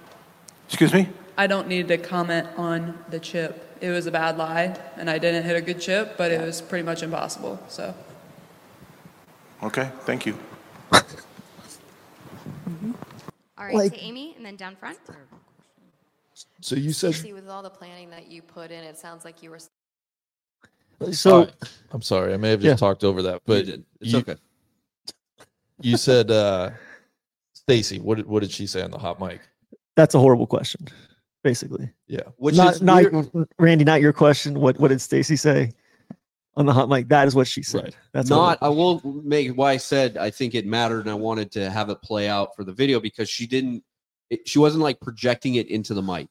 Excuse 0.68 0.92
me? 0.92 1.08
I 1.36 1.46
don't 1.46 1.68
need 1.68 1.88
to 1.88 1.98
comment 1.98 2.48
on 2.56 2.98
the 3.08 3.18
chip. 3.18 3.62
It 3.80 3.90
was 3.90 4.06
a 4.06 4.10
bad 4.10 4.38
lie, 4.38 4.78
and 4.96 5.10
I 5.10 5.18
didn't 5.18 5.44
hit 5.44 5.56
a 5.56 5.60
good 5.60 5.80
chip, 5.80 6.16
but 6.16 6.30
it 6.30 6.40
was 6.40 6.60
pretty 6.62 6.84
much 6.84 7.02
impossible. 7.02 7.58
So, 7.68 7.94
Okay, 9.62 9.90
thank 10.00 10.26
you. 10.26 10.38
All 10.92 11.02
right, 13.58 13.74
Like- 13.74 13.92
to 13.92 13.98
Amy, 13.98 14.34
and 14.36 14.44
then 14.44 14.56
down 14.56 14.76
front. 14.76 14.98
So 16.66 16.74
you 16.74 16.92
said, 16.92 17.14
See, 17.14 17.32
with 17.32 17.48
all 17.48 17.62
the 17.62 17.70
planning 17.70 18.10
that 18.10 18.26
you 18.26 18.42
put 18.42 18.72
in, 18.72 18.82
it 18.82 18.98
sounds 18.98 19.24
like 19.24 19.40
you 19.40 19.50
were. 19.50 19.60
So 21.12 21.30
All 21.32 21.38
right. 21.44 21.52
I'm 21.92 22.02
sorry, 22.02 22.34
I 22.34 22.36
may 22.38 22.50
have 22.50 22.60
just 22.60 22.70
Yeah. 22.82 22.88
talked 22.88 23.04
over 23.04 23.22
that, 23.22 23.42
but. 23.46 23.68
It's 23.68 23.84
you- 24.00 24.18
okay. 24.18 24.34
you 25.80 25.96
said, 25.96 26.28
uh, 26.32 26.70
Stacy, 27.52 28.00
what 28.00 28.16
did, 28.16 28.26
what 28.26 28.40
did 28.40 28.50
she 28.50 28.66
say 28.66 28.82
on 28.82 28.90
the 28.90 28.98
hot 28.98 29.20
mic? 29.20 29.40
that's 29.94 30.16
a 30.16 30.18
horrible 30.18 30.46
question, 30.46 30.88
basically. 31.44 31.88
Yeah. 32.08 32.22
Which 32.36 32.56
not, 32.56 32.74
is 32.74 32.82
not 32.82 33.12
weird- 33.12 33.48
Randy, 33.60 33.84
not 33.84 34.00
your 34.00 34.12
question. 34.12 34.58
What 34.58 34.76
what 34.80 34.88
did 34.88 35.00
Stacy 35.00 35.36
say 35.36 35.72
on 36.56 36.66
the 36.66 36.72
hot 36.72 36.88
mic? 36.88 37.08
That 37.08 37.28
is 37.28 37.34
what 37.36 37.46
she 37.46 37.62
said. 37.62 37.84
Right. 37.84 37.96
That's 38.12 38.28
not 38.28 38.58
I 38.60 38.68
will 38.68 39.00
make 39.24 39.52
why 39.56 39.70
I 39.72 39.76
said 39.76 40.16
I 40.18 40.30
think 40.30 40.54
it 40.56 40.66
mattered 40.66 41.00
and 41.02 41.10
I 41.10 41.14
wanted 41.14 41.50
to 41.52 41.70
have 41.70 41.88
it 41.90 42.02
play 42.02 42.28
out 42.28 42.54
for 42.56 42.62
the 42.64 42.72
video 42.72 42.98
because 43.00 43.30
she 43.30 43.46
didn't 43.46 43.82
it, 44.30 44.46
she 44.48 44.58
wasn't 44.58 44.82
like 44.82 45.00
projecting 45.00 45.54
it 45.54 45.68
into 45.68 45.94
the 45.94 46.02
mic. 46.02 46.28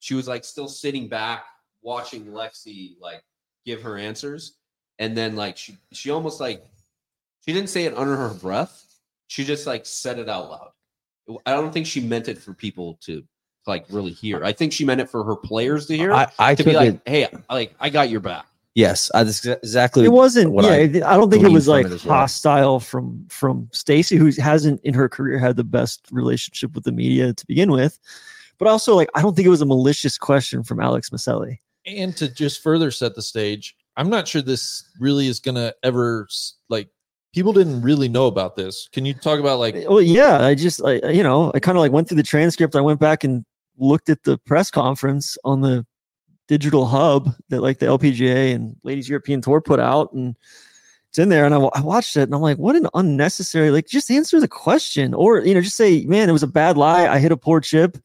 She 0.00 0.14
was 0.14 0.26
like 0.26 0.44
still 0.44 0.68
sitting 0.68 1.08
back 1.08 1.44
watching 1.82 2.26
Lexi 2.26 2.96
like 3.00 3.22
give 3.64 3.82
her 3.82 3.96
answers 3.96 4.56
and 5.00 5.16
then 5.16 5.34
like 5.34 5.56
she 5.56 5.76
she 5.92 6.10
almost 6.10 6.38
like 6.38 6.64
she 7.44 7.52
didn't 7.52 7.70
say 7.70 7.86
it 7.86 7.96
under 7.96 8.14
her 8.16 8.34
breath. 8.34 8.86
She 9.26 9.44
just 9.44 9.66
like 9.66 9.86
said 9.86 10.18
it 10.18 10.28
out 10.28 10.50
loud. 10.50 11.40
I 11.46 11.52
don't 11.52 11.72
think 11.72 11.86
she 11.86 12.00
meant 12.00 12.28
it 12.28 12.38
for 12.38 12.52
people 12.52 12.98
to 13.02 13.24
like 13.66 13.86
really 13.88 14.12
hear. 14.12 14.44
I 14.44 14.52
think 14.52 14.72
she 14.72 14.84
meant 14.84 15.00
it 15.00 15.08
for 15.08 15.24
her 15.24 15.36
players 15.36 15.86
to 15.86 15.96
hear. 15.96 16.12
I, 16.12 16.28
I 16.38 16.54
to 16.54 16.64
be 16.64 16.72
like, 16.72 16.94
it. 16.94 17.00
"Hey, 17.06 17.28
like 17.48 17.74
I 17.80 17.88
got 17.90 18.10
your 18.10 18.20
back." 18.20 18.46
Yes, 18.74 19.10
I, 19.14 19.24
that's 19.24 19.44
exactly. 19.44 20.04
it 20.04 20.12
wasn't. 20.12 20.52
what 20.52 20.64
Yeah, 20.64 20.70
I 21.06 21.14
I, 21.14 21.16
don't 21.16 21.30
think 21.30 21.44
it 21.44 21.50
was 21.50 21.66
like 21.66 21.86
it 21.86 21.92
as 21.92 22.04
well. 22.04 22.18
hostile 22.18 22.78
from 22.78 23.26
from 23.28 23.68
Stacy, 23.72 24.16
who 24.16 24.30
hasn't 24.32 24.80
in 24.82 24.94
her 24.94 25.08
career 25.08 25.38
had 25.38 25.56
the 25.56 25.64
best 25.64 26.06
relationship 26.12 26.74
with 26.74 26.84
the 26.84 26.92
media 26.92 27.32
to 27.32 27.46
begin 27.46 27.72
with. 27.72 27.98
But 28.60 28.68
also, 28.68 28.94
like, 28.94 29.08
I 29.16 29.22
don't 29.22 29.34
think 29.34 29.46
it 29.46 29.50
was 29.50 29.62
a 29.62 29.66
malicious 29.66 30.16
question 30.16 30.62
from 30.62 30.80
Alex 30.80 31.10
Miceli. 31.10 31.58
And 31.86 32.16
to 32.18 32.28
just 32.28 32.62
further 32.62 32.92
set 32.92 33.16
the 33.16 33.22
stage, 33.22 33.74
I'm 33.96 34.08
not 34.08 34.28
sure 34.28 34.42
this 34.42 34.84
really 35.00 35.26
is 35.26 35.40
gonna 35.40 35.72
ever 35.82 36.28
like 36.68 36.88
people 37.34 37.52
didn't 37.52 37.82
really 37.82 38.08
know 38.08 38.26
about 38.26 38.56
this. 38.56 38.88
Can 38.92 39.04
you 39.04 39.14
talk 39.14 39.40
about 39.40 39.58
like 39.58 39.74
Well, 39.88 40.02
yeah, 40.02 40.44
I 40.44 40.54
just, 40.54 40.84
I, 40.84 41.10
you 41.10 41.22
know, 41.22 41.50
I 41.54 41.60
kind 41.60 41.76
of 41.76 41.80
like 41.80 41.92
went 41.92 42.08
through 42.08 42.18
the 42.18 42.22
transcript. 42.22 42.76
I 42.76 42.80
went 42.80 43.00
back 43.00 43.24
and 43.24 43.44
looked 43.78 44.08
at 44.08 44.22
the 44.24 44.38
press 44.38 44.70
conference 44.70 45.38
on 45.44 45.62
the 45.62 45.86
digital 46.48 46.86
hub 46.86 47.30
that 47.48 47.62
like 47.62 47.78
the 47.78 47.86
LPGA 47.86 48.54
and 48.54 48.76
Ladies 48.82 49.08
European 49.08 49.40
Tour 49.40 49.60
put 49.60 49.80
out, 49.80 50.12
and 50.12 50.36
it's 51.08 51.18
in 51.18 51.28
there. 51.28 51.44
And 51.44 51.54
I, 51.54 51.58
I 51.58 51.80
watched 51.80 52.16
it, 52.16 52.22
and 52.22 52.34
I'm 52.34 52.40
like, 52.40 52.58
what 52.58 52.76
an 52.76 52.88
unnecessary. 52.94 53.70
Like, 53.70 53.86
just 53.86 54.10
answer 54.10 54.40
the 54.40 54.48
question, 54.48 55.14
or 55.14 55.40
you 55.40 55.54
know, 55.54 55.60
just 55.60 55.76
say, 55.76 56.04
man, 56.04 56.28
it 56.28 56.32
was 56.32 56.42
a 56.42 56.48
bad 56.48 56.76
lie. 56.76 57.08
I 57.08 57.18
hit 57.18 57.32
a 57.32 57.36
poor 57.36 57.60
chip, 57.60 57.96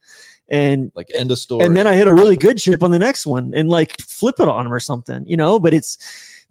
and 0.50 0.92
like 0.96 1.08
end 1.16 1.32
of 1.32 1.40
story? 1.40 1.66
and 1.66 1.76
then 1.76 1.88
I 1.88 1.96
hit 1.96 2.08
a 2.08 2.14
really 2.14 2.38
good 2.38 2.58
chip 2.58 2.84
on 2.84 2.92
the 2.92 3.00
next 3.00 3.26
one 3.26 3.54
and 3.56 3.70
like 3.70 4.00
flip 4.02 4.36
it 4.40 4.48
on 4.48 4.66
him 4.66 4.74
or 4.74 4.80
something, 4.80 5.26
you 5.28 5.38
know. 5.38 5.60
But 5.60 5.74
it's 5.74 5.98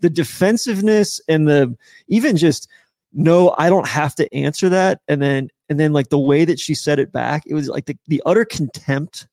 the 0.00 0.10
defensiveness 0.10 1.20
and 1.28 1.48
the 1.48 1.76
even 2.08 2.36
just 2.36 2.68
no, 3.12 3.54
I 3.58 3.68
don't 3.68 3.86
have 3.86 4.14
to 4.16 4.34
answer 4.34 4.68
that. 4.70 5.00
And 5.08 5.22
then 5.22 5.48
and 5.68 5.78
then 5.78 5.92
like 5.92 6.08
the 6.08 6.18
way 6.18 6.44
that 6.44 6.58
she 6.58 6.74
said 6.74 6.98
it 6.98 7.12
back, 7.12 7.44
it 7.46 7.54
was 7.54 7.68
like 7.68 7.86
the, 7.86 7.96
the 8.08 8.22
utter 8.26 8.44
contempt 8.44 9.26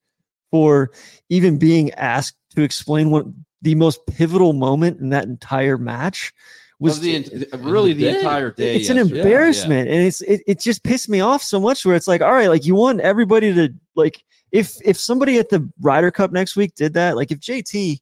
for 0.52 0.92
even 1.30 1.58
being 1.58 1.92
asked 1.94 2.36
to 2.56 2.62
explain 2.62 3.10
what 3.10 3.26
the 3.62 3.76
most 3.76 4.06
pivotal 4.08 4.54
moment 4.54 5.00
in 5.00 5.10
that 5.10 5.26
entire 5.26 5.78
match 5.78 6.34
was 6.80 6.98
Of 6.98 7.04
the 7.04 7.16
en- 7.16 7.46
uh, 7.54 7.58
really 7.60 7.94
the 7.94 8.06
day. 8.06 8.18
entire 8.18 8.52
day. 8.52 8.76
it's 8.76 8.90
an 8.90 8.98
yesterday. 8.98 9.18
Yeah, 9.20 9.24
embarrassment 9.24 9.90
and 9.90 10.02
it's 10.06 10.22
it, 10.22 10.42
it 10.48 10.60
just 10.60 10.84
pissed 10.84 11.10
me 11.10 11.20
off 11.22 11.44
so 11.44 11.60
much 11.60 11.86
where 11.86 11.96
it's 11.96 12.08
like 12.08 12.22
all 12.22 12.34
right 12.34 12.48
like 12.50 12.66
you 12.66 12.74
want 12.76 13.02
everybody 13.02 13.54
to 13.54 13.72
like 13.96 14.24
if 14.52 14.78
if 14.84 14.98
somebody 14.98 15.38
at 15.40 15.50
the 15.50 15.68
Ryder 15.82 16.12
Cup 16.12 16.32
next 16.32 16.56
week 16.56 16.76
did 16.76 16.94
that 16.94 17.16
like 17.16 17.32
if 17.32 17.40
JT 17.40 18.00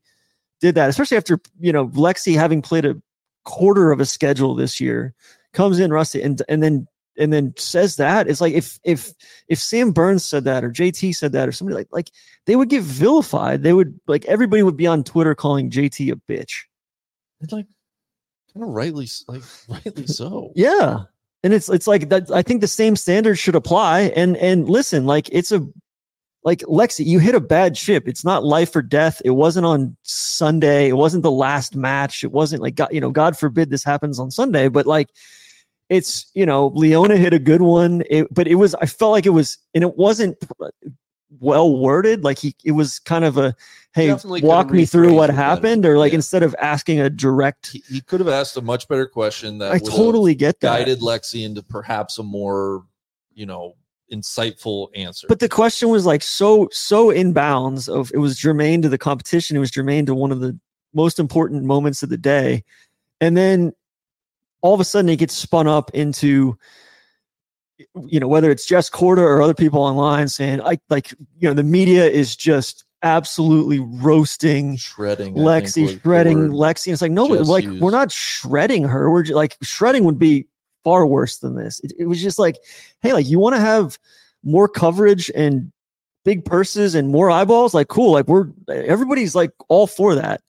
did 0.61 0.75
that 0.75 0.89
especially 0.89 1.17
after 1.17 1.39
you 1.59 1.71
know 1.71 1.87
Lexi 1.89 2.35
having 2.35 2.61
played 2.61 2.85
a 2.85 3.01
quarter 3.45 3.91
of 3.91 3.99
a 3.99 4.05
schedule 4.05 4.55
this 4.55 4.79
year 4.79 5.13
comes 5.53 5.79
in 5.79 5.91
rusty 5.91 6.21
and 6.21 6.41
and 6.49 6.61
then 6.61 6.87
and 7.17 7.33
then 7.33 7.53
says 7.57 7.97
that 7.97 8.27
it's 8.27 8.41
like 8.41 8.53
if 8.53 8.79
if 8.83 9.11
if 9.47 9.59
Sam 9.59 9.91
Burns 9.91 10.23
said 10.23 10.43
that 10.45 10.63
or 10.63 10.71
JT 10.71 11.15
said 11.15 11.31
that 11.33 11.47
or 11.47 11.51
somebody 11.51 11.75
like 11.75 11.87
like 11.91 12.11
they 12.45 12.55
would 12.55 12.69
get 12.69 12.83
vilified 12.83 13.63
they 13.63 13.73
would 13.73 13.99
like 14.07 14.25
everybody 14.25 14.63
would 14.63 14.77
be 14.77 14.87
on 14.87 15.03
Twitter 15.03 15.35
calling 15.35 15.69
JT 15.69 16.11
a 16.11 16.15
bitch 16.31 16.63
It's 17.41 17.53
like 17.53 17.67
kind 18.53 18.63
of 18.63 18.69
rightly 18.69 19.07
like 19.27 19.43
rightly 19.67 20.07
so. 20.07 20.51
Yeah. 20.55 21.03
And 21.43 21.53
it's 21.53 21.69
it's 21.69 21.87
like 21.87 22.09
that 22.09 22.29
I 22.31 22.41
think 22.41 22.61
the 22.61 22.67
same 22.67 22.95
standards 22.95 23.39
should 23.39 23.55
apply. 23.55 24.11
And 24.15 24.35
and 24.37 24.69
listen, 24.69 25.05
like 25.05 25.29
it's 25.31 25.51
a 25.51 25.65
like 26.43 26.59
Lexi, 26.61 27.05
you 27.05 27.19
hit 27.19 27.35
a 27.35 27.39
bad 27.39 27.77
ship. 27.77 28.07
It's 28.07 28.23
not 28.23 28.43
life 28.45 28.75
or 28.75 28.81
death. 28.81 29.21
It 29.25 29.31
wasn't 29.31 29.65
on 29.65 29.97
Sunday. 30.03 30.87
It 30.89 30.95
wasn't 30.97 31.23
the 31.23 31.31
last 31.31 31.75
match. 31.75 32.23
It 32.23 32.31
wasn't 32.31 32.61
like 32.61 32.75
God, 32.75 32.89
you 32.91 33.01
know, 33.01 33.11
God 33.11 33.37
forbid 33.37 33.69
this 33.69 33.83
happens 33.83 34.19
on 34.19 34.31
Sunday, 34.31 34.69
but 34.69 34.85
like 34.85 35.09
it's 35.89 36.29
you 36.35 36.45
know, 36.45 36.67
Leona 36.75 37.17
hit 37.17 37.33
a 37.33 37.39
good 37.39 37.61
one. 37.61 38.03
It, 38.09 38.27
but 38.33 38.47
it 38.47 38.55
was 38.55 38.73
I 38.75 38.85
felt 38.85 39.11
like 39.11 39.25
it 39.25 39.31
was 39.31 39.57
and 39.73 39.83
it 39.83 39.97
wasn't 39.97 40.37
well 41.39 41.77
worded. 41.77 42.23
Like 42.23 42.39
he 42.39 42.55
it 42.63 42.71
was 42.71 42.99
kind 42.99 43.25
of 43.25 43.37
a 43.37 43.55
hey, 43.93 44.07
Definitely 44.07 44.41
walk 44.41 44.69
me 44.69 44.85
through 44.85 45.13
what 45.13 45.27
better. 45.27 45.33
happened, 45.41 45.85
or 45.85 45.97
like 45.97 46.11
Yeah. 46.13 46.17
instead 46.17 46.43
of 46.43 46.55
asking 46.59 46.99
a 47.01 47.09
direct 47.09 47.71
He, 47.71 47.83
he 47.89 48.01
could 48.01 48.19
have 48.19 48.29
asked 48.29 48.55
a 48.55 48.61
much 48.61 48.87
better 48.87 49.07
question 49.07 49.57
that 49.57 49.71
I 49.71 49.79
totally 49.79 50.35
get 50.35 50.59
that. 50.61 50.77
guided 50.77 50.99
Lexi 51.01 51.43
into 51.43 51.63
perhaps 51.63 52.17
a 52.19 52.23
more, 52.23 52.85
you 53.33 53.45
know, 53.45 53.75
insightful 54.11 54.89
answer. 54.95 55.27
But 55.27 55.39
the 55.39 55.49
question 55.49 55.89
was 55.89 56.05
like 56.05 56.23
so 56.23 56.69
so 56.71 57.07
inbounds 57.07 57.87
of 57.87 58.11
it 58.13 58.17
was 58.17 58.37
germane 58.37 58.81
to 58.81 58.89
the 58.89 58.97
competition. 58.97 59.55
It 59.55 59.59
was 59.59 59.71
germane 59.71 60.05
to 60.07 60.15
one 60.15 60.31
of 60.31 60.39
the 60.39 60.57
most 60.93 61.19
important 61.19 61.63
moments 61.63 62.03
of 62.03 62.09
the 62.09 62.17
day, 62.17 62.63
and 63.21 63.37
then 63.37 63.73
all 64.61 64.73
of 64.73 64.79
a 64.79 64.85
sudden 64.85 65.09
it 65.09 65.17
gets 65.17 65.33
spun 65.33 65.67
up 65.67 65.91
into 65.93 66.57
you 68.07 68.19
know 68.19 68.27
whether 68.27 68.51
it's 68.51 68.65
Jess 68.65 68.89
Korda 68.89 69.19
or 69.19 69.41
other 69.41 69.53
people 69.53 69.81
online 69.81 70.27
saying 70.27 70.61
I 70.61 70.79
like 70.89 71.11
you 71.37 71.47
know 71.47 71.53
the 71.53 71.63
media 71.63 72.05
is 72.05 72.35
just 72.35 72.85
absolutely 73.01 73.79
roasting 73.79 74.75
shredding, 74.75 75.27
I 75.29 75.33
think, 75.33 75.37
was 75.37 75.45
Lexi, 75.45 76.01
shredding. 76.01 76.49
Lexi. 76.49 76.87
And 76.87 76.93
it's 76.93 77.01
like, 77.01 77.11
no, 77.11 77.35
Jess 77.35 77.47
like 77.47 77.63
used. 77.63 77.81
we're 77.81 77.91
not 77.91 78.11
shredding 78.11 78.83
her. 78.83 79.09
We're 79.09 79.23
just, 79.23 79.35
like 79.35 79.57
shredding 79.61 80.03
would 80.03 80.19
be 80.19 80.47
far 80.83 81.05
worse 81.05 81.37
than 81.39 81.55
this. 81.55 81.79
It, 81.81 81.93
it 81.99 82.05
was 82.05 82.21
just 82.21 82.39
like, 82.39 82.57
hey, 83.01 83.13
like 83.13 83.27
you 83.27 83.39
want 83.39 83.55
to 83.55 83.61
have 83.61 83.97
more 84.43 84.67
coverage 84.67 85.29
and 85.35 85.71
big 86.25 86.45
purses 86.45 86.95
and 86.95 87.09
more 87.09 87.29
eyeballs. 87.31 87.73
Like, 87.73 87.87
cool. 87.87 88.11
Like 88.11 88.27
we're 88.27 88.47
everybody's 88.69 89.35
like 89.35 89.51
all 89.67 89.87
for 89.87 90.15
that. 90.15 90.41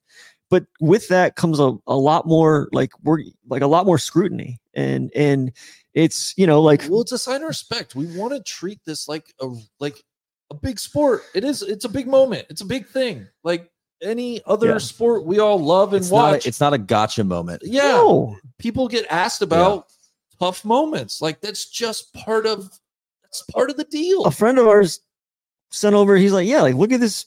But 0.51 0.67
with 0.81 1.07
that 1.09 1.37
comes 1.37 1.61
a, 1.61 1.75
a 1.87 1.97
lot 1.97 2.27
more 2.27 2.69
like 2.73 2.91
we're 3.05 3.19
like 3.49 3.63
a 3.63 3.69
lot 3.69 3.87
more 3.87 3.99
scrutiny 3.99 4.59
and 4.75 5.11
and 5.15 5.53
it's 5.95 6.35
you 6.37 6.45
know 6.47 6.61
like 6.61 6.83
well, 6.89 7.01
it's 7.03 7.13
a 7.13 7.19
sign 7.19 7.43
of 7.43 7.49
respect. 7.49 7.95
We 7.95 8.07
want 8.17 8.33
to 8.35 8.43
treat 8.43 8.81
this 8.85 9.07
like 9.09 9.33
a 9.41 9.49
like 9.79 10.03
a 10.51 10.55
big 10.55 10.81
sport. 10.81 11.23
It 11.35 11.45
is. 11.45 11.63
It's 11.63 11.85
a 11.85 11.89
big 11.89 12.09
moment. 12.09 12.47
It's 12.51 12.63
a 12.63 12.67
big 12.67 12.89
thing. 12.89 13.29
Like 13.45 13.71
any 14.03 14.41
other 14.45 14.71
Yeah. 14.71 14.79
sport 14.79 15.25
we 15.25 15.39
all 15.39 15.59
love 15.63 15.93
and 15.93 16.01
It's 16.03 16.11
not, 16.11 16.33
watch. 16.33 16.47
a, 16.47 16.49
it's 16.49 16.59
not 16.61 16.73
a 16.73 16.79
gotcha 16.79 17.23
moment. 17.23 17.63
yeah, 17.65 17.83
No. 17.93 18.37
people 18.59 18.89
get 18.89 19.07
asked 19.11 19.43
about 19.43 19.87
tough 20.41 20.65
moments. 20.65 21.21
Like 21.21 21.41
that's 21.41 21.69
just 21.69 22.13
part 22.15 22.47
of 22.47 22.71
that's 23.23 23.43
part 23.53 23.71
of 23.71 23.77
the 23.77 23.85
deal. 23.85 24.25
a 24.25 24.31
friend 24.31 24.59
of 24.59 24.67
ours 24.67 25.01
sent 25.71 25.95
over. 25.95 26.17
He's 26.17 26.33
like, 26.33 26.49
yeah, 26.49 26.63
like 26.63 26.75
look 26.75 26.93
at 26.93 27.01
this 27.01 27.27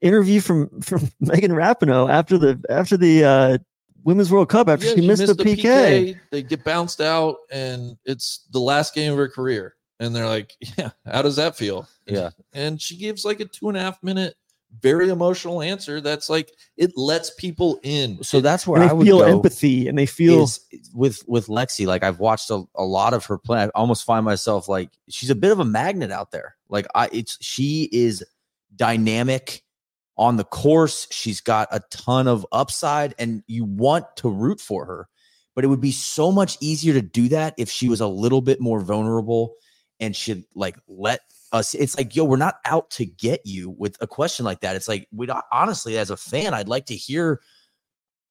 interview 0.00 0.40
from 0.40 0.80
from 0.80 1.08
Megan 1.20 1.52
Rapinoe 1.52 2.10
after 2.10 2.36
the 2.36 2.62
after 2.68 2.96
the 2.96 3.24
uh, 3.24 3.58
Women's 4.04 4.30
World 4.30 4.48
Cup 4.48 4.68
after 4.68 4.86
Yeah, 4.86 4.94
she 4.94 5.06
missed, 5.06 5.26
the 5.26 5.34
PK. 5.34 6.18
They 6.30 6.42
get 6.42 6.64
bounced 6.64 7.00
out, 7.00 7.36
and 7.50 7.96
it's 8.04 8.46
the 8.50 8.60
last 8.60 8.94
game 8.94 9.12
of 9.12 9.18
her 9.18 9.28
career. 9.28 9.74
And 10.00 10.14
they're 10.14 10.28
like, 10.28 10.56
"Yeah, 10.76 10.90
how 11.06 11.22
does 11.22 11.36
that 11.36 11.56
feel?" 11.56 11.88
Yeah. 12.06 12.30
And 12.52 12.80
she 12.80 12.96
gives 12.96 13.24
like 13.24 13.40
a 13.40 13.44
two 13.44 13.68
and 13.68 13.78
a 13.78 13.80
half 13.80 14.02
minute, 14.02 14.34
very 14.80 15.10
emotional 15.10 15.62
answer. 15.62 16.00
That's 16.00 16.30
like 16.30 16.52
it 16.76 16.92
lets 16.96 17.30
people 17.30 17.78
in. 17.82 18.22
So 18.22 18.40
that's 18.40 18.66
where 18.66 18.80
And 18.80 18.90
I 18.90 18.92
would 18.92 19.06
feel 19.06 19.18
go 19.18 19.24
empathy 19.24 19.88
and 19.88 19.98
they 19.98 20.06
feel 20.06 20.44
is 20.44 20.60
with 20.94 21.22
with 21.26 21.46
Lexi. 21.46 21.86
Like 21.86 22.02
I've 22.02 22.20
watched 22.20 22.50
a, 22.50 22.64
a 22.74 22.84
lot 22.84 23.14
of 23.14 23.24
her 23.26 23.38
play. 23.38 23.62
I 23.62 23.68
almost 23.74 24.04
find 24.04 24.24
myself 24.24 24.68
like 24.68 24.90
she's 25.08 25.30
a 25.30 25.34
bit 25.34 25.52
of 25.52 25.60
a 25.60 25.64
magnet 25.64 26.10
out 26.10 26.30
there. 26.30 26.56
Like 26.68 26.86
I, 26.94 27.08
it's 27.12 27.38
she 27.40 27.88
is 27.92 28.24
dynamic 28.74 29.62
on 30.16 30.36
the 30.36 30.44
course. 30.44 31.06
She's 31.10 31.40
got 31.40 31.68
a 31.70 31.80
ton 31.90 32.28
of 32.28 32.46
upside, 32.52 33.14
and 33.18 33.42
you 33.46 33.64
want 33.64 34.06
to 34.16 34.30
root 34.30 34.60
for 34.60 34.84
her. 34.86 35.08
But 35.54 35.64
it 35.64 35.68
would 35.68 35.82
be 35.82 35.92
so 35.92 36.32
much 36.32 36.56
easier 36.60 36.94
to 36.94 37.02
do 37.02 37.28
that 37.28 37.54
if 37.58 37.70
she 37.70 37.90
was 37.90 38.00
a 38.00 38.06
little 38.06 38.40
bit 38.40 38.58
more 38.58 38.80
vulnerable 38.80 39.54
and 40.00 40.16
should 40.16 40.44
like 40.54 40.76
let 40.88 41.20
us. 41.52 41.74
It's 41.74 41.96
like, 41.96 42.16
yo, 42.16 42.24
we're 42.24 42.36
not 42.36 42.56
out 42.64 42.90
to 42.92 43.06
get 43.06 43.40
you 43.44 43.70
with 43.70 43.96
a 44.00 44.06
question 44.06 44.44
like 44.44 44.60
that. 44.60 44.76
It's 44.76 44.88
like 44.88 45.08
we 45.12 45.28
honestly, 45.50 45.98
as 45.98 46.10
a 46.10 46.16
fan, 46.16 46.54
I'd 46.54 46.68
like 46.68 46.86
to 46.86 46.96
hear 46.96 47.40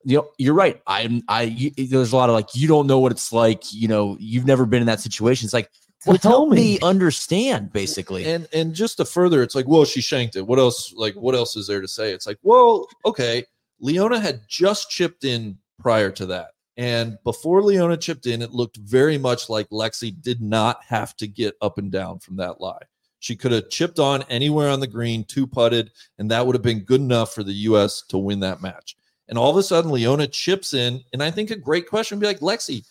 you 0.04 0.18
know 0.18 0.30
you're 0.38 0.54
right 0.54 0.82
i'm 0.88 1.22
i 1.28 1.44
you, 1.44 1.72
there's 1.88 2.14
a 2.14 2.16
lot 2.16 2.30
of 2.30 2.36
like 2.36 2.50
you 2.54 2.68
don't 2.68 2.88
know 2.88 3.00
what 3.00 3.12
it's 3.12 3.32
like 3.32 3.74
you 3.74 3.88
know 3.88 4.18
you've 4.20 4.46
never 4.46 4.66
been 4.66 4.82
in 4.82 4.88
that 4.88 5.00
situation 5.00 5.46
it's 5.46 5.54
like 5.54 5.70
well 6.06 6.18
tell 6.18 6.32
help 6.32 6.50
me. 6.50 6.56
me 6.56 6.80
understand 6.82 7.72
basically 7.72 8.26
and 8.26 8.48
and 8.54 8.74
just 8.74 8.98
to 8.98 9.06
further 9.06 9.44
it's 9.44 9.56
like 9.56 9.68
well 9.68 9.86
she 9.86 10.02
shanked 10.02 10.36
it 10.36 10.46
what 10.46 10.60
else 10.60 10.94
like 10.96 11.14
what 11.16 11.36
else 11.36 11.56
is 11.56 11.68
there 11.68 11.82
to 11.82 11.88
say 11.88 12.12
it's 12.12 12.26
like 12.26 12.38
well 12.42 12.88
okay 13.06 13.44
leona 13.80 14.20
had 14.20 14.42
just 14.48 14.90
chipped 14.90 15.24
in 15.24 15.58
prior 15.80 16.12
to 16.12 16.26
that 16.26 16.52
and 16.78 17.18
before 17.24 17.62
leona 17.62 17.98
chipped 17.98 18.26
in 18.26 18.42
it 18.42 18.52
looked 18.52 18.78
very 18.78 19.18
much 19.18 19.50
like 19.50 19.70
lexi 19.70 20.20
did 20.22 20.42
not 20.42 20.84
have 20.84 21.16
to 21.16 21.28
get 21.28 21.56
up 21.62 21.78
and 21.78 21.92
down 21.92 22.18
from 22.20 22.38
that 22.38 22.60
lie 22.60 22.82
she 23.22 23.36
could 23.36 23.54
have 23.54 23.70
chipped 23.70 24.00
on 24.00 24.24
anywhere 24.24 24.70
on 24.70 24.82
the 24.82 24.88
green 24.88 25.24
two 25.24 25.48
putted 25.48 25.92
and 26.20 26.30
that 26.30 26.46
would 26.46 26.56
have 26.56 26.62
been 26.62 26.82
good 26.82 27.02
enough 27.02 27.34
for 27.34 27.44
the 27.44 27.54
us 27.54 28.04
to 28.10 28.18
win 28.18 28.42
that 28.42 28.62
match. 28.62 28.98
And 29.30 29.38
all 29.38 29.50
of 29.50 29.56
a 29.56 29.64
sudden 29.64 29.92
leona 29.92 30.28
chips 30.28 30.74
in 30.74 31.02
and 31.14 31.24
i 31.24 31.32
think 31.32 31.52
a 31.52 31.56
great 31.56 31.88
question 31.88 32.18
would 32.18 32.22
be 32.22 32.28
like 32.28 32.42
lexi 32.42 32.86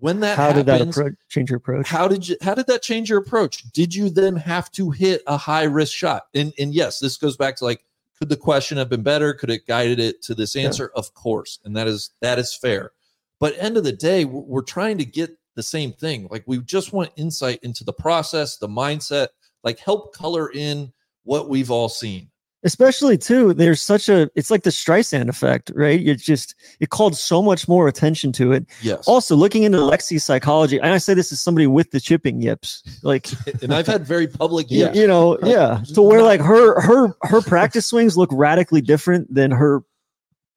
when 0.00 0.20
that 0.20 0.36
how 0.36 0.52
did 0.52 0.66
that 0.66 0.78
happens, 0.78 0.98
approach 0.98 1.14
change 1.28 1.50
your 1.50 1.58
approach? 1.58 1.88
how 1.88 2.08
did 2.08 2.28
you 2.28 2.36
how 2.42 2.54
did 2.54 2.66
that 2.66 2.82
change 2.82 3.08
your 3.08 3.18
approach? 3.18 3.70
Did 3.72 3.94
you 3.94 4.10
then 4.10 4.36
have 4.36 4.70
to 4.72 4.90
hit 4.90 5.22
a 5.26 5.36
high 5.36 5.64
risk 5.64 5.94
shot? 5.94 6.24
And 6.34 6.52
and 6.58 6.74
yes 6.74 6.98
this 6.98 7.16
goes 7.16 7.36
back 7.36 7.56
to 7.56 7.64
like 7.64 7.84
could 8.18 8.28
the 8.28 8.36
question 8.36 8.78
have 8.78 8.88
been 8.88 9.02
better? 9.02 9.34
Could 9.34 9.50
it 9.50 9.66
guided 9.66 9.98
it 9.98 10.22
to 10.22 10.34
this 10.34 10.56
answer? 10.56 10.90
Of 10.94 11.14
course 11.14 11.60
and 11.64 11.76
that 11.76 11.86
is 11.86 12.10
that 12.20 12.38
is 12.38 12.54
fair. 12.54 12.90
But 13.38 13.54
end 13.58 13.76
of 13.76 13.84
the 13.84 13.92
day 13.92 14.24
we're 14.24 14.62
trying 14.62 14.98
to 14.98 15.04
get 15.04 15.38
the 15.54 15.62
same 15.62 15.92
thing. 15.92 16.28
Like 16.30 16.44
we 16.46 16.58
just 16.58 16.92
want 16.92 17.12
insight 17.16 17.60
into 17.62 17.84
the 17.84 17.92
process 17.92 18.56
the 18.56 18.68
mindset 18.68 19.28
like 19.64 19.78
help 19.78 20.14
color 20.14 20.50
in 20.52 20.92
what 21.24 21.48
we've 21.48 21.70
all 21.70 21.88
seen. 21.88 22.30
Especially 22.66 23.18
too 23.18 23.52
there's 23.52 23.82
such 23.82 24.08
a 24.08 24.30
it's 24.34 24.50
like 24.50 24.62
the 24.62 24.70
streisand 24.70 25.28
effect 25.28 25.70
right? 25.74 26.00
You 26.00 26.14
just 26.14 26.54
it 26.80 26.88
called 26.88 27.14
so 27.14 27.42
much 27.42 27.68
more 27.68 27.88
attention 27.88 28.32
to 28.32 28.52
it. 28.52 28.64
Yes. 28.80 29.06
Also 29.06 29.36
looking 29.36 29.64
into 29.64 29.76
lexi's 29.78 30.24
psychology 30.24 30.78
and 30.78 30.86
i 30.94 30.98
say 30.98 31.12
this 31.12 31.30
as 31.30 31.42
somebody 31.42 31.66
with 31.66 31.90
the 31.90 32.00
chipping 32.00 32.40
yips 32.40 32.82
like 33.02 33.28
and 33.62 33.74
i've 33.74 33.86
had 33.86 34.06
very 34.06 34.26
public 34.26 34.66
y- 34.70 34.76
yes 34.76 34.96
you 34.96 35.06
know 35.06 35.38
yeah 35.42 35.82
so 35.82 36.02
where 36.02 36.22
like 36.22 36.40
her 36.40 36.80
her 36.80 37.14
her 37.22 37.42
practice 37.42 37.86
swings 37.86 38.16
look 38.16 38.30
radically 38.32 38.80
different 38.80 39.32
than 39.34 39.50
her 39.50 39.82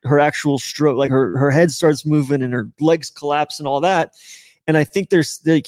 her 0.04 0.20
actual 0.20 0.58
stroke 0.58 0.98
like 0.98 1.12
her 1.12 1.38
her 1.38 1.52
head 1.52 1.72
starts 1.72 2.06
moving 2.06 2.42
and 2.42 2.54
her 2.54 2.70
legs 2.80 3.10
collapse 3.10 3.60
and 3.60 3.68
all 3.68 3.82
that. 3.82 4.12
And 4.66 4.78
i 4.78 4.84
think 4.84 5.10
there's 5.10 5.42
like 5.46 5.68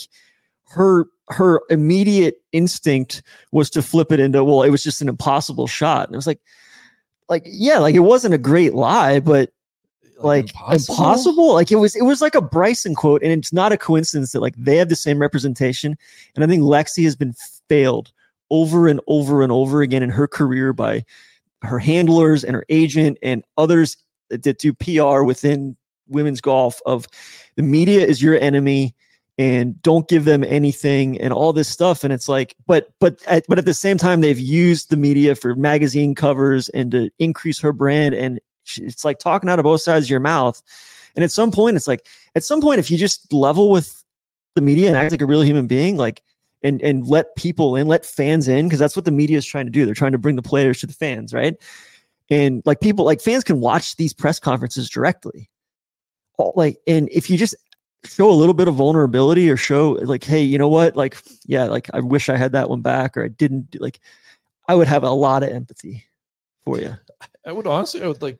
her 0.69 1.07
her 1.29 1.61
immediate 1.69 2.41
instinct 2.51 3.21
was 3.51 3.69
to 3.69 3.81
flip 3.81 4.11
it 4.11 4.19
into 4.19 4.43
well 4.43 4.63
it 4.63 4.69
was 4.69 4.83
just 4.83 5.01
an 5.01 5.09
impossible 5.09 5.67
shot 5.67 6.07
and 6.07 6.15
it 6.15 6.17
was 6.17 6.27
like 6.27 6.39
like 7.29 7.43
yeah 7.45 7.77
like 7.77 7.95
it 7.95 7.99
wasn't 7.99 8.33
a 8.33 8.37
great 8.37 8.73
lie 8.73 9.19
but 9.19 9.51
like 10.17 10.49
impossible? 10.49 10.95
impossible? 10.95 11.53
like 11.53 11.71
it 11.71 11.75
was 11.75 11.95
it 11.95 12.03
was 12.03 12.21
like 12.21 12.35
a 12.35 12.41
bryson 12.41 12.95
quote 12.95 13.21
and 13.21 13.31
it's 13.31 13.53
not 13.53 13.71
a 13.71 13.77
coincidence 13.77 14.31
that 14.31 14.41
like 14.41 14.55
they 14.57 14.75
have 14.75 14.89
the 14.89 14.95
same 14.95 15.19
representation 15.19 15.95
and 16.35 16.43
i 16.43 16.47
think 16.47 16.63
lexi 16.63 17.03
has 17.03 17.15
been 17.15 17.33
failed 17.69 18.11
over 18.49 18.87
and 18.87 18.99
over 19.07 19.43
and 19.43 19.51
over 19.51 19.81
again 19.81 20.01
in 20.01 20.09
her 20.09 20.27
career 20.27 20.73
by 20.73 21.03
her 21.61 21.79
handlers 21.79 22.43
and 22.43 22.55
her 22.55 22.65
agent 22.69 23.17
and 23.21 23.43
others 23.57 23.97
that 24.29 24.43
that 24.43 24.57
do 24.57 24.73
pr 24.73 25.23
within 25.23 25.77
women's 26.07 26.41
golf 26.41 26.81
of 26.87 27.05
the 27.55 27.61
media 27.61 28.03
is 28.03 28.21
your 28.21 28.39
enemy 28.39 28.95
and 29.39 29.81
don't 29.81 30.09
give 30.09 30.25
them 30.25 30.43
anything 30.43 31.19
and 31.21 31.31
all 31.31 31.53
this 31.53 31.69
stuff. 31.69 32.03
And 32.03 32.11
it's 32.11 32.27
like 32.27 32.55
but 32.67 32.91
but 32.99 33.23
at, 33.25 33.45
but 33.47 33.57
at 33.57 33.63
the 33.63 33.73
same 33.73 33.97
time 33.97 34.19
they've 34.19 34.37
used 34.37 34.89
the 34.89 34.97
media 34.97 35.33
for 35.33 35.55
magazine 35.55 36.13
covers 36.13 36.67
and 36.69 36.91
to 36.91 37.09
increase 37.19 37.57
her 37.61 37.71
brand. 37.71 38.13
And 38.13 38.41
it's 38.75 39.05
like 39.05 39.17
talking 39.17 39.49
out 39.49 39.57
of 39.57 39.63
both 39.63 39.81
sides 39.81 40.07
of 40.07 40.09
your 40.09 40.19
mouth. 40.19 40.61
And 41.15 41.23
at 41.23 41.31
some 41.31 41.51
point 41.51 41.77
it's 41.77 41.87
like 41.87 42.05
at 42.35 42.43
some 42.43 42.59
point 42.61 42.79
if 42.79 42.91
you 42.91 42.97
just 42.97 43.31
level 43.31 43.71
with 43.71 44.03
the 44.55 44.61
media 44.61 44.89
and 44.89 44.97
act 44.97 45.11
like 45.11 45.21
a 45.21 45.25
real 45.25 45.41
human 45.41 45.67
being 45.67 45.95
like 45.95 46.21
and 46.61 46.81
and 46.81 47.07
let 47.07 47.37
people 47.37 47.77
in 47.77 47.87
let 47.87 48.05
fans 48.05 48.49
in 48.49 48.65
because 48.65 48.79
that's 48.79 48.97
what 48.97 49.05
the 49.05 49.11
media 49.11 49.37
is 49.37 49.45
trying 49.45 49.65
to 49.65 49.71
do. 49.71 49.85
They're 49.85 49.95
trying 49.95 50.11
to 50.11 50.17
bring 50.17 50.35
the 50.35 50.41
players 50.41 50.81
to 50.81 50.87
the 50.87 50.93
fans 50.93 51.33
right? 51.33 51.55
And 52.29 52.61
like 52.65 52.81
people 52.81 53.05
like 53.05 53.21
fans 53.21 53.45
can 53.45 53.61
watch 53.61 53.95
these 53.95 54.13
press 54.13 54.37
conferences 54.37 54.89
directly. 54.89 55.49
Like 56.55 56.77
and 56.85 57.07
if 57.09 57.29
you 57.29 57.37
just 57.37 57.55
show 58.05 58.29
a 58.29 58.31
little 58.31 58.53
bit 58.53 58.67
of 58.67 58.75
vulnerability 58.75 59.49
or 59.49 59.57
show 59.57 59.91
like 60.03 60.23
hey 60.23 60.41
you 60.41 60.57
know 60.57 60.69
what 60.69 60.95
like 60.95 61.17
yeah 61.45 61.65
like 61.65 61.89
i 61.93 61.99
wish 61.99 62.29
i 62.29 62.37
had 62.37 62.51
that 62.53 62.69
one 62.69 62.81
back 62.81 63.17
or 63.17 63.23
i 63.23 63.27
didn't 63.27 63.69
do- 63.71 63.79
like 63.79 63.99
i 64.69 64.75
would 64.75 64.87
have 64.87 65.03
a 65.03 65.09
lot 65.09 65.43
of 65.43 65.49
empathy 65.49 66.05
for 66.63 66.79
you 66.79 66.95
I 67.45 67.51
would 67.51 67.67
honestly, 67.67 68.03
I 68.03 68.07
would 68.07 68.21
like 68.21 68.37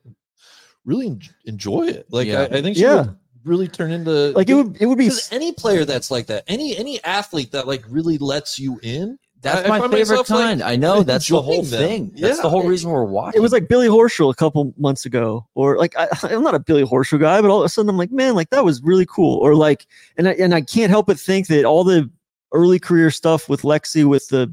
really 0.84 1.18
enjoy 1.46 1.88
it. 1.88 2.06
Like, 2.10 2.28
Yeah. 2.28 2.42
I, 2.42 2.58
I 2.58 2.62
think 2.62 2.76
she 2.76 2.82
Yeah. 2.82 3.02
would 3.02 3.16
really 3.44 3.66
turn 3.68 3.90
into 3.90 4.30
like 4.32 4.48
it 4.48 4.54
would 4.54 4.76
it 4.80 4.86
would 4.86 4.98
be 4.98 5.10
any 5.32 5.52
player 5.52 5.84
that's 5.84 6.10
like 6.10 6.26
that, 6.26 6.44
any 6.46 6.76
any 6.76 7.02
athlete 7.04 7.50
that 7.52 7.66
like 7.66 7.82
really 7.88 8.18
lets 8.18 8.58
you 8.58 8.78
in. 8.82 9.18
That's 9.42 9.60
I- 9.62 9.64
I 9.64 9.68
my 9.68 9.78
find 9.80 9.92
favorite 9.92 10.08
myself, 10.18 10.30
like, 10.30 10.38
kind 10.40 10.62
i 10.62 10.76
know 10.76 11.02
that's 11.02 11.26
the 11.28 11.40
whole 11.40 11.62
them. 11.62 11.78
thing 11.80 12.10
that's 12.16 12.36
Yeah. 12.36 12.42
the 12.42 12.50
whole 12.50 12.62
reason 12.64 12.90
we're 12.90 13.04
watching 13.04 13.38
it 13.38 13.42
was 13.42 13.52
like 13.52 13.68
Billy 13.68 13.88
Horschel 13.88 14.30
a 14.30 14.34
couple 14.34 14.74
months 14.78 15.06
ago, 15.06 15.46
or 15.54 15.78
like 15.78 15.96
I, 15.96 16.08
I'm 16.24 16.42
not 16.42 16.54
a 16.54 16.58
Billy 16.58 16.84
Horschel 16.84 17.18
guy, 17.20 17.40
but 17.40 17.50
all 17.50 17.60
of 17.60 17.64
a 17.64 17.68
sudden 17.68 17.88
I'm 17.88 17.96
like, 17.96 18.10
man, 18.12 18.34
like 18.34 18.50
that 18.50 18.64
was 18.64 18.82
really 18.82 19.06
cool. 19.06 19.38
Or 19.38 19.54
like, 19.54 19.86
and 20.16 20.28
I, 20.28 20.32
and 20.32 20.54
I 20.54 20.60
can't 20.60 20.90
help 20.90 21.06
but 21.06 21.18
think 21.18 21.46
that 21.48 21.64
all 21.64 21.84
the 21.84 22.10
early 22.52 22.78
career 22.78 23.10
stuff 23.10 23.48
with 23.48 23.62
Lexi, 23.62 24.04
with 24.04 24.28
the 24.28 24.52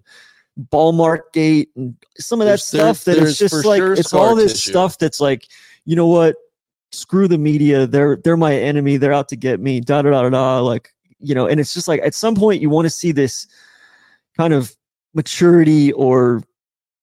ball 0.55 0.91
mark 0.93 1.33
gate 1.33 1.69
and 1.75 1.95
some 2.17 2.39
of 2.41 2.45
that 2.45 2.51
There's- 2.61 2.71
there- 2.71 2.93
stuff, 2.93 3.03
that 3.05 3.17
there's 3.17 3.29
it's 3.31 3.39
just 3.39 3.65
like 3.65 3.79
sure 3.79 3.93
it's 3.93 4.13
all 4.13 4.35
this 4.35 4.53
tissue. 4.53 4.69
stuff 4.71 4.97
that's 4.97 5.19
like, 5.19 5.47
you 5.85 5.95
know 5.95 6.07
what? 6.07 6.35
Screw 6.93 7.27
the 7.27 7.37
media. 7.37 7.85
They're 7.85 8.15
they're 8.23 8.37
my 8.37 8.55
enemy. 8.55 8.95
They're 8.95 9.11
out 9.11 9.27
to 9.29 9.35
get 9.35 9.59
me. 9.59 9.81
Da 9.81 10.01
da 10.01 10.11
da 10.11 10.21
da 10.21 10.29
da. 10.29 10.59
Like 10.61 10.93
you 11.19 11.35
know, 11.35 11.45
and 11.45 11.59
it's 11.59 11.73
just 11.73 11.87
like 11.89 11.99
at 12.01 12.13
some 12.15 12.33
point 12.35 12.61
you 12.61 12.69
want 12.69 12.85
to 12.85 12.89
see 12.89 13.11
this 13.11 13.45
kind 14.37 14.53
of 14.53 14.73
maturity 15.17 15.91
or 15.93 16.43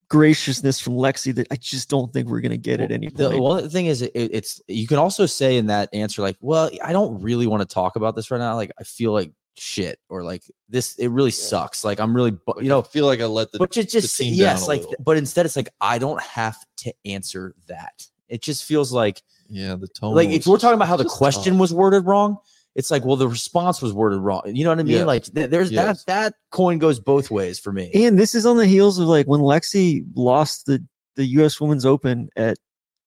graciousness 0.07 0.79
from 0.79 0.93
Lexi 0.93 1.35
that 1.35 1.47
I 1.51 1.57
just 1.57 1.89
don't 1.89 2.11
think 2.13 2.29
we're 2.29 2.39
gonna 2.39 2.55
get 2.57 2.79
at 2.79 2.89
any 2.91 3.09
the 3.09 3.29
point. 3.29 3.41
one 3.41 3.69
thing 3.69 3.87
is 3.87 4.01
it, 4.01 4.11
it's 4.15 4.61
you 4.67 4.87
can 4.87 4.97
also 4.97 5.25
say 5.25 5.57
in 5.57 5.67
that 5.67 5.89
answer 5.93 6.21
like 6.21 6.37
well 6.39 6.69
i 6.83 6.93
don't 6.93 7.21
really 7.21 7.45
want 7.47 7.61
to 7.67 7.73
talk 7.73 7.95
about 7.97 8.15
this 8.15 8.31
right 8.31 8.37
now 8.37 8.55
like 8.55 8.71
i 8.79 8.83
feel 8.83 9.11
like 9.11 9.31
shit 9.57 9.99
or 10.09 10.23
like 10.23 10.43
this 10.69 10.95
it 10.97 11.07
really 11.07 11.31
sucks 11.31 11.83
like 11.83 11.99
i'm 11.99 12.15
really 12.15 12.31
bu- 12.31 12.61
you 12.61 12.69
know 12.69 12.79
I 12.79 12.83
feel 12.83 13.05
like 13.05 13.19
I 13.19 13.25
let 13.25 13.51
the 13.51 13.57
but 13.59 13.71
just 13.71 13.89
just 13.89 14.17
team 14.17 14.33
yes 14.33 14.67
like 14.67 14.81
little. 14.81 14.95
but 15.03 15.17
instead 15.17 15.45
it's 15.45 15.55
like 15.55 15.69
i 15.81 15.97
don't 15.97 16.21
have 16.21 16.57
to 16.77 16.93
answer 17.03 17.53
that 17.67 18.05
it 18.29 18.41
just 18.41 18.63
feels 18.63 18.91
like 18.93 19.21
yeah 19.49 19.75
the 19.75 19.87
tone. 19.87 20.13
like 20.15 20.29
if 20.29 20.45
we're 20.45 20.57
talking 20.57 20.75
about 20.75 20.87
how 20.87 20.97
the 20.97 21.05
question 21.05 21.53
tough. 21.53 21.59
was 21.61 21.73
worded 21.73 22.05
wrong 22.05 22.37
it's 22.75 22.91
like 22.91 23.03
well 23.05 23.15
the 23.15 23.27
response 23.27 23.81
was 23.81 23.93
worded 23.93 24.19
wrong 24.19 24.41
you 24.45 24.63
know 24.63 24.69
what 24.69 24.79
i 24.79 24.83
mean 24.83 24.97
Yeah. 24.97 25.03
like 25.05 25.23
th- 25.23 25.49
there's 25.49 25.71
Yes. 25.71 26.03
that 26.03 26.11
that 26.13 26.33
coin 26.51 26.77
goes 26.77 26.99
both 26.99 27.31
ways 27.31 27.57
for 27.59 27.71
me 27.71 27.89
and 27.93 28.19
this 28.19 28.35
is 28.35 28.45
on 28.45 28.57
the 28.57 28.67
heels 28.67 28.99
of 28.99 29.07
like 29.07 29.25
when 29.27 29.41
Lexi 29.41 30.05
lost 30.15 30.65
the 30.65 30.83
the 31.15 31.25
U.S. 31.25 31.61
Women's 31.61 31.85
Open 31.85 32.27
at 32.35 32.57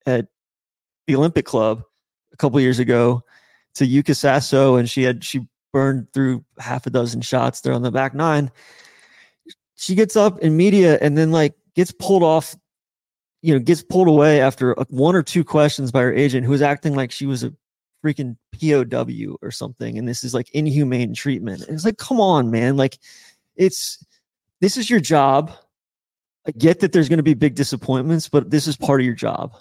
at 0.06 0.26
the 1.06 1.14
Olympic 1.14 1.44
Club 1.44 1.82
a 2.32 2.36
couple 2.38 2.58
years 2.60 2.78
ago 2.78 3.22
to 3.74 3.86
Yuka 3.86 4.16
Sasso, 4.16 4.76
and 4.76 4.88
she 4.88 5.02
had 5.02 5.22
she 5.22 5.40
burned 5.74 6.06
through 6.14 6.42
half 6.58 6.86
a 6.86 6.90
dozen 6.90 7.20
shots 7.20 7.60
there 7.60 7.74
on 7.74 7.82
the 7.82 7.90
back 7.90 8.14
nine. 8.14 8.50
She 9.76 9.94
gets 9.94 10.16
up 10.16 10.38
in 10.40 10.56
media 10.56 10.98
and 11.02 11.18
then 11.18 11.30
like 11.30 11.54
gets 11.76 11.92
pulled 11.92 12.22
off 12.22 12.56
you 13.42 13.52
know, 13.54 13.60
gets 13.60 13.82
pulled 13.82 14.08
away 14.08 14.40
after 14.40 14.72
a- 14.72 14.86
one 14.88 15.14
or 15.14 15.22
two 15.22 15.44
questions 15.44 15.92
by 15.92 16.00
her 16.00 16.12
agent 16.12 16.44
who 16.44 16.50
was 16.50 16.62
acting 16.62 16.94
like 16.96 17.12
she 17.12 17.26
was 17.26 17.44
a 17.44 17.52
freaking 18.04 18.36
POW 18.52 19.36
or 19.42 19.50
something. 19.50 19.98
And 19.98 20.08
this 20.08 20.24
is 20.24 20.34
like 20.34 20.50
inhumane 20.50 21.14
treatment. 21.14 21.62
And 21.62 21.74
it's 21.74 21.84
like, 21.84 21.98
come 21.98 22.20
on, 22.20 22.50
man. 22.50 22.76
Like, 22.76 22.98
it's 23.56 24.04
this 24.60 24.76
is 24.76 24.88
your 24.88 25.00
job. 25.00 25.52
I 26.46 26.52
get 26.52 26.80
that 26.80 26.92
there's 26.92 27.08
going 27.08 27.18
to 27.18 27.22
be 27.22 27.34
big 27.34 27.54
disappointments, 27.54 28.28
but 28.28 28.50
this 28.50 28.66
is 28.66 28.76
part 28.76 29.00
of 29.00 29.04
your 29.04 29.14
job. 29.14 29.54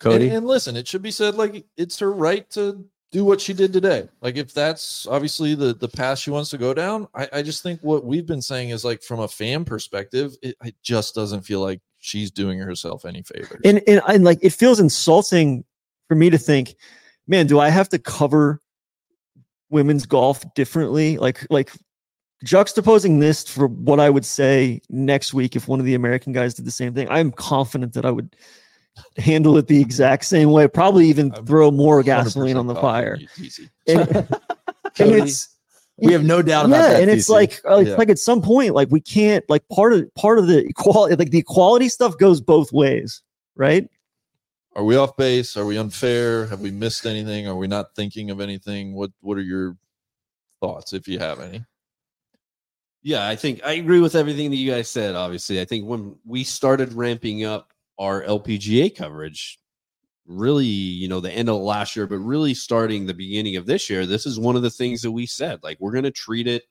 Cody? 0.00 0.28
And, 0.28 0.38
and 0.38 0.46
listen, 0.46 0.76
it 0.76 0.88
should 0.88 1.02
be 1.02 1.10
said 1.10 1.34
like 1.34 1.64
it's 1.76 1.98
her 1.98 2.12
right 2.12 2.48
to 2.50 2.84
do 3.12 3.24
what 3.24 3.40
she 3.40 3.52
did 3.52 3.72
today. 3.72 4.08
Like 4.20 4.36
if 4.36 4.52
that's 4.52 5.06
obviously 5.06 5.54
the 5.54 5.74
the 5.74 5.88
path 5.88 6.18
she 6.18 6.30
wants 6.30 6.50
to 6.50 6.58
go 6.58 6.74
down, 6.74 7.08
I, 7.14 7.28
I 7.34 7.42
just 7.42 7.62
think 7.62 7.80
what 7.82 8.04
we've 8.04 8.26
been 8.26 8.42
saying 8.42 8.70
is 8.70 8.84
like 8.84 9.02
from 9.02 9.20
a 9.20 9.28
fan 9.28 9.64
perspective, 9.64 10.36
it, 10.42 10.56
it 10.64 10.74
just 10.82 11.14
doesn't 11.14 11.42
feel 11.42 11.60
like 11.60 11.80
she's 11.98 12.30
doing 12.30 12.58
herself 12.58 13.04
any 13.04 13.22
favors. 13.22 13.60
And, 13.64 13.82
and 13.86 14.00
and 14.08 14.24
like 14.24 14.38
it 14.42 14.50
feels 14.50 14.80
insulting 14.80 15.64
for 16.08 16.14
me 16.14 16.30
to 16.30 16.38
think, 16.38 16.76
man, 17.26 17.46
do 17.46 17.58
I 17.60 17.68
have 17.68 17.88
to 17.90 17.98
cover 17.98 18.60
women's 19.70 20.06
golf 20.06 20.44
differently? 20.54 21.18
Like 21.18 21.46
like 21.50 21.72
juxtaposing 22.44 23.20
this 23.20 23.46
for 23.48 23.66
what 23.66 23.98
I 23.98 24.10
would 24.10 24.24
say 24.24 24.80
next 24.90 25.32
week 25.34 25.56
if 25.56 25.68
one 25.68 25.80
of 25.80 25.86
the 25.86 25.94
American 25.94 26.32
guys 26.32 26.54
did 26.54 26.64
the 26.64 26.70
same 26.70 26.94
thing. 26.94 27.08
I'm 27.10 27.32
confident 27.32 27.94
that 27.94 28.04
I 28.04 28.10
would 28.10 28.36
handle 29.16 29.56
it 29.58 29.66
the 29.66 29.80
exact 29.80 30.24
same 30.24 30.50
way. 30.52 30.68
Probably 30.68 31.06
even 31.06 31.32
throw 31.46 31.70
more 31.70 32.02
gasoline 32.02 32.56
on 32.56 32.66
the 32.66 32.74
fire. 32.74 33.18
And, 33.86 34.00
and 34.98 35.12
it's 35.12 35.48
We 35.98 36.12
have 36.12 36.24
no 36.24 36.42
doubt 36.42 36.66
about 36.66 36.76
yeah, 36.76 36.88
that, 36.88 37.02
and 37.02 37.10
it's 37.10 37.28
TC. 37.28 37.32
like 37.32 37.60
uh, 37.68 37.78
Yeah. 37.78 37.94
like 37.96 38.10
at 38.10 38.18
some 38.18 38.42
point, 38.42 38.74
like 38.74 38.88
we 38.90 39.00
can't 39.00 39.44
like 39.48 39.66
part 39.68 39.92
of 39.94 40.14
part 40.14 40.38
of 40.38 40.46
the 40.46 40.58
equality, 40.66 41.16
like 41.16 41.30
the 41.30 41.38
equality 41.38 41.88
stuff 41.88 42.16
goes 42.18 42.40
both 42.40 42.72
ways, 42.72 43.22
right? 43.56 43.88
Are 44.76 44.84
we 44.84 44.96
off 44.96 45.16
base? 45.16 45.56
Are 45.56 45.64
we 45.64 45.78
unfair? 45.78 46.46
Have 46.48 46.60
we 46.60 46.70
missed 46.70 47.06
anything? 47.06 47.48
Are 47.48 47.56
we 47.56 47.66
not 47.66 47.94
thinking 47.96 48.30
of 48.30 48.42
anything? 48.42 48.92
What 48.92 49.10
What 49.22 49.38
are 49.38 49.42
your 49.42 49.78
thoughts, 50.60 50.92
if 50.92 51.08
you 51.08 51.18
have 51.18 51.40
any? 51.40 51.64
Yeah, 53.02 53.26
I 53.26 53.36
think 53.36 53.62
I 53.64 53.72
agree 53.72 54.00
with 54.00 54.14
everything 54.14 54.50
that 54.50 54.56
you 54.56 54.70
guys 54.70 54.90
said. 54.90 55.14
Obviously, 55.14 55.62
I 55.62 55.64
think 55.64 55.86
when 55.86 56.16
we 56.26 56.44
started 56.44 56.92
ramping 56.92 57.44
up 57.44 57.72
our 57.98 58.22
LPGA 58.24 58.94
coverage, 58.94 59.58
really, 60.26 60.66
you 60.66 61.08
know, 61.08 61.20
the 61.20 61.32
end 61.32 61.48
of 61.48 61.56
last 61.56 61.96
year, 61.96 62.06
but 62.06 62.18
really 62.18 62.52
starting 62.52 63.06
the 63.06 63.14
beginning 63.14 63.56
of 63.56 63.64
this 63.64 63.88
year, 63.88 64.04
this 64.04 64.26
is 64.26 64.38
one 64.38 64.56
of 64.56 64.62
the 64.62 64.70
things 64.70 65.00
that 65.02 65.12
we 65.12 65.24
said. 65.24 65.60
Like, 65.62 65.78
we're 65.80 65.92
going 65.92 66.04
to 66.04 66.10
treat 66.10 66.46
it 66.46 66.64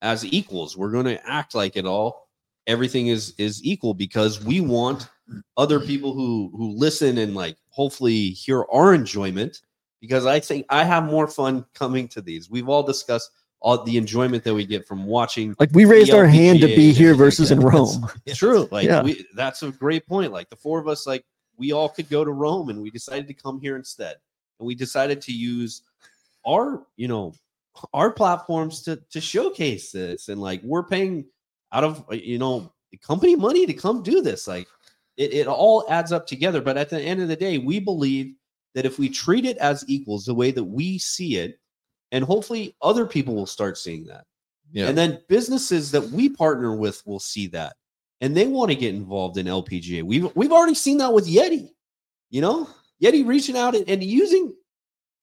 as 0.00 0.24
equals. 0.24 0.78
We're 0.78 0.92
going 0.92 1.04
to 1.06 1.28
act 1.28 1.54
like 1.54 1.76
it 1.76 1.84
all. 1.84 2.29
Everything 2.66 3.08
is 3.08 3.34
is 3.38 3.62
equal 3.64 3.94
because 3.94 4.44
we 4.44 4.60
want 4.60 5.08
other 5.56 5.80
people 5.80 6.12
who 6.12 6.50
who 6.54 6.70
listen 6.70 7.18
and 7.18 7.34
like 7.34 7.56
hopefully 7.68 8.30
hear 8.30 8.64
our 8.72 8.94
enjoyment. 8.94 9.60
Because 10.00 10.24
I 10.24 10.40
think 10.40 10.64
I 10.70 10.84
have 10.84 11.04
more 11.04 11.26
fun 11.28 11.66
coming 11.74 12.08
to 12.08 12.22
these. 12.22 12.50
We've 12.50 12.68
all 12.68 12.82
discussed 12.82 13.30
all 13.60 13.82
the 13.82 13.96
enjoyment 13.96 14.42
that 14.44 14.54
we 14.54 14.64
get 14.64 14.86
from 14.86 15.04
watching. 15.04 15.54
Like 15.58 15.70
we 15.72 15.84
raised 15.84 16.12
our 16.12 16.26
hand 16.26 16.60
to 16.60 16.66
be 16.66 16.92
here 16.92 17.14
versus 17.14 17.50
in. 17.50 17.60
Rome. 17.60 18.06
It's 18.26 18.38
true. 18.38 18.68
Like 18.70 18.86
Yeah. 18.86 19.02
we, 19.02 19.26
that's 19.34 19.62
a 19.62 19.70
great 19.70 20.06
point. 20.06 20.32
Like 20.32 20.48
the 20.48 20.56
four 20.56 20.78
of 20.78 20.88
us, 20.88 21.06
like 21.06 21.24
we 21.58 21.72
all 21.72 21.88
could 21.88 22.08
go 22.08 22.24
to 22.24 22.30
Rome, 22.30 22.70
and 22.70 22.80
we 22.80 22.90
decided 22.90 23.28
to 23.28 23.34
come 23.34 23.60
here 23.60 23.76
instead, 23.76 24.16
and 24.58 24.66
we 24.66 24.74
decided 24.74 25.20
to 25.22 25.32
use 25.32 25.82
our, 26.46 26.86
you 26.96 27.06
know, 27.06 27.34
our 27.92 28.10
platforms 28.10 28.82
to 28.82 28.96
to 29.10 29.20
showcase 29.20 29.92
this, 29.92 30.28
and 30.28 30.40
like 30.40 30.62
we're 30.62 30.84
paying 30.84 31.26
out 31.72 31.84
of 31.84 32.04
uh, 32.10 32.14
you 32.14 32.38
know 32.38 32.72
company 33.02 33.36
money 33.36 33.66
to 33.66 33.72
come 33.74 34.02
do 34.02 34.20
this. 34.22 34.48
Like 34.48 34.68
it, 35.16 35.32
it 35.32 35.46
all 35.46 35.84
adds 35.88 36.12
up 36.12 36.26
together. 36.26 36.60
But 36.60 36.76
at 36.76 36.90
the 36.90 37.00
end 37.00 37.20
of 37.22 37.28
the 37.28 37.36
day, 37.36 37.58
we 37.58 37.80
believe 37.80 38.34
that 38.74 38.86
if 38.86 38.98
we 38.98 39.08
treat 39.08 39.44
it 39.44 39.56
as 39.58 39.84
equals, 39.88 40.24
the 40.24 40.34
way 40.34 40.50
that 40.50 40.64
we 40.64 40.98
see 40.98 41.36
it, 41.36 41.58
and 42.12 42.24
hopefully 42.24 42.76
other 42.82 43.06
people 43.06 43.34
will 43.34 43.46
start 43.46 43.78
seeing 43.78 44.04
that. 44.06 44.24
Yeah. 44.72 44.88
And 44.88 44.96
then 44.96 45.20
businesses 45.28 45.90
that 45.90 46.10
we 46.10 46.28
partner 46.28 46.76
with 46.76 47.04
will 47.06 47.18
see 47.18 47.48
that 47.48 47.74
and 48.20 48.36
they 48.36 48.46
want 48.46 48.70
to 48.70 48.76
get 48.76 48.94
involved 48.94 49.38
in 49.38 49.46
LPGA. 49.46 50.02
We've 50.02 50.34
we've 50.36 50.52
already 50.52 50.74
seen 50.74 50.98
that 50.98 51.12
with 51.12 51.26
Yeti. 51.26 51.70
You 52.30 52.42
know, 52.42 52.68
Yeti 53.02 53.26
reaching 53.26 53.56
out 53.56 53.74
and, 53.74 53.88
and 53.88 54.04
using 54.04 54.54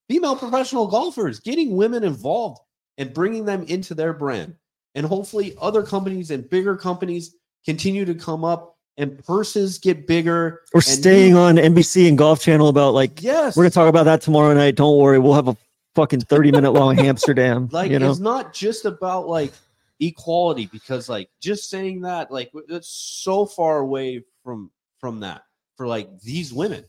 female 0.09 0.35
professional 0.35 0.87
golfers, 0.87 1.39
getting 1.39 1.75
women 1.75 2.03
involved 2.03 2.59
and 2.97 3.13
bringing 3.13 3.45
them 3.45 3.63
into 3.63 3.93
their 3.93 4.13
brand. 4.13 4.55
And 4.97 5.05
hopefully 5.05 5.53
other 5.61 5.83
companies 5.83 6.31
and 6.31 6.49
bigger 6.49 6.75
companies 6.75 7.35
continue 7.65 8.03
to 8.03 8.15
come 8.15 8.43
up 8.43 8.77
and 8.97 9.23
purses 9.23 9.77
get 9.77 10.07
bigger. 10.07 10.61
We're 10.73 10.81
staying 10.81 11.33
new- 11.33 11.39
on 11.39 11.55
NBC 11.57 12.07
and 12.09 12.17
Golf 12.17 12.41
Channel 12.41 12.67
about 12.67 12.95
like 12.95 13.21
Yes. 13.21 13.55
we're 13.55 13.63
gonna 13.63 13.69
talk 13.71 13.89
about 13.89 14.05
that 14.05 14.21
tomorrow 14.21 14.53
night. 14.55 14.75
Don't 14.75 14.97
worry, 14.97 15.19
we'll 15.19 15.35
have 15.35 15.47
a 15.47 15.55
fucking 15.93 16.21
30 16.21 16.51
minute 16.51 16.71
long 16.71 16.97
Amsterdam. 17.11 17.69
like 17.71 17.91
you 17.91 17.99
know, 17.99 18.09
it's 18.09 18.19
not 18.19 18.53
just 18.53 18.85
about 18.85 19.27
like 19.27 19.53
equality 19.99 20.67
because 20.71 21.09
like 21.09 21.29
just 21.41 21.69
saying 21.69 22.01
that 22.01 22.31
like 22.31 22.49
it's 22.69 22.89
so 22.89 23.45
far 23.45 23.77
away 23.79 24.23
from 24.43 24.71
from 24.99 25.19
that 25.19 25.43
for 25.75 25.85
like 25.87 26.19
these 26.21 26.51
women 26.51 26.83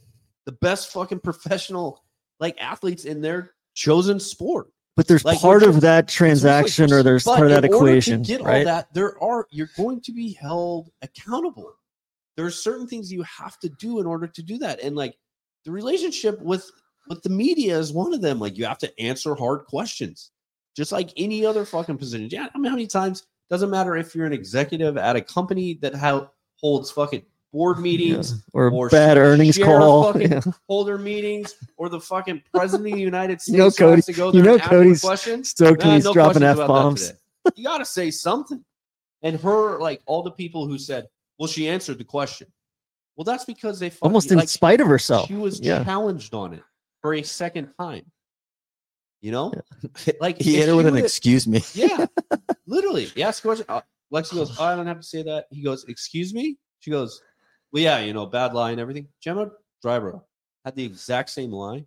the 0.47 0.53
best 0.53 0.93
fucking 0.93 1.21
professional 1.21 2.03
like 2.41 2.57
athletes 2.61 3.05
in 3.05 3.21
their 3.21 3.53
chosen 3.75 4.19
sport 4.19 4.71
but 4.99 5.07
there's 5.07 5.25
like, 5.25 5.39
part 5.39 5.63
of 5.63 5.81
that 5.83 6.09
transaction 6.09 6.93
or 6.93 7.05
there's 7.05 7.23
part 7.23 7.43
of 7.43 7.51
that 7.51 7.65
in 7.65 7.73
order 7.73 7.87
to 7.87 7.91
equation, 7.93 8.23
get 8.23 8.41
all 8.41 8.49
right? 8.49 8.65
that 8.65 8.93
there 8.93 9.23
are 9.23 9.47
you're 9.53 9.71
going 9.77 10.01
to 10.01 10.11
be 10.13 10.33
held 10.33 10.91
accountable. 11.03 11.73
There 12.37 12.45
are 12.45 12.51
certain 12.51 12.89
things 12.89 13.13
you 13.13 13.23
have 13.23 13.61
to 13.61 13.69
do 13.69 14.01
in 14.01 14.07
order 14.07 14.27
to 14.27 14.43
do 14.43 14.59
that. 14.59 14.83
And 14.83 14.97
like 14.97 15.17
the 15.65 15.71
relationship 15.71 16.43
with 16.43 16.69
with 17.09 17.23
the 17.23 17.31
media 17.31 17.79
is 17.79 17.93
one 17.93 18.13
of 18.13 18.21
them. 18.23 18.41
Like 18.41 18.59
you 18.59 18.65
have 18.65 18.79
to 18.79 19.01
answer 19.01 19.37
hard 19.37 19.67
questions 19.67 20.33
just 20.77 20.91
like 20.91 21.11
any 21.17 21.47
other 21.47 21.65
fucking 21.65 21.97
position. 21.97 22.29
Yeah 22.33 22.49
i 22.53 22.59
mean 22.59 22.71
how 22.71 22.77
many 22.77 22.89
times 22.89 23.25
doesn't 23.51 23.71
matter 23.71 23.97
if 23.97 24.17
you're 24.17 24.27
an 24.27 24.33
executive 24.33 24.97
at 24.97 25.15
a 25.15 25.21
company 25.21 25.75
that 25.75 25.95
ha- 25.95 26.29
holds 26.57 26.91
fucking 26.91 27.25
board 27.53 27.79
meetings 27.89 28.45
Or 28.53 28.89
bad 28.91 29.17
earnings 29.17 29.57
call. 29.59 30.21
Yeah. 30.21 30.41
holder 30.69 30.99
meetings 30.99 31.55
or 31.77 31.89
the 31.89 32.01
fucking 32.01 32.43
president 32.55 32.89
of 32.89 32.95
the 32.95 33.01
united 33.01 33.41
states 33.41 33.53
You 33.57 33.59
know, 33.65 33.71
Cody- 33.71 34.03
to 34.03 34.13
go 34.13 34.31
there 34.31 34.43
know 34.45 34.53
you 34.53 34.59
a 34.59 34.61
Cody's 34.63 35.01
question 35.01 35.45
stoked 35.45 35.79
when 35.81 35.89
Nah, 35.89 35.95
he's 35.95 36.05
no 36.05 36.13
dropping 36.13 36.41
questions 36.43 36.61
F-bombs. 36.61 37.07
today. 37.09 37.19
You 37.57 37.65
got 37.65 37.79
to 37.79 37.85
say 37.87 38.11
something. 38.11 38.63
And 39.23 39.41
her, 39.41 39.79
like 39.81 40.01
all 40.07 40.23
the 40.23 40.31
people 40.31 40.67
who 40.69 40.79
said, 40.79 41.09
"Well, 41.39 41.49
she 41.49 41.67
answered 41.69 41.99
the 41.99 42.05
question." 42.05 42.47
Well, 43.17 43.25
that's 43.25 43.45
because 43.45 43.81
they 43.81 43.91
fucking, 43.91 44.07
Almost 44.07 44.31
in 44.31 44.39
like, 44.39 44.49
spite 44.49 44.81
of 44.81 44.87
herself. 44.87 45.27
She 45.27 45.35
was 45.35 45.59
Yeah. 45.59 45.83
challenged 45.83 46.35
on 46.35 46.53
it 46.55 46.63
for 47.03 47.15
a 47.15 47.23
second 47.25 47.73
time. 47.81 48.05
You 49.21 49.33
know, 49.33 49.53
like 50.21 50.39
he 50.41 50.55
hit 50.57 50.69
her 50.69 50.77
with 50.77 50.87
an 50.87 50.97
excuse 50.97 51.49
me. 51.49 51.65
Yeah, 51.75 52.07
literally. 52.67 53.07
He 53.07 53.25
asked 53.25 53.41
a 53.41 53.43
question. 53.43 53.67
Uh, 53.69 53.81
Lexi 54.13 54.35
goes, 54.35 54.57
oh, 54.61 54.65
"I 54.65 54.77
don't 54.77 54.87
have 54.87 54.99
to 55.01 55.07
say 55.07 55.23
that." 55.25 55.47
He 55.51 55.63
goes, 55.63 55.85
"Excuse 55.89 56.33
me." 56.33 56.57
She 56.81 56.93
goes, 56.93 57.21
"Well, 57.73 57.83
yeah, 57.83 57.99
you 58.01 58.13
know, 58.13 58.27
bad 58.27 58.55
lie 58.55 58.71
and 58.73 58.81
everything." 58.81 59.09
Gemma 59.21 59.51
Dryburgh 59.85 60.23
had 60.65 60.75
the 60.77 60.85
exact 60.85 61.31
same 61.31 61.53
lie. 61.53 61.87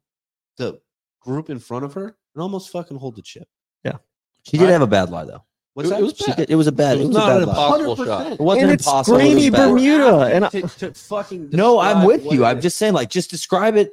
The 0.57 0.79
group 1.21 1.49
in 1.49 1.59
front 1.59 1.85
of 1.85 1.93
her 1.93 2.17
and 2.35 2.41
almost 2.41 2.69
fucking 2.71 2.97
hold 2.97 3.15
the 3.15 3.21
chip. 3.21 3.47
Yeah, 3.83 3.97
She 4.43 4.57
did 4.57 4.69
have 4.69 4.81
a 4.81 4.87
bad 4.87 5.09
lie 5.09 5.25
though. 5.25 5.43
What's 5.73 5.87
It- 5.89 5.91
that? 5.91 5.99
it 5.99 6.03
was 6.03 6.13
bad. 6.35 6.49
It 6.49 6.55
was 6.55 6.67
a 6.67 6.71
bad- 6.71 6.97
It 6.97 7.01
it 7.01 7.07
was 7.07 7.15
was 7.15 7.15
a 7.15 7.19
not 7.19 7.27
bad 7.27 7.41
an 7.43 7.47
lie. 7.47 7.53
impossible 7.53 7.95
100%. 7.95 8.05
shot. 8.07 8.31
It 8.33 8.39
wasn't 8.41 8.63
And 8.63 8.71
it's 8.73 8.85
impossible. 8.85 9.17
it 9.19 9.23
was 9.23 9.33
grainy 9.33 9.49
bad. 9.49 9.69
Bermuda, 9.69 10.17
and 10.35 10.45
I- 10.45 10.49
to, 10.49 10.61
to 10.67 10.93
fucking 10.93 11.49
No, 11.51 11.79
I'm 11.79 12.05
with 12.05 12.25
you. 12.31 12.43
I'm 12.45 12.59
just 12.59 12.77
saying, 12.77 12.93
like, 12.93 13.09
just 13.09 13.29
describe 13.29 13.75
it. 13.77 13.91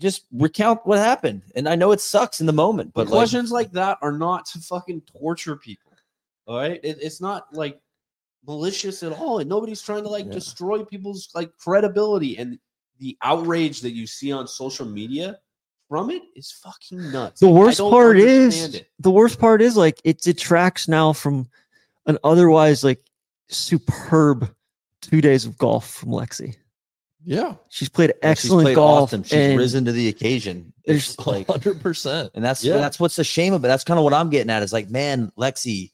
Just 0.00 0.24
recount 0.32 0.80
what 0.84 0.98
happened. 0.98 1.42
And 1.54 1.68
I 1.68 1.76
know 1.76 1.92
it 1.92 2.00
sucks 2.00 2.40
in 2.40 2.46
the 2.46 2.52
moment, 2.52 2.92
But 2.94 3.04
but 3.04 3.10
like, 3.12 3.18
questions 3.18 3.52
like 3.52 3.70
that 3.72 3.98
are 4.02 4.10
not 4.10 4.44
to 4.46 4.58
fucking 4.58 5.02
torture 5.02 5.54
people. 5.56 5.92
All 6.48 6.56
right, 6.56 6.80
it, 6.82 6.98
it's 7.00 7.20
not 7.20 7.46
like 7.54 7.80
malicious 8.46 9.02
at 9.02 9.12
all, 9.12 9.38
and 9.38 9.48
nobody's 9.48 9.82
trying 9.82 10.02
to 10.04 10.08
like 10.08 10.30
destroy 10.30 10.84
people's 10.84 11.28
like 11.34 11.56
credibility. 11.58 12.36
And 12.38 12.58
the 12.98 13.16
outrage 13.22 13.80
that 13.82 13.92
you 13.92 14.06
see 14.06 14.32
on 14.32 14.46
social 14.46 14.86
media 14.86 15.38
from 15.88 16.10
it 16.10 16.22
is 16.36 16.50
fucking 16.52 17.10
nuts. 17.12 17.40
the 17.40 17.48
worst 17.48 17.78
part 17.80 18.18
is 18.18 18.74
it. 18.74 18.88
the 19.00 19.10
worst 19.10 19.38
part 19.38 19.60
is 19.62 19.76
like 19.76 20.00
it 20.04 20.20
detracts 20.22 20.88
now 20.88 21.12
from 21.12 21.48
an 22.06 22.18
otherwise 22.24 22.82
like 22.84 23.00
superb 23.48 24.52
two 25.00 25.20
days 25.20 25.44
of 25.44 25.56
golf 25.58 25.88
from 25.90 26.10
Lexi. 26.10 26.56
Yeah, 27.26 27.54
she's 27.70 27.88
played 27.88 28.10
Yeah, 28.10 28.28
excellent 28.30 28.64
played 28.66 28.74
golf. 28.76 29.04
awesome. 29.08 29.22
She's 29.22 29.32
and 29.32 29.56
risen 29.58 29.84
to 29.86 29.92
the 29.92 30.08
occasion. 30.08 30.72
there's- 30.84 31.14
It's 31.14 31.26
like 31.26 31.46
hundred 31.48 31.80
percent. 31.80 32.30
and 32.34 32.44
that's 32.44 32.62
Yeah. 32.62 32.76
that's 32.76 33.00
what's 33.00 33.16
the 33.16 33.24
shame 33.24 33.54
of 33.54 33.64
it. 33.64 33.68
That's 33.68 33.84
kind 33.84 33.98
of 33.98 34.04
what 34.04 34.12
I'm 34.12 34.28
getting 34.28 34.50
at. 34.50 34.62
Is 34.62 34.72
like, 34.74 34.90
man, 34.90 35.32
Lexi, 35.38 35.92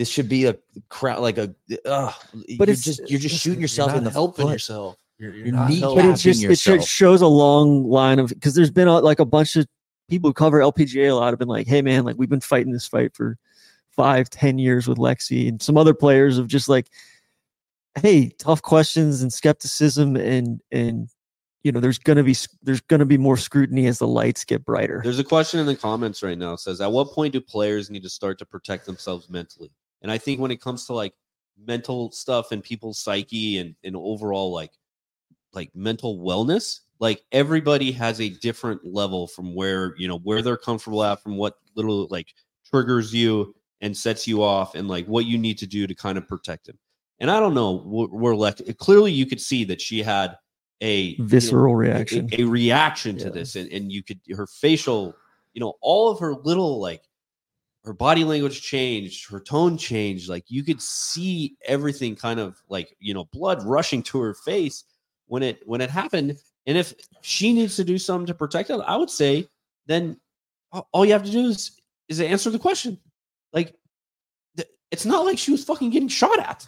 this 0.00 0.08
should 0.08 0.28
be 0.30 0.46
a 0.46 0.56
crowd 0.88 1.20
like 1.20 1.36
a. 1.36 1.54
Uh, 1.84 2.10
But 2.32 2.48
you're 2.48 2.62
it's- 2.62 2.82
just 2.84 3.00
you're 3.10 3.20
just 3.20 3.26
it's- 3.34 3.40
shooting 3.42 3.58
you're 3.60 3.64
yourself 3.64 3.88
not 3.90 3.98
in 3.98 4.04
the 4.04 4.10
helping 4.10 4.46
foot. 4.46 4.52
yourself. 4.52 4.96
You're, 5.18 5.34
you're 5.34 5.46
You're 5.48 5.54
not 5.54 5.68
knee- 5.68 5.80
helping. 5.80 6.06
but 6.06 6.14
it 6.14 6.16
just 6.22 6.42
it 6.68 6.82
shows 6.84 7.20
a 7.20 7.26
long 7.26 7.86
line 7.90 8.18
of 8.18 8.30
because 8.30 8.54
there's 8.54 8.70
been 8.70 8.88
a, 8.88 8.98
like 9.00 9.18
a 9.18 9.26
bunch 9.26 9.56
of 9.56 9.66
people 10.08 10.30
who 10.30 10.34
cover 10.34 10.60
LPGA 10.60 11.10
a 11.10 11.14
lot 11.14 11.28
have 11.32 11.38
been 11.38 11.48
like, 11.48 11.66
hey 11.66 11.82
man, 11.82 12.04
like 12.04 12.16
we've 12.18 12.30
been 12.30 12.40
fighting 12.40 12.72
this 12.72 12.86
fight 12.86 13.14
for 13.14 13.36
five, 13.90 14.30
ten 14.30 14.58
years 14.58 14.88
with 14.88 14.96
Lexi, 14.96 15.46
and 15.48 15.60
some 15.60 15.76
other 15.76 15.92
players 15.92 16.38
of 16.38 16.48
just 16.48 16.68
like 16.70 16.88
hey, 18.00 18.30
tough 18.38 18.62
questions 18.62 19.20
and 19.20 19.32
skepticism 19.32 20.16
and 20.16 20.60
and 20.72 21.08
you 21.64 21.72
know 21.72 21.80
there's 21.80 21.98
gonna 21.98 22.22
be 22.24 22.34
there's 22.62 22.80
gonna 22.80 23.04
be 23.04 23.18
more 23.18 23.36
scrutiny 23.36 23.86
as 23.88 23.98
the 23.98 24.06
lights 24.08 24.44
get 24.44 24.64
brighter. 24.64 25.00
There's 25.04 25.18
a 25.18 25.24
question 25.24 25.60
in 25.60 25.66
the 25.66 25.76
comments 25.76 26.22
right 26.22 26.38
now. 26.38 26.54
It 26.54 26.60
says, 26.60 26.80
at 26.80 26.90
what 26.90 27.08
point 27.12 27.34
do 27.34 27.40
players 27.42 27.90
need 27.90 28.02
to 28.04 28.08
start 28.08 28.38
to 28.38 28.46
protect 28.46 28.86
themselves 28.86 29.28
mentally? 29.28 29.70
And 30.02 30.10
I 30.10 30.18
think 30.18 30.40
when 30.40 30.50
it 30.50 30.60
comes 30.60 30.86
to 30.86 30.94
like 30.94 31.14
mental 31.62 32.10
stuff 32.12 32.52
and 32.52 32.62
people's 32.62 32.98
psyche 33.00 33.58
and, 33.58 33.74
and 33.84 33.94
overall 33.96 34.52
like 34.52 34.72
like 35.52 35.70
mental 35.74 36.18
wellness, 36.18 36.80
like 37.00 37.22
everybody 37.32 37.90
has 37.92 38.20
a 38.20 38.28
different 38.30 38.80
level 38.84 39.26
from 39.26 39.54
where 39.54 39.94
you 39.98 40.06
know 40.08 40.18
where 40.18 40.42
they're 40.42 40.56
comfortable 40.56 41.02
at, 41.04 41.22
from 41.22 41.36
what 41.36 41.54
little 41.74 42.06
like 42.10 42.28
triggers 42.70 43.12
you 43.12 43.54
and 43.80 43.96
sets 43.96 44.28
you 44.28 44.42
off, 44.42 44.74
and 44.74 44.88
like 44.88 45.06
what 45.06 45.26
you 45.26 45.36
need 45.38 45.58
to 45.58 45.66
do 45.66 45.86
to 45.86 45.94
kind 45.94 46.16
of 46.18 46.28
protect 46.28 46.66
them. 46.66 46.78
And 47.18 47.30
I 47.30 47.40
don't 47.40 47.54
know 47.54 47.78
wh- 47.78 48.12
where 48.12 48.34
left. 48.36 48.62
Clearly, 48.78 49.12
you 49.12 49.26
could 49.26 49.40
see 49.40 49.64
that 49.64 49.80
she 49.80 50.02
had 50.02 50.36
a 50.80 51.00
you 51.00 51.18
know, 51.18 51.24
Visceral 51.26 51.74
a- 51.74 51.76
reaction. 51.76 52.28
a, 52.32 52.44
reaction 52.44 53.18
to 53.18 53.24
Yeah. 53.24 53.30
this, 53.30 53.56
and, 53.56 53.70
and 53.72 53.90
you 53.92 54.02
could 54.02 54.20
her 54.34 54.46
facial, 54.46 55.14
you 55.52 55.60
know, 55.60 55.74
all 55.82 56.10
of 56.10 56.18
her 56.20 56.34
little 56.34 56.80
like 56.80 57.02
her 57.84 57.92
body 57.92 58.24
language 58.24 58.60
changed, 58.62 59.30
her 59.30 59.40
tone 59.40 59.76
changed. 59.76 60.28
Like 60.28 60.44
you 60.48 60.62
could 60.62 60.82
see 60.82 61.56
everything 61.66 62.14
kind 62.14 62.40
of 62.40 62.56
like 62.68 62.94
you 63.00 63.14
know 63.14 63.24
blood 63.32 63.62
rushing 63.64 64.02
to 64.04 64.20
her 64.20 64.34
face 64.34 64.84
when 65.26 65.42
it 65.42 65.60
when 65.66 65.80
it 65.80 65.90
happened. 65.90 66.36
And 66.66 66.76
if 66.76 66.94
she 67.22 67.52
needs 67.52 67.76
to 67.76 67.84
do 67.84 67.98
something 67.98 68.26
to 68.26 68.34
protect 68.34 68.70
it, 68.70 68.80
I 68.86 68.96
would 68.96 69.10
say 69.10 69.48
then 69.86 70.18
all 70.92 71.04
you 71.04 71.12
have 71.12 71.24
to 71.24 71.30
do 71.30 71.48
is 71.48 71.72
is 72.08 72.20
answer 72.20 72.50
the 72.50 72.58
question. 72.58 72.98
Like 73.52 73.74
it's 74.90 75.06
not 75.06 75.24
like 75.24 75.38
she 75.38 75.52
was 75.52 75.62
fucking 75.62 75.90
getting 75.90 76.08
shot 76.08 76.38
at. 76.40 76.66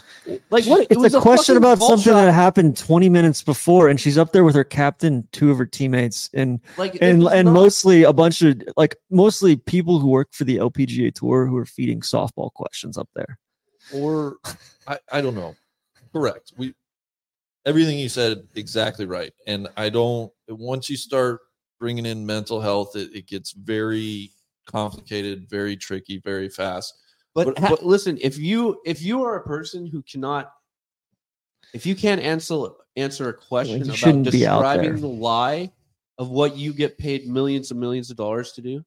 Like 0.51 0.65
what? 0.67 0.83
it 0.83 0.89
It's 0.93 1.01
was 1.01 1.15
a 1.15 1.21
question 1.21 1.57
about 1.57 1.79
vault 1.79 1.91
something 1.91 2.13
shot. 2.13 2.25
that 2.27 2.33
happened 2.33 2.77
20 2.77 3.09
minutes 3.09 3.43
before, 3.43 3.89
and 3.89 4.01
she's 4.01 4.17
up 4.17 4.33
there 4.33 4.45
with 4.45 4.55
her 4.55 4.63
captain, 4.65 5.27
two 5.33 5.51
of 5.51 5.59
her 5.59 5.67
teammates, 5.67 6.31
and 6.33 6.61
Like 6.77 6.95
and 7.01 7.23
and 7.25 7.47
not- 7.47 7.53
mostly 7.53 8.05
a 8.05 8.13
bunch 8.13 8.41
of 8.43 8.63
like 8.77 8.95
mostly 9.11 9.57
people 9.57 9.99
who 9.99 10.07
work 10.09 10.29
for 10.33 10.45
the 10.45 10.59
LPGA 10.59 11.13
tour 11.13 11.47
who 11.47 11.57
are 11.57 11.67
feeding 11.67 12.01
softball 12.01 12.53
questions 12.53 12.97
up 12.97 13.09
there. 13.15 13.39
or 13.93 14.37
I, 14.87 14.99
I 15.11 15.21
don't 15.21 15.35
know. 15.35 15.55
Correct. 16.13 16.53
We 16.57 16.75
everything 17.67 17.99
you 17.99 18.09
said 18.09 18.47
exactly 18.55 19.05
right. 19.07 19.33
And 19.47 19.69
I 19.77 19.89
don't 19.89 20.31
once 20.49 20.89
you 20.89 20.97
start 20.97 21.41
bringing 21.81 22.07
in 22.07 22.25
mental 22.25 22.61
health, 22.61 22.95
it, 22.95 23.13
it 23.15 23.27
gets 23.27 23.51
very 23.53 24.31
complicated, 24.67 25.49
very 25.51 25.77
tricky, 25.77 26.19
very 26.25 26.49
fast. 26.49 26.95
But, 27.35 27.47
But- 27.47 27.59
ha- 27.59 27.69
but- 27.71 27.85
listen, 27.87 28.19
if 28.21 28.39
you 28.39 28.81
if 28.85 29.01
you 29.03 29.23
are 29.25 29.37
a 29.37 29.43
person 29.45 29.87
who 29.87 30.03
cannot, 30.03 30.53
if 31.73 31.87
you 31.87 31.95
can't 31.95 32.21
answer 32.21 32.67
answer 32.97 33.29
a 33.31 33.35
question 33.35 33.79
you 33.79 33.85
about 33.85 33.97
shouldn't 33.97 34.31
be 34.31 34.47
out 34.47 34.61
describing 34.63 35.01
the 35.01 35.07
lie 35.09 35.73
of 36.19 36.29
what 36.29 36.57
you 36.57 36.73
get 36.75 36.99
paid 36.99 37.27
millions 37.27 37.71
and 37.71 37.81
millions 37.81 38.11
of 38.11 38.17
dollars 38.19 38.53
to 38.53 38.61
do, 38.61 38.79
do 38.81 38.85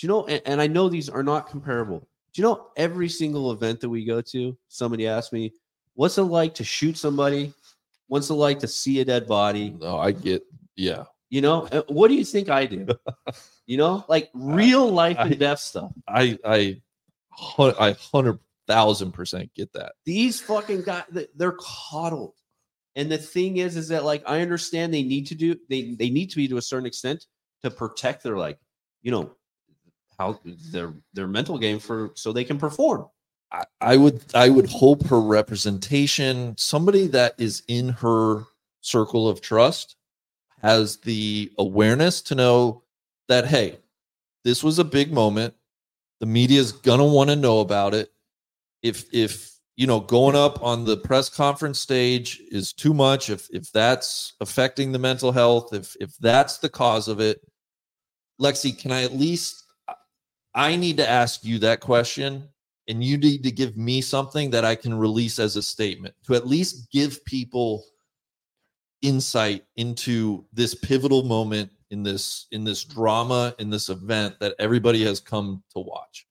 you 0.00 0.08
know? 0.08 0.24
And, 0.26 0.40
and 0.46 0.60
I 0.60 0.68
know 0.68 0.88
these 0.88 1.08
are 1.08 1.24
not 1.24 1.48
comparable. 1.48 2.06
Do 2.32 2.40
you 2.40 2.44
know 2.46 2.68
every 2.76 3.08
single 3.08 3.50
event 3.50 3.80
that 3.80 3.88
we 3.88 4.04
go 4.04 4.20
to? 4.20 4.56
Somebody 4.68 5.08
asked 5.08 5.32
me, 5.32 5.52
"What's 5.94 6.18
it 6.18 6.22
like 6.22 6.54
to 6.54 6.64
shoot 6.64 6.96
somebody? 6.96 7.52
What's 8.06 8.30
it 8.30 8.34
like 8.34 8.60
to 8.60 8.68
see 8.68 9.00
a 9.00 9.04
dead 9.04 9.26
body?" 9.26 9.74
No, 9.80 9.98
I 9.98 10.12
get 10.12 10.44
yeah. 10.76 11.04
You 11.30 11.40
know, 11.42 11.66
Uh, 11.72 11.82
what 11.88 12.08
do 12.08 12.14
you 12.14 12.24
think 12.24 12.48
I 12.48 12.64
do? 12.66 12.86
You 13.66 13.76
know, 13.76 14.02
like 14.08 14.30
real 14.32 14.88
life 14.90 15.18
I- 15.18 15.26
and 15.26 15.38
death 15.38 15.58
stuff. 15.58 15.92
I 16.08 16.38
I 16.42 16.58
hun- 16.60 16.82
I 17.58 17.96
hundred 18.12 18.38
thousand 18.66 19.12
percent 19.12 19.50
get 19.54 19.72
that. 19.72 19.92
these 20.04 20.40
fucking 20.40 20.82
guys 20.82 21.04
they're 21.36 21.56
coddled 21.58 22.34
and 22.96 23.10
the 23.10 23.16
thing 23.16 23.56
is 23.56 23.76
is 23.76 23.88
that 23.88 24.04
like 24.04 24.22
i 24.26 24.42
understand 24.42 24.92
they 24.92 25.02
need 25.02 25.26
to 25.26 25.34
do 25.34 25.56
they 25.70 25.94
they 25.94 26.10
need 26.10 26.28
to 26.28 26.36
be 26.36 26.46
to 26.46 26.58
a 26.58 26.62
certain 26.62 26.84
extent 26.84 27.24
to 27.62 27.70
protect 27.70 28.22
their 28.22 28.36
like 28.36 28.58
you 29.00 29.10
know 29.10 29.32
how 30.18 30.38
their 30.70 30.92
their 31.14 31.26
mental 31.26 31.56
game 31.56 31.78
for 31.78 32.10
so 32.14 32.30
they 32.30 32.44
can 32.44 32.58
perform 32.58 33.06
I, 33.50 33.64
I 33.80 33.96
would 33.96 34.22
I 34.34 34.48
would 34.48 34.68
hope 34.68 35.06
her 35.06 35.20
representation, 35.20 36.54
somebody 36.58 37.06
that 37.08 37.34
is 37.38 37.62
in 37.68 37.88
her 37.88 38.44
circle 38.80 39.28
of 39.28 39.40
trust, 39.40 39.96
has 40.60 40.98
the 40.98 41.50
awareness 41.58 42.20
to 42.22 42.34
know 42.34 42.82
that 43.28 43.46
hey, 43.46 43.78
this 44.44 44.62
was 44.62 44.78
a 44.78 44.84
big 44.84 45.12
moment. 45.12 45.54
The 46.20 46.26
media's 46.26 46.72
gonna 46.72 47.04
want 47.04 47.30
to 47.30 47.36
know 47.36 47.60
about 47.60 47.94
it. 47.94 48.10
If 48.82 49.04
if 49.12 49.52
you 49.76 49.86
know 49.86 50.00
going 50.00 50.36
up 50.36 50.62
on 50.62 50.84
the 50.84 50.96
press 50.96 51.28
conference 51.28 51.78
stage 51.78 52.40
is 52.50 52.72
too 52.72 52.94
much, 52.94 53.30
if 53.30 53.48
if 53.50 53.70
that's 53.72 54.34
affecting 54.40 54.92
the 54.92 54.98
mental 54.98 55.32
health, 55.32 55.72
if 55.72 55.96
if 56.00 56.16
that's 56.18 56.58
the 56.58 56.68
cause 56.68 57.08
of 57.08 57.20
it, 57.20 57.40
Lexi, 58.40 58.76
can 58.76 58.92
I 58.92 59.04
at 59.04 59.12
least 59.12 59.64
I 60.54 60.76
need 60.76 60.96
to 60.96 61.08
ask 61.08 61.44
you 61.44 61.58
that 61.60 61.80
question 61.80 62.48
and 62.88 63.04
you 63.04 63.18
need 63.18 63.44
to 63.44 63.50
give 63.50 63.76
me 63.76 64.00
something 64.00 64.50
that 64.50 64.64
I 64.64 64.74
can 64.74 64.94
release 64.94 65.38
as 65.38 65.56
a 65.56 65.62
statement 65.62 66.14
to 66.24 66.34
at 66.34 66.46
least 66.46 66.90
give 66.90 67.24
people 67.24 67.84
insight 69.02 69.64
into 69.76 70.44
this 70.52 70.74
pivotal 70.74 71.22
moment 71.22 71.70
in 71.90 72.02
this 72.02 72.46
in 72.52 72.64
this 72.64 72.84
drama 72.84 73.54
in 73.58 73.70
this 73.70 73.88
event 73.88 74.38
that 74.40 74.54
everybody 74.58 75.04
has 75.04 75.20
come 75.20 75.62
to 75.74 75.80
watch. 75.80 76.26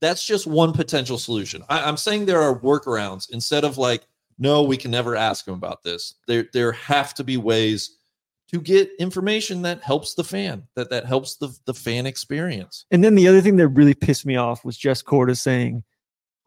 That's 0.00 0.24
just 0.24 0.46
one 0.46 0.72
potential 0.72 1.18
solution. 1.18 1.62
I, 1.68 1.82
I'm 1.82 1.96
saying 1.96 2.26
there 2.26 2.42
are 2.42 2.58
workarounds 2.58 3.30
instead 3.30 3.64
of 3.64 3.78
like, 3.78 4.02
no, 4.38 4.62
we 4.62 4.76
can 4.76 4.90
never 4.90 5.16
ask 5.16 5.44
them 5.44 5.54
about 5.54 5.82
this. 5.82 6.14
There 6.26 6.48
there 6.52 6.72
have 6.72 7.14
to 7.14 7.24
be 7.24 7.36
ways 7.36 7.96
to 8.52 8.60
get 8.60 8.90
information 8.98 9.62
that 9.62 9.82
helps 9.82 10.14
the 10.14 10.22
fan, 10.22 10.62
that 10.74 10.90
that 10.90 11.06
helps 11.06 11.36
the 11.36 11.56
the 11.64 11.74
fan 11.74 12.06
experience. 12.06 12.84
And 12.90 13.02
then 13.02 13.14
the 13.14 13.26
other 13.26 13.40
thing 13.40 13.56
that 13.56 13.68
really 13.68 13.94
pissed 13.94 14.26
me 14.26 14.36
off 14.36 14.64
was 14.64 14.76
Jess 14.76 15.02
Korda 15.02 15.36
saying, 15.36 15.82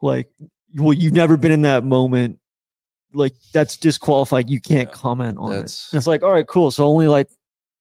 like, 0.01 0.29
well, 0.75 0.93
you've 0.93 1.13
never 1.13 1.35
been 1.35 1.51
in 1.51 1.63
that 1.63 1.83
moment. 1.83 2.39
Like, 3.11 3.33
that's 3.53 3.75
disqualified. 3.75 4.49
You 4.49 4.61
can't 4.61 4.91
comment 4.91 5.39
on 5.39 5.51
it. 5.51 5.55
And 5.55 5.63
it's 5.97 6.07
like, 6.07 6.21
all 6.21 6.31
right, 6.31 6.45
cool. 6.47 6.69
So 6.69 6.85
only 6.85 7.07
like, 7.07 7.27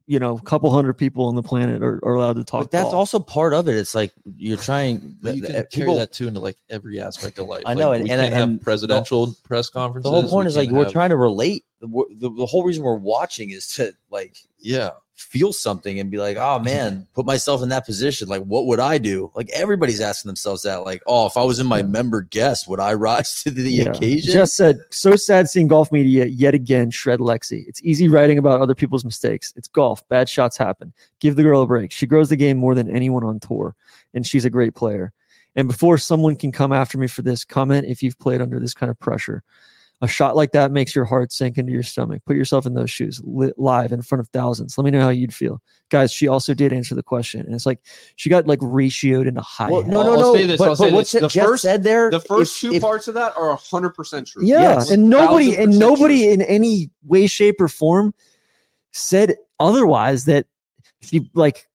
you 0.09 0.19
know, 0.19 0.39
a 0.39 0.41
couple 0.41 0.71
hundred 0.71 0.95
people 0.95 1.27
on 1.27 1.35
the 1.35 1.43
planet 1.43 1.83
are, 1.83 2.01
are 2.03 2.15
allowed 2.15 2.37
to 2.37 2.45
talk. 2.45 2.63
But 2.63 2.71
that's 2.71 2.85
golf. 2.85 2.95
also 2.95 3.19
part 3.21 3.53
of 3.53 3.69
it. 3.69 3.77
It's 3.77 3.95
like 3.95 4.13
you're 4.37 4.57
trying. 4.57 5.17
But 5.21 5.37
you 5.37 5.43
the- 5.43 5.47
can 5.49 5.57
uh, 5.57 5.63
carry 5.71 5.95
that 5.97 6.13
too 6.13 6.29
into 6.29 6.41
like 6.41 6.57
every 6.71 6.99
aspect 6.99 7.39
of 7.39 7.47
life. 7.47 7.63
I 7.67 7.75
know, 7.75 7.91
Like, 7.91 7.97
and- 8.01 8.05
we 8.05 8.11
and- 8.11 8.21
can't 8.23 8.33
have 8.33 8.49
and 8.49 8.59
the- 8.59 8.65
presidential 8.65 9.37
press 9.45 9.69
conferences. 9.69 10.11
The 10.11 10.21
whole 10.21 10.29
point 10.29 10.49
is 10.49 10.57
like 10.57 10.69
can't 10.71 10.79
we're 10.79 10.91
trying 10.91 11.11
to 11.11 11.17
relate. 11.17 11.65
The, 11.81 11.87
the, 12.17 12.31
the 12.31 12.47
whole 12.47 12.65
reason 12.65 12.83
we're 12.83 12.95
watching 12.95 13.51
is 13.51 13.69
to 13.75 13.93
like 14.11 14.39
yeah 14.59 14.91
feel 15.19 15.53
something 15.53 15.99
and 16.01 16.11
be 16.11 16.19
like, 16.19 16.37
oh 16.37 16.59
man, 16.63 17.07
put 17.15 17.27
myself 17.27 17.63
in 17.63 17.69
that 17.71 17.85
position. 17.85 18.29
Like, 18.29 18.43
what 18.43 18.67
would 18.67 18.81
I 18.81 18.99
do? 18.99 19.31
Like 19.35 19.51
everybody's 19.51 20.01
asking 20.01 20.29
themselves 20.29 20.63
that. 20.63 20.85
Like, 20.85 21.03
oh, 21.07 21.27
if 21.27 21.37
I 21.37 21.43
was 21.45 21.59
in 21.59 21.67
my 21.67 21.83
member 21.83 22.23
guest, 22.23 22.69
would 22.69 22.81
I 22.81 22.95
rise 23.09 23.43
to 23.43 23.51
the 23.51 23.71
Yeah. 23.71 23.91
occasion? 23.91 24.33
Just 24.33 24.57
said, 24.57 24.79
so 24.91 25.17
sad 25.17 25.49
seeing 25.51 25.69
golf 25.69 25.91
media 25.93 26.27
yet 26.27 26.55
again 26.55 26.91
shred 26.91 27.21
Lexi. 27.21 27.65
It's 27.69 27.83
easy 27.83 28.09
writing 28.09 28.39
about 28.39 28.61
other 28.61 28.75
people's 28.75 29.05
mistakes. 29.05 29.53
It's 29.57 29.69
golf. 29.69 30.07
Bad 30.09 30.29
shots 30.29 30.57
happen. 30.57 30.93
Give 31.21 31.37
the 31.37 31.43
girl 31.43 31.63
a 31.63 31.67
break. 31.67 31.93
She 31.93 32.07
grows 32.07 32.29
the 32.29 32.37
game 32.37 32.57
more 32.57 32.75
than 32.75 32.95
anyone 32.95 33.25
on 33.25 33.41
tour, 33.41 33.75
and 34.15 34.27
she's 34.27 34.45
a 34.45 34.51
great 34.51 34.75
player. 34.75 35.13
And 35.57 35.67
before 35.67 35.99
someone 35.99 36.37
can 36.37 36.53
come 36.53 36.73
after 36.73 36.99
me 36.99 37.09
for 37.09 37.23
this, 37.23 37.45
comment 37.45 37.87
if 37.89 38.03
you've 38.03 38.19
played 38.19 38.41
under 38.41 38.61
this 38.61 38.75
kind 38.75 38.91
of 38.91 38.99
pressure. 39.01 39.43
A 40.01 40.07
shot 40.07 40.37
like 40.37 40.53
that 40.53 40.71
makes 40.71 40.95
your 40.95 41.05
heart 41.05 41.33
sink 41.33 41.59
into 41.59 41.73
your 41.73 41.83
stomach. 41.83 42.23
Put 42.25 42.37
yourself 42.37 42.67
in 42.67 42.75
those 42.75 42.89
shoes, 42.89 43.21
li- 43.25 43.53
live 43.57 43.91
in 43.91 44.01
front 44.01 44.21
of 44.21 44.29
thousands. 44.29 44.79
Let 44.79 44.85
me 44.85 44.93
know 44.93 45.01
how 45.01 45.09
you'd 45.09 45.35
feel, 45.35 45.61
guys. 45.91 46.13
She 46.13 46.29
also 46.29 46.55
did 46.55 46.73
answer 46.73 46.95
the 46.95 47.03
question, 47.03 47.41
and 47.41 47.53
it's 47.53 47.67
like 47.67 47.81
she 48.15 48.31
got 48.31 48.47
like 48.47 48.61
ratioed 48.61 49.27
into 49.27 49.41
high. 49.41 49.69
Well, 49.71 49.83
hat. 49.83 49.91
no, 49.91 50.03
no, 50.05 50.13
I'll 50.13 50.21
no. 50.21 50.35
say 50.37 50.47
this, 50.47 50.59
but 50.59 50.69
I'll 50.69 50.77
say 50.77 50.93
what's 50.93 51.11
this. 51.11 51.19
it 51.19 51.23
The 51.23 51.29
Jeff 51.29 51.47
first- 51.47 51.63
said 51.63 51.83
there? 51.83 52.11
the 52.13 52.21
first 52.21 52.63
if- 52.63 52.71
two 52.71 52.77
if- 52.77 52.83
parts 52.83 53.09
of 53.09 53.15
that 53.15 53.37
are 53.37 53.51
100% 53.57 54.27
true 54.27 54.45
Yeah, 54.45 54.61
Yes. 54.61 54.91
and 54.91 55.11
nobody 55.11 55.51
1000% 55.57 55.59
and 55.65 55.73
true. 55.73 55.81
nobody 55.81 56.29
in 56.29 56.43
any 56.43 56.91
way, 57.05 57.27
shape, 57.27 57.61
or 57.61 57.67
form 57.69 58.15
said 58.93 59.35
otherwise. 59.59 60.27
That 60.27 60.47
she 61.03 61.29
like 61.35 61.68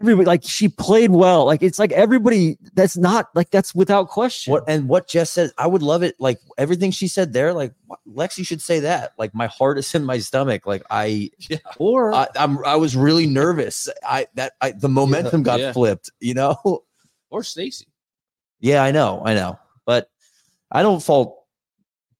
everybody 0.00 0.26
like 0.26 0.42
she 0.44 0.68
played 0.68 1.10
well. 1.10 1.44
Like 1.44 1.62
it's 1.62 1.78
like 1.78 1.92
everybody. 1.92 2.58
That's 2.74 2.96
not 2.96 3.28
like 3.34 3.50
that's 3.50 3.74
without 3.74 4.08
question. 4.08 4.52
What 4.52 4.64
and 4.68 4.88
what 4.88 5.08
Jess 5.08 5.30
said, 5.30 5.50
I 5.58 5.66
would 5.66 5.82
love 5.82 6.02
it. 6.02 6.16
Like 6.18 6.38
everything 6.56 6.90
she 6.90 7.08
said 7.08 7.32
there, 7.32 7.52
like 7.52 7.72
what- 7.86 8.00
Lexi 8.08 8.46
should 8.46 8.60
say 8.62 8.80
that. 8.80 9.12
Like 9.18 9.34
my 9.34 9.46
heart 9.46 9.78
is 9.78 9.94
in 9.94 10.04
my 10.04 10.18
stomach. 10.18 10.66
Like 10.66 10.82
I, 10.90 11.30
Yeah. 11.48 11.58
or 11.78 12.12
I 12.14 12.28
I'm 12.36 12.64
I 12.64 12.76
was 12.76 12.96
really 12.96 13.26
nervous. 13.26 13.88
I 14.04 14.26
that 14.34 14.52
I 14.60 14.72
the 14.72 14.88
momentum 14.88 15.42
got 15.42 15.60
yeah. 15.60 15.72
flipped. 15.72 16.10
You 16.20 16.34
know. 16.34 16.82
or 17.30 17.42
Stacy. 17.42 17.86
Yeah, 18.60 18.82
I 18.82 18.90
know, 18.90 19.22
I 19.24 19.34
know, 19.34 19.58
but 19.86 20.10
I 20.72 20.82
don't 20.82 21.02
fault 21.02 21.44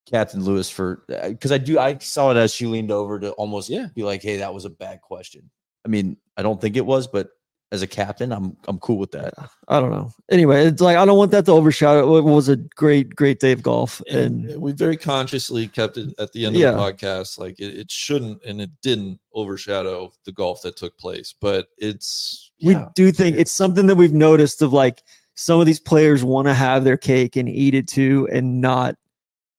Captain 0.09 0.45
Lewis 0.45 0.71
for 0.71 1.03
uh, 1.13 1.29
because 1.31 1.53
I 1.53 1.59
do. 1.59 1.79
I 1.79 1.99
saw 1.99 2.31
it 2.31 2.37
as 2.37 2.55
she 2.55 2.67
leaned 2.67 2.91
over 2.91 3.19
to 3.19 3.33
almost 3.33 3.69
Yeah. 3.69 3.89
be 3.95 4.03
like, 4.05 4.23
"Hey, 4.23 4.37
that 4.39 4.55
was 4.55 4.65
a 4.65 4.71
bad 4.71 5.01
question." 5.01 5.51
I 5.85 5.89
mean, 5.89 6.17
I 6.37 6.43
don't 6.43 6.61
think 6.61 6.77
it 6.77 6.87
was, 6.87 7.07
but 7.07 7.31
as 7.71 7.83
a 7.83 7.87
captain, 7.87 8.33
I'm 8.33 8.57
I'm 8.67 8.79
cool 8.79 8.97
with 8.99 9.11
that. 9.13 9.35
I 9.69 9.79
don't 9.79 9.91
know. 9.91 10.11
Anyway, 10.31 10.65
it's 10.67 10.81
like 10.81 10.97
I 10.97 11.05
don't 11.05 11.19
want 11.19 11.31
that 11.33 11.45
to 11.47 11.53
overshadow. 11.53 12.17
It 12.17 12.25
was 12.25 12.49
a 12.49 12.57
great, 12.57 13.15
great 13.15 13.41
day 13.41 13.53
of 13.53 13.63
golf, 13.63 14.01
and 14.11 14.59
we 14.61 14.73
very 14.73 14.97
consciously 14.97 15.69
kept 15.69 15.99
it 15.99 16.15
at 16.19 16.33
the 16.33 16.47
end 16.47 16.57
Yeah. 16.57 16.71
of 16.71 16.77
the 16.77 16.81
podcast. 16.81 17.39
Like 17.39 17.61
it, 17.61 17.77
it 17.79 17.91
shouldn't 17.91 18.43
and 18.45 18.61
it 18.63 18.71
didn't 18.83 19.21
overshadow 19.35 20.13
the 20.25 20.33
golf 20.33 20.63
that 20.63 20.77
took 20.77 20.97
place. 20.99 21.35
But 21.39 21.69
it's 21.77 22.51
we 22.63 22.73
yeah, 22.73 22.89
do 22.95 23.13
think 23.13 23.37
it's 23.37 23.53
something 23.53 23.87
that 23.87 23.97
we've 23.97 24.15
noticed 24.15 24.63
of 24.63 24.73
like 24.73 25.03
some 25.35 25.61
of 25.61 25.67
these 25.67 25.81
players 25.81 26.25
want 26.25 26.49
to 26.49 26.55
have 26.55 26.85
their 26.85 26.97
cake 26.97 27.37
and 27.37 27.49
eat 27.49 27.75
it 27.75 27.87
too, 27.87 28.27
and 28.33 28.61
not 28.63 28.95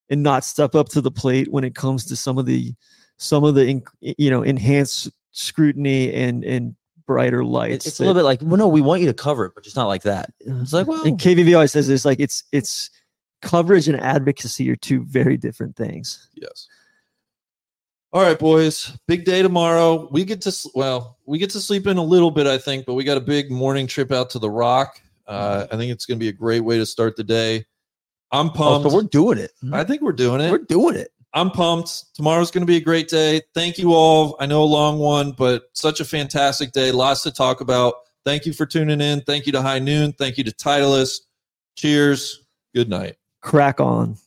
and 0.09 0.23
not 0.23 0.43
step 0.43 0.73
up 0.73 0.89
to 0.89 1.01
the 1.01 1.11
plate 1.11 1.51
when 1.51 1.63
it 1.63 1.75
comes 1.75 2.05
to 2.05 2.15
some 2.15 2.39
of 2.39 2.47
the 2.47 2.73
some 3.17 3.43
of 3.43 3.53
the 3.53 3.81
you 4.01 4.31
know 4.31 4.41
enhanced 4.41 5.11
scrutiny 5.31 6.11
and 6.11 6.43
and 6.43 6.75
brighter 7.09 7.43
lights. 7.43 7.73
It's, 7.73 7.87
it's 7.87 7.99
a 7.99 8.03
little 8.03 8.13
bit 8.13 8.23
like, 8.23 8.39
well, 8.43 8.57
no, 8.57 8.67
we 8.67 8.81
want 8.81 9.01
you 9.01 9.07
to 9.07 9.15
cover 9.15 9.45
it, 9.45 9.53
but 9.55 9.63
just 9.63 9.75
not 9.75 9.87
like 9.87 10.03
that. 10.03 10.31
It's 10.41 10.71
like, 10.71 10.85
well, 10.85 11.03
and 11.03 11.19
KVV 11.19 11.55
always 11.55 11.71
says 11.71 11.89
it's 11.89 12.05
like 12.05 12.19
it's 12.19 12.43
it's 12.51 12.91
coverage 13.41 13.87
and 13.87 13.99
advocacy 13.99 14.69
are 14.69 14.75
two 14.75 15.03
very 15.05 15.35
different 15.35 15.75
things. 15.75 16.29
yes. 16.35 16.67
All 18.13 18.21
right, 18.21 18.37
boys. 18.37 18.95
Big 19.07 19.25
day 19.25 19.41
tomorrow. 19.41 20.07
We 20.11 20.23
get 20.23 20.39
to 20.41 20.69
well, 20.75 21.17
we 21.25 21.39
get 21.39 21.49
to 21.51 21.59
sleep 21.59 21.87
in 21.87 21.97
a 21.97 22.03
little 22.03 22.29
bit, 22.29 22.45
I 22.45 22.59
think, 22.59 22.85
but 22.85 22.93
we 22.93 23.03
got 23.03 23.17
a 23.17 23.21
big 23.21 23.49
morning 23.49 23.87
trip 23.87 24.11
out 24.11 24.29
to 24.31 24.39
the 24.39 24.51
Rock. 24.51 25.01
Uh, 25.25 25.65
I 25.71 25.77
think 25.77 25.91
it's 25.91 26.05
going 26.05 26.19
to 26.19 26.23
be 26.23 26.29
a 26.29 26.33
great 26.33 26.59
way 26.59 26.77
to 26.77 26.85
start 26.85 27.15
the 27.15 27.23
day. 27.23 27.65
I'm 28.31 28.49
oh, 28.49 28.51
pumped. 28.51 28.87
so 28.87 28.95
we're 28.95 29.01
doing 29.01 29.39
it. 29.39 29.51
I 29.73 29.83
think 29.83 30.03
we're 30.03 30.11
doing 30.11 30.41
it. 30.41 30.51
We're 30.51 30.59
doing 30.59 30.95
it. 30.95 31.11
I'm 31.33 31.51
pumped. 31.51 32.15
Tomorrow's 32.15 32.51
going 32.51 32.61
to 32.61 32.67
be 32.67 32.77
a 32.77 32.81
great 32.81 33.07
day. 33.07 33.41
Thank 33.53 33.77
you 33.77 33.93
all. 33.93 34.35
I 34.39 34.45
know 34.45 34.63
a 34.63 34.65
long 34.65 34.97
one, 34.99 35.31
but 35.31 35.69
such 35.73 35.99
a 35.99 36.05
fantastic 36.05 36.71
day. 36.71 36.91
Lots 36.91 37.23
to 37.23 37.31
talk 37.31 37.61
about. 37.61 37.93
Thank 38.25 38.45
you 38.45 38.53
for 38.53 38.65
tuning 38.65 39.01
in. 39.01 39.21
Thank 39.21 39.45
you 39.45 39.51
to 39.53 39.61
High 39.61 39.79
Noon. 39.79 40.13
Thank 40.13 40.37
you 40.37 40.43
to 40.43 40.51
Titleist. 40.51 41.21
Cheers. 41.75 42.43
Good 42.73 42.89
night. 42.89 43.15
Crack 43.41 43.79
on. 43.79 44.17